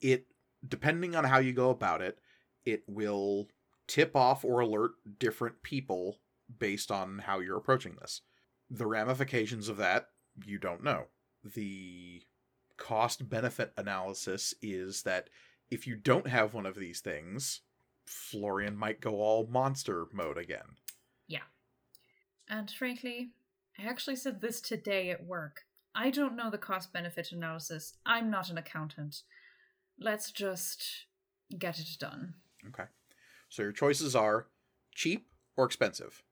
it 0.00 0.26
depending 0.66 1.16
on 1.16 1.24
how 1.24 1.38
you 1.38 1.52
go 1.52 1.70
about 1.70 2.00
it 2.02 2.18
it 2.64 2.82
will 2.86 3.48
tip 3.86 4.16
off 4.16 4.44
or 4.44 4.60
alert 4.60 4.92
different 5.18 5.62
people 5.62 6.18
based 6.58 6.90
on 6.90 7.18
how 7.18 7.40
you're 7.40 7.56
approaching 7.56 7.96
this. 8.00 8.22
The 8.70 8.86
ramifications 8.86 9.68
of 9.68 9.76
that, 9.78 10.08
you 10.44 10.58
don't 10.58 10.82
know. 10.82 11.04
The 11.44 12.22
cost 12.76 13.28
benefit 13.28 13.72
analysis 13.76 14.54
is 14.62 15.02
that 15.02 15.28
if 15.70 15.86
you 15.86 15.96
don't 15.96 16.28
have 16.28 16.54
one 16.54 16.66
of 16.66 16.76
these 16.76 17.00
things, 17.00 17.60
Florian 18.06 18.76
might 18.76 19.00
go 19.00 19.16
all 19.16 19.46
monster 19.46 20.06
mode 20.12 20.38
again. 20.38 20.76
Yeah. 21.26 21.46
And 22.48 22.70
frankly, 22.70 23.30
I 23.78 23.88
actually 23.88 24.16
said 24.16 24.40
this 24.40 24.60
today 24.60 25.10
at 25.10 25.24
work. 25.24 25.62
I 25.94 26.10
don't 26.10 26.36
know 26.36 26.50
the 26.50 26.58
cost 26.58 26.92
benefit 26.92 27.32
analysis. 27.32 27.94
I'm 28.04 28.30
not 28.30 28.50
an 28.50 28.58
accountant. 28.58 29.22
Let's 29.98 30.30
just 30.30 31.06
get 31.56 31.78
it 31.78 31.88
done. 31.98 32.34
Okay. 32.68 32.84
So 33.48 33.62
your 33.62 33.72
choices 33.72 34.16
are 34.16 34.46
cheap 34.94 35.26
or 35.56 35.64
expensive. 35.64 36.22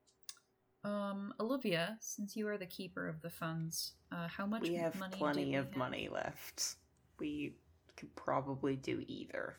Um, 0.85 1.33
Olivia, 1.39 1.97
since 2.01 2.37
you 2.37 2.49
are 2.49 2.59
the 2.59 2.66
keeper 2.66 3.07
of 3.07 3.22
the 3.22 3.30
funds, 3.30 3.93
uh, 4.11 4.26
how 4.26 4.47
much 4.47 4.62
we 4.62 4.74
have 4.74 4.99
money 4.99 5.12
do 5.12 5.18
plenty 5.18 5.45
we 5.51 5.55
of 5.55 5.66
have? 5.66 5.76
money 5.76 6.09
left. 6.12 6.76
We 7.20 7.55
could 7.97 8.14
probably 8.16 8.76
do 8.76 9.05
either. 9.07 9.59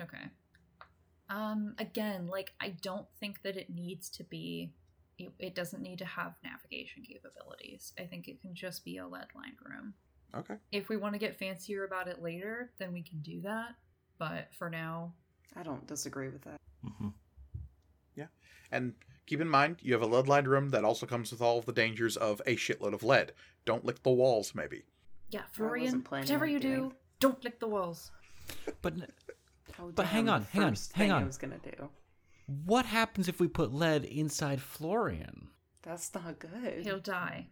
Okay. 0.00 0.24
Um, 1.30 1.74
again, 1.78 2.26
like 2.26 2.52
I 2.60 2.70
don't 2.82 3.06
think 3.20 3.42
that 3.42 3.56
it 3.56 3.70
needs 3.70 4.10
to 4.10 4.24
be. 4.24 4.72
It, 5.16 5.32
it 5.38 5.54
doesn't 5.54 5.82
need 5.82 5.98
to 5.98 6.04
have 6.04 6.34
navigation 6.42 7.04
capabilities. 7.04 7.92
I 7.98 8.02
think 8.02 8.26
it 8.26 8.40
can 8.40 8.54
just 8.54 8.84
be 8.84 8.98
a 8.98 9.06
lead 9.06 9.28
lined 9.36 9.58
room. 9.64 9.94
Okay. 10.36 10.54
If 10.72 10.88
we 10.88 10.96
want 10.96 11.14
to 11.14 11.20
get 11.20 11.38
fancier 11.38 11.84
about 11.84 12.08
it 12.08 12.20
later, 12.20 12.72
then 12.78 12.92
we 12.92 13.02
can 13.02 13.20
do 13.20 13.40
that. 13.42 13.76
But 14.18 14.48
for 14.52 14.68
now, 14.68 15.12
I 15.56 15.62
don't 15.62 15.86
disagree 15.86 16.28
with 16.28 16.42
that. 16.42 16.60
hmm 16.82 17.08
Yeah. 18.14 18.26
And 18.72 18.94
keep 19.26 19.40
in 19.40 19.48
mind, 19.48 19.76
you 19.80 19.92
have 19.92 20.02
a 20.02 20.06
lead 20.06 20.28
lined 20.28 20.48
room 20.48 20.70
that 20.70 20.84
also 20.84 21.06
comes 21.06 21.30
with 21.30 21.40
all 21.40 21.58
of 21.58 21.66
the 21.66 21.72
dangers 21.72 22.16
of 22.16 22.40
a 22.46 22.56
shitload 22.56 22.92
of 22.94 23.02
lead. 23.02 23.32
Don't 23.64 23.84
lick 23.84 24.02
the 24.02 24.10
walls, 24.10 24.54
maybe. 24.54 24.82
yeah, 25.30 25.42
Florian, 25.52 26.04
whatever 26.08 26.46
you 26.46 26.58
doing 26.60 26.88
do, 26.90 26.94
don't 27.20 27.42
lick 27.44 27.58
the 27.60 27.68
walls. 27.68 28.10
But 28.82 28.94
Oh, 29.80 29.90
But 29.94 30.06
hang 30.06 30.28
on, 30.28 30.42
the 30.42 30.46
hang 30.48 30.62
on, 30.62 30.68
hang 30.68 30.74
thing 30.76 31.12
I 31.12 31.16
on. 31.20 31.26
was 31.26 31.38
gonna 31.38 31.58
do. 31.58 31.88
what 32.66 32.84
happens 32.86 33.26
if 33.28 33.40
we 33.40 33.48
put 33.48 33.72
lead 33.72 34.04
inside 34.04 34.60
Florian? 34.60 35.48
That's 35.82 36.14
not 36.14 36.38
good. 36.38 36.82
He'll 36.84 37.00
die. 37.00 37.48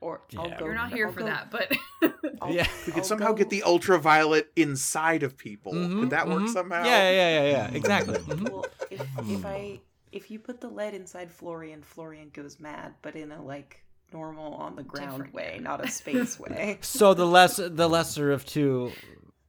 Or 0.00 0.20
I'll 0.36 0.48
Yeah. 0.48 0.58
go, 0.58 0.64
You're 0.66 0.74
not 0.74 0.92
here 0.92 1.06
I'll 1.06 1.12
for 1.12 1.20
go- 1.20 1.26
that, 1.26 1.50
but 1.50 1.72
Yeah. 2.50 2.66
We 2.86 2.92
could 2.92 2.98
I'll 2.98 3.04
somehow 3.04 3.28
go- 3.28 3.34
get 3.38 3.50
the 3.50 3.62
ultraviolet 3.62 4.50
inside 4.56 5.22
of 5.22 5.36
people. 5.36 5.72
Mhm, 5.72 6.00
Could 6.00 6.10
that 6.10 6.28
work 6.28 6.42
mhm. 6.42 6.52
somehow? 6.52 6.84
Yeah, 6.84 7.10
yeah, 7.10 7.42
yeah, 7.42 7.50
yeah. 7.50 7.70
Exactly. 7.76 8.18
Mhm. 8.18 8.50
Well, 8.50 8.66
if, 8.90 9.00
if 9.28 9.44
I 9.46 9.80
if 10.12 10.30
you 10.30 10.38
put 10.38 10.60
the 10.60 10.68
lead 10.68 10.94
inside 10.94 11.30
Florian, 11.30 11.82
Florian 11.82 12.30
goes 12.32 12.60
mad, 12.60 12.94
but 13.02 13.16
in 13.16 13.32
a 13.32 13.42
like 13.42 13.82
normal 14.12 14.54
on 14.54 14.76
the 14.76 14.82
ground 14.82 15.10
Different 15.12 15.34
way, 15.34 15.52
way. 15.56 15.58
not 15.60 15.84
a 15.84 15.88
space 16.00 16.38
way. 16.38 16.78
So 16.82 17.12
the 17.14 17.26
less 17.26 17.56
the 17.56 17.88
lesser 17.88 18.30
of 18.32 18.44
two 18.46 18.92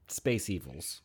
space 0.07 0.49
evils. 0.49 1.01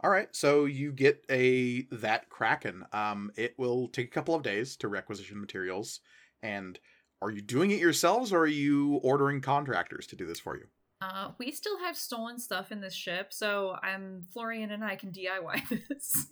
All 0.00 0.10
right, 0.10 0.28
so 0.36 0.66
you 0.66 0.92
get 0.92 1.24
a 1.30 1.86
that 1.90 2.28
kraken. 2.28 2.84
Um, 2.92 3.32
it 3.36 3.54
will 3.58 3.88
take 3.88 4.06
a 4.06 4.10
couple 4.10 4.34
of 4.34 4.42
days 4.42 4.76
to 4.76 4.88
requisition 4.88 5.40
materials. 5.40 6.00
And 6.42 6.78
are 7.24 7.30
you 7.30 7.40
doing 7.40 7.70
it 7.70 7.78
yourselves, 7.80 8.32
or 8.32 8.40
are 8.40 8.46
you 8.46 9.00
ordering 9.02 9.40
contractors 9.40 10.06
to 10.08 10.16
do 10.16 10.26
this 10.26 10.38
for 10.38 10.56
you? 10.56 10.66
uh, 11.00 11.32
we 11.38 11.50
still 11.50 11.78
have 11.80 11.96
stolen 11.96 12.38
stuff 12.38 12.72
in 12.72 12.80
this 12.80 12.94
ship, 12.94 13.32
so 13.32 13.76
I'm 13.82 14.24
Florian 14.32 14.70
and 14.70 14.82
I 14.82 14.96
can 14.96 15.10
DIY 15.10 15.68
this. 15.88 16.28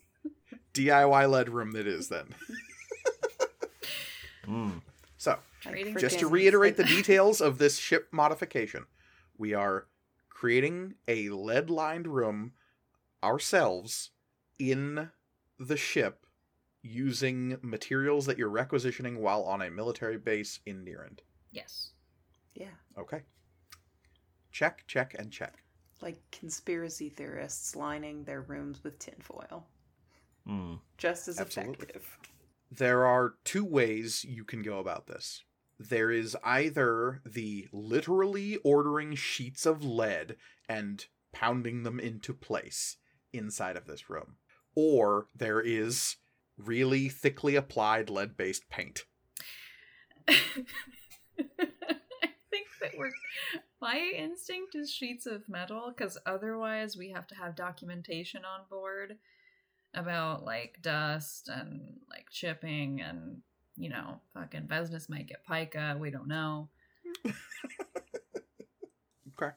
DIY 0.72 1.30
lead 1.30 1.48
room 1.50 1.72
that 1.72 1.86
is 1.86 2.08
then. 2.08 2.26
Mm. 4.46 4.82
So 5.18 5.38
Like 5.64 5.74
Trading 5.74 5.96
just 5.98 6.18
to 6.18 6.26
reiterate 6.26 6.76
the 6.76 6.84
details 6.96 7.40
of 7.40 7.58
this 7.58 7.78
ship 7.78 8.08
modification, 8.10 8.86
we 9.38 9.54
are 9.54 9.86
creating 10.28 10.94
a 11.06 11.28
lead 11.30 11.70
lined 11.70 12.08
room 12.08 12.52
ourselves 13.22 14.10
in 14.58 15.10
the 15.60 15.76
ship 15.76 16.26
using 16.82 17.56
materials 17.62 18.26
that 18.26 18.38
you're 18.38 18.48
requisitioning 18.48 19.20
while 19.20 19.42
on 19.44 19.62
a 19.62 19.70
military 19.70 20.18
base 20.18 20.60
in 20.66 20.84
Nirand. 20.84 21.20
yes. 21.50 21.92
Yeah, 22.54 22.66
Okay. 22.98 23.22
Check, 24.50 24.84
check, 24.86 25.14
and 25.18 25.32
check. 25.32 25.62
like 26.02 26.20
conspiracy 26.30 27.08
theorists 27.08 27.74
lining 27.74 28.24
their 28.24 28.42
rooms 28.42 28.82
with 28.84 28.98
tinfoil. 28.98 29.66
Mm. 30.46 30.80
Just 30.98 31.28
as 31.28 31.38
Absolutely. 31.40 31.74
effective. 31.84 32.18
There 32.70 33.06
are 33.06 33.34
two 33.44 33.64
ways 33.64 34.24
you 34.24 34.44
can 34.44 34.60
go 34.62 34.78
about 34.80 35.06
this. 35.06 35.44
There 35.78 36.10
is 36.10 36.36
either 36.44 37.22
the 37.24 37.68
literally 37.72 38.56
ordering 38.58 39.14
sheets 39.14 39.64
of 39.64 39.82
lead 39.84 40.36
and 40.68 41.06
pounding 41.32 41.84
them 41.84 41.98
into 42.00 42.34
place 42.34 42.96
inside 43.32 43.76
of 43.76 43.86
this 43.86 44.10
room, 44.10 44.36
or 44.74 45.28
there 45.34 45.60
is 45.60 46.16
really 46.58 47.08
thickly 47.08 47.56
applied 47.56 48.10
lead 48.10 48.36
based 48.36 48.68
paint. 48.68 49.04
I 50.28 50.36
think 52.50 52.66
that 52.80 52.92
we're. 52.96 53.10
My 53.80 54.12
instinct 54.16 54.76
is 54.76 54.92
sheets 54.92 55.26
of 55.26 55.48
metal, 55.48 55.92
because 55.96 56.16
otherwise 56.24 56.96
we 56.96 57.10
have 57.10 57.26
to 57.28 57.34
have 57.34 57.56
documentation 57.56 58.42
on 58.44 58.60
board 58.70 59.18
about 59.94 60.44
like 60.44 60.78
dust 60.80 61.48
and 61.48 61.94
like 62.08 62.26
chipping 62.30 63.00
and 63.00 63.42
you 63.76 63.88
know 63.90 64.20
fucking 64.34 64.66
business 64.66 65.08
might 65.08 65.26
get 65.26 65.44
pica. 65.44 65.96
We 65.98 66.10
don't 66.10 66.28
know. 66.28 66.68
Okay. 69.40 69.52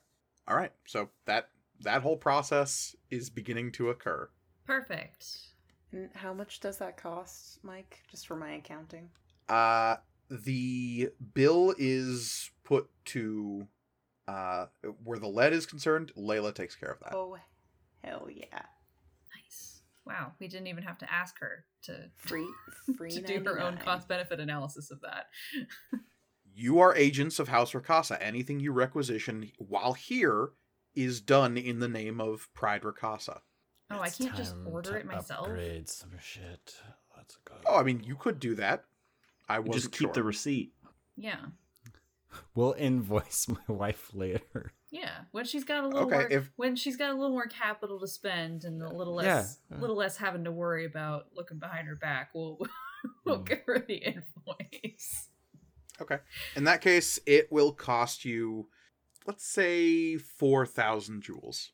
All 0.48 0.56
right. 0.56 0.72
So 0.88 1.10
that 1.26 1.49
that 1.82 2.02
whole 2.02 2.18
process 2.18 2.95
is 3.10 3.30
beginning 3.30 3.72
to 3.74 3.90
occur. 3.90 4.30
Perfect. 4.65 5.26
And 5.95 6.09
how 6.13 6.34
much 6.34 6.59
does 6.59 6.77
that 6.80 6.97
cost, 6.97 7.59
Mike? 7.63 8.03
Just 8.11 8.27
for 8.27 8.35
my 8.35 8.55
accounting. 8.55 9.09
Uh 9.47 9.95
the 10.30 11.09
bill 11.34 11.73
is 11.77 12.51
put 12.63 12.89
to 13.05 13.67
uh 14.27 14.65
where 15.03 15.19
the 15.19 15.27
lead 15.27 15.53
is 15.53 15.65
concerned, 15.65 16.11
Layla 16.17 16.53
takes 16.53 16.76
care 16.76 16.91
of 16.91 16.99
that. 16.99 17.15
Oh, 17.15 17.38
hell 18.03 18.27
yeah! 18.30 18.63
Nice. 19.35 19.81
Wow, 20.05 20.34
we 20.39 20.47
didn't 20.47 20.67
even 20.67 20.84
have 20.84 20.97
to 20.97 21.11
ask 21.11 21.39
her 21.39 21.65
to 21.84 22.09
Free, 22.17 22.47
free 22.97 23.11
to 23.11 23.22
do 23.22 23.41
her 23.45 23.59
own 23.59 23.77
cost 23.77 24.07
benefit 24.07 24.39
analysis 24.39 24.91
of 24.91 25.01
that. 25.01 25.27
You 26.57 26.80
are 26.80 26.95
agents 26.95 27.39
of 27.39 27.49
House 27.49 27.73
Rakasa. 27.73 28.17
Anything 28.22 28.61
you 28.61 28.72
requisition 28.72 29.51
while 29.57 29.91
here 29.91 30.51
is 30.95 31.19
done 31.19 31.57
in 31.57 31.80
the 31.80 31.89
name 31.89 32.22
of 32.22 32.47
Pride 32.53 32.84
Rakasa. 32.84 33.41
Oh, 33.91 33.99
I 33.99 34.10
can't 34.10 34.36
just 34.36 34.56
order 34.66 34.91
to 34.91 34.98
it 34.98 35.06
myself. 35.06 35.48
Upgrade 35.48 35.88
some 35.90 36.12
shit. 36.22 36.76
Let's 37.16 37.38
go. 37.45 37.53
Oh, 37.66 37.78
I 37.78 37.84
mean, 37.84 38.02
you 38.03 38.16
could 38.16 38.40
do 38.40 38.56
that. 38.56 38.86
I 39.48 39.57
You 39.57 39.62
wasn't 39.64 39.84
just 39.94 39.99
keep 39.99 40.14
the 40.14 40.24
receipt. 40.24 40.74
Yeah. 41.16 41.38
We'll 42.56 42.74
invoice 42.78 43.48
my 43.68 43.74
wife 43.74 44.10
later. 44.14 44.74
Yeah, 44.91 45.12
when 45.32 45.45
she's 45.45 45.64
got 45.64 45.84
a 45.84 45.88
little 45.88 46.03
Okay, 46.07 46.16
more, 46.16 46.28
if- 46.32 46.52
when 46.56 46.76
she's 46.76 46.95
got 46.98 47.12
a 47.12 47.14
little 47.14 47.30
more 47.32 47.48
capital 47.48 47.99
to 47.99 48.07
spend 48.07 48.64
and 48.64 48.82
a 48.82 48.90
little 48.94 49.16
less, 49.16 49.60
uh. 49.72 49.78
little 49.78 49.95
less 49.95 50.18
having 50.18 50.44
to 50.45 50.52
worry 50.52 50.86
about 50.86 51.28
looking 51.36 51.60
behind 51.60 51.88
her 51.88 51.95
back, 51.95 52.30
we'll 52.34 52.57
we'll 53.26 53.40
Mm. 53.40 53.45
give 53.45 53.62
her 53.68 53.80
the 53.88 53.95
invoice. 53.98 55.28
Okay. 56.02 56.18
In 56.56 56.64
that 56.66 56.82
case, 56.82 57.20
it 57.26 57.52
will 57.52 57.72
cost 57.72 58.26
you, 58.26 58.68
let's 59.28 59.45
say, 59.45 60.18
4,000 60.18 61.22
jewels 61.22 61.72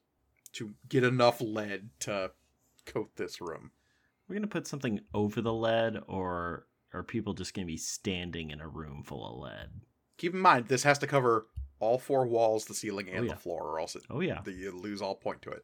to 0.53 0.73
get 0.89 1.03
enough 1.03 1.41
lead 1.41 1.89
to 2.01 2.31
coat 2.85 3.11
this 3.15 3.39
room. 3.41 3.71
We're 4.27 4.35
gonna 4.35 4.47
put 4.47 4.67
something 4.67 5.01
over 5.13 5.41
the 5.41 5.53
lead, 5.53 6.01
or 6.07 6.67
are 6.93 7.03
people 7.03 7.33
just 7.33 7.53
gonna 7.53 7.65
be 7.67 7.77
standing 7.77 8.49
in 8.51 8.61
a 8.61 8.67
room 8.67 9.03
full 9.03 9.25
of 9.27 9.39
lead? 9.39 9.69
Keep 10.17 10.33
in 10.33 10.39
mind, 10.39 10.67
this 10.67 10.83
has 10.83 10.99
to 10.99 11.07
cover 11.07 11.47
all 11.79 11.97
four 11.97 12.27
walls, 12.27 12.65
the 12.65 12.73
ceiling, 12.75 13.07
oh, 13.09 13.13
and 13.13 13.19
Oh, 13.21 13.23
yeah. 13.23 13.33
the 13.33 13.39
floor, 13.39 13.63
or 13.63 13.79
else 13.79 13.95
it, 13.95 14.03
Oh 14.09 14.19
yeah, 14.19 14.41
you 14.45 14.71
lose 14.71 15.01
all 15.01 15.15
point 15.15 15.41
to 15.43 15.49
it. 15.51 15.63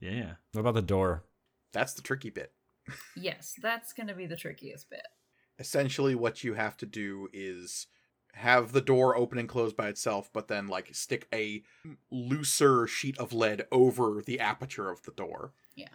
yeah, 0.00 0.10
yeah. 0.12 0.32
What 0.52 0.60
about 0.60 0.74
the 0.74 0.82
door? 0.82 1.24
That's 1.72 1.94
the 1.94 2.02
tricky 2.02 2.30
bit. 2.30 2.52
Yes, 3.16 3.54
that's 3.60 3.92
going 3.92 4.06
to 4.06 4.14
be 4.14 4.24
the 4.24 4.36
trickiest 4.36 4.88
bit. 4.88 5.06
Essentially, 5.58 6.14
what 6.14 6.42
you 6.42 6.54
have 6.54 6.76
to 6.78 6.86
do 6.86 7.28
is 7.34 7.86
have 8.34 8.72
the 8.72 8.80
door 8.80 9.16
open 9.16 9.38
and 9.38 9.48
close 9.48 9.72
by 9.72 9.88
itself, 9.88 10.30
but 10.32 10.48
then 10.48 10.68
like 10.68 10.94
stick 10.94 11.26
a 11.32 11.62
looser 12.10 12.86
sheet 12.86 13.18
of 13.18 13.32
lead 13.32 13.66
over 13.72 14.22
the 14.24 14.40
aperture 14.40 14.90
of 14.90 15.02
the 15.02 15.12
door. 15.12 15.52
Yeah. 15.74 15.88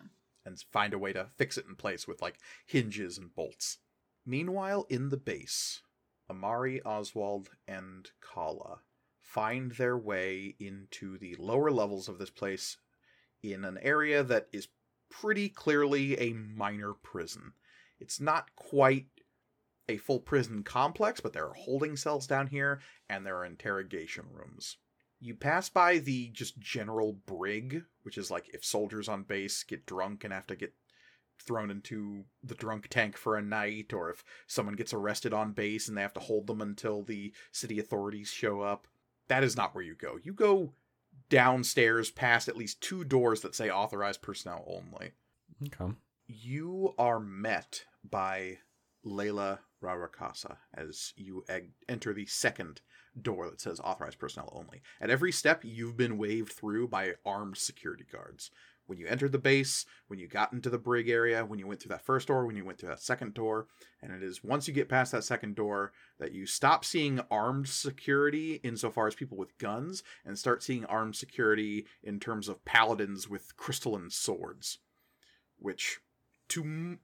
And 0.46 0.60
find 0.72 0.94
a 0.94 1.00
way 1.00 1.14
to 1.14 1.28
fix 1.38 1.58
it 1.58 1.66
in 1.68 1.76
place 1.76 2.08
with 2.08 2.22
like 2.22 2.38
hinges 2.66 3.18
and 3.18 3.34
bolts. 3.34 3.78
Meanwhile, 4.26 4.86
in 4.90 5.10
the 5.10 5.18
base, 5.18 5.82
Amari, 6.30 6.82
Oswald, 6.84 7.50
and 7.68 8.10
Kala 8.22 8.80
find 9.20 9.72
their 9.74 9.98
way 9.98 10.56
into 10.60 11.18
the 11.18 11.36
lower 11.40 11.72
levels 11.72 12.08
of 12.08 12.20
this 12.20 12.30
place 12.30 12.78
in 13.42 13.66
an 13.66 13.78
area 13.82 14.24
that 14.24 14.48
is 14.52 14.68
pretty 15.10 15.50
clearly 15.50 16.20
a 16.20 16.34
minor 16.34 16.94
prison. 16.94 17.54
It's 18.00 18.20
not 18.20 18.56
quite 18.56 19.08
a 19.90 19.98
full 19.98 20.20
prison 20.20 20.64
complex, 20.64 21.20
but 21.20 21.34
there 21.34 21.48
are 21.48 21.54
holding 21.54 21.96
cells 21.96 22.28
down 22.28 22.48
here 22.48 22.80
and 23.10 23.26
there 23.26 23.38
are 23.38 23.46
interrogation 23.46 24.26
rooms. 24.32 24.78
You 25.20 25.36
pass 25.36 25.70
by 25.70 26.00
the 26.00 26.30
just 26.30 26.60
general 26.60 27.14
brig, 27.26 27.84
which 28.04 28.18
is 28.18 28.30
like 28.30 28.50
if 28.54 28.64
soldiers 28.66 29.08
on 29.08 29.24
base 29.24 29.64
get 29.64 29.86
drunk 29.86 30.24
and 30.24 30.34
have 30.34 30.48
to 30.48 30.56
get 30.56 30.74
thrown 31.40 31.72
into 31.72 32.26
the 32.44 32.56
drunk 32.56 32.88
tank 32.90 33.18
for 33.18 33.36
a 33.36 33.42
night, 33.42 33.94
or 33.94 34.10
if 34.10 34.24
someone 34.48 34.76
gets 34.76 34.94
arrested 34.94 35.34
on 35.34 35.52
base 35.52 35.88
and 35.88 35.98
they 35.98 36.02
have 36.02 36.14
to 36.14 36.20
hold 36.20 36.48
them 36.48 36.62
until 36.62 37.04
the 37.04 37.34
city 37.52 37.80
authorities 37.80 38.30
show 38.30 38.62
up. 38.62 38.88
That 39.28 39.44
is 39.44 39.56
not 39.56 39.74
where 39.74 39.84
you 39.84 39.96
go. 39.96 40.18
You 40.22 40.34
go 40.34 40.74
downstairs 41.30 42.12
past 42.12 42.48
at 42.48 42.58
least 42.58 42.82
two 42.82 43.04
doors 43.04 43.42
that 43.42 43.56
say 43.56 43.70
authorized 43.70 44.22
personnel 44.22 44.64
only. 44.68 45.12
Okay. 45.66 45.94
You 46.28 46.94
are 46.98 47.20
met 47.20 47.86
by 48.10 48.60
Layla 49.06 49.60
Rarakasa 49.82 50.58
as 50.74 51.14
you 51.16 51.44
enter 51.90 52.14
the 52.14 52.26
second 52.26 52.82
door 53.22 53.50
that 53.50 53.62
says 53.62 53.80
authorized 53.80 54.20
personnel 54.20 54.52
only. 54.54 54.82
At 55.00 55.10
every 55.10 55.32
step, 55.32 55.62
you've 55.64 55.98
been 55.98 56.18
waved 56.18 56.54
through 56.54 56.88
by 56.88 57.14
armed 57.26 57.58
security 57.58 58.06
guards. 58.12 58.50
When 58.86 58.98
you 58.98 59.08
entered 59.08 59.32
the 59.32 59.40
base, 59.40 59.86
when 60.08 60.20
you 60.20 60.28
got 60.28 60.52
into 60.52 60.70
the 60.70 60.78
brig 60.78 61.08
area, 61.08 61.46
when 61.46 61.58
you 61.58 61.68
went 61.68 61.80
through 61.82 61.90
that 61.90 62.06
first 62.06 62.28
door, 62.28 62.46
when 62.46 62.58
you 62.58 62.66
went 62.66 62.80
through 62.80 62.90
that 62.90 63.02
second 63.02 63.34
door, 63.34 63.68
and 64.02 64.12
it 64.12 64.22
is 64.22 64.44
once 64.44 64.68
you 64.68 64.74
get 64.74 64.90
past 64.90 65.14
that 65.14 65.24
second 65.24 65.56
door 65.56 65.94
that 66.20 66.34
you 66.34 66.46
stop 66.46 66.84
seeing 66.84 67.22
armed 67.32 67.70
security 67.70 68.56
insofar 68.56 69.08
as 69.08 69.16
people 69.16 69.38
with 69.38 69.58
guns 69.58 70.04
and 70.26 70.38
start 70.38 70.64
seeing 70.64 70.84
armed 70.86 71.16
security 71.16 71.86
in 72.04 72.20
terms 72.20 72.50
of 72.50 72.66
paladins 72.66 73.30
with 73.30 73.56
crystalline 73.56 74.10
swords, 74.10 74.80
which 75.58 76.00
to 76.50 76.98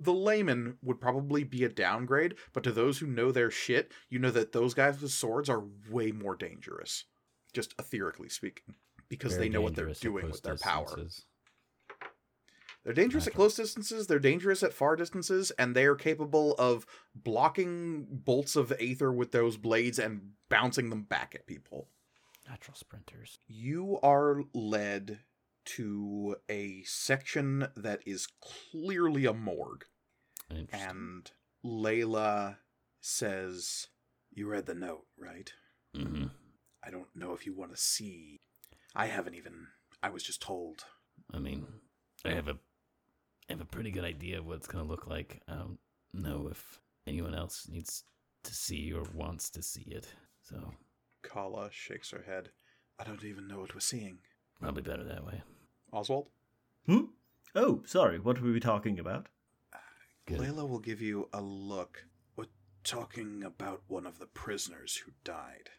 the 0.00 0.14
layman 0.14 0.78
would 0.82 1.00
probably 1.00 1.44
be 1.44 1.62
a 1.62 1.68
downgrade, 1.68 2.34
but 2.52 2.64
to 2.64 2.72
those 2.72 2.98
who 2.98 3.06
know 3.06 3.30
their 3.30 3.50
shit, 3.50 3.92
you 4.08 4.18
know 4.18 4.30
that 4.30 4.52
those 4.52 4.74
guys 4.74 5.00
with 5.00 5.12
swords 5.12 5.48
are 5.48 5.64
way 5.90 6.10
more 6.10 6.34
dangerous, 6.34 7.04
just 7.52 7.76
etherically 7.76 8.32
speaking, 8.32 8.74
because 9.08 9.34
Very 9.34 9.44
they 9.44 9.48
know 9.50 9.60
what 9.60 9.74
they're 9.74 9.92
doing 9.92 10.26
with 10.30 10.42
their 10.42 10.56
power. 10.56 10.86
They're 12.82 12.94
dangerous 12.94 13.26
at 13.26 13.34
close 13.34 13.54
distances, 13.54 14.06
they're 14.06 14.18
dangerous 14.18 14.62
at 14.62 14.72
far 14.72 14.96
distances, 14.96 15.52
and 15.58 15.74
they 15.76 15.84
are 15.84 15.94
capable 15.94 16.54
of 16.58 16.86
blocking 17.14 18.06
bolts 18.08 18.56
of 18.56 18.72
aether 18.80 19.12
with 19.12 19.32
those 19.32 19.58
blades 19.58 19.98
and 19.98 20.30
bouncing 20.48 20.88
them 20.88 21.02
back 21.02 21.34
at 21.34 21.46
people. 21.46 21.88
Natural 22.48 22.74
sprinters. 22.74 23.38
You 23.46 23.98
are 24.02 24.44
led 24.54 25.18
to 25.66 26.36
a 26.48 26.82
section 26.84 27.68
that 27.76 28.00
is 28.06 28.26
clearly 28.40 29.26
a 29.26 29.34
morgue. 29.34 29.84
Interesting. 30.50 30.88
And 30.90 31.30
Layla 31.64 32.56
says, 33.00 33.88
You 34.32 34.48
read 34.48 34.66
the 34.66 34.74
note, 34.74 35.06
right? 35.18 35.52
Mm-hmm. 35.96 36.26
I 36.84 36.90
don't 36.90 37.08
know 37.14 37.32
if 37.34 37.46
you 37.46 37.54
want 37.54 37.74
to 37.74 37.80
see. 37.80 38.40
I 38.94 39.06
haven't 39.06 39.34
even. 39.34 39.66
I 40.02 40.10
was 40.10 40.22
just 40.22 40.42
told. 40.42 40.84
I 41.32 41.38
mean, 41.38 41.66
I 42.24 42.30
have 42.30 42.48
a, 42.48 42.52
I 43.48 43.52
have 43.52 43.60
a 43.60 43.66
pretty 43.66 43.90
good 43.90 44.04
idea 44.04 44.38
of 44.38 44.46
what 44.46 44.56
it's 44.56 44.66
gonna 44.66 44.84
look 44.84 45.06
like. 45.06 45.42
I 45.46 45.54
don't 45.54 45.78
know 46.12 46.48
if 46.50 46.80
anyone 47.06 47.34
else 47.34 47.68
needs 47.70 48.04
to 48.44 48.54
see 48.54 48.92
or 48.92 49.04
wants 49.14 49.50
to 49.50 49.62
see 49.62 49.84
it, 49.88 50.14
so 50.42 50.72
Kala 51.22 51.68
shakes 51.70 52.10
her 52.10 52.22
head. 52.26 52.50
I 52.98 53.04
don't 53.04 53.24
even 53.24 53.46
know 53.46 53.58
what 53.60 53.74
we're 53.74 53.80
seeing. 53.80 54.18
probably 54.60 54.82
better 54.82 55.04
that 55.04 55.24
way. 55.26 55.42
Oswald? 55.92 56.28
Hmm? 56.86 57.04
Oh, 57.54 57.82
sorry. 57.84 58.18
What 58.18 58.40
were 58.40 58.52
we 58.52 58.60
talking 58.60 58.98
about? 58.98 59.28
Good. 60.30 60.38
Layla 60.38 60.68
will 60.68 60.78
give 60.78 61.02
you 61.02 61.28
a 61.32 61.40
look. 61.40 62.06
We're 62.36 62.44
talking 62.84 63.42
about 63.42 63.82
one 63.88 64.06
of 64.06 64.20
the 64.20 64.26
prisoners 64.26 64.94
who 64.96 65.10
died. 65.24 65.70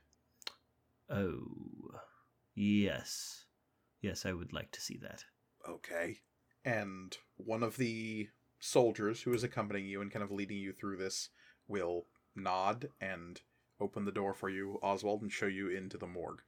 Oh, 1.10 1.48
yes. 2.53 3.45
Yes, 4.02 4.26
I 4.26 4.34
would 4.34 4.52
like 4.52 4.72
to 4.72 4.82
see 4.82 4.98
that. 5.03 5.23
Okay. 5.69 6.18
And 6.65 7.18
one 7.38 7.64
of 7.64 7.78
the 7.78 8.28
soldiers 8.60 9.22
who 9.22 9.34
is 9.34 9.45
accompanying 9.45 9.88
you 9.88 10.02
and 10.02 10.11
kind 10.11 10.22
of 10.22 10.32
leading 10.32 10.57
you 10.57 10.73
through 10.73 10.98
this 10.98 11.30
will 11.69 12.07
nod 12.36 12.90
and 12.99 13.40
open 13.80 14.03
the 14.03 14.11
door 14.11 14.34
for 14.34 14.49
you, 14.49 14.80
Oswald, 14.84 15.22
and 15.22 15.32
show 15.32 15.48
you 15.48 15.69
into 15.69 15.98
the 15.98 16.07
morgue. 16.07 16.41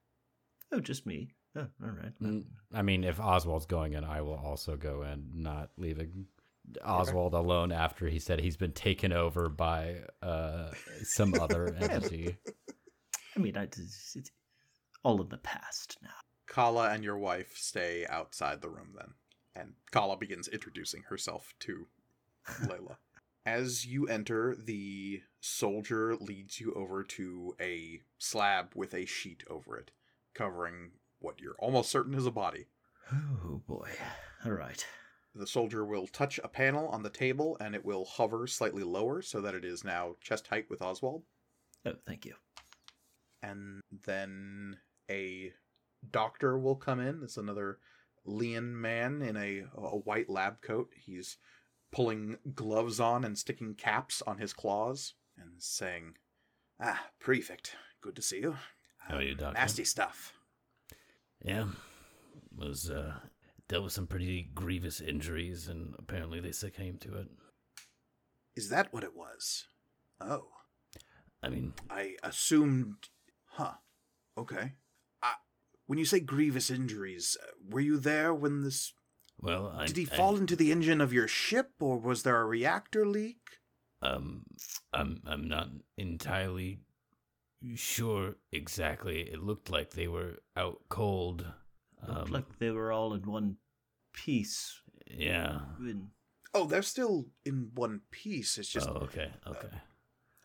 Oh, 0.74 0.82
just 0.82 1.06
me. 1.06 1.36
Oh, 1.56 1.68
all 1.82 1.92
right. 1.92 2.12
Mm, 2.22 2.48
I 2.74 2.82
mean, 2.82 3.06
if 3.06 3.22
Oswald's 3.22 3.66
going 3.66 3.94
in, 3.94 4.04
I 4.04 4.20
will 4.22 4.36
also 4.36 4.76
go 4.76 5.04
in, 5.04 5.30
not 5.36 5.70
leaving 5.78 6.26
Oswald 6.84 7.34
alone 7.34 7.72
after 7.72 8.08
he 8.08 8.20
said 8.20 8.40
he's 8.40 8.58
been 8.58 8.72
taken 8.72 9.12
over 9.12 9.50
by 9.50 9.98
uh, 10.22 10.72
some 11.04 11.34
other 11.40 11.76
entity. 11.80 12.38
I 13.36 13.40
mean, 13.40 13.58
I, 13.58 13.64
it's, 13.64 14.16
it's 14.16 14.32
all 15.04 15.22
in 15.22 15.30
the 15.30 15.38
past 15.38 15.98
now. 16.02 16.10
Kala 16.48 16.90
and 16.90 17.04
your 17.04 17.18
wife 17.18 17.54
stay 17.56 18.06
outside 18.08 18.62
the 18.62 18.70
room 18.70 18.94
then. 18.96 19.14
And 19.56 19.74
Kala 19.92 20.18
begins 20.18 20.48
introducing 20.48 21.04
herself 21.04 21.54
to 21.62 21.88
Layla. 22.64 22.98
As 23.46 23.86
you 23.86 24.08
enter, 24.08 24.56
the 24.58 25.22
soldier 25.42 26.16
leads 26.16 26.62
you 26.62 26.74
over 26.76 27.04
to 27.04 27.56
a 27.60 28.00
slab 28.18 28.72
with 28.74 28.94
a 28.94 29.06
sheet 29.06 29.44
over 29.50 29.78
it, 29.78 29.92
covering 30.34 30.92
what 31.20 31.42
you're 31.42 31.56
almost 31.60 31.90
certain 31.90 32.14
is 32.14 32.26
a 32.26 32.32
body. 32.32 32.68
Oh, 33.12 33.62
boy. 33.68 33.90
All 34.46 34.54
right. 34.54 34.86
The 35.36 35.48
soldier 35.48 35.84
will 35.84 36.06
touch 36.08 36.40
a 36.44 36.48
panel 36.48 36.88
on 36.90 37.02
the 37.04 37.10
table 37.10 37.58
and 37.60 37.74
it 37.74 37.84
will 37.84 38.06
hover 38.06 38.46
slightly 38.48 38.84
lower 38.84 39.22
so 39.22 39.42
that 39.42 39.56
it 39.56 39.66
is 39.66 39.84
now 39.84 40.16
chest 40.22 40.48
height 40.48 40.70
with 40.70 40.82
Oswald. 40.82 41.24
Oh, 41.86 41.94
thank 42.06 42.26
you. 42.26 42.36
and 43.42 43.82
then 44.06 44.78
a 45.10 45.52
doctor 46.12 46.58
will 46.58 46.76
come 46.76 47.00
in. 47.00 47.22
It's 47.24 47.38
another 47.38 47.80
lean 48.26 48.80
man 48.80 49.22
in 49.22 49.36
a, 49.36 49.64
a 49.76 49.98
white 49.98 50.30
lab 50.30 50.62
coat. 50.62 50.90
He's 50.96 51.38
pulling 51.92 52.38
gloves 52.56 53.00
on 53.00 53.24
and 53.26 53.38
sticking 53.38 53.74
caps 53.76 54.22
on 54.26 54.38
his 54.38 54.54
claws 54.54 55.14
and 55.38 55.52
saying, 55.62 56.14
"Ah, 56.80 57.08
prefect, 57.20 57.76
good 58.02 58.16
to 58.16 58.22
see 58.22 58.40
you. 58.40 58.56
How 58.98 59.18
are 59.18 59.22
you, 59.22 59.32
Um, 59.34 59.38
Doctor?" 59.38 59.60
Nasty 59.60 59.84
stuff. 59.84 60.34
Yeah, 61.44 61.66
was 62.56 62.90
uh, 62.90 63.16
dealt 63.68 63.84
with 63.86 63.94
some 63.94 64.08
pretty 64.08 64.50
grievous 64.54 65.00
injuries, 65.02 65.68
and 65.68 65.96
apparently 65.98 66.40
they 66.40 66.52
succumbed 66.52 67.02
to 67.02 67.16
it. 67.18 67.28
Is 68.56 68.70
that 68.70 68.94
what 68.94 69.04
it 69.04 69.16
was? 69.16 69.68
Oh, 70.22 70.48
I 71.42 71.50
mean, 71.50 71.74
I 71.90 72.16
assumed. 72.24 73.10
Huh. 73.46 73.74
Okay. 74.38 74.74
Uh, 75.22 75.34
when 75.88 76.00
you 76.00 76.06
say 76.06 76.20
grievous 76.20 76.70
injuries, 76.70 77.38
uh, 77.42 77.52
were 77.70 77.80
you 77.82 77.98
there 77.98 78.34
when 78.34 78.64
this 78.64 78.94
well, 79.42 79.74
I 79.76 79.88
Did 79.88 79.98
he 79.98 80.08
I- 80.12 80.16
fall 80.16 80.38
into 80.38 80.56
the 80.56 80.72
engine 80.72 81.02
of 81.02 81.12
your 81.14 81.28
ship, 81.28 81.72
or 81.80 82.00
was 82.00 82.24
there 82.24 82.40
a 82.42 82.46
reactor 82.46 83.06
leak? 83.06 83.40
Um, 84.02 84.44
I'm 84.94 85.22
I'm 85.26 85.48
not 85.48 85.70
entirely 85.98 86.80
sure 87.76 88.36
exactly. 88.52 89.22
It 89.22 89.42
looked 89.42 89.70
like 89.70 89.92
they 89.92 90.08
were 90.08 90.40
out 90.56 90.82
cold. 90.90 91.46
Looked 92.08 92.28
Um, 92.28 92.32
like 92.34 92.60
they 92.60 92.72
were 92.72 92.92
all 92.92 93.14
in 93.14 93.22
one 93.24 93.58
piece. 94.14 94.82
yeah. 95.08 95.62
In, 95.80 96.10
Oh, 96.56 96.66
they're 96.66 96.84
still 96.84 97.26
in 97.46 97.72
one 97.74 98.02
piece. 98.12 98.58
It's 98.60 98.70
just 98.70 98.88
oh, 98.88 99.00
okay, 99.06 99.32
okay. 99.48 99.70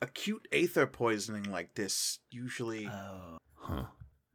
acute 0.00 0.48
aether 0.52 0.86
poisoning 0.86 1.44
like 1.50 1.74
this 1.74 2.20
usually. 2.30 2.86
oh. 2.86 3.36
Huh. 3.54 3.84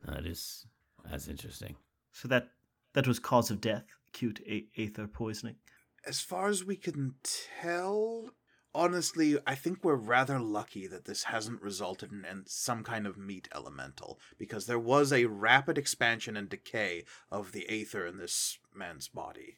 That 0.06 0.26
is 0.28 0.68
that's 1.10 1.28
interesting. 1.28 1.76
So 2.12 2.28
that 2.28 2.50
that 2.94 3.08
was 3.08 3.18
cause 3.20 3.50
of 3.50 3.60
death, 3.60 3.86
acute 4.14 4.40
a- 4.46 4.68
aether 4.78 5.08
poisoning. 5.08 5.56
as 6.06 6.20
far 6.22 6.48
as 6.50 6.64
we 6.64 6.76
can 6.76 7.16
tell, 7.62 8.30
honestly, 8.76 9.38
I 9.46 9.56
think 9.56 9.84
we're 9.84 9.96
rather 9.96 10.40
lucky 10.40 10.88
that 10.88 11.06
this 11.06 11.24
hasn't 11.24 11.62
resulted 11.62 12.12
in, 12.12 12.26
in 12.26 12.44
some 12.48 12.84
kind 12.84 13.06
of 13.08 13.18
meat 13.18 13.48
elemental, 13.54 14.20
because 14.38 14.66
there 14.66 14.80
was 14.80 15.12
a 15.12 15.26
rapid 15.26 15.78
expansion 15.78 16.36
and 16.36 16.50
decay 16.50 17.06
of 17.32 17.52
the 17.52 17.70
aether 17.70 18.06
in 18.06 18.18
this 18.18 18.60
man's 18.74 19.08
body. 19.08 19.58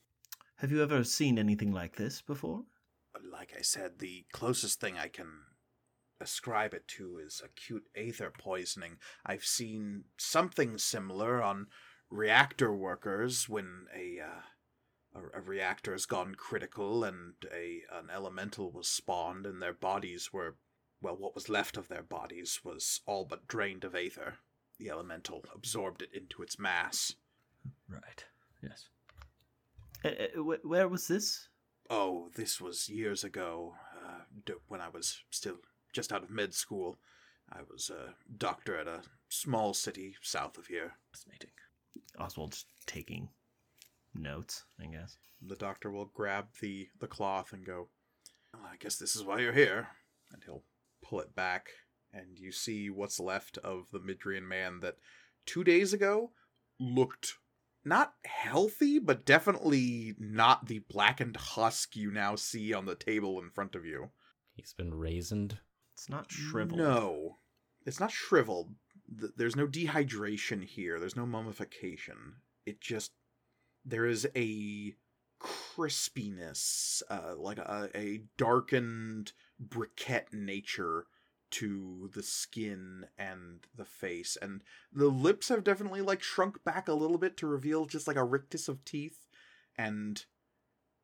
have 0.58 0.72
you 0.72 0.82
ever 0.82 1.04
seen 1.04 1.38
anything 1.38 1.72
like 1.72 1.96
this 1.96 2.22
before? 2.22 2.64
Like 3.32 3.54
I 3.58 3.62
said, 3.62 4.00
the 4.00 4.26
closest 4.32 4.80
thing 4.80 4.98
I 4.98 5.08
can 5.08 5.28
ascribe 6.22 6.74
it 6.74 6.88
to 6.88 7.18
is 7.18 7.42
acute 7.44 7.84
aether 7.96 8.32
poisoning. 8.32 8.98
I've 9.26 9.44
seen 9.44 10.06
something 10.18 10.78
similar 10.78 11.42
on 11.42 11.68
reactor 12.10 12.74
workers 12.74 13.50
when 13.50 13.88
a 13.96 14.20
uh, 14.22 14.42
a, 15.16 15.40
a 15.40 15.42
reactor 15.42 15.94
has 15.94 16.06
gone 16.06 16.36
critical 16.36 17.04
and 17.04 17.34
a 17.54 17.82
an 17.92 18.10
elemental 18.14 18.72
was 18.72 18.88
spawned 18.88 19.46
and 19.46 19.62
their 19.62 19.74
bodies 19.74 20.32
were 20.34 20.56
well 21.02 21.16
what 21.16 21.36
was 21.36 21.50
left 21.50 21.78
of 21.78 21.88
their 21.88 22.04
bodies 22.04 22.60
was 22.64 23.02
all 23.06 23.26
but 23.26 23.48
drained 23.48 23.84
of 23.84 23.96
aether. 23.96 24.36
The 24.78 24.90
elemental 24.90 25.46
absorbed 25.54 26.02
it 26.02 26.14
into 26.14 26.42
its 26.42 26.60
mass. 26.60 27.14
Right. 27.88 28.26
Yes. 28.62 28.90
Uh, 30.04 30.10
uh, 30.10 30.58
where 30.64 30.90
was 30.90 31.08
this? 31.08 31.48
Oh, 31.90 32.30
this 32.36 32.60
was 32.60 32.90
years 32.90 33.24
ago, 33.24 33.76
uh, 34.04 34.54
when 34.68 34.82
I 34.82 34.90
was 34.90 35.24
still 35.30 35.58
just 35.94 36.12
out 36.12 36.24
of 36.24 36.30
med 36.30 36.54
school. 36.54 36.98
I 37.52 37.60
was 37.72 37.90
a 37.90 38.16
doctor 38.38 38.78
at 38.78 38.88
a 38.88 39.04
small 39.30 39.74
city 39.74 40.16
south 40.22 40.58
of 40.58 40.68
here. 40.68 40.94
Fascinating. 41.12 41.52
Oswald's 42.20 42.66
taking 42.86 43.30
notes, 44.16 44.64
I 44.80 44.86
guess. 44.86 45.18
The 45.46 45.56
doctor 45.56 45.92
will 45.92 46.12
grab 46.14 46.48
the, 46.62 46.88
the 47.00 47.08
cloth 47.08 47.54
and 47.54 47.66
go, 47.66 47.90
well, 48.54 48.64
I 48.72 48.78
guess 48.78 48.96
this 48.98 49.16
is 49.16 49.24
why 49.24 49.40
you're 49.40 49.54
here. 49.54 49.90
And 50.32 50.44
he'll 50.44 50.64
pull 51.04 51.20
it 51.20 51.36
back, 51.36 51.68
and 52.12 52.40
you 52.40 52.52
see 52.52 52.90
what's 52.90 53.20
left 53.20 53.58
of 53.60 53.92
the 53.92 54.00
Midrian 54.00 54.48
man 54.48 54.80
that 54.82 54.96
two 55.46 55.64
days 55.64 55.94
ago 55.94 56.32
looked 56.80 57.36
not 57.86 58.14
healthy, 58.26 58.98
but 58.98 59.26
definitely 59.26 60.16
not 60.18 60.66
the 60.66 60.80
blackened 60.80 61.38
husk 61.38 61.96
you 61.96 62.12
now 62.12 62.36
see 62.36 62.74
on 62.74 62.86
the 62.86 62.96
table 62.96 63.40
in 63.40 63.52
front 63.52 63.76
of 63.76 63.86
you. 63.86 64.10
He's 64.56 64.74
been 64.74 64.92
raisined. 64.92 65.60
It's 65.94 66.10
not 66.10 66.32
shriveled. 66.32 66.80
No, 66.80 67.38
it's 67.86 68.00
not 68.00 68.12
shriveled. 68.12 68.74
There's 69.38 69.56
no 69.56 69.68
dehydration 69.68 70.64
here. 70.66 71.00
There's 71.00 71.16
no 71.16 71.28
mummification. 71.28 72.38
It 72.66 72.82
just 72.82 73.12
there 73.86 74.06
is 74.06 74.28
a 74.36 74.96
crispiness, 75.42 77.04
uh, 77.10 77.36
like 77.38 77.60
a, 77.60 77.90
a 77.96 78.22
darkened 78.38 79.34
briquette 79.64 80.34
nature 80.34 81.06
to 81.52 82.10
the 82.14 82.24
skin 82.24 83.06
and 83.18 83.68
the 83.76 83.86
face, 83.86 84.38
and 84.42 84.64
the 84.92 85.08
lips 85.08 85.50
have 85.50 85.64
definitely 85.64 86.02
like 86.02 86.24
shrunk 86.24 86.64
back 86.64 86.88
a 86.88 86.94
little 86.94 87.18
bit 87.18 87.38
to 87.38 87.48
reveal 87.48 87.86
just 87.86 88.08
like 88.08 88.18
a 88.18 88.24
rictus 88.24 88.68
of 88.68 88.84
teeth, 88.84 89.28
and 89.78 90.26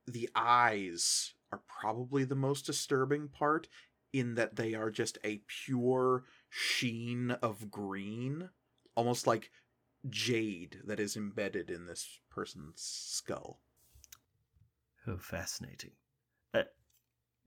the 0.08 0.30
eyes 0.36 1.34
are 1.52 1.62
probably 1.68 2.24
the 2.24 2.36
most 2.36 2.66
disturbing 2.66 3.28
part 3.28 3.68
in 4.14 4.36
that 4.36 4.56
they 4.56 4.74
are 4.74 4.90
just 4.90 5.18
a 5.24 5.42
pure 5.66 6.24
sheen 6.50 7.32
of 7.32 7.70
green, 7.72 8.50
almost 8.96 9.28
like 9.28 9.52
jade 10.10 10.80
that 10.86 11.00
is 11.00 11.16
embedded 11.16 11.70
in 11.70 11.86
this 11.86 12.20
person's 12.30 12.82
skull. 12.82 13.62
Oh, 15.08 15.18
fascinating. 15.18 15.92
Uh, 16.54 16.64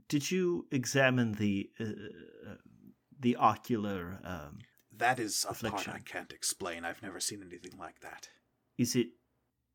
did 0.09 0.31
you 0.31 0.67
examine 0.71 1.33
the 1.33 1.71
uh, 1.81 1.85
uh, 1.85 2.55
the 3.19 3.37
ocular? 3.37 4.21
Um, 4.25 4.59
That 4.97 5.19
is 5.19 5.45
a 5.49 5.55
part 5.55 5.89
I 5.89 5.99
can't 6.01 6.33
explain. 6.33 6.85
I've 6.85 7.03
never 7.03 7.21
seen 7.21 7.43
anything 7.43 7.79
like 7.79 8.01
that. 8.01 8.29
is 8.79 8.95
it? 8.97 9.09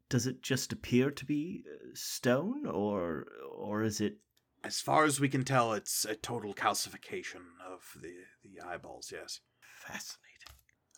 Does 0.10 0.26
it 0.26 0.42
just 0.42 0.74
appear 0.74 1.12
to 1.12 1.26
be 1.26 1.64
uh, 1.72 1.90
stone, 1.94 2.66
or 2.66 3.28
or 3.56 3.84
is 3.84 4.02
it? 4.02 4.18
As 4.64 4.82
far 4.82 5.06
as 5.06 5.20
we 5.22 5.30
can 5.30 5.46
tell, 5.46 5.72
it's 5.74 6.04
a 6.04 6.16
total 6.16 6.54
calcification 6.54 7.44
of 7.66 7.96
the, 8.02 8.14
the 8.44 8.60
eyeballs, 8.62 9.10
yes. 9.10 9.40
Fascinating. 9.78 10.29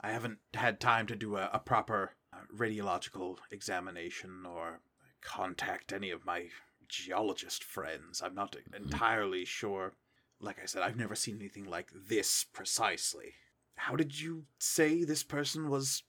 I 0.02 0.12
haven't 0.12 0.40
had 0.54 0.80
time 0.80 1.08
to 1.08 1.16
do 1.16 1.38
a, 1.38 1.50
a 1.54 1.60
proper 1.60 2.16
uh, 2.34 2.38
radiological 2.56 3.38
examination 3.52 4.46
or 4.46 4.80
contact 5.22 5.94
any 5.94 6.10
of 6.10 6.26
my 6.26 6.48
geologist 6.88 7.64
friends. 7.64 8.22
I'm 8.22 8.36
not 8.36 8.56
entirely 8.76 9.46
sure. 9.46 9.94
Like 10.40 10.58
I 10.62 10.66
said, 10.66 10.82
I've 10.82 10.98
never 10.98 11.16
seen 11.16 11.38
anything 11.38 11.66
like 11.66 11.92
this 11.94 12.44
precisely. 12.52 13.34
How 13.76 13.96
did 13.96 14.20
you 14.20 14.46
say 14.60 15.04
this 15.04 15.24
person 15.24 15.70
was 15.70 16.04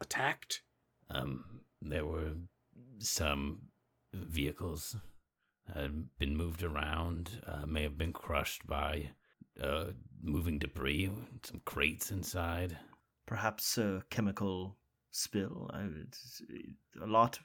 attacked? 0.00 0.62
Um, 1.10 1.60
there 1.82 2.06
were 2.06 2.32
some 2.98 3.62
vehicles 4.14 4.96
had 5.74 6.06
been 6.18 6.36
moved 6.36 6.62
around, 6.62 7.42
uh, 7.46 7.66
may 7.66 7.82
have 7.82 7.98
been 7.98 8.12
crushed 8.12 8.66
by 8.66 9.10
uh, 9.60 9.86
moving 10.22 10.58
debris, 10.58 11.10
some 11.42 11.60
crates 11.64 12.10
inside. 12.10 12.78
Perhaps 13.26 13.78
a 13.78 14.02
chemical 14.10 14.76
spill. 15.10 15.70
I, 15.72 15.86
it's, 16.06 16.42
a 17.02 17.06
lot. 17.06 17.38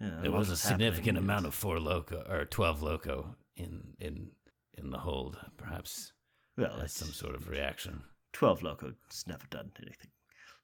Yeah, 0.00 0.18
there 0.22 0.30
was 0.32 0.50
a 0.50 0.56
significant 0.56 1.16
happening. 1.16 1.22
amount 1.24 1.46
of 1.46 1.54
four 1.54 1.78
loco 1.80 2.22
or 2.28 2.44
twelve 2.44 2.82
loco 2.82 3.36
in 3.56 3.94
in 3.98 4.30
in 4.74 4.90
the 4.90 4.98
hold. 4.98 5.38
Perhaps 5.56 6.12
Well, 6.56 6.76
that's 6.78 6.94
some 6.94 7.12
sort 7.12 7.34
of 7.34 7.48
reaction. 7.48 8.02
twelve 8.32 8.62
loco. 8.62 8.92
It's 9.06 9.26
never 9.26 9.46
done 9.50 9.72
anything. 9.82 10.10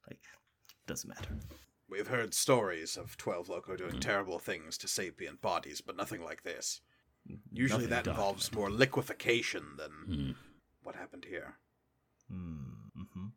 Like, 0.07 0.19
doesn't 0.87 1.07
matter. 1.09 1.29
We've 1.89 2.07
heard 2.07 2.33
stories 2.33 2.97
of 2.97 3.17
12 3.17 3.49
Loco 3.49 3.75
doing 3.75 3.99
terrible 3.99 4.39
things 4.39 4.77
to 4.79 4.87
sapient 4.87 5.41
bodies, 5.41 5.79
but 5.81 5.95
nothing 5.95 6.23
like 6.23 6.41
this. 6.43 6.81
Usually 7.51 7.83
Nothing 7.85 7.89
that 8.03 8.07
involves 8.07 8.51
more 8.51 8.71
liquefaction 8.71 9.63
than 9.77 9.91
Hmm. 10.07 10.31
what 10.81 10.95
happened 10.95 11.25
here. 11.29 11.59
Mm-hmm. 12.31 13.27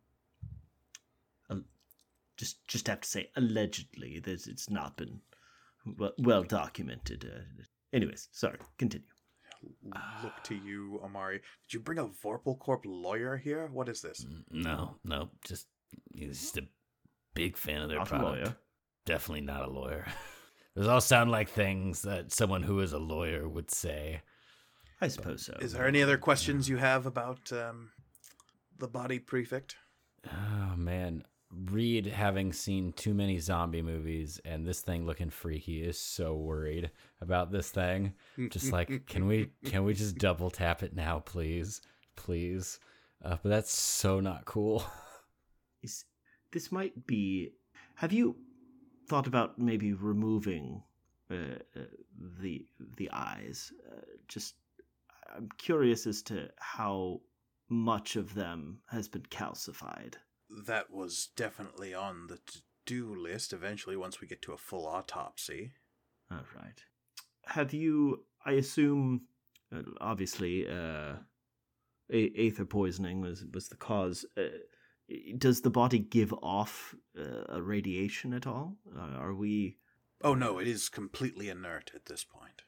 Just, 2.36 2.66
just 2.66 2.86
have 2.88 3.00
to 3.00 3.08
say, 3.08 3.30
allegedly, 3.36 4.18
that 4.20 4.46
it's 4.46 4.68
not 4.70 4.96
been 4.96 5.20
well, 5.98 6.12
well 6.18 6.42
documented. 6.42 7.24
Uh, 7.24 7.62
anyways, 7.92 8.28
sorry. 8.32 8.58
Continue. 8.78 9.06
Look 10.22 10.42
to 10.44 10.54
you, 10.54 11.00
Amari. 11.02 11.38
Did 11.66 11.74
you 11.74 11.80
bring 11.80 11.98
a 11.98 12.04
Vorpal 12.06 12.58
Corp 12.58 12.82
lawyer 12.84 13.36
here? 13.36 13.68
What 13.72 13.88
is 13.88 14.00
this? 14.00 14.24
No, 14.50 14.96
no, 15.04 15.30
just 15.44 15.66
he's 16.14 16.40
just 16.40 16.58
a 16.58 16.66
big 17.34 17.56
fan 17.56 17.80
of 17.82 17.88
their 17.88 17.98
Not 17.98 18.06
a 18.06 18.10
product. 18.10 18.30
lawyer. 18.44 18.56
Definitely 19.06 19.42
not 19.42 19.62
a 19.62 19.70
lawyer. 19.70 20.06
Those 20.76 20.88
all 20.88 21.00
sound 21.00 21.30
like 21.30 21.48
things 21.48 22.02
that 22.02 22.32
someone 22.32 22.62
who 22.62 22.80
is 22.80 22.92
a 22.92 22.98
lawyer 22.98 23.48
would 23.48 23.70
say. 23.70 24.20
I 25.00 25.08
suppose 25.08 25.46
so. 25.46 25.54
Is 25.60 25.72
there 25.72 25.86
any 25.86 26.02
other 26.02 26.18
questions 26.18 26.68
you 26.68 26.76
have 26.76 27.06
about 27.06 27.50
um, 27.52 27.90
the 28.78 28.88
body 28.88 29.18
prefect? 29.18 29.76
Oh 30.26 30.76
man, 30.76 31.24
Reed 31.50 32.06
having 32.06 32.52
seen 32.52 32.92
too 32.92 33.14
many 33.14 33.38
zombie 33.38 33.82
movies 33.82 34.40
and 34.44 34.66
this 34.66 34.80
thing 34.80 35.06
looking 35.06 35.30
freaky 35.30 35.82
is 35.82 35.98
so 35.98 36.34
worried 36.34 36.90
about 37.20 37.52
this 37.52 37.70
thing. 37.70 38.14
Just 38.50 38.72
like, 38.72 39.06
can 39.06 39.26
we 39.26 39.50
can 39.64 39.84
we 39.84 39.94
just 39.94 40.18
double 40.18 40.50
tap 40.50 40.82
it 40.82 40.94
now, 40.94 41.20
please, 41.20 41.80
please? 42.16 42.80
Uh, 43.24 43.36
but 43.42 43.48
that's 43.48 43.72
so 43.72 44.20
not 44.20 44.44
cool. 44.44 44.84
Is 45.82 46.04
this 46.52 46.72
might 46.72 47.06
be? 47.06 47.52
Have 47.94 48.12
you 48.12 48.36
thought 49.08 49.26
about 49.26 49.58
maybe 49.58 49.92
removing 49.92 50.82
uh, 51.30 51.58
uh, 51.76 51.80
the 52.40 52.66
the 52.96 53.10
eyes? 53.12 53.72
Uh, 53.90 54.00
just, 54.28 54.54
I'm 55.34 55.48
curious 55.58 56.06
as 56.06 56.22
to 56.22 56.50
how 56.58 57.20
much 57.68 58.16
of 58.16 58.34
them 58.34 58.80
has 58.88 59.08
been 59.08 59.22
calcified. 59.22 60.14
That 60.48 60.90
was 60.90 61.30
definitely 61.36 61.94
on 61.94 62.28
the 62.28 62.36
to 62.36 62.60
do 62.84 63.14
list 63.14 63.52
eventually 63.52 63.96
once 63.96 64.20
we 64.20 64.28
get 64.28 64.42
to 64.42 64.52
a 64.52 64.58
full 64.58 64.86
autopsy. 64.86 65.72
All 66.30 66.44
right. 66.54 66.80
Have 67.46 67.72
you? 67.72 68.24
I 68.44 68.52
assume, 68.52 69.22
uh, 69.74 69.82
obviously, 70.00 70.68
uh, 70.68 71.16
a- 72.12 72.32
aether 72.36 72.64
poisoning 72.64 73.20
was 73.20 73.44
was 73.52 73.68
the 73.68 73.76
cause. 73.76 74.24
Uh, 74.36 74.42
does 75.38 75.60
the 75.60 75.70
body 75.70 75.98
give 76.00 76.32
off 76.42 76.94
uh, 77.18 77.44
a 77.48 77.62
radiation 77.62 78.32
at 78.32 78.46
all? 78.46 78.76
Uh, 78.96 79.00
are 79.00 79.34
we? 79.34 79.78
Oh 80.22 80.34
no, 80.34 80.58
it 80.58 80.66
is 80.66 80.88
completely 80.88 81.48
inert 81.48 81.92
at 81.94 82.06
this 82.06 82.24
point. 82.24 82.62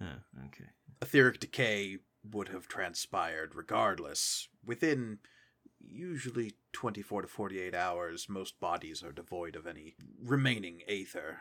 Oh, 0.00 0.22
okay. 0.46 0.70
Etheric 1.00 1.40
decay 1.40 1.98
would 2.30 2.48
have 2.48 2.68
transpired 2.68 3.54
regardless. 3.54 4.48
Within 4.64 5.18
usually 5.90 6.54
24 6.72 7.22
to 7.22 7.28
48 7.28 7.74
hours, 7.74 8.28
most 8.28 8.58
bodies 8.60 9.02
are 9.02 9.12
devoid 9.12 9.56
of 9.56 9.66
any 9.66 9.94
remaining 10.22 10.82
aether. 10.88 11.38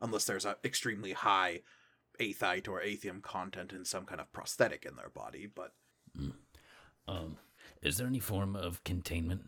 Unless 0.00 0.26
there's 0.26 0.44
an 0.44 0.54
extremely 0.64 1.12
high 1.12 1.60
aethite 2.20 2.68
or 2.68 2.80
aethium 2.80 3.22
content 3.22 3.72
in 3.72 3.84
some 3.84 4.04
kind 4.04 4.20
of 4.20 4.32
prosthetic 4.32 4.84
in 4.84 4.96
their 4.96 5.10
body, 5.10 5.46
but 5.46 5.72
Um, 7.08 7.38
is 7.82 7.98
there 7.98 8.06
any 8.06 8.20
form 8.20 8.56
of 8.56 8.82
containment? 8.84 9.42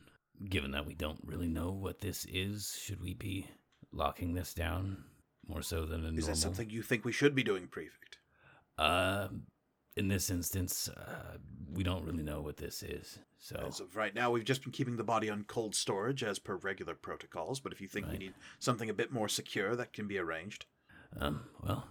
Given 0.48 0.70
that 0.72 0.86
we 0.86 0.94
don't 0.94 1.20
really 1.24 1.48
know 1.48 1.70
what 1.72 2.00
this 2.00 2.24
is, 2.26 2.78
should 2.80 3.00
we 3.00 3.14
be 3.14 3.48
locking 3.90 4.34
this 4.34 4.54
down 4.54 5.04
more 5.46 5.62
so 5.62 5.84
than 5.86 6.04
a 6.04 6.08
Is 6.08 6.12
normal. 6.12 6.26
that 6.28 6.36
something 6.36 6.70
you 6.70 6.82
think 6.82 7.04
we 7.04 7.10
should 7.12 7.34
be 7.34 7.42
doing, 7.42 7.66
Prefect? 7.66 8.18
Uh, 8.76 9.28
in 9.98 10.08
this 10.08 10.30
instance, 10.30 10.88
uh, 10.88 11.36
we 11.72 11.82
don't 11.82 12.04
really 12.04 12.22
know 12.22 12.40
what 12.40 12.56
this 12.56 12.82
is. 12.82 13.18
So 13.38 13.64
As 13.66 13.80
of 13.80 13.96
right 13.96 14.14
now, 14.14 14.30
we've 14.30 14.44
just 14.44 14.62
been 14.62 14.72
keeping 14.72 14.96
the 14.96 15.04
body 15.04 15.28
on 15.28 15.44
cold 15.44 15.74
storage 15.74 16.22
as 16.22 16.38
per 16.38 16.56
regular 16.56 16.94
protocols, 16.94 17.60
but 17.60 17.72
if 17.72 17.80
you 17.80 17.88
think 17.88 18.10
we 18.10 18.18
need 18.18 18.34
something 18.58 18.90
a 18.90 18.94
bit 18.94 19.12
more 19.12 19.28
secure, 19.28 19.76
that 19.76 19.92
can 19.92 20.08
be 20.08 20.18
arranged. 20.18 20.66
Um, 21.20 21.42
well, 21.62 21.86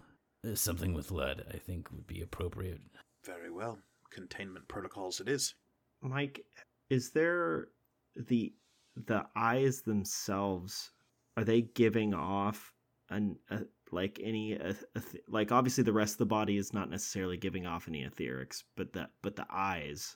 uh, 0.46 0.56
something 0.56 0.94
with 0.94 1.12
lead, 1.12 1.44
I 1.54 1.58
think, 1.58 1.92
would 1.92 2.08
be 2.08 2.22
appropriate. 2.22 2.82
Very 3.26 3.52
well. 3.52 3.78
Containment 4.10 4.68
protocols 4.68 5.20
it 5.20 5.28
is. 5.28 5.54
Mike, 6.02 6.46
is 6.90 7.12
there 7.12 7.70
the 8.16 8.54
the 8.96 9.26
eyes 9.36 9.82
themselves? 9.82 10.92
Are 11.36 11.44
they 11.44 11.62
giving 11.62 12.14
off 12.14 12.74
an 13.10 13.38
a, 13.50 13.62
like 13.92 14.20
any 14.24 14.54
a, 14.54 14.76
a 14.96 15.02
like 15.28 15.52
obviously 15.52 15.84
the 15.84 15.94
rest 15.94 16.14
of 16.16 16.18
the 16.20 16.26
body 16.26 16.58
is 16.58 16.74
not 16.74 16.90
necessarily 16.90 17.38
giving 17.38 17.66
off 17.66 17.88
any 17.88 18.04
etherics, 18.06 18.64
but 18.76 18.94
the 18.94 19.10
but 19.22 19.36
the 19.36 19.46
eyes 19.50 20.16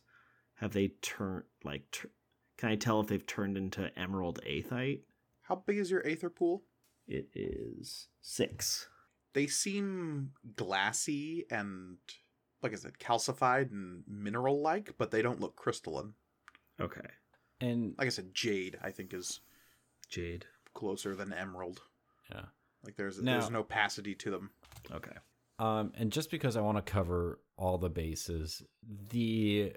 have 0.55 0.73
they 0.73 0.89
turned 1.01 1.43
like 1.63 1.89
tur 1.91 2.09
can 2.57 2.69
I 2.69 2.75
tell 2.75 2.99
if 2.99 3.07
they've 3.07 3.25
turned 3.25 3.57
into 3.57 3.97
emerald 3.97 4.39
aethite? 4.47 5.01
How 5.41 5.55
big 5.55 5.77
is 5.77 5.89
your 5.89 6.05
aether 6.07 6.29
pool? 6.29 6.63
It 7.07 7.29
is 7.33 8.07
six. 8.21 8.87
They 9.33 9.47
seem 9.47 10.31
glassy 10.55 11.45
and, 11.49 11.97
like 12.61 12.73
I 12.73 12.75
said, 12.75 12.99
calcified 12.99 13.71
and 13.71 14.03
mineral 14.07 14.61
like, 14.61 14.93
but 14.97 15.09
they 15.09 15.21
don't 15.23 15.39
look 15.39 15.55
crystalline. 15.55 16.13
Okay, 16.79 17.07
And 17.59 17.95
Like 17.97 18.07
I 18.07 18.11
said, 18.11 18.33
jade, 18.35 18.77
I 18.83 18.91
think, 18.91 19.13
is 19.13 19.39
jade. 20.09 20.45
closer 20.73 21.15
than 21.15 21.33
emerald. 21.33 21.81
yeah. 22.31 22.45
Like 22.83 22.95
there's 22.95 23.21
Now- 23.21 23.39
there's 23.39 23.51
no 23.51 23.59
opacity 23.59 24.15
to 24.15 24.31
them. 24.31 24.51
Okay. 24.91 25.15
Um, 25.59 25.91
and 25.95 26.11
just 26.11 26.31
because 26.31 26.57
I 26.57 26.61
want 26.61 26.77
to 26.83 26.91
cover 26.91 27.39
all 27.57 27.77
the 27.77 27.89
bases, 27.89 28.63
the 29.09 29.73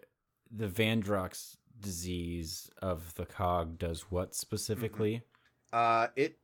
the 0.51 0.69
Vandrox 0.69 1.57
disease 1.81 2.71
of 2.81 3.13
the 3.15 3.27
cog 3.27 3.79
does 3.79 4.03
what 4.11 4.35
specifically? 4.35 5.23
Uh, 5.73 6.07
it 6.17 6.39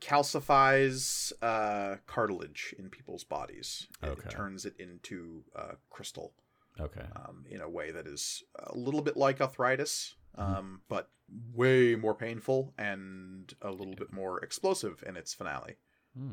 calcifies 0.00 1.32
uh, 1.42 1.96
cartilage 2.06 2.74
in 2.78 2.88
people's 2.90 3.24
bodies. 3.24 3.86
Okay. 4.02 4.28
It 4.28 4.30
turns 4.30 4.64
it 4.66 4.74
into 4.78 5.44
uh, 5.54 5.72
crystal 5.90 6.32
Okay. 6.80 7.04
um, 7.16 7.44
in 7.48 7.60
a 7.60 7.68
way 7.68 7.90
that 7.92 8.06
is 8.06 8.42
a 8.58 8.76
little 8.76 9.02
bit 9.02 9.16
like 9.16 9.40
arthritis, 9.40 10.14
Mhm. 10.36 10.42
um, 10.42 10.82
but 10.88 11.10
way 11.52 11.94
more 11.94 12.14
painful 12.14 12.74
and 12.78 13.54
a 13.62 13.70
little 13.70 13.94
bit 13.94 14.12
more 14.12 14.40
explosive 14.42 15.02
in 15.06 15.16
its 15.16 15.32
finale. 15.34 15.76
Hmm. 16.16 16.32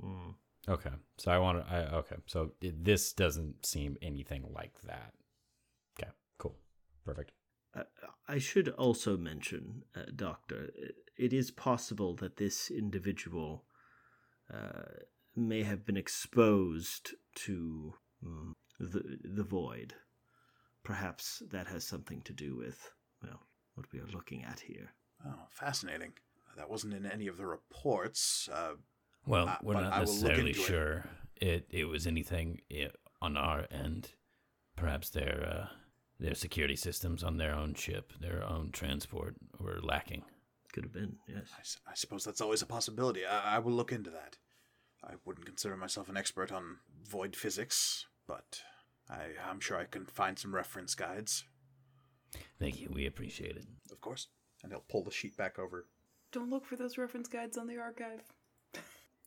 Hmm. 0.00 0.30
Okay. 0.68 0.90
So 1.16 1.30
I 1.30 1.38
want 1.38 1.66
to. 1.66 1.72
I 1.72 1.78
okay. 1.96 2.16
So 2.26 2.52
it, 2.60 2.84
this 2.84 3.12
doesn't 3.12 3.66
seem 3.66 3.96
anything 4.02 4.44
like 4.54 4.80
that. 4.82 5.12
Okay. 5.98 6.10
Cool. 6.38 6.56
Perfect. 7.04 7.32
Uh, 7.74 7.82
I 8.26 8.38
should 8.38 8.68
also 8.70 9.16
mention, 9.16 9.84
uh, 9.96 10.02
Doctor, 10.14 10.70
it 11.16 11.32
is 11.32 11.50
possible 11.50 12.14
that 12.16 12.36
this 12.36 12.70
individual 12.70 13.64
uh, 14.52 15.04
may 15.36 15.62
have 15.62 15.84
been 15.84 15.96
exposed 15.96 17.14
to 17.34 17.94
mm, 18.24 18.52
the 18.78 19.18
the 19.24 19.44
void. 19.44 19.94
Perhaps 20.84 21.42
that 21.50 21.66
has 21.66 21.84
something 21.84 22.22
to 22.22 22.32
do 22.32 22.56
with 22.56 22.92
well 23.22 23.42
what 23.74 23.86
we 23.92 24.00
are 24.00 24.06
looking 24.12 24.44
at 24.44 24.60
here. 24.60 24.92
Oh, 25.26 25.46
fascinating. 25.50 26.12
That 26.56 26.70
wasn't 26.70 26.94
in 26.94 27.06
any 27.06 27.28
of 27.28 27.36
the 27.36 27.46
reports. 27.46 28.48
Uh, 28.52 28.74
Well, 29.28 29.48
Uh, 29.48 29.56
we're 29.62 29.74
not 29.74 29.92
I 29.92 30.00
will 30.00 30.06
look 30.06 30.14
necessarily 30.22 30.50
into 30.50 30.60
it. 30.62 30.64
sure 30.66 31.04
it. 31.36 31.66
it 31.70 31.84
was 31.84 32.06
anything 32.06 32.60
on 33.22 33.36
our 33.36 33.66
end. 33.70 34.12
Perhaps 34.76 35.10
their 35.10 35.36
uh, 35.46 35.66
their 36.20 36.34
security 36.34 36.76
systems 36.76 37.22
on 37.22 37.36
their 37.36 37.52
own 37.54 37.74
ship, 37.74 38.12
their 38.20 38.42
own 38.44 38.70
transport, 38.72 39.36
were 39.60 39.80
lacking. 39.82 40.24
Could 40.72 40.84
have 40.84 40.92
been, 40.92 41.16
yes. 41.26 41.48
I, 41.56 41.60
s- 41.60 41.78
I 41.86 41.94
suppose 41.94 42.24
that's 42.24 42.40
always 42.40 42.62
a 42.62 42.66
possibility. 42.66 43.24
I, 43.24 43.56
I 43.56 43.58
will 43.58 43.72
look 43.72 43.92
into 43.92 44.10
that. 44.10 44.36
I 45.02 45.14
wouldn't 45.24 45.46
consider 45.46 45.76
myself 45.76 46.08
an 46.08 46.16
expert 46.16 46.52
on 46.52 46.78
void 47.08 47.34
physics, 47.36 48.06
but 48.26 48.60
I, 49.08 49.28
I'm 49.48 49.60
sure 49.60 49.78
I 49.78 49.84
can 49.84 50.04
find 50.06 50.38
some 50.38 50.54
reference 50.54 50.94
guides, 50.94 51.44
Thank 52.58 52.80
you. 52.80 52.90
We 52.92 53.06
appreciate 53.06 53.56
it. 53.56 53.64
of 53.90 54.00
course. 54.00 54.26
And 54.62 54.70
he'll 54.72 54.84
pull 54.88 55.02
the 55.04 55.10
sheet 55.10 55.36
back 55.36 55.58
over. 55.58 55.86
Don't 56.32 56.50
look 56.50 56.66
for 56.66 56.76
those 56.76 56.98
reference 56.98 57.28
guides 57.28 57.56
on 57.56 57.66
the 57.68 57.78
archive. 57.78 58.20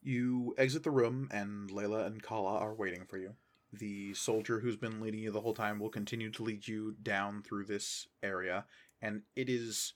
You 0.02 0.56
exit 0.57 0.84
the 0.84 0.91
room, 0.91 1.30
and 1.32 1.69
Layla 1.69 2.06
and 2.07 2.22
Kala 2.22 2.57
are 2.60 2.73
waiting 2.73 3.06
for 3.06 3.18
you. 3.18 3.34
The 3.73 4.14
soldier 4.14 4.60
who's 4.60 4.76
been 4.78 4.99
leading 4.99 5.22
you 5.22 5.32
the 5.32 5.41
whole 5.41 5.53
time 5.53 5.80
will 5.80 5.90
continue 5.90 6.30
to 6.32 6.44
lead 6.44 6.68
you 6.68 6.95
down 7.02 7.41
through 7.44 7.65
this 7.65 8.07
area, 8.22 8.65
and 9.02 9.22
it 9.36 9.48
is, 9.48 9.94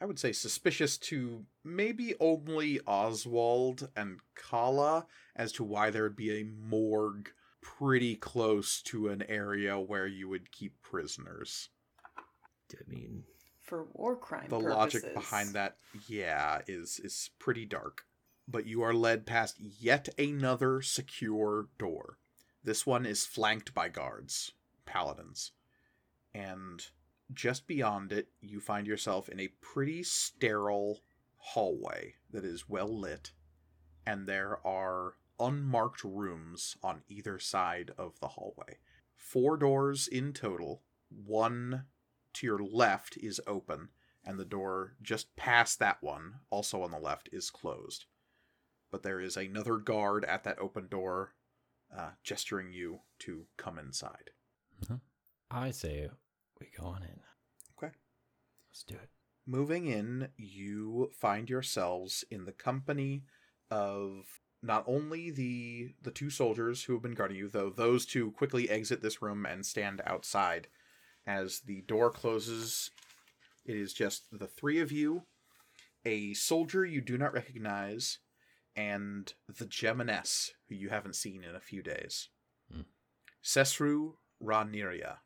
I 0.00 0.06
would 0.06 0.18
say, 0.18 0.32
suspicious 0.32 0.96
to 0.98 1.44
maybe 1.62 2.14
only 2.18 2.80
Oswald 2.86 3.88
and 3.94 4.18
Kala 4.34 5.06
as 5.36 5.52
to 5.52 5.64
why 5.64 5.90
there 5.90 6.02
would 6.04 6.16
be 6.16 6.40
a 6.40 6.44
morgue 6.44 7.30
pretty 7.62 8.16
close 8.16 8.80
to 8.82 9.08
an 9.08 9.22
area 9.28 9.78
where 9.78 10.06
you 10.06 10.28
would 10.28 10.50
keep 10.50 10.80
prisoners. 10.82 11.68
I 12.16 12.82
mean, 12.88 13.24
For 13.60 13.86
war 13.92 14.16
crime 14.16 14.48
the 14.48 14.58
purposes. 14.58 14.74
logic 15.04 15.14
behind 15.14 15.50
that 15.50 15.76
yeah 16.08 16.60
is 16.66 17.00
is 17.02 17.30
pretty 17.38 17.66
dark 17.66 18.04
but 18.50 18.66
you 18.66 18.82
are 18.82 18.94
led 18.94 19.26
past 19.26 19.58
yet 19.60 20.08
another 20.18 20.82
secure 20.82 21.68
door. 21.78 22.18
This 22.62 22.86
one 22.86 23.06
is 23.06 23.26
flanked 23.26 23.74
by 23.74 23.88
guards 23.88 24.52
paladins 24.84 25.52
and 26.34 26.86
just 27.32 27.68
beyond 27.68 28.10
it 28.10 28.28
you 28.40 28.58
find 28.58 28.88
yourself 28.88 29.28
in 29.28 29.38
a 29.38 29.52
pretty 29.60 30.02
sterile 30.02 31.00
hallway 31.36 32.14
that 32.32 32.44
is 32.44 32.68
well 32.68 32.98
lit 32.98 33.30
and 34.04 34.26
there 34.26 34.58
are 34.66 35.14
unmarked 35.38 36.04
rooms 36.04 36.76
on 36.82 37.02
either 37.08 37.38
side 37.38 37.92
of 37.96 38.20
the 38.20 38.28
hallway. 38.28 38.78
Four 39.16 39.56
doors 39.56 40.06
in 40.06 40.32
total. 40.32 40.82
One 41.08 41.86
to 42.34 42.46
your 42.46 42.58
left 42.58 43.16
is 43.16 43.40
open, 43.46 43.88
and 44.24 44.38
the 44.38 44.44
door 44.44 44.94
just 45.02 45.34
past 45.36 45.78
that 45.78 46.02
one, 46.02 46.40
also 46.50 46.82
on 46.82 46.90
the 46.90 46.98
left, 46.98 47.28
is 47.32 47.50
closed. 47.50 48.06
But 48.90 49.02
there 49.02 49.20
is 49.20 49.36
another 49.36 49.76
guard 49.76 50.24
at 50.24 50.44
that 50.44 50.58
open 50.58 50.88
door, 50.88 51.34
uh, 51.96 52.10
gesturing 52.24 52.72
you 52.72 53.00
to 53.20 53.46
come 53.56 53.78
inside. 53.78 54.30
I 55.50 55.70
say 55.72 56.08
we 56.60 56.68
go 56.78 56.86
on 56.86 57.02
in. 57.02 57.20
Okay. 57.76 57.92
Let's 58.70 58.84
do 58.84 58.94
it. 58.94 59.08
Moving 59.46 59.86
in, 59.86 60.28
you 60.36 61.10
find 61.18 61.50
yourselves 61.50 62.24
in 62.30 62.44
the 62.44 62.52
company 62.52 63.24
of 63.70 64.40
not 64.62 64.84
only 64.86 65.30
the 65.30 65.94
the 66.02 66.10
two 66.10 66.30
soldiers 66.30 66.84
who 66.84 66.92
have 66.92 67.02
been 67.02 67.14
guarding 67.14 67.38
you, 67.38 67.48
though 67.48 67.70
those 67.70 68.06
two 68.06 68.30
quickly 68.32 68.68
exit 68.68 69.02
this 69.02 69.22
room 69.22 69.46
and 69.46 69.64
stand 69.64 70.02
outside. 70.06 70.68
As 71.26 71.60
the 71.60 71.82
door 71.82 72.10
closes, 72.10 72.90
it 73.64 73.76
is 73.76 73.92
just 73.92 74.24
the 74.32 74.46
three 74.46 74.80
of 74.80 74.90
you, 74.90 75.22
a 76.04 76.34
soldier 76.34 76.84
you 76.84 77.00
do 77.00 77.18
not 77.18 77.32
recognize, 77.32 78.18
and 78.76 79.32
the 79.48 79.66
Geminess, 79.66 80.50
who 80.68 80.74
you 80.74 80.88
haven't 80.88 81.16
seen 81.16 81.44
in 81.44 81.54
a 81.54 81.60
few 81.60 81.82
days. 81.82 82.28
Hmm. 82.72 82.82
Sesru 83.42 84.14
Raniria 84.42 85.18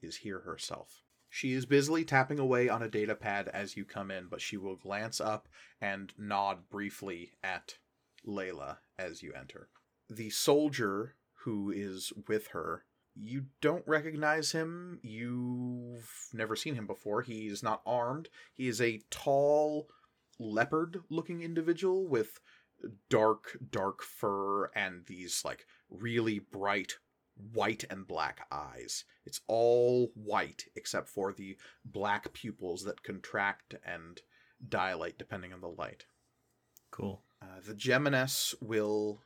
is 0.00 0.16
here 0.18 0.40
herself. 0.40 1.02
She 1.28 1.52
is 1.54 1.64
busily 1.64 2.04
tapping 2.04 2.38
away 2.38 2.68
on 2.68 2.82
a 2.82 2.88
data 2.88 3.14
pad 3.14 3.48
as 3.48 3.76
you 3.76 3.86
come 3.86 4.10
in, 4.10 4.26
but 4.28 4.42
she 4.42 4.58
will 4.58 4.76
glance 4.76 5.20
up 5.20 5.48
and 5.80 6.12
nod 6.18 6.68
briefly 6.68 7.32
at 7.42 7.78
Layla 8.26 8.78
as 8.98 9.22
you 9.22 9.32
enter. 9.32 9.68
The 10.10 10.28
soldier 10.28 11.14
who 11.44 11.70
is 11.70 12.12
with 12.28 12.48
her, 12.48 12.84
you 13.14 13.46
don't 13.62 13.86
recognize 13.86 14.52
him. 14.52 15.00
You've 15.02 16.28
never 16.34 16.54
seen 16.54 16.74
him 16.74 16.86
before. 16.86 17.22
He 17.22 17.46
is 17.46 17.62
not 17.62 17.82
armed. 17.86 18.28
He 18.52 18.68
is 18.68 18.80
a 18.80 19.00
tall, 19.10 19.88
leopard 20.38 21.00
looking 21.08 21.42
individual 21.42 22.06
with 22.06 22.40
dark, 23.08 23.56
dark 23.70 24.02
fur 24.02 24.66
and 24.74 25.06
these 25.06 25.42
like 25.44 25.66
really 25.90 26.38
bright 26.38 26.94
white 27.52 27.84
and 27.90 28.06
black 28.06 28.46
eyes. 28.50 29.04
It's 29.24 29.40
all 29.48 30.10
white 30.14 30.64
except 30.76 31.08
for 31.08 31.32
the 31.32 31.56
black 31.84 32.32
pupils 32.32 32.84
that 32.84 33.02
contract 33.02 33.74
and 33.84 34.20
dilate 34.68 35.18
depending 35.18 35.52
on 35.52 35.60
the 35.60 35.68
light. 35.68 36.04
cool. 36.90 37.22
Uh, 37.40 37.60
the 37.66 37.74
Geminess 37.74 38.54
will 38.60 39.22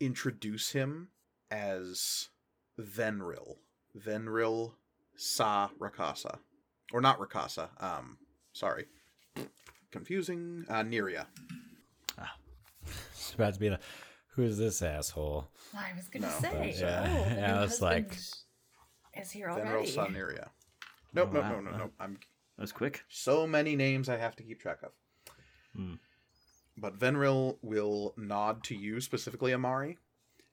introduce 0.00 0.70
him 0.70 1.08
as 1.50 2.28
Venril. 2.80 3.56
Venril 3.98 4.74
Sa 5.16 5.70
Rakasa. 5.80 6.38
Or 6.92 7.00
not 7.00 7.18
Rakasa. 7.18 7.70
Um, 7.82 8.18
sorry. 8.52 8.86
Confusing. 9.90 10.64
Uh, 10.68 10.82
Niria. 10.82 11.26
It's 13.12 13.34
about 13.34 13.54
to 13.54 13.60
be 13.60 13.70
like, 13.70 13.80
who's 14.28 14.58
this 14.58 14.82
asshole? 14.82 15.48
I 15.76 15.92
was 15.96 16.08
gonna 16.08 16.26
No, 16.26 16.32
say. 16.40 16.50
but, 16.52 16.78
yeah, 16.78 17.00
oh, 17.06 17.28
the 17.28 17.34
yeah, 17.34 17.46
new 17.48 17.52
I 17.54 17.60
was 17.62 17.80
like- 17.80 18.08
husband 18.08 18.34
is 19.22 19.30
here 19.30 19.48
Venril 19.48 19.66
already. 19.66 19.90
Soniria. 19.92 20.48
Nope, 21.16 21.28
Oh, 21.30 21.34
nope, 21.34 21.42
wow. 21.44 21.52
no, 21.52 21.60
no, 21.60 21.76
no. 21.76 21.90
I'm 22.00 22.14
That 22.56 22.62
was 22.62 22.72
quick. 22.72 23.04
so 23.08 23.46
many 23.46 23.76
names 23.76 24.08
I 24.08 24.16
have 24.16 24.34
to 24.36 24.42
keep 24.42 24.60
track 24.60 24.78
of. 24.82 24.90
Hmm. 25.76 25.94
But 26.76 26.98
Venril 26.98 27.58
will 27.62 28.14
nod 28.16 28.64
to 28.64 28.74
you 28.74 29.00
specifically, 29.00 29.54
Amari, 29.54 29.98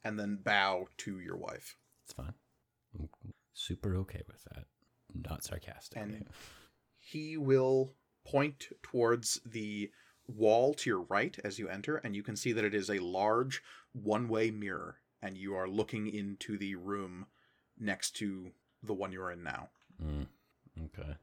and 0.04 0.20
then 0.20 0.38
bow 0.44 0.86
to 0.98 1.20
your 1.20 1.36
wife. 1.36 1.76
It's 2.04 2.14
fine. 2.14 2.34
I'm 3.00 3.10
super 3.54 3.96
okay 3.98 4.22
with 4.28 4.44
that. 4.54 4.66
Not 5.16 5.44
sarcastic. 5.44 5.98
And 6.00 6.28
he 7.00 7.38
will 7.38 7.96
point 8.24 8.68
towards 8.84 9.42
the 9.44 9.90
wall 10.28 10.74
to 10.74 10.90
your 10.90 11.02
right 11.02 11.38
as 11.44 11.60
you 11.60 11.68
enter, 11.68 11.98
and 11.98 12.16
you 12.16 12.24
can 12.24 12.36
see 12.36 12.52
that 12.54 12.66
it 12.66 12.74
is 12.74 12.90
a 12.90 13.00
large 13.00 13.62
one 13.94 14.28
way 14.28 14.52
mirror, 14.52 14.98
and 15.22 15.38
you 15.38 15.56
are 15.56 15.68
looking 15.68 16.08
into 16.08 16.58
the 16.58 16.76
room 16.76 17.26
next 17.80 18.12
to 18.18 18.52
the 18.84 18.94
one 18.94 19.12
you're 19.12 19.32
in 19.32 19.44
now. 19.44 19.70
Mm, 20.04 20.28
okay. 20.86 21.16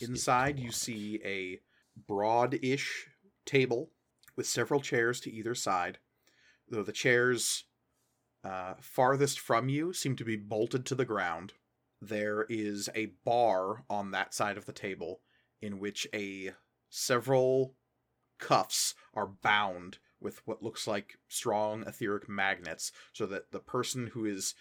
Inside, 0.00 0.58
you 0.58 0.70
see 0.70 1.20
a 1.24 1.60
broad 2.06 2.58
ish 2.62 3.08
table 3.44 3.90
with 4.36 4.46
several 4.46 4.80
chairs 4.80 5.20
to 5.20 5.32
either 5.32 5.54
side, 5.54 5.98
though 6.68 6.82
the 6.82 6.92
chairs 6.92 7.64
uh, 8.44 8.74
farthest 8.80 9.40
from 9.40 9.68
you 9.68 9.92
seem 9.92 10.16
to 10.16 10.24
be 10.24 10.36
bolted 10.36 10.84
to 10.86 10.94
the 10.94 11.04
ground. 11.04 11.54
There 12.00 12.44
is 12.48 12.90
a 12.94 13.12
bar 13.24 13.84
on 13.88 14.10
that 14.10 14.34
side 14.34 14.58
of 14.58 14.66
the 14.66 14.72
table 14.72 15.20
in 15.62 15.78
which 15.78 16.06
a 16.14 16.52
several 16.90 17.74
cuffs 18.38 18.94
are 19.14 19.26
bound 19.26 19.98
with 20.20 20.40
what 20.46 20.62
looks 20.62 20.86
like 20.86 21.18
strong 21.28 21.82
etheric 21.86 22.28
magnets 22.28 22.92
so 23.12 23.26
that 23.26 23.52
the 23.52 23.60
person 23.60 24.08
who 24.08 24.24
is 24.24 24.54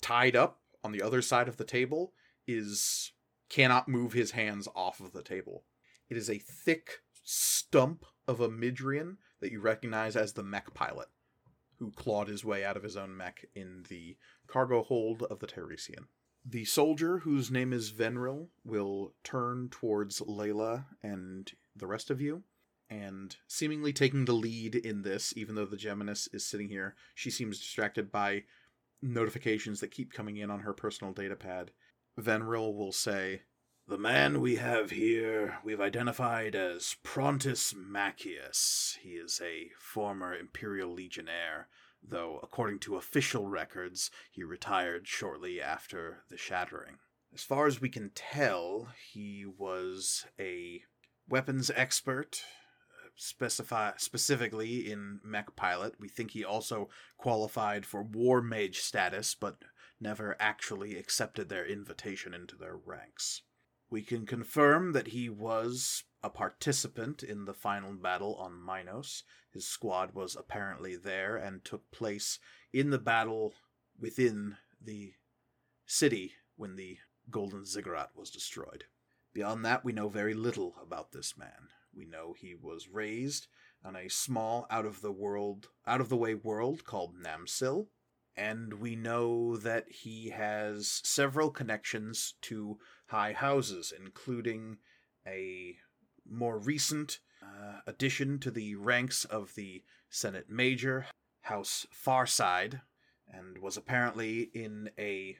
tied 0.00 0.36
up 0.36 0.60
on 0.82 0.92
the 0.92 1.02
other 1.02 1.22
side 1.22 1.48
of 1.48 1.56
the 1.56 1.64
table 1.64 2.12
is 2.46 3.12
cannot 3.48 3.88
move 3.88 4.12
his 4.12 4.32
hands 4.32 4.68
off 4.74 5.00
of 5.00 5.12
the 5.12 5.22
table. 5.22 5.64
It 6.08 6.16
is 6.16 6.28
a 6.28 6.38
thick 6.38 6.98
stump 7.22 8.04
of 8.26 8.40
a 8.40 8.48
Midrian 8.48 9.18
that 9.40 9.52
you 9.52 9.60
recognize 9.60 10.16
as 10.16 10.32
the 10.32 10.42
mech 10.42 10.74
pilot, 10.74 11.08
who 11.78 11.92
clawed 11.92 12.28
his 12.28 12.44
way 12.44 12.64
out 12.64 12.76
of 12.76 12.82
his 12.82 12.96
own 12.96 13.16
mech 13.16 13.44
in 13.54 13.84
the 13.88 14.16
cargo 14.46 14.82
hold 14.82 15.22
of 15.24 15.38
the 15.38 15.46
Tiresian. 15.46 16.08
The 16.44 16.64
soldier, 16.64 17.18
whose 17.18 17.50
name 17.50 17.72
is 17.72 17.92
Venril, 17.92 18.48
will 18.64 19.14
turn 19.22 19.68
towards 19.70 20.20
Layla 20.20 20.86
and 21.02 21.50
the 21.76 21.86
rest 21.86 22.10
of 22.10 22.20
you, 22.20 22.42
and 22.90 23.36
seemingly 23.46 23.92
taking 23.92 24.24
the 24.24 24.32
lead 24.32 24.74
in 24.74 25.02
this, 25.02 25.34
even 25.36 25.54
though 25.54 25.66
the 25.66 25.76
Geminess 25.76 26.32
is 26.34 26.44
sitting 26.44 26.68
here, 26.68 26.94
she 27.14 27.30
seems 27.30 27.58
distracted 27.58 28.10
by 28.10 28.44
notifications 29.02 29.80
that 29.80 29.90
keep 29.90 30.12
coming 30.12 30.36
in 30.36 30.50
on 30.50 30.60
her 30.60 30.72
personal 30.72 31.12
data 31.12 31.36
pad. 31.36 31.70
Venril 32.18 32.74
will 32.74 32.92
say, 32.92 33.42
The 33.86 33.98
man 33.98 34.40
we 34.40 34.56
have 34.56 34.90
here 34.90 35.58
we've 35.64 35.80
identified 35.80 36.54
as 36.54 36.96
Prontus 37.04 37.74
Macius. 37.74 38.96
He 38.98 39.10
is 39.10 39.40
a 39.44 39.70
former 39.78 40.34
Imperial 40.34 40.92
Legionnaire, 40.92 41.68
though 42.02 42.40
according 42.42 42.80
to 42.80 42.96
official 42.96 43.46
records, 43.46 44.10
he 44.30 44.42
retired 44.42 45.06
shortly 45.06 45.60
after 45.60 46.24
the 46.28 46.36
Shattering. 46.36 46.98
As 47.34 47.42
far 47.42 47.66
as 47.66 47.80
we 47.80 47.90
can 47.90 48.10
tell, 48.14 48.88
he 49.12 49.44
was 49.44 50.26
a 50.40 50.82
weapons 51.28 51.70
expert, 51.74 52.42
specify 53.18 53.92
specifically 53.96 54.90
in 54.90 55.20
mech 55.24 55.54
pilot. 55.56 55.94
We 55.98 56.08
think 56.08 56.30
he 56.30 56.44
also 56.44 56.88
qualified 57.18 57.84
for 57.84 58.02
war 58.02 58.40
mage 58.40 58.78
status, 58.78 59.34
but 59.34 59.58
never 60.00 60.36
actually 60.38 60.96
accepted 60.96 61.48
their 61.48 61.66
invitation 61.66 62.32
into 62.32 62.56
their 62.56 62.76
ranks. 62.76 63.42
We 63.90 64.02
can 64.02 64.24
confirm 64.24 64.92
that 64.92 65.08
he 65.08 65.28
was 65.28 66.04
a 66.22 66.30
participant 66.30 67.22
in 67.22 67.44
the 67.44 67.54
final 67.54 67.92
battle 67.92 68.36
on 68.36 68.64
Minos. 68.64 69.24
His 69.52 69.66
squad 69.66 70.14
was 70.14 70.36
apparently 70.36 70.94
there 70.94 71.36
and 71.36 71.64
took 71.64 71.90
place 71.90 72.38
in 72.72 72.90
the 72.90 72.98
battle 72.98 73.54
within 73.98 74.56
the 74.80 75.14
city 75.86 76.34
when 76.56 76.76
the 76.76 76.98
Golden 77.30 77.64
Ziggurat 77.64 78.10
was 78.14 78.30
destroyed. 78.30 78.84
Beyond 79.32 79.64
that, 79.64 79.84
we 79.84 79.92
know 79.92 80.08
very 80.08 80.34
little 80.34 80.76
about 80.82 81.12
this 81.12 81.36
man. 81.36 81.68
We 81.94 82.04
know 82.04 82.34
he 82.36 82.54
was 82.54 82.88
raised 82.88 83.48
on 83.84 83.96
a 83.96 84.08
small 84.08 84.66
out 84.70 84.86
of 84.86 85.00
the 85.00 85.12
world 85.12 85.68
out 85.86 86.00
of 86.00 86.08
the 86.08 86.16
way 86.16 86.34
world 86.34 86.84
called 86.84 87.14
Namsil, 87.16 87.88
and 88.36 88.74
we 88.74 88.96
know 88.96 89.56
that 89.56 89.90
he 89.90 90.30
has 90.30 91.00
several 91.04 91.50
connections 91.50 92.34
to 92.42 92.78
high 93.08 93.32
houses, 93.32 93.92
including 93.96 94.78
a 95.26 95.76
more 96.28 96.58
recent 96.58 97.20
uh, 97.42 97.80
addition 97.86 98.38
to 98.40 98.50
the 98.50 98.74
ranks 98.74 99.24
of 99.24 99.54
the 99.54 99.82
Senate 100.10 100.48
Major, 100.48 101.06
House 101.42 101.86
Farside, 101.92 102.80
and 103.28 103.58
was 103.58 103.76
apparently 103.76 104.50
in 104.54 104.90
a 104.98 105.36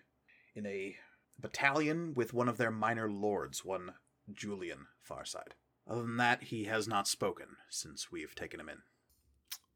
in 0.55 0.67
a 0.67 0.97
battalion 1.39 2.15
with 2.15 2.35
one 2.35 2.49
of 2.49 2.57
their 2.57 2.71
minor 2.71 3.11
lords, 3.11 3.65
one 3.65 3.93
Julian 4.33 4.87
Farside. 5.09 5.53
Other 5.89 6.03
than 6.03 6.19
that, 6.19 6.43
he 6.43 6.65
has 6.65 6.87
not 6.87 7.09
spoken 7.09 7.47
since 7.71 8.13
we've 8.13 8.35
taken 8.35 8.61
him 8.61 8.69
in. 8.69 8.79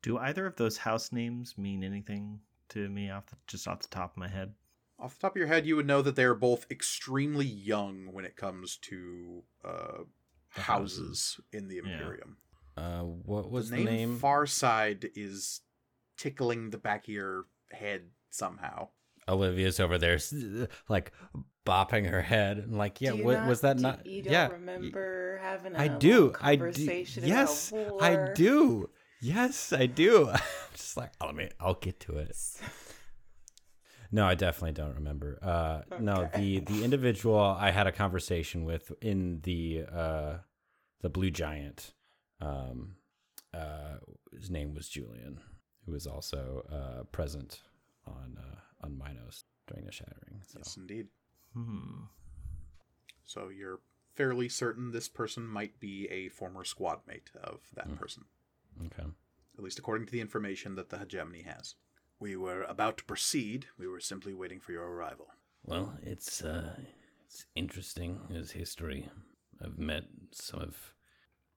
Do 0.02 0.18
either 0.18 0.47
of 0.47 0.56
those 0.56 0.76
house 0.78 1.10
names 1.12 1.56
mean 1.56 1.82
anything 1.82 2.40
to 2.70 2.89
me 2.89 3.10
off 3.10 3.26
the, 3.26 3.36
just 3.47 3.66
off 3.66 3.80
the 3.80 3.89
top 3.89 4.12
of 4.12 4.16
my 4.18 4.28
head? 4.28 4.52
Off 4.98 5.14
the 5.14 5.20
top 5.20 5.32
of 5.32 5.36
your 5.39 5.47
head, 5.47 5.64
you 5.66 5.76
would 5.76 5.86
know 5.86 6.02
that 6.02 6.14
they 6.16 6.24
are 6.24 6.34
both 6.34 6.66
extremely 6.70 7.47
young 7.47 8.12
when 8.12 8.24
it 8.24 8.36
comes 8.36 8.76
to 8.78 9.43
uh, 9.64 10.02
houses, 10.51 10.56
houses. 10.59 11.40
in 11.52 11.68
the 11.68 11.76
Yeah. 11.84 11.93
Imperium. 11.93 12.36
Uh, 12.76 13.01
what 13.02 13.51
was 13.51 13.70
the 13.70 13.76
the 13.76 13.84
name, 13.84 14.10
name? 14.10 14.18
Farside 14.18 15.10
is 15.14 15.60
tickling 16.16 16.70
the 16.70 16.78
back 16.78 17.05
of 17.05 17.14
your 17.14 17.47
head 17.70 18.02
somehow. 18.30 18.89
Olivia's 19.28 19.78
over 19.78 19.98
there, 19.98 20.18
like 20.89 21.12
bopping 21.64 22.09
her 22.09 22.22
head, 22.22 22.59
and 22.59 22.76
like, 22.76 23.01
yeah, 23.01 23.12
what 23.12 23.39
not- 23.40 23.48
was 23.48 23.60
that? 23.62 23.76
do- 23.76 23.82
Not 23.82 24.06
You 24.06 24.22
don't 24.22 24.32
yeah. 24.32 24.48
remember 24.48 25.39
having 25.43 25.74
a 25.74 25.78
I 25.78 25.82
little 25.84 25.98
do. 25.98 26.32
I 26.40 26.56
do. 26.56 27.05
Yes, 27.22 27.72
about 27.72 28.02
I 28.02 28.32
do. 28.34 28.90
Yes, 29.20 29.72
I 29.72 29.86
do. 29.86 30.28
I'm 30.32 30.40
just 30.74 30.97
like, 30.97 31.12
oh, 31.20 31.26
let 31.26 31.34
me. 31.36 31.48
I'll 31.60 31.74
get 31.74 32.01
to 32.01 32.18
it. 32.18 32.36
No, 34.10 34.26
I 34.26 34.34
definitely 34.34 34.72
don't 34.72 34.94
remember. 34.97 35.39
Uh, 35.43 35.97
No, 35.98 36.28
the 36.34 36.60
the 36.60 36.84
individual 36.84 37.39
I 37.40 37.70
had 37.70 37.86
a 37.86 37.93
conversation 37.93 38.64
with 38.64 38.93
in 39.01 39.40
the 39.43 39.84
uh, 39.90 40.36
the 41.01 41.09
Blue 41.09 41.30
Giant, 41.30 41.94
um, 42.40 42.97
uh, 43.55 43.97
his 44.39 44.51
name 44.51 44.74
was 44.74 44.89
Julian, 44.89 45.40
who 45.86 45.93
was 45.93 46.06
also 46.06 46.66
uh, 46.70 47.05
present 47.05 47.62
on 48.06 48.36
uh, 48.39 48.56
on 48.84 48.98
Minos 48.98 49.44
during 49.66 49.86
the 49.86 49.93
Shattering. 49.93 50.43
So. 50.47 50.59
Yes, 50.59 50.76
indeed. 50.76 51.06
Hmm. 51.55 52.05
So 53.24 53.49
you're 53.49 53.81
fairly 54.15 54.49
certain 54.49 54.91
this 54.93 55.09
person 55.09 55.47
might 55.47 55.81
be 55.81 56.07
a 56.11 56.29
former 56.29 56.65
squad 56.65 57.01
mate 57.07 57.31
of 57.43 57.61
that 57.74 57.87
Hmm. 57.87 57.95
person, 57.97 58.24
Okay. 58.87 59.05
at 59.57 59.65
least 59.65 59.79
according 59.79 60.07
to 60.07 60.12
the 60.12 60.20
information 60.20 60.74
that 60.74 60.91
the 60.91 60.99
hegemony 60.99 61.43
has. 61.43 61.74
We 62.19 62.37
were 62.37 62.62
about 62.65 62.99
to 62.99 63.05
proceed. 63.05 63.66
We 63.79 63.87
were 63.89 64.01
simply 64.01 64.35
waiting 64.35 64.61
for 64.61 64.73
your 64.73 64.85
arrival. 64.87 65.29
Well, 65.65 65.99
it's 66.03 66.43
uh, 66.43 66.77
it's 67.24 67.47
interesting 67.55 68.20
his 68.29 68.53
history. 68.53 69.09
I've 69.61 69.79
met 69.79 70.05
some 70.33 70.61
of 70.61 70.95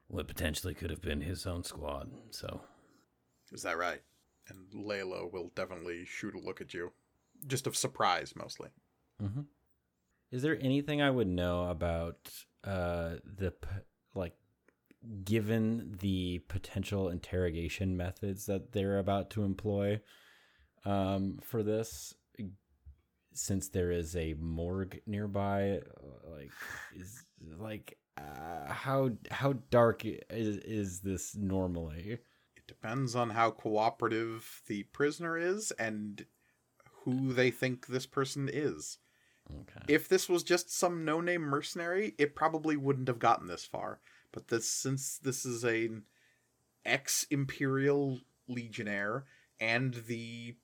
what 0.08 0.28
potentially 0.28 0.74
could 0.74 0.90
have 0.92 1.02
been 1.02 1.22
his 1.22 1.46
own 1.46 1.64
squad. 1.64 2.12
So 2.32 2.62
Is 3.52 3.64
that 3.64 3.78
right? 3.78 4.02
And 4.48 4.72
Layla 4.72 5.32
will 5.32 5.50
definitely 5.56 6.06
shoot 6.06 6.36
a 6.36 6.40
look 6.40 6.62
at 6.62 6.74
you, 6.74 6.94
just 7.48 7.66
of 7.68 7.76
surprise 7.76 8.36
mostly. 8.36 8.70
Mm-hmm. 9.22 9.42
Is 10.32 10.42
there 10.42 10.58
anything 10.60 11.02
I 11.02 11.12
would 11.12 11.28
know 11.28 11.70
about 11.70 12.30
uh, 12.64 13.16
the 13.24 13.54
like, 14.14 14.36
given 15.24 15.96
the 16.00 16.40
potential 16.48 17.10
interrogation 17.10 17.96
methods 17.96 18.48
that 18.48 18.72
they're 18.72 19.00
about 19.00 19.30
to 19.32 19.44
employ 19.44 20.02
um, 20.84 21.40
for 21.42 21.64
this? 21.64 22.14
Since 23.34 23.68
there 23.70 23.92
is 23.92 24.16
a 24.16 24.34
morgue 24.36 25.02
nearby, 25.06 25.82
like 26.26 26.52
is 26.96 27.22
like 27.60 27.98
uh, 28.18 28.72
how 28.72 29.12
how 29.30 29.54
dark 29.70 30.06
is 30.06 30.58
is 30.58 31.02
this 31.02 31.36
normally? 31.36 32.20
It 32.56 32.68
depends 32.68 33.14
on 33.14 33.32
how 33.32 33.52
cooperative 33.52 34.62
the 34.68 34.84
prisoner 34.84 35.38
is 35.38 35.72
and 35.72 36.26
who 37.04 37.34
they 37.34 37.52
think 37.52 37.88
this 37.88 38.06
person 38.06 38.50
is. 38.52 39.00
Okay. 39.52 39.94
If 39.94 40.08
this 40.08 40.28
was 40.28 40.44
just 40.44 40.76
some 40.76 41.06
no-name 41.06 41.42
mercenary, 41.42 42.16
it 42.18 42.36
probably 42.36 42.76
wouldn't 42.76 43.08
have 43.08 43.20
gotten 43.20 43.48
this 43.48 43.66
far. 43.66 44.00
But 44.32 44.48
this 44.48 44.70
since 44.70 45.18
this 45.18 45.46
is 45.46 45.64
a 45.64 45.90
ex 46.84 47.26
Imperial 47.30 48.20
Legionnaire 48.48 49.26
and 49.60 49.94
the 50.08 50.56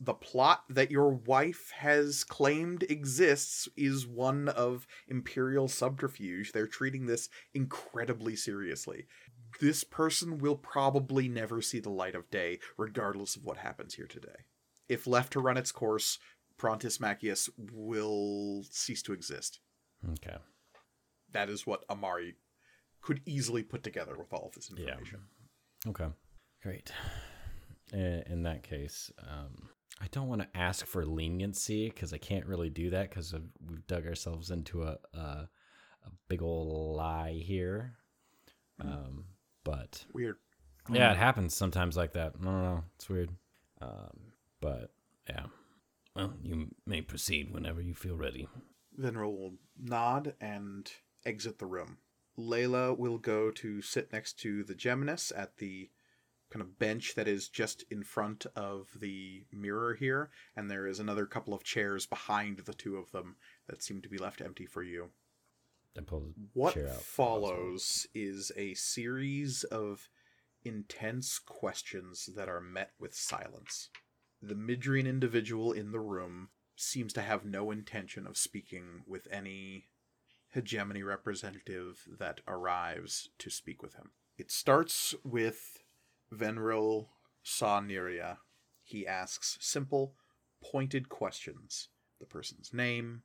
the 0.00 0.14
plot 0.14 0.62
that 0.68 0.90
your 0.92 1.10
wife 1.10 1.72
has 1.76 2.22
claimed 2.22 2.84
exists 2.84 3.68
is 3.76 4.06
one 4.06 4.48
of 4.48 4.86
imperial 5.08 5.66
subterfuge. 5.66 6.52
They're 6.52 6.68
treating 6.68 7.06
this 7.06 7.28
incredibly 7.52 8.36
seriously. 8.36 9.06
This 9.60 9.82
person 9.82 10.38
will 10.38 10.56
probably 10.56 11.28
never 11.28 11.60
see 11.60 11.80
the 11.80 11.90
light 11.90 12.14
of 12.14 12.30
day, 12.30 12.60
regardless 12.76 13.34
of 13.34 13.44
what 13.44 13.56
happens 13.58 13.94
here 13.94 14.06
today. 14.06 14.46
If 14.88 15.06
left 15.06 15.32
to 15.32 15.40
run 15.40 15.56
its 15.56 15.72
course, 15.72 16.18
Prontis 16.58 16.98
Macius 16.98 17.48
will 17.72 18.64
cease 18.70 19.02
to 19.02 19.12
exist. 19.12 19.60
Okay. 20.12 20.36
That 21.32 21.48
is 21.48 21.66
what 21.66 21.84
Amari 21.90 22.36
could 23.00 23.20
easily 23.26 23.62
put 23.62 23.82
together 23.82 24.16
with 24.18 24.32
all 24.32 24.46
of 24.48 24.54
this 24.54 24.70
Yeah. 24.76 24.88
information. 24.92 25.20
Okay. 25.86 26.08
Great. 26.62 26.92
In, 27.92 28.42
that 28.42 28.62
case, 28.64 29.10
um, 29.26 29.70
I 30.00 30.08
don't 30.10 30.28
want 30.28 30.42
to 30.42 30.48
ask 30.58 30.84
for 30.84 31.06
leniency 31.06 31.88
because 31.88 32.12
I 32.12 32.18
can't 32.18 32.44
really 32.44 32.68
do 32.68 32.90
that 32.90 33.08
because 33.08 33.32
we've 33.66 33.86
dug 33.86 34.06
ourselves 34.06 34.50
into 34.50 34.82
a, 34.82 34.98
a 35.14 35.48
a 36.06 36.10
big 36.28 36.42
old 36.42 36.96
lie 36.96 37.40
here. 37.44 37.94
Um, 38.80 39.24
but 39.64 40.04
Weird. 40.12 40.36
yeah, 40.90 41.10
it 41.12 41.16
happens 41.18 41.54
sometimes 41.54 41.96
like 41.96 42.12
that. 42.12 42.34
I 42.40 42.44
don't 42.44 42.62
know. 42.62 42.84
It's 42.96 43.08
weird. 43.08 43.30
Um, 43.80 44.32
but 44.60 44.90
yeah. 45.28 45.46
Well, 46.18 46.34
you 46.42 46.74
may 46.84 47.00
proceed 47.00 47.52
whenever 47.52 47.80
you 47.80 47.94
feel 47.94 48.16
ready. 48.16 48.48
Venril 49.00 49.38
will 49.38 49.54
nod 49.80 50.34
and 50.40 50.90
exit 51.24 51.60
the 51.60 51.66
room. 51.66 51.98
Layla 52.36 52.98
will 52.98 53.18
go 53.18 53.52
to 53.52 53.80
sit 53.80 54.12
next 54.12 54.32
to 54.40 54.64
the 54.64 54.74
Geminess 54.74 55.30
at 55.36 55.58
the 55.58 55.90
kind 56.50 56.60
of 56.60 56.76
bench 56.76 57.14
that 57.14 57.28
is 57.28 57.48
just 57.48 57.84
in 57.88 58.02
front 58.02 58.46
of 58.56 58.88
the 58.98 59.44
mirror 59.52 59.94
here, 59.94 60.30
and 60.56 60.68
there 60.68 60.88
is 60.88 60.98
another 60.98 61.24
couple 61.24 61.54
of 61.54 61.62
chairs 61.62 62.04
behind 62.04 62.58
the 62.58 62.74
two 62.74 62.96
of 62.96 63.12
them 63.12 63.36
that 63.68 63.82
seem 63.82 64.02
to 64.02 64.08
be 64.08 64.18
left 64.18 64.40
empty 64.40 64.66
for 64.66 64.82
you. 64.82 65.10
I 65.96 66.00
pull 66.00 66.20
the 66.20 66.32
What 66.52 66.74
chair 66.74 66.88
out. 66.88 67.00
follows 67.00 68.08
is 68.12 68.50
a 68.56 68.74
series 68.74 69.62
of 69.64 70.08
intense 70.64 71.38
questions 71.38 72.28
that 72.34 72.48
are 72.48 72.60
met 72.60 72.90
with 72.98 73.14
silence. 73.14 73.90
The 74.40 74.54
Midrian 74.54 75.06
individual 75.06 75.72
in 75.72 75.90
the 75.90 76.00
room 76.00 76.50
seems 76.76 77.12
to 77.14 77.22
have 77.22 77.44
no 77.44 77.70
intention 77.70 78.26
of 78.26 78.36
speaking 78.36 79.02
with 79.06 79.26
any 79.30 79.88
hegemony 80.48 81.02
representative 81.02 82.06
that 82.18 82.40
arrives 82.46 83.30
to 83.38 83.50
speak 83.50 83.82
with 83.82 83.94
him. 83.94 84.10
It 84.36 84.50
starts 84.52 85.14
with 85.24 85.82
Venril 86.32 87.08
Sauniria. 87.44 88.38
He 88.84 89.06
asks 89.06 89.58
simple, 89.60 90.14
pointed 90.62 91.08
questions 91.08 91.88
the 92.20 92.26
person's 92.26 92.72
name, 92.72 93.22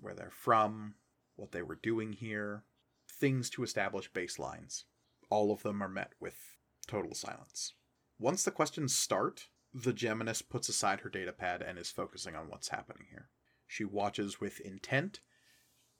where 0.00 0.14
they're 0.14 0.30
from, 0.30 0.94
what 1.36 1.52
they 1.52 1.62
were 1.62 1.78
doing 1.82 2.12
here, 2.12 2.64
things 3.08 3.50
to 3.50 3.62
establish 3.62 4.10
baselines. 4.12 4.84
All 5.30 5.52
of 5.52 5.62
them 5.62 5.82
are 5.82 5.88
met 5.88 6.12
with 6.20 6.56
total 6.86 7.14
silence. 7.14 7.74
Once 8.18 8.44
the 8.44 8.50
questions 8.50 8.94
start, 8.94 9.48
the 9.74 9.92
Geminess 9.92 10.42
puts 10.46 10.68
aside 10.68 11.00
her 11.00 11.10
datapad 11.10 11.68
and 11.68 11.78
is 11.78 11.90
focusing 11.90 12.34
on 12.34 12.48
what's 12.48 12.68
happening 12.68 13.06
here. 13.10 13.28
She 13.66 13.84
watches 13.84 14.40
with 14.40 14.60
intent 14.60 15.20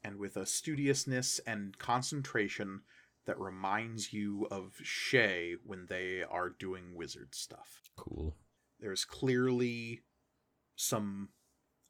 and 0.03 0.19
with 0.19 0.37
a 0.37 0.47
studiousness 0.47 1.41
and 1.47 1.77
concentration 1.79 2.83
that 3.27 3.39
reminds 3.39 4.13
you 4.13 4.47
of 4.51 4.75
Shay 4.83 5.57
when 5.65 5.87
they 5.87 6.23
are 6.23 6.49
doing 6.49 6.95
wizard 6.95 7.35
stuff. 7.35 7.83
Cool. 7.97 8.37
There's 8.81 9.05
clearly 9.05 10.03
some 10.77 11.29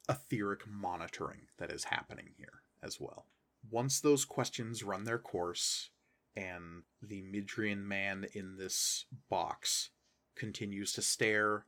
etheric 0.09 0.67
monitoring 0.67 1.47
that 1.59 1.71
is 1.71 1.85
happening 1.85 2.31
here 2.35 2.63
as 2.83 2.99
well. 2.99 3.27
Once 3.69 4.01
those 4.01 4.25
questions 4.25 4.83
run 4.83 5.03
their 5.05 5.19
course, 5.19 5.91
and 6.35 6.83
the 7.01 7.21
Midrian 7.21 7.87
man 7.87 8.25
in 8.33 8.57
this 8.57 9.05
box 9.29 9.89
continues 10.35 10.93
to 10.93 11.01
stare 11.01 11.65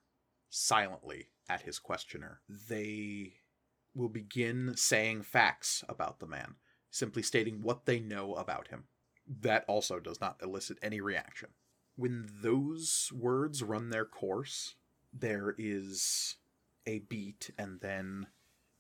silently 0.52 1.30
at 1.50 1.64
his 1.64 1.80
questioner, 1.80 2.42
they 2.48 3.34
will 3.96 4.10
begin 4.10 4.74
saying 4.76 5.24
facts 5.24 5.84
about 5.90 6.20
the 6.20 6.28
man, 6.28 6.56
simply 6.92 7.24
stating 7.24 7.62
what 7.62 7.86
they 7.86 8.00
know 8.00 8.36
about 8.36 8.68
him. 8.68 8.84
That 9.28 9.66
also 9.68 10.00
does 10.00 10.22
not 10.22 10.40
elicit 10.44 10.78
any 10.82 11.02
reaction. 11.02 11.50
When 11.96 12.30
those 12.42 13.12
words 13.14 13.64
run 13.64 13.90
their 13.90 14.06
course, 14.06 14.76
there 15.14 15.56
is 15.58 16.38
a 16.86 17.00
beat, 17.00 17.52
and 17.58 17.80
then 17.82 18.28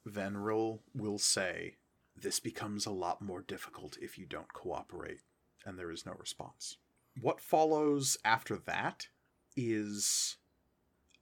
Venril 0.07 0.79
will 0.93 1.17
say, 1.17 1.77
This 2.15 2.39
becomes 2.39 2.85
a 2.85 2.91
lot 2.91 3.21
more 3.21 3.41
difficult 3.41 3.97
if 4.01 4.17
you 4.17 4.25
don't 4.25 4.53
cooperate. 4.53 5.21
And 5.65 5.77
there 5.77 5.91
is 5.91 6.05
no 6.05 6.13
response. 6.17 6.77
What 7.19 7.39
follows 7.39 8.17
after 8.25 8.57
that 8.57 9.07
is 9.55 10.37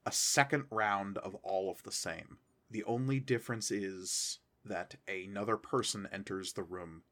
a 0.06 0.12
second 0.12 0.66
round 0.72 1.18
of 1.20 1.36
all 1.36 1.70
of 1.70 1.84
the 1.84 1.92
same. 1.92 2.38
The 2.72 2.84
only 2.84 3.20
difference 3.20 3.72
is 3.72 4.40
that 4.66 4.96
another 5.08 5.58
person 5.58 6.08
enters 6.12 6.54
the 6.54 6.64
room 6.64 7.04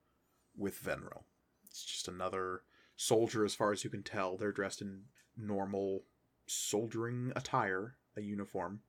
with 0.55 0.83
Venril. 0.83 1.23
It's 1.65 1.83
just 1.83 2.07
another 2.07 2.61
soldier, 2.95 3.45
as 3.45 3.55
far 3.55 3.71
as 3.71 3.83
you 3.83 3.89
can 3.89 4.03
tell. 4.03 4.37
They're 4.37 4.51
dressed 4.51 4.81
in 4.81 5.03
normal 5.35 6.03
soldiering 6.47 7.31
attire, 7.35 7.95
a 8.15 8.21
uniform, 8.21 8.81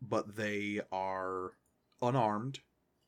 but 0.00 0.36
they 0.36 0.80
are 0.92 1.52
unarmed 2.00 2.60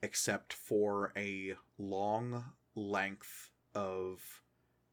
except 0.02 0.52
for 0.52 1.12
a 1.16 1.54
long 1.78 2.44
length 2.74 3.50
of 3.74 4.42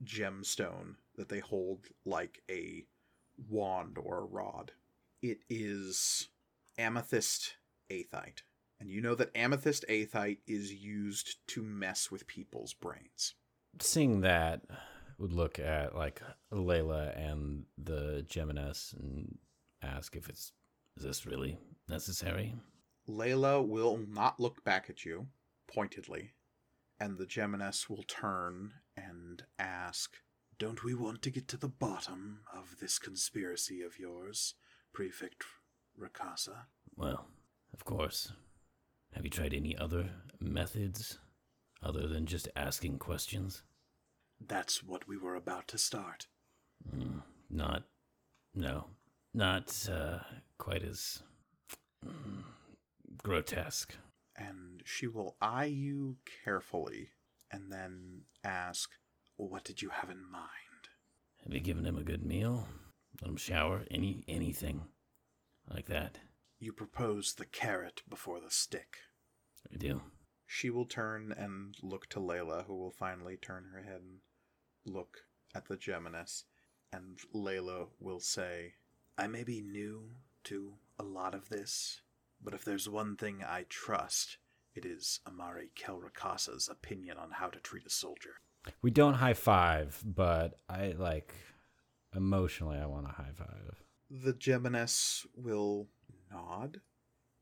gemstone 0.04 0.96
that 1.16 1.30
they 1.30 1.40
hold 1.40 1.88
like 2.06 2.42
a 2.50 2.86
wand 3.50 3.98
or 3.98 4.20
a 4.20 4.26
rod. 4.26 4.72
It 5.22 5.40
is 5.50 6.30
amethyst 6.78 7.56
aethite. 7.92 8.44
And 8.80 8.90
you 8.90 9.02
know 9.02 9.16
that 9.16 9.36
amethyst 9.36 9.84
aethite 9.90 10.38
is 10.48 10.74
used 10.74 11.36
to 11.48 11.62
mess 11.62 12.10
with 12.10 12.28
people's 12.28 12.74
brains. 12.74 13.36
Seeing 13.82 14.22
that 14.22 14.62
would 15.18 15.34
look 15.34 15.60
at 15.60 15.96
like 15.96 16.22
Layla 16.52 17.18
and 17.18 17.66
the 17.78 18.26
Geminess 18.28 18.94
and 18.94 19.38
ask 19.82 20.16
if 20.16 20.30
it's 20.30 20.54
Is 20.98 21.04
this 21.04 21.26
really 21.26 21.60
necessary? 21.90 22.56
Layla 23.08 23.68
will 23.68 23.98
not 23.98 24.40
look 24.40 24.64
back 24.64 24.90
at 24.90 25.04
you 25.04 25.28
pointedly, 25.68 26.32
and 27.00 27.18
the 27.18 27.26
Geminess 27.26 27.90
will 27.90 28.04
turn 28.04 28.74
and 28.96 29.44
ask, 29.58 30.18
Don't 30.58 30.84
we 30.84 30.94
want 30.94 31.22
to 31.24 31.32
get 31.32 31.48
to 31.50 31.58
the 31.58 31.68
bottom 31.68 32.42
of 32.54 32.78
this 32.80 33.00
conspiracy 33.00 33.82
of 33.82 34.00
yours, 34.00 34.56
Prefect 34.94 35.44
Rakasa? 36.00 36.66
Well, 36.96 37.28
of 37.74 37.86
course. 37.86 38.34
Have 39.14 39.24
you 39.26 39.32
tried 39.32 39.54
any 39.54 39.76
other 39.78 40.10
methods 40.40 41.18
other 41.82 42.08
than 42.08 42.26
just 42.26 42.48
asking 42.56 43.00
questions? 43.00 43.64
That's 44.46 44.84
what 44.84 45.08
we 45.08 45.18
were 45.18 45.36
about 45.36 45.68
to 45.70 45.78
start. 45.78 46.28
Mm, 46.96 47.24
not, 47.50 47.84
no, 48.54 48.86
not 49.34 49.88
uh, 49.92 50.20
quite 50.58 50.84
as 50.84 51.22
mm, 52.06 52.44
grotesque. 53.18 53.96
And 54.36 54.82
she 54.86 55.08
will 55.08 55.36
eye 55.42 55.66
you 55.66 56.18
carefully 56.46 57.10
and 57.52 57.72
then 57.72 58.22
ask, 58.44 58.92
What 59.36 59.66
did 59.66 59.82
you 59.82 59.90
have 59.90 60.10
in 60.10 60.24
mind? 60.32 60.50
Have 61.44 61.54
you 61.54 61.60
given 61.60 61.86
him 61.86 61.98
a 61.98 62.04
good 62.04 62.26
meal? 62.26 62.68
Let 63.22 63.30
him 63.30 63.38
shower? 63.38 63.86
Any 63.92 64.24
anything 64.28 64.84
like 65.70 65.88
that? 65.88 66.20
You 66.60 66.74
propose 66.74 67.34
the 67.34 67.46
carrot 67.46 68.02
before 68.10 68.40
the 68.40 68.52
stick. 68.52 68.98
I 69.74 69.78
do. 69.78 70.02
She 70.46 70.70
will 70.70 70.86
turn 70.86 71.34
and 71.38 71.76
look 71.84 72.08
to 72.10 72.20
Layla, 72.20 72.66
who 72.66 72.76
will 72.76 72.92
finally 72.92 73.38
turn 73.38 73.68
her 73.74 73.84
head 73.84 74.02
and 74.02 74.20
look 74.86 75.20
at 75.54 75.68
the 75.68 75.78
Geminess. 75.78 76.44
And 76.92 77.20
Layla 77.36 77.90
will 78.00 78.20
say, 78.20 78.74
I 79.18 79.28
may 79.28 79.44
be 79.44 79.62
new 79.62 80.10
to 80.46 80.74
a 80.98 81.04
lot 81.04 81.36
of 81.36 81.50
this, 81.50 82.02
but 82.44 82.54
if 82.54 82.66
there's 82.66 82.90
one 82.90 83.16
thing 83.16 83.44
I 83.48 83.66
trust, 83.70 84.38
it 84.74 84.86
is 84.86 85.20
Amari 85.28 85.72
Kelrakasa's 85.76 86.68
opinion 86.68 87.18
on 87.18 87.32
how 87.32 87.48
to 87.48 87.60
treat 87.60 87.86
a 87.86 87.90
soldier. 87.90 88.36
We 88.82 88.92
don't 88.92 89.16
high 89.16 89.34
five, 89.34 90.02
but 90.04 90.60
I 90.68 90.94
like 90.98 91.36
emotionally 92.16 92.78
I 92.78 92.86
want 92.86 93.08
a 93.08 93.12
high 93.12 93.34
five. 93.36 93.84
The 94.10 94.34
Geminess 94.34 95.26
will 95.36 95.88
nod 96.32 96.82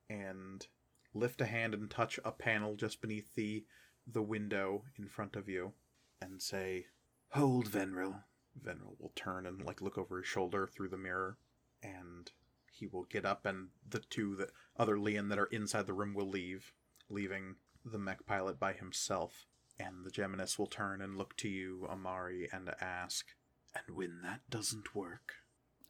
and 0.10 0.66
lift 1.14 1.42
a 1.42 1.46
hand 1.46 1.74
and 1.74 1.90
touch 1.90 2.20
a 2.24 2.32
panel 2.32 2.76
just 2.76 3.02
beneath 3.02 3.36
the 3.36 3.66
the 4.06 4.22
window 4.22 4.84
in 4.98 5.08
front 5.08 5.36
of 5.36 5.50
you 5.50 5.74
and 6.22 6.42
say, 6.42 6.86
Hold, 7.32 7.70
Venril. 7.70 8.24
Venril 8.64 8.96
will 9.00 9.12
turn 9.16 9.46
and 9.46 9.64
like 9.64 9.82
look 9.82 9.98
over 9.98 10.18
his 10.18 10.28
shoulder 10.28 10.66
through 10.66 10.90
the 10.90 10.98
mirror, 10.98 11.38
and 11.84 12.32
he 12.72 12.88
will 12.88 13.04
get 13.04 13.26
up, 13.26 13.46
and 13.46 13.70
the 13.88 14.00
two 14.00 14.36
that 14.36 14.52
other 14.78 14.98
Leon 15.00 15.30
that 15.30 15.40
are 15.40 15.48
inside 15.48 15.88
the 15.88 15.94
room 15.94 16.14
will 16.14 16.30
leave, 16.30 16.72
leaving 17.10 17.56
the 17.84 18.00
mech 18.00 18.26
pilot 18.26 18.60
by 18.60 18.74
himself. 18.74 19.46
And 19.80 20.04
the 20.04 20.10
Geminess 20.10 20.58
will 20.58 20.68
turn 20.68 21.02
and 21.02 21.18
look 21.18 21.36
to 21.38 21.50
you, 21.50 21.88
Amari, 21.90 22.50
and 22.52 22.74
ask, 22.82 23.28
"And 23.86 23.96
when 23.96 24.22
that 24.22 24.50
doesn't 24.50 24.96
work, 24.96 25.34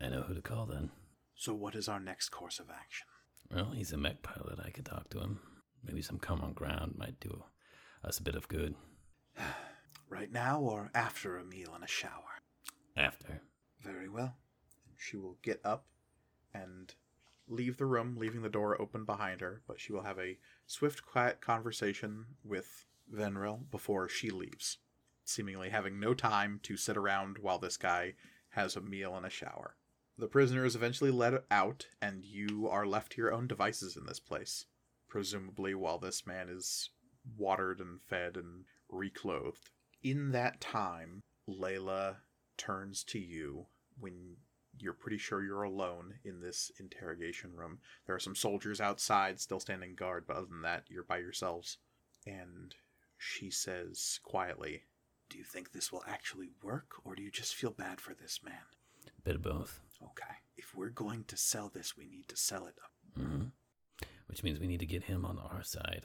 I 0.02 0.10
know 0.10 0.24
who 0.24 0.34
to 0.34 0.42
call 0.42 0.66
then. 0.66 0.92
so 1.36 1.54
what 1.54 1.76
is 1.76 1.88
our 1.88 2.00
next 2.00 2.30
course 2.30 2.60
of 2.60 2.70
action?" 2.70 3.08
Well, 3.50 3.72
he's 3.72 3.94
a 3.94 3.98
mech 3.98 4.22
pilot. 4.24 4.60
I 4.60 4.72
could 4.72 4.86
talk 4.86 5.10
to 5.12 5.20
him. 5.20 5.40
Maybe 5.84 6.02
some 6.02 6.20
common 6.20 6.54
ground 6.54 6.96
might 6.98 7.20
do 7.20 7.46
us 8.04 8.20
a 8.20 8.24
bit 8.24 8.36
of 8.36 8.48
good. 8.48 8.76
Right 10.10 10.32
now, 10.32 10.62
or 10.62 10.90
after 10.96 11.38
a 11.38 11.44
meal 11.44 11.76
and 11.76 11.84
a 11.84 11.88
shower? 11.88 12.40
After. 12.96 13.42
Very 13.82 14.08
well. 14.08 14.38
She 14.98 15.18
will 15.18 15.38
get 15.42 15.60
up 15.66 15.86
and 16.54 16.96
leave 17.48 17.76
the 17.78 17.86
room, 17.86 18.16
leaving 18.16 18.42
the 18.42 18.50
door 18.50 18.80
open 18.82 19.04
behind 19.04 19.42
her, 19.42 19.62
but 19.68 19.82
she 19.82 19.92
will 19.92 20.04
have 20.04 20.18
a 20.18 20.40
swift, 20.66 21.06
quiet 21.06 21.42
conversation 21.42 22.38
with 22.44 22.86
Venril 23.14 23.70
before 23.70 24.08
she 24.08 24.30
leaves, 24.30 24.78
seemingly 25.28 25.70
having 25.70 26.00
no 26.00 26.14
time 26.14 26.60
to 26.64 26.78
sit 26.78 26.98
around 26.98 27.38
while 27.38 27.60
this 27.60 27.78
guy 27.78 28.14
has 28.50 28.76
a 28.76 28.82
meal 28.82 29.16
and 29.16 29.26
a 29.26 29.30
shower. 29.30 29.76
The 30.18 30.28
prisoner 30.28 30.66
is 30.66 30.76
eventually 30.76 31.12
let 31.12 31.44
out, 31.52 31.88
and 32.02 32.26
you 32.26 32.68
are 32.70 32.88
left 32.88 33.12
to 33.12 33.22
your 33.22 33.34
own 33.34 33.48
devices 33.48 33.96
in 33.96 34.06
this 34.06 34.20
place, 34.20 34.66
presumably 35.08 35.76
while 35.76 36.00
this 36.00 36.26
man 36.26 36.50
is 36.50 36.90
watered 37.38 37.80
and 37.80 38.02
fed 38.02 38.36
and 38.36 38.66
reclothed. 38.90 39.70
In 40.02 40.32
that 40.32 40.62
time, 40.62 41.22
Layla 41.48 42.16
turns 42.58 43.04
to 43.06 43.20
you 43.20 43.68
when 44.00 44.38
you're 44.80 44.94
pretty 44.94 45.18
sure 45.18 45.44
you're 45.44 45.64
alone 45.64 46.16
in 46.24 46.42
this 46.42 46.72
interrogation 46.80 47.54
room. 47.54 47.80
There 48.06 48.16
are 48.16 48.20
some 48.20 48.36
soldiers 48.36 48.80
outside 48.80 49.40
still 49.40 49.60
standing 49.60 49.96
guard, 49.96 50.26
but 50.28 50.38
other 50.38 50.48
than 50.48 50.62
that, 50.62 50.86
you're 50.88 51.04
by 51.04 51.18
yourselves. 51.18 51.78
And 52.26 52.74
she 53.18 53.50
says 53.50 54.20
quietly, 54.24 54.84
Do 55.30 55.38
you 55.38 55.44
think 55.44 55.72
this 55.72 55.92
will 55.92 56.04
actually 56.08 56.50
work, 56.64 56.96
or 57.04 57.16
do 57.16 57.22
you 57.22 57.32
just 57.32 57.56
feel 57.56 57.72
bad 57.72 58.00
for 58.00 58.14
this 58.14 58.40
man? 58.44 58.54
A 59.08 59.22
Bit 59.24 59.36
of 59.36 59.42
both. 59.42 59.80
Okay. 60.02 60.36
If 60.56 60.76
we're 60.76 60.90
going 60.90 61.26
to 61.26 61.38
sell 61.38 61.70
this, 61.74 61.98
we 61.98 62.08
need 62.08 62.28
to 62.30 62.38
sell 62.38 62.66
it. 62.66 62.76
Mm-hmm. 63.20 63.46
Which 64.28 64.44
means 64.44 64.60
we 64.60 64.68
need 64.68 64.80
to 64.80 64.86
get 64.86 65.04
him 65.04 65.26
on 65.26 65.40
our 65.40 65.64
side. 65.64 66.04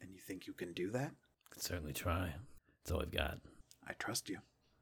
And 0.00 0.12
you 0.12 0.18
think 0.18 0.46
you 0.46 0.52
can 0.52 0.72
do 0.72 0.90
that? 0.90 1.12
Could 1.50 1.62
certainly 1.62 1.92
try. 1.92 2.34
That's 2.82 2.92
all 2.92 3.00
I've 3.00 3.10
got. 3.10 3.38
I 3.86 3.92
trust 3.94 4.28
you. 4.28 4.38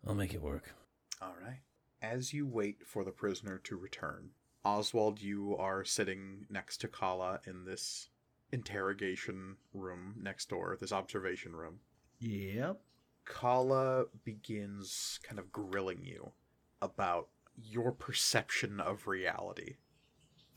I'll 0.07 0.15
make 0.15 0.35
it 0.35 0.43
work. 0.43 0.75
All 1.21 1.35
right. 1.41 1.61
As 2.01 2.33
you 2.33 2.47
wait 2.47 2.87
for 2.87 3.05
the 3.05 3.13
prisoner 3.13 3.59
to 3.65 3.77
return, 3.77 4.31
Oswald, 4.65 5.21
you 5.21 5.57
are 5.57 5.85
sitting 5.85 6.47
next 6.51 6.79
to 6.79 6.89
Kala 6.89 7.41
in 7.47 7.65
this 7.65 8.09
interrogation 8.51 9.57
room 9.73 10.15
next 10.21 10.49
door, 10.49 10.77
this 10.81 10.93
observation 10.93 11.55
room. 11.55 11.81
Yep. 12.21 12.81
Kala 13.25 14.05
begins 14.25 15.19
kind 15.23 15.39
of 15.39 15.53
grilling 15.53 16.05
you 16.05 16.33
about 16.81 17.29
your 17.57 17.93
perception 17.93 18.81
of 18.81 19.07
reality. 19.07 19.77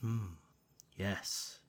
Hmm. 0.01 0.35
Yes. 0.95 1.59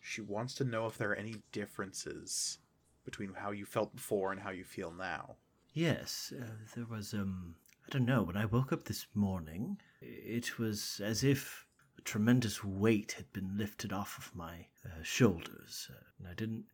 She 0.00 0.20
wants 0.20 0.54
to 0.54 0.64
know 0.64 0.86
if 0.86 0.98
there 0.98 1.10
are 1.10 1.16
any 1.16 1.36
differences 1.52 2.58
between 3.04 3.34
how 3.34 3.50
you 3.50 3.64
felt 3.64 3.94
before 3.94 4.32
and 4.32 4.40
how 4.40 4.50
you 4.50 4.64
feel 4.64 4.90
now. 4.90 5.36
Yes, 5.72 6.32
uh, 6.38 6.44
there 6.74 6.86
was, 6.86 7.14
um, 7.14 7.54
I 7.86 7.90
don't 7.90 8.06
know, 8.06 8.22
when 8.22 8.36
I 8.36 8.44
woke 8.46 8.72
up 8.72 8.84
this 8.84 9.06
morning, 9.14 9.78
it 10.00 10.58
was 10.58 11.00
as 11.04 11.22
if 11.22 11.66
a 11.98 12.02
tremendous 12.02 12.64
weight 12.64 13.12
had 13.12 13.32
been 13.32 13.56
lifted 13.56 13.92
off 13.92 14.18
of 14.18 14.34
my 14.34 14.66
uh, 14.84 15.02
shoulders. 15.02 15.88
Uh, 15.90 16.04
and 16.18 16.28
I 16.28 16.34
didn't 16.34 16.64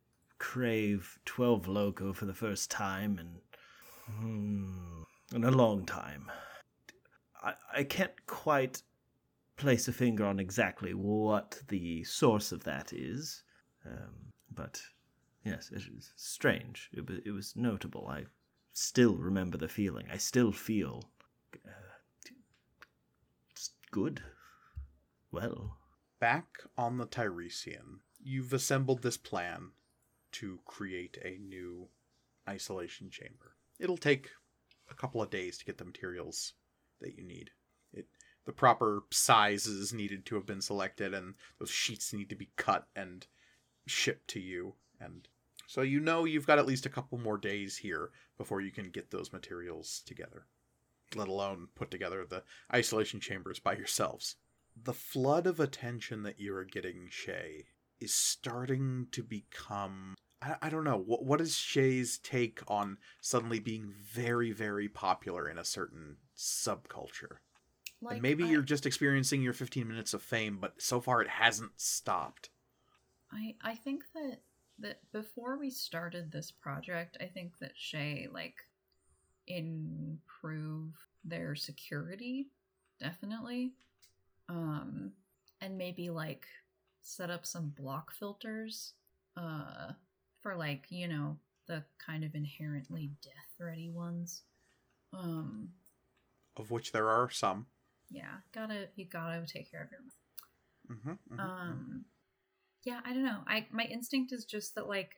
crave 0.45 1.17
12 1.25 1.67
loco 1.67 2.13
for 2.13 2.25
the 2.25 2.33
first 2.33 2.69
time 2.69 3.17
in, 3.19 3.41
hmm, 4.13 5.01
in 5.35 5.43
a 5.43 5.49
long 5.49 5.83
time. 5.87 6.31
I, 7.43 7.53
I 7.73 7.83
can't 7.83 8.25
quite 8.27 8.83
place 9.57 9.87
a 9.87 9.91
finger 9.91 10.23
on 10.23 10.39
exactly 10.39 10.93
what 10.93 11.59
the 11.67 12.03
source 12.03 12.51
of 12.51 12.63
that 12.63 12.93
is, 12.93 13.41
um, 13.87 14.31
but 14.53 14.79
yes, 15.43 15.71
it 15.71 15.81
is 15.97 16.13
strange. 16.15 16.91
It 16.93 17.09
was, 17.09 17.19
it 17.25 17.31
was 17.31 17.55
notable. 17.55 18.07
I 18.07 18.25
still 18.71 19.15
remember 19.15 19.57
the 19.57 19.67
feeling. 19.67 20.05
I 20.13 20.17
still 20.17 20.51
feel 20.51 21.09
uh, 21.65 22.29
good. 23.89 24.21
Well, 25.31 25.79
Back 26.19 26.59
on 26.77 26.99
the 26.99 27.07
Tiresian, 27.07 28.01
you've 28.23 28.53
assembled 28.53 29.01
this 29.01 29.17
plan 29.17 29.71
to 30.39 30.59
create 30.65 31.17
a 31.23 31.37
new 31.37 31.87
isolation 32.47 33.09
chamber. 33.09 33.55
It'll 33.79 33.97
take 33.97 34.29
a 34.89 34.93
couple 34.93 35.21
of 35.21 35.29
days 35.29 35.57
to 35.57 35.65
get 35.65 35.77
the 35.77 35.85
materials 35.85 36.53
that 37.01 37.15
you 37.15 37.23
need. 37.23 37.51
It 37.93 38.07
the 38.45 38.51
proper 38.51 39.03
sizes 39.11 39.91
needed 39.91 40.25
to 40.25 40.35
have 40.35 40.45
been 40.45 40.61
selected 40.61 41.13
and 41.13 41.33
those 41.59 41.71
sheets 41.71 42.13
need 42.13 42.29
to 42.29 42.35
be 42.35 42.51
cut 42.57 42.87
and 42.95 43.25
shipped 43.87 44.27
to 44.29 44.39
you 44.39 44.75
and 44.99 45.27
so 45.67 45.81
you 45.81 45.99
know 45.99 46.25
you've 46.25 46.45
got 46.45 46.59
at 46.59 46.67
least 46.67 46.85
a 46.85 46.89
couple 46.89 47.17
more 47.17 47.39
days 47.39 47.77
here 47.77 48.11
before 48.37 48.61
you 48.61 48.71
can 48.71 48.91
get 48.91 49.09
those 49.09 49.33
materials 49.33 50.03
together. 50.05 50.45
Let 51.15 51.27
alone 51.27 51.69
put 51.73 51.89
together 51.89 52.23
the 52.23 52.43
isolation 52.71 53.19
chambers 53.19 53.59
by 53.59 53.75
yourselves 53.75 54.35
the 54.83 54.93
flood 54.93 55.47
of 55.47 55.59
attention 55.59 56.23
that 56.23 56.39
you 56.39 56.55
are 56.55 56.65
getting, 56.65 57.07
Shay, 57.09 57.65
is 57.99 58.13
starting 58.13 59.07
to 59.11 59.23
become. 59.23 60.15
I, 60.45 60.55
I 60.67 60.69
don't 60.69 60.83
know. 60.83 60.97
What, 60.97 61.25
what 61.25 61.41
is 61.41 61.55
Shay's 61.55 62.17
take 62.19 62.61
on 62.67 62.97
suddenly 63.21 63.59
being 63.59 63.91
very, 64.13 64.51
very 64.51 64.87
popular 64.87 65.49
in 65.49 65.57
a 65.57 65.65
certain 65.65 66.17
subculture? 66.37 67.37
and 68.07 68.21
maybe 68.21 68.43
I- 68.43 68.51
you're 68.51 68.61
just 68.61 68.85
experiencing 68.85 69.41
your 69.41 69.53
15 69.53 69.87
minutes 69.87 70.13
of 70.13 70.21
fame, 70.21 70.59
but 70.61 70.79
so 70.81 71.01
far 71.01 71.21
it 71.21 71.29
hasn't 71.29 71.71
stopped. 71.77 72.49
I 73.31 73.55
I 73.61 73.75
think 73.75 74.03
that 74.13 74.41
that 74.79 74.99
before 75.11 75.57
we 75.57 75.69
started 75.71 76.31
this 76.31 76.51
project, 76.51 77.17
I 77.19 77.25
think 77.25 77.57
that 77.59 77.71
Shay 77.75 78.27
like 78.31 78.55
improve 79.47 80.93
their 81.23 81.55
security 81.55 82.47
definitely. 82.99 83.73
Um 84.49 85.11
and 85.61 85.77
maybe 85.77 86.09
like 86.09 86.45
set 87.01 87.29
up 87.31 87.45
some 87.45 87.69
block 87.69 88.11
filters 88.11 88.93
uh 89.37 89.91
for 90.45 90.55
like, 90.55 90.85
you 90.89 91.07
know, 91.07 91.37
the 91.67 91.83
kind 92.05 92.23
of 92.23 92.35
inherently 92.35 93.09
death 93.23 93.33
ready 93.59 93.89
ones. 93.89 94.43
Um 95.11 95.69
Of 96.55 96.69
which 96.69 96.91
there 96.91 97.09
are 97.09 97.31
some. 97.31 97.65
yeah, 98.11 98.35
gotta 98.53 98.89
you 98.95 99.05
gotta 99.05 99.43
take 99.47 99.71
care 99.71 99.81
of 99.81 99.89
your 99.91 100.01
Mm-hmm, 100.91 101.39
um 101.39 102.05
yeah 102.83 102.99
i 103.05 103.11
don't 103.11 103.23
know 103.25 103.39
i 103.47 103.65
my 103.71 103.85
instinct 103.85 104.31
is 104.31 104.45
just 104.45 104.75
that 104.75 104.87
like 104.87 105.15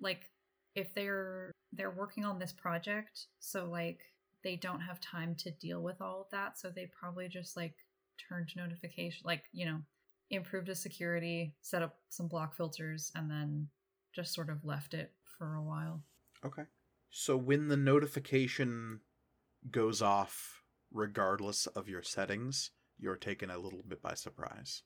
like 0.00 0.30
if 0.74 0.94
they're 0.94 1.52
they're 1.74 1.90
working 1.90 2.24
on 2.24 2.38
this 2.38 2.54
project 2.54 3.26
so 3.38 3.66
like 3.66 4.00
they 4.42 4.56
don't 4.56 4.80
have 4.80 4.98
time 4.98 5.34
to 5.34 5.50
deal 5.50 5.82
with 5.82 6.00
all 6.00 6.22
of 6.22 6.30
that 6.30 6.58
so 6.58 6.70
they 6.70 6.88
probably 6.98 7.28
just 7.28 7.54
like 7.54 7.74
turned 8.28 8.48
notification 8.56 9.20
like 9.26 9.44
you 9.52 9.66
know 9.66 9.78
improved 10.30 10.68
the 10.68 10.74
security 10.74 11.54
set 11.60 11.82
up 11.82 11.96
some 12.08 12.26
block 12.26 12.56
filters 12.56 13.12
and 13.14 13.30
then 13.30 13.68
just 14.12 14.34
sort 14.34 14.50
of 14.50 14.64
left 14.64 14.94
it 14.94 15.12
for 15.24 15.54
a 15.54 15.62
while 15.62 16.02
Okay. 16.44 16.62
So 17.10 17.36
when 17.36 17.68
the 17.68 17.76
notification 17.76 19.00
goes 19.70 20.00
off, 20.00 20.62
regardless 20.92 21.66
of 21.66 21.88
your 21.88 22.02
settings, 22.02 22.70
you're 22.98 23.16
taken 23.16 23.50
a 23.50 23.58
little 23.58 23.82
bit 23.86 24.00
by 24.00 24.14
surprise. 24.14 24.82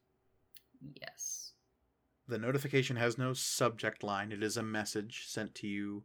yes 1.01 1.53
The 2.27 2.39
notification 2.39 2.97
has 2.97 3.19
no 3.19 3.35
subject 3.35 4.03
line. 4.03 4.33
It 4.33 4.43
is 4.43 4.57
a 4.57 4.63
message 4.63 5.27
sent 5.29 5.55
to 5.57 5.67
you 5.69 6.05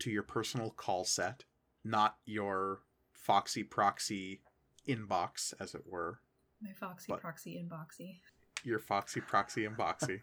to 0.00 0.10
your 0.10 0.22
personal 0.22 0.70
call 0.70 1.04
set, 1.04 1.44
not 1.84 2.16
your 2.24 2.82
Foxy 3.12 3.62
proxy 3.62 4.42
inbox, 4.86 5.54
as 5.58 5.74
it 5.74 5.82
were. 5.86 6.20
my 6.60 6.72
foxy 6.72 7.06
But- 7.08 7.20
proxy 7.20 7.56
inboxy 7.56 8.20
Your 8.64 8.78
Foxy 8.78 9.20
proxy 9.20 9.64
and 9.64 9.76
Boxy. 9.76 10.20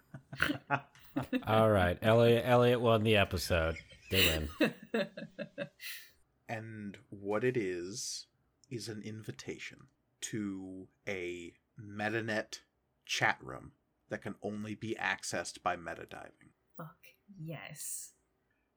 All 1.47 1.69
right, 1.69 1.97
Elliot. 2.01 2.43
Elliot 2.45 2.81
won 2.81 3.03
the 3.03 3.17
episode. 3.17 3.75
They 4.09 4.47
win. 4.59 4.73
and 6.49 6.97
what 7.09 7.43
it 7.43 7.55
is, 7.55 8.25
is 8.69 8.87
an 8.87 9.01
invitation 9.03 9.87
to 10.21 10.87
a 11.07 11.53
MetaNet 11.79 12.59
chat 13.05 13.37
room 13.41 13.73
that 14.09 14.21
can 14.21 14.35
only 14.41 14.75
be 14.75 14.95
accessed 14.99 15.61
by 15.61 15.75
metadiving. 15.75 16.51
fuck 16.75 16.97
yes 17.39 18.13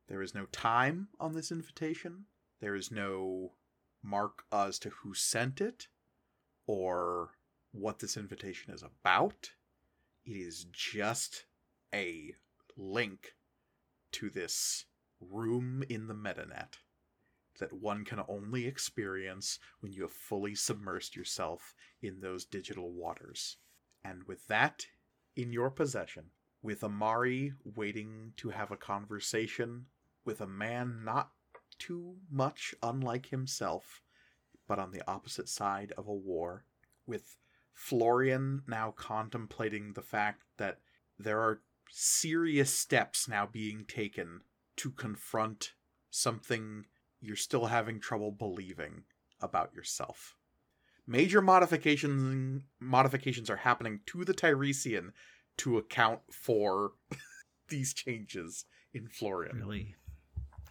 There 0.09 0.23
is 0.23 0.35
no 0.35 0.47
time 0.47 1.09
on 1.19 1.35
this 1.35 1.51
invitation. 1.51 2.27
There 2.61 2.75
is 2.75 2.91
no 2.91 3.53
mark 4.03 4.45
as 4.53 4.79
to 4.81 4.91
who 4.91 5.15
sent 5.15 5.61
it 5.61 5.89
or 6.67 7.31
what 7.75 7.99
this 7.99 8.17
invitation 8.17 8.73
is 8.73 8.83
about. 8.83 9.51
It 10.25 10.37
is 10.37 10.67
just 10.73 11.45
a 11.93 12.35
link 12.77 13.35
to 14.13 14.31
this 14.31 14.87
room 15.21 15.83
in 15.89 16.07
the 16.07 16.15
metanet 16.15 16.79
that 17.59 17.73
one 17.73 18.05
can 18.05 18.21
only 18.29 18.67
experience 18.67 19.59
when 19.81 19.93
you 19.93 20.03
have 20.03 20.13
fully 20.13 20.53
submersed 20.53 21.15
yourself 21.15 21.75
in 22.01 22.21
those 22.21 22.45
digital 22.45 22.93
waters. 22.93 23.57
And 24.05 24.23
with 24.25 24.47
that 24.49 24.87
in 25.37 25.53
your 25.53 25.71
possession, 25.71 26.25
with 26.63 26.83
Amari 26.83 27.53
waiting 27.65 28.33
to 28.37 28.51
have 28.51 28.71
a 28.71 28.77
conversation 28.77 29.87
with 30.25 30.41
a 30.41 30.47
man 30.47 31.03
not 31.05 31.31
too 31.79 32.17
much 32.31 32.75
unlike 32.83 33.27
himself, 33.27 34.01
but 34.67 34.79
on 34.79 34.93
the 34.93 35.03
opposite 35.09 35.49
side 35.49 35.93
of 35.97 36.09
a 36.09 36.15
war, 36.15 36.65
with 37.07 37.37
Florian 37.75 38.63
now 38.67 38.93
contemplating 38.97 39.93
the 39.93 40.03
fact 40.03 40.43
that 40.57 40.79
there 41.19 41.41
are 41.41 41.61
serious 41.91 42.75
steps 42.75 43.29
now 43.29 43.47
being 43.47 43.85
taken 43.85 44.41
to 44.77 44.91
confront 44.91 45.73
something 46.11 46.87
you're 47.21 47.37
still 47.37 47.67
having 47.67 48.01
trouble 48.01 48.31
believing 48.31 49.03
about 49.41 49.75
yourself. 49.75 50.37
Major 51.07 51.43
modifications 51.43 52.63
modifications 52.81 53.51
are 53.51 53.57
happening 53.57 54.01
to 54.07 54.25
the 54.25 54.33
Tiresian 54.33 55.13
to 55.59 55.77
account 55.77 56.21
for 56.31 56.93
these 57.69 57.93
changes 57.93 58.65
in 58.95 59.09
Florian. 59.09 59.57
Really, 59.57 59.95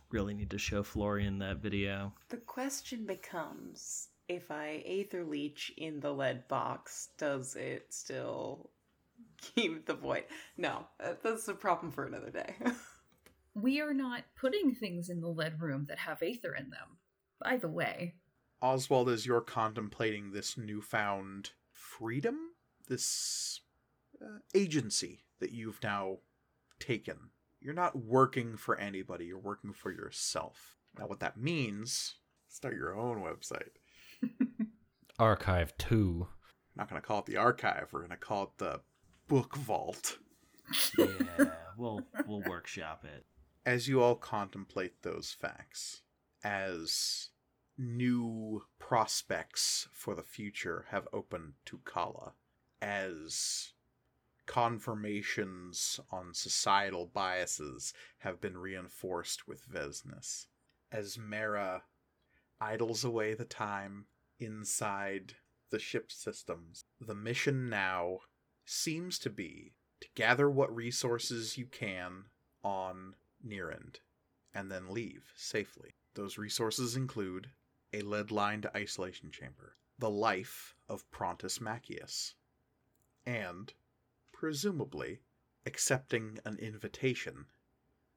really 0.09 0.33
need 0.33 0.49
to 0.51 0.57
show 0.57 0.83
Florian 0.83 1.39
that 1.39 1.57
video. 1.57 2.13
The 2.29 2.37
question 2.37 3.05
becomes 3.05 4.09
if 4.27 4.51
I 4.51 4.83
Aether 4.85 5.23
Leech 5.23 5.71
in 5.77 5.99
the 5.99 6.11
lead 6.11 6.47
box, 6.47 7.09
does 7.17 7.55
it 7.55 7.87
still 7.93 8.69
keep 9.37 9.85
the 9.85 9.93
void? 9.93 10.25
No, 10.57 10.85
uh, 11.03 11.13
that's 11.21 11.47
a 11.47 11.53
problem 11.53 11.91
for 11.91 12.05
another 12.05 12.29
day. 12.29 12.55
We 13.55 13.81
are 13.81 13.93
not 13.93 14.23
putting 14.35 14.73
things 14.73 15.09
in 15.09 15.21
the 15.21 15.27
lead 15.27 15.61
room 15.61 15.85
that 15.87 15.99
have 15.99 16.23
aether 16.23 16.55
in 16.55 16.71
them. 16.71 16.97
By 17.39 17.57
the 17.57 17.67
way, 17.67 18.15
Oswald, 18.61 19.09
as 19.09 19.25
you're 19.25 19.41
contemplating 19.41 20.31
this 20.31 20.57
newfound 20.57 21.51
freedom, 21.71 22.37
this 22.87 23.61
uh, 24.19 24.39
agency 24.55 25.25
that 25.39 25.51
you've 25.51 25.83
now 25.83 26.17
taken, 26.79 27.29
you're 27.61 27.73
not 27.73 27.95
working 27.95 28.57
for 28.57 28.75
anybody, 28.77 29.25
you're 29.25 29.37
working 29.37 29.73
for 29.73 29.91
yourself. 29.91 30.77
Now, 30.97 31.07
what 31.07 31.19
that 31.19 31.37
means, 31.37 32.15
start 32.47 32.75
your 32.75 32.97
own 32.97 33.21
website. 33.21 33.77
Archive 35.19 35.77
2. 35.77 36.27
I'm 36.27 36.27
not 36.75 36.89
going 36.89 37.01
to 37.01 37.07
call 37.07 37.19
it 37.19 37.25
the 37.25 37.37
archive, 37.37 37.89
we're 37.91 37.99
going 37.99 38.11
to 38.11 38.17
call 38.17 38.43
it 38.43 38.57
the 38.57 38.81
book 39.27 39.55
vault. 39.55 40.17
Yeah, 40.97 41.51
we'll 41.77 42.01
we'll 42.25 42.43
workshop 42.47 43.05
it. 43.05 43.25
As 43.65 43.87
you 43.87 44.01
all 44.01 44.15
contemplate 44.15 45.01
those 45.01 45.31
facts, 45.31 46.01
as 46.43 47.29
new 47.77 48.63
prospects 48.79 49.87
for 49.91 50.15
the 50.15 50.23
future 50.23 50.85
have 50.89 51.07
opened 51.13 51.53
to 51.65 51.79
Kala, 51.85 52.33
as 52.81 53.73
confirmations 54.45 55.99
on 56.11 56.33
societal 56.33 57.09
biases 57.13 57.93
have 58.19 58.41
been 58.41 58.57
reinforced 58.57 59.47
with 59.47 59.67
Vesnus, 59.69 60.47
as 60.91 61.17
Mara 61.17 61.83
idles 62.59 63.03
away 63.03 63.33
the 63.33 63.45
time 63.45 64.05
inside 64.43 65.35
the 65.69 65.79
ship 65.79 66.11
systems, 66.11 66.85
the 66.99 67.15
mission 67.15 67.69
now 67.69 68.19
seems 68.65 69.19
to 69.19 69.29
be 69.29 69.73
to 70.01 70.07
gather 70.15 70.49
what 70.49 70.73
resources 70.75 71.57
you 71.57 71.65
can 71.65 72.25
on 72.63 73.15
Nearend 73.43 73.99
and 74.53 74.71
then 74.71 74.93
leave 74.93 75.33
safely. 75.35 75.95
Those 76.13 76.37
resources 76.37 76.95
include 76.95 77.49
a 77.91 78.01
lead 78.01 78.31
lined 78.31 78.67
isolation 78.75 79.31
chamber, 79.31 79.75
the 79.99 80.09
life 80.09 80.75
of 80.87 81.09
Prontus 81.11 81.59
Macius, 81.59 82.33
and, 83.25 83.73
presumably, 84.31 85.21
accepting 85.65 86.39
an 86.45 86.57
invitation 86.57 87.45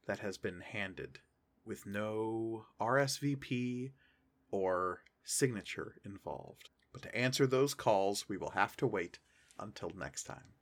that 0.07 0.19
has 0.19 0.39
been 0.39 0.61
handed 0.61 1.21
with 1.65 1.87
no 1.87 2.67
RSVP 2.81 3.93
or 4.51 5.03
signature 5.27 5.97
involved. 6.05 6.71
But 6.93 7.03
to 7.03 7.15
answer 7.15 7.47
those 7.47 7.75
calls, 7.75 8.27
we 8.29 8.39
will 8.39 8.51
have 8.51 8.77
to 8.77 8.87
wait 8.87 9.19
until 9.59 9.91
next 9.95 10.23
time. 10.23 10.55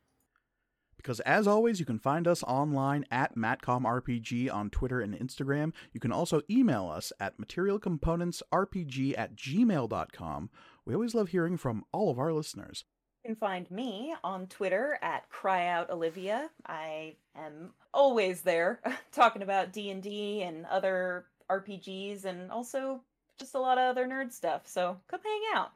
Because 0.96 1.20
as 1.20 1.46
always, 1.46 1.78
you 1.78 1.86
can 1.86 1.98
find 1.98 2.26
us 2.26 2.42
online 2.44 3.04
at 3.10 3.36
MatcomRPG 3.36 4.52
on 4.52 4.70
Twitter 4.70 5.00
and 5.00 5.14
Instagram. 5.14 5.72
You 5.92 6.00
can 6.00 6.12
also 6.12 6.40
email 6.50 6.88
us 6.88 7.12
at 7.20 7.38
materialcomponentsrpg 7.38 9.18
at 9.18 9.36
gmail.com. 9.36 10.50
We 10.86 10.94
always 10.94 11.14
love 11.14 11.28
hearing 11.28 11.56
from 11.58 11.84
all 11.92 12.10
of 12.10 12.18
our 12.18 12.32
listeners. 12.32 12.84
You 13.22 13.28
can 13.28 13.36
find 13.36 13.70
me 13.70 14.14
on 14.24 14.46
Twitter 14.46 14.98
at 15.02 15.30
CryOutOlivia. 15.30 16.48
I 16.66 17.16
am 17.36 17.74
always 17.92 18.40
there 18.40 18.80
talking 19.12 19.42
about 19.42 19.72
D&D 19.72 20.42
and 20.42 20.66
other 20.66 21.26
RPGs 21.50 22.24
and 22.24 22.50
also 22.50 23.02
just 23.38 23.54
a 23.54 23.60
lot 23.60 23.78
of 23.78 23.84
other 23.84 24.06
nerd 24.06 24.32
stuff. 24.32 24.66
So 24.66 24.96
come 25.08 25.20
hang 25.24 25.42
out. 25.54 25.72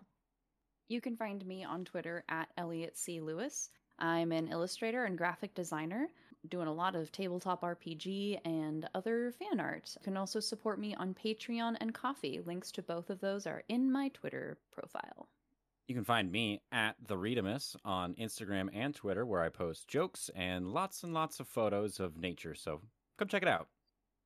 You 0.88 1.00
can 1.00 1.16
find 1.16 1.44
me 1.44 1.64
on 1.64 1.84
Twitter 1.84 2.24
at 2.28 2.48
Elliot 2.56 2.96
C. 2.96 3.20
Lewis. 3.20 3.70
I'm 3.98 4.32
an 4.32 4.48
illustrator 4.48 5.04
and 5.04 5.18
graphic 5.18 5.54
designer, 5.54 6.08
doing 6.48 6.68
a 6.68 6.72
lot 6.72 6.94
of 6.94 7.10
tabletop 7.10 7.62
RPG 7.62 8.40
and 8.44 8.88
other 8.94 9.32
fan 9.32 9.60
art. 9.60 9.90
You 9.98 10.04
can 10.04 10.16
also 10.16 10.40
support 10.40 10.78
me 10.78 10.94
on 10.94 11.14
Patreon 11.14 11.76
and 11.80 11.92
Ko-fi. 11.92 12.40
Links 12.46 12.70
to 12.72 12.82
both 12.82 13.10
of 13.10 13.20
those 13.20 13.46
are 13.46 13.64
in 13.68 13.90
my 13.90 14.08
Twitter 14.08 14.56
profile. 14.72 15.28
You 15.88 15.94
can 15.94 16.04
find 16.04 16.30
me 16.30 16.60
at 16.70 16.96
the 17.06 17.16
Readamus 17.16 17.74
on 17.84 18.14
Instagram 18.14 18.68
and 18.72 18.94
Twitter, 18.94 19.26
where 19.26 19.42
I 19.42 19.48
post 19.48 19.88
jokes 19.88 20.30
and 20.36 20.68
lots 20.68 21.02
and 21.02 21.12
lots 21.12 21.40
of 21.40 21.48
photos 21.48 21.98
of 21.98 22.18
nature. 22.18 22.54
So 22.54 22.82
come 23.18 23.28
check 23.28 23.42
it 23.42 23.48
out. 23.48 23.68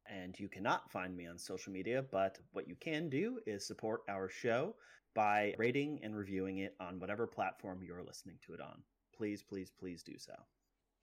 And 0.07 0.39
you 0.39 0.49
cannot 0.49 0.91
find 0.91 1.17
me 1.17 1.27
on 1.27 1.39
social 1.39 1.73
media, 1.73 2.05
but 2.11 2.39
what 2.53 2.69
you 2.69 2.77
can 2.81 3.09
do 3.09 3.39
is 3.47 3.67
support 3.67 4.03
our 4.09 4.29
show 4.29 4.75
by 5.15 5.55
rating 5.59 6.01
and 6.03 6.17
reviewing 6.17 6.59
it 6.59 6.75
on 6.81 6.99
whatever 6.99 7.27
platform 7.27 7.83
you're 7.83 8.03
listening 8.03 8.37
to 8.47 8.55
it 8.55 8.61
on. 8.61 8.83
Please, 9.17 9.43
please, 9.43 9.71
please 9.79 10.03
do 10.03 10.15
so. 10.19 10.33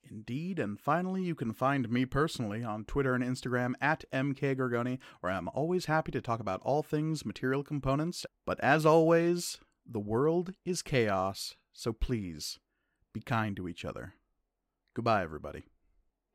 Indeed, 0.09 0.59
and 0.59 0.79
finally, 0.79 1.23
you 1.23 1.35
can 1.35 1.53
find 1.53 1.89
me 1.89 2.05
personally 2.05 2.63
on 2.63 2.85
Twitter 2.85 3.13
and 3.13 3.23
Instagram 3.23 3.73
at 3.81 4.05
mkgorgoni, 4.13 4.99
where 5.19 5.31
I'm 5.31 5.49
always 5.49 5.85
happy 5.85 6.11
to 6.11 6.21
talk 6.21 6.39
about 6.39 6.61
all 6.63 6.83
things 6.83 7.25
material 7.25 7.63
components. 7.63 8.25
But 8.45 8.59
as 8.61 8.85
always, 8.85 9.59
the 9.85 9.99
world 9.99 10.53
is 10.65 10.81
chaos, 10.81 11.55
so 11.73 11.93
please 11.93 12.59
be 13.13 13.21
kind 13.21 13.55
to 13.57 13.67
each 13.67 13.83
other. 13.83 14.13
Goodbye, 14.95 15.23
everybody. 15.23 15.65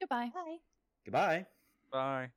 Goodbye. 0.01 0.31
Bye. 0.35 0.57
Goodbye. 1.05 1.47
Bye. 1.91 2.31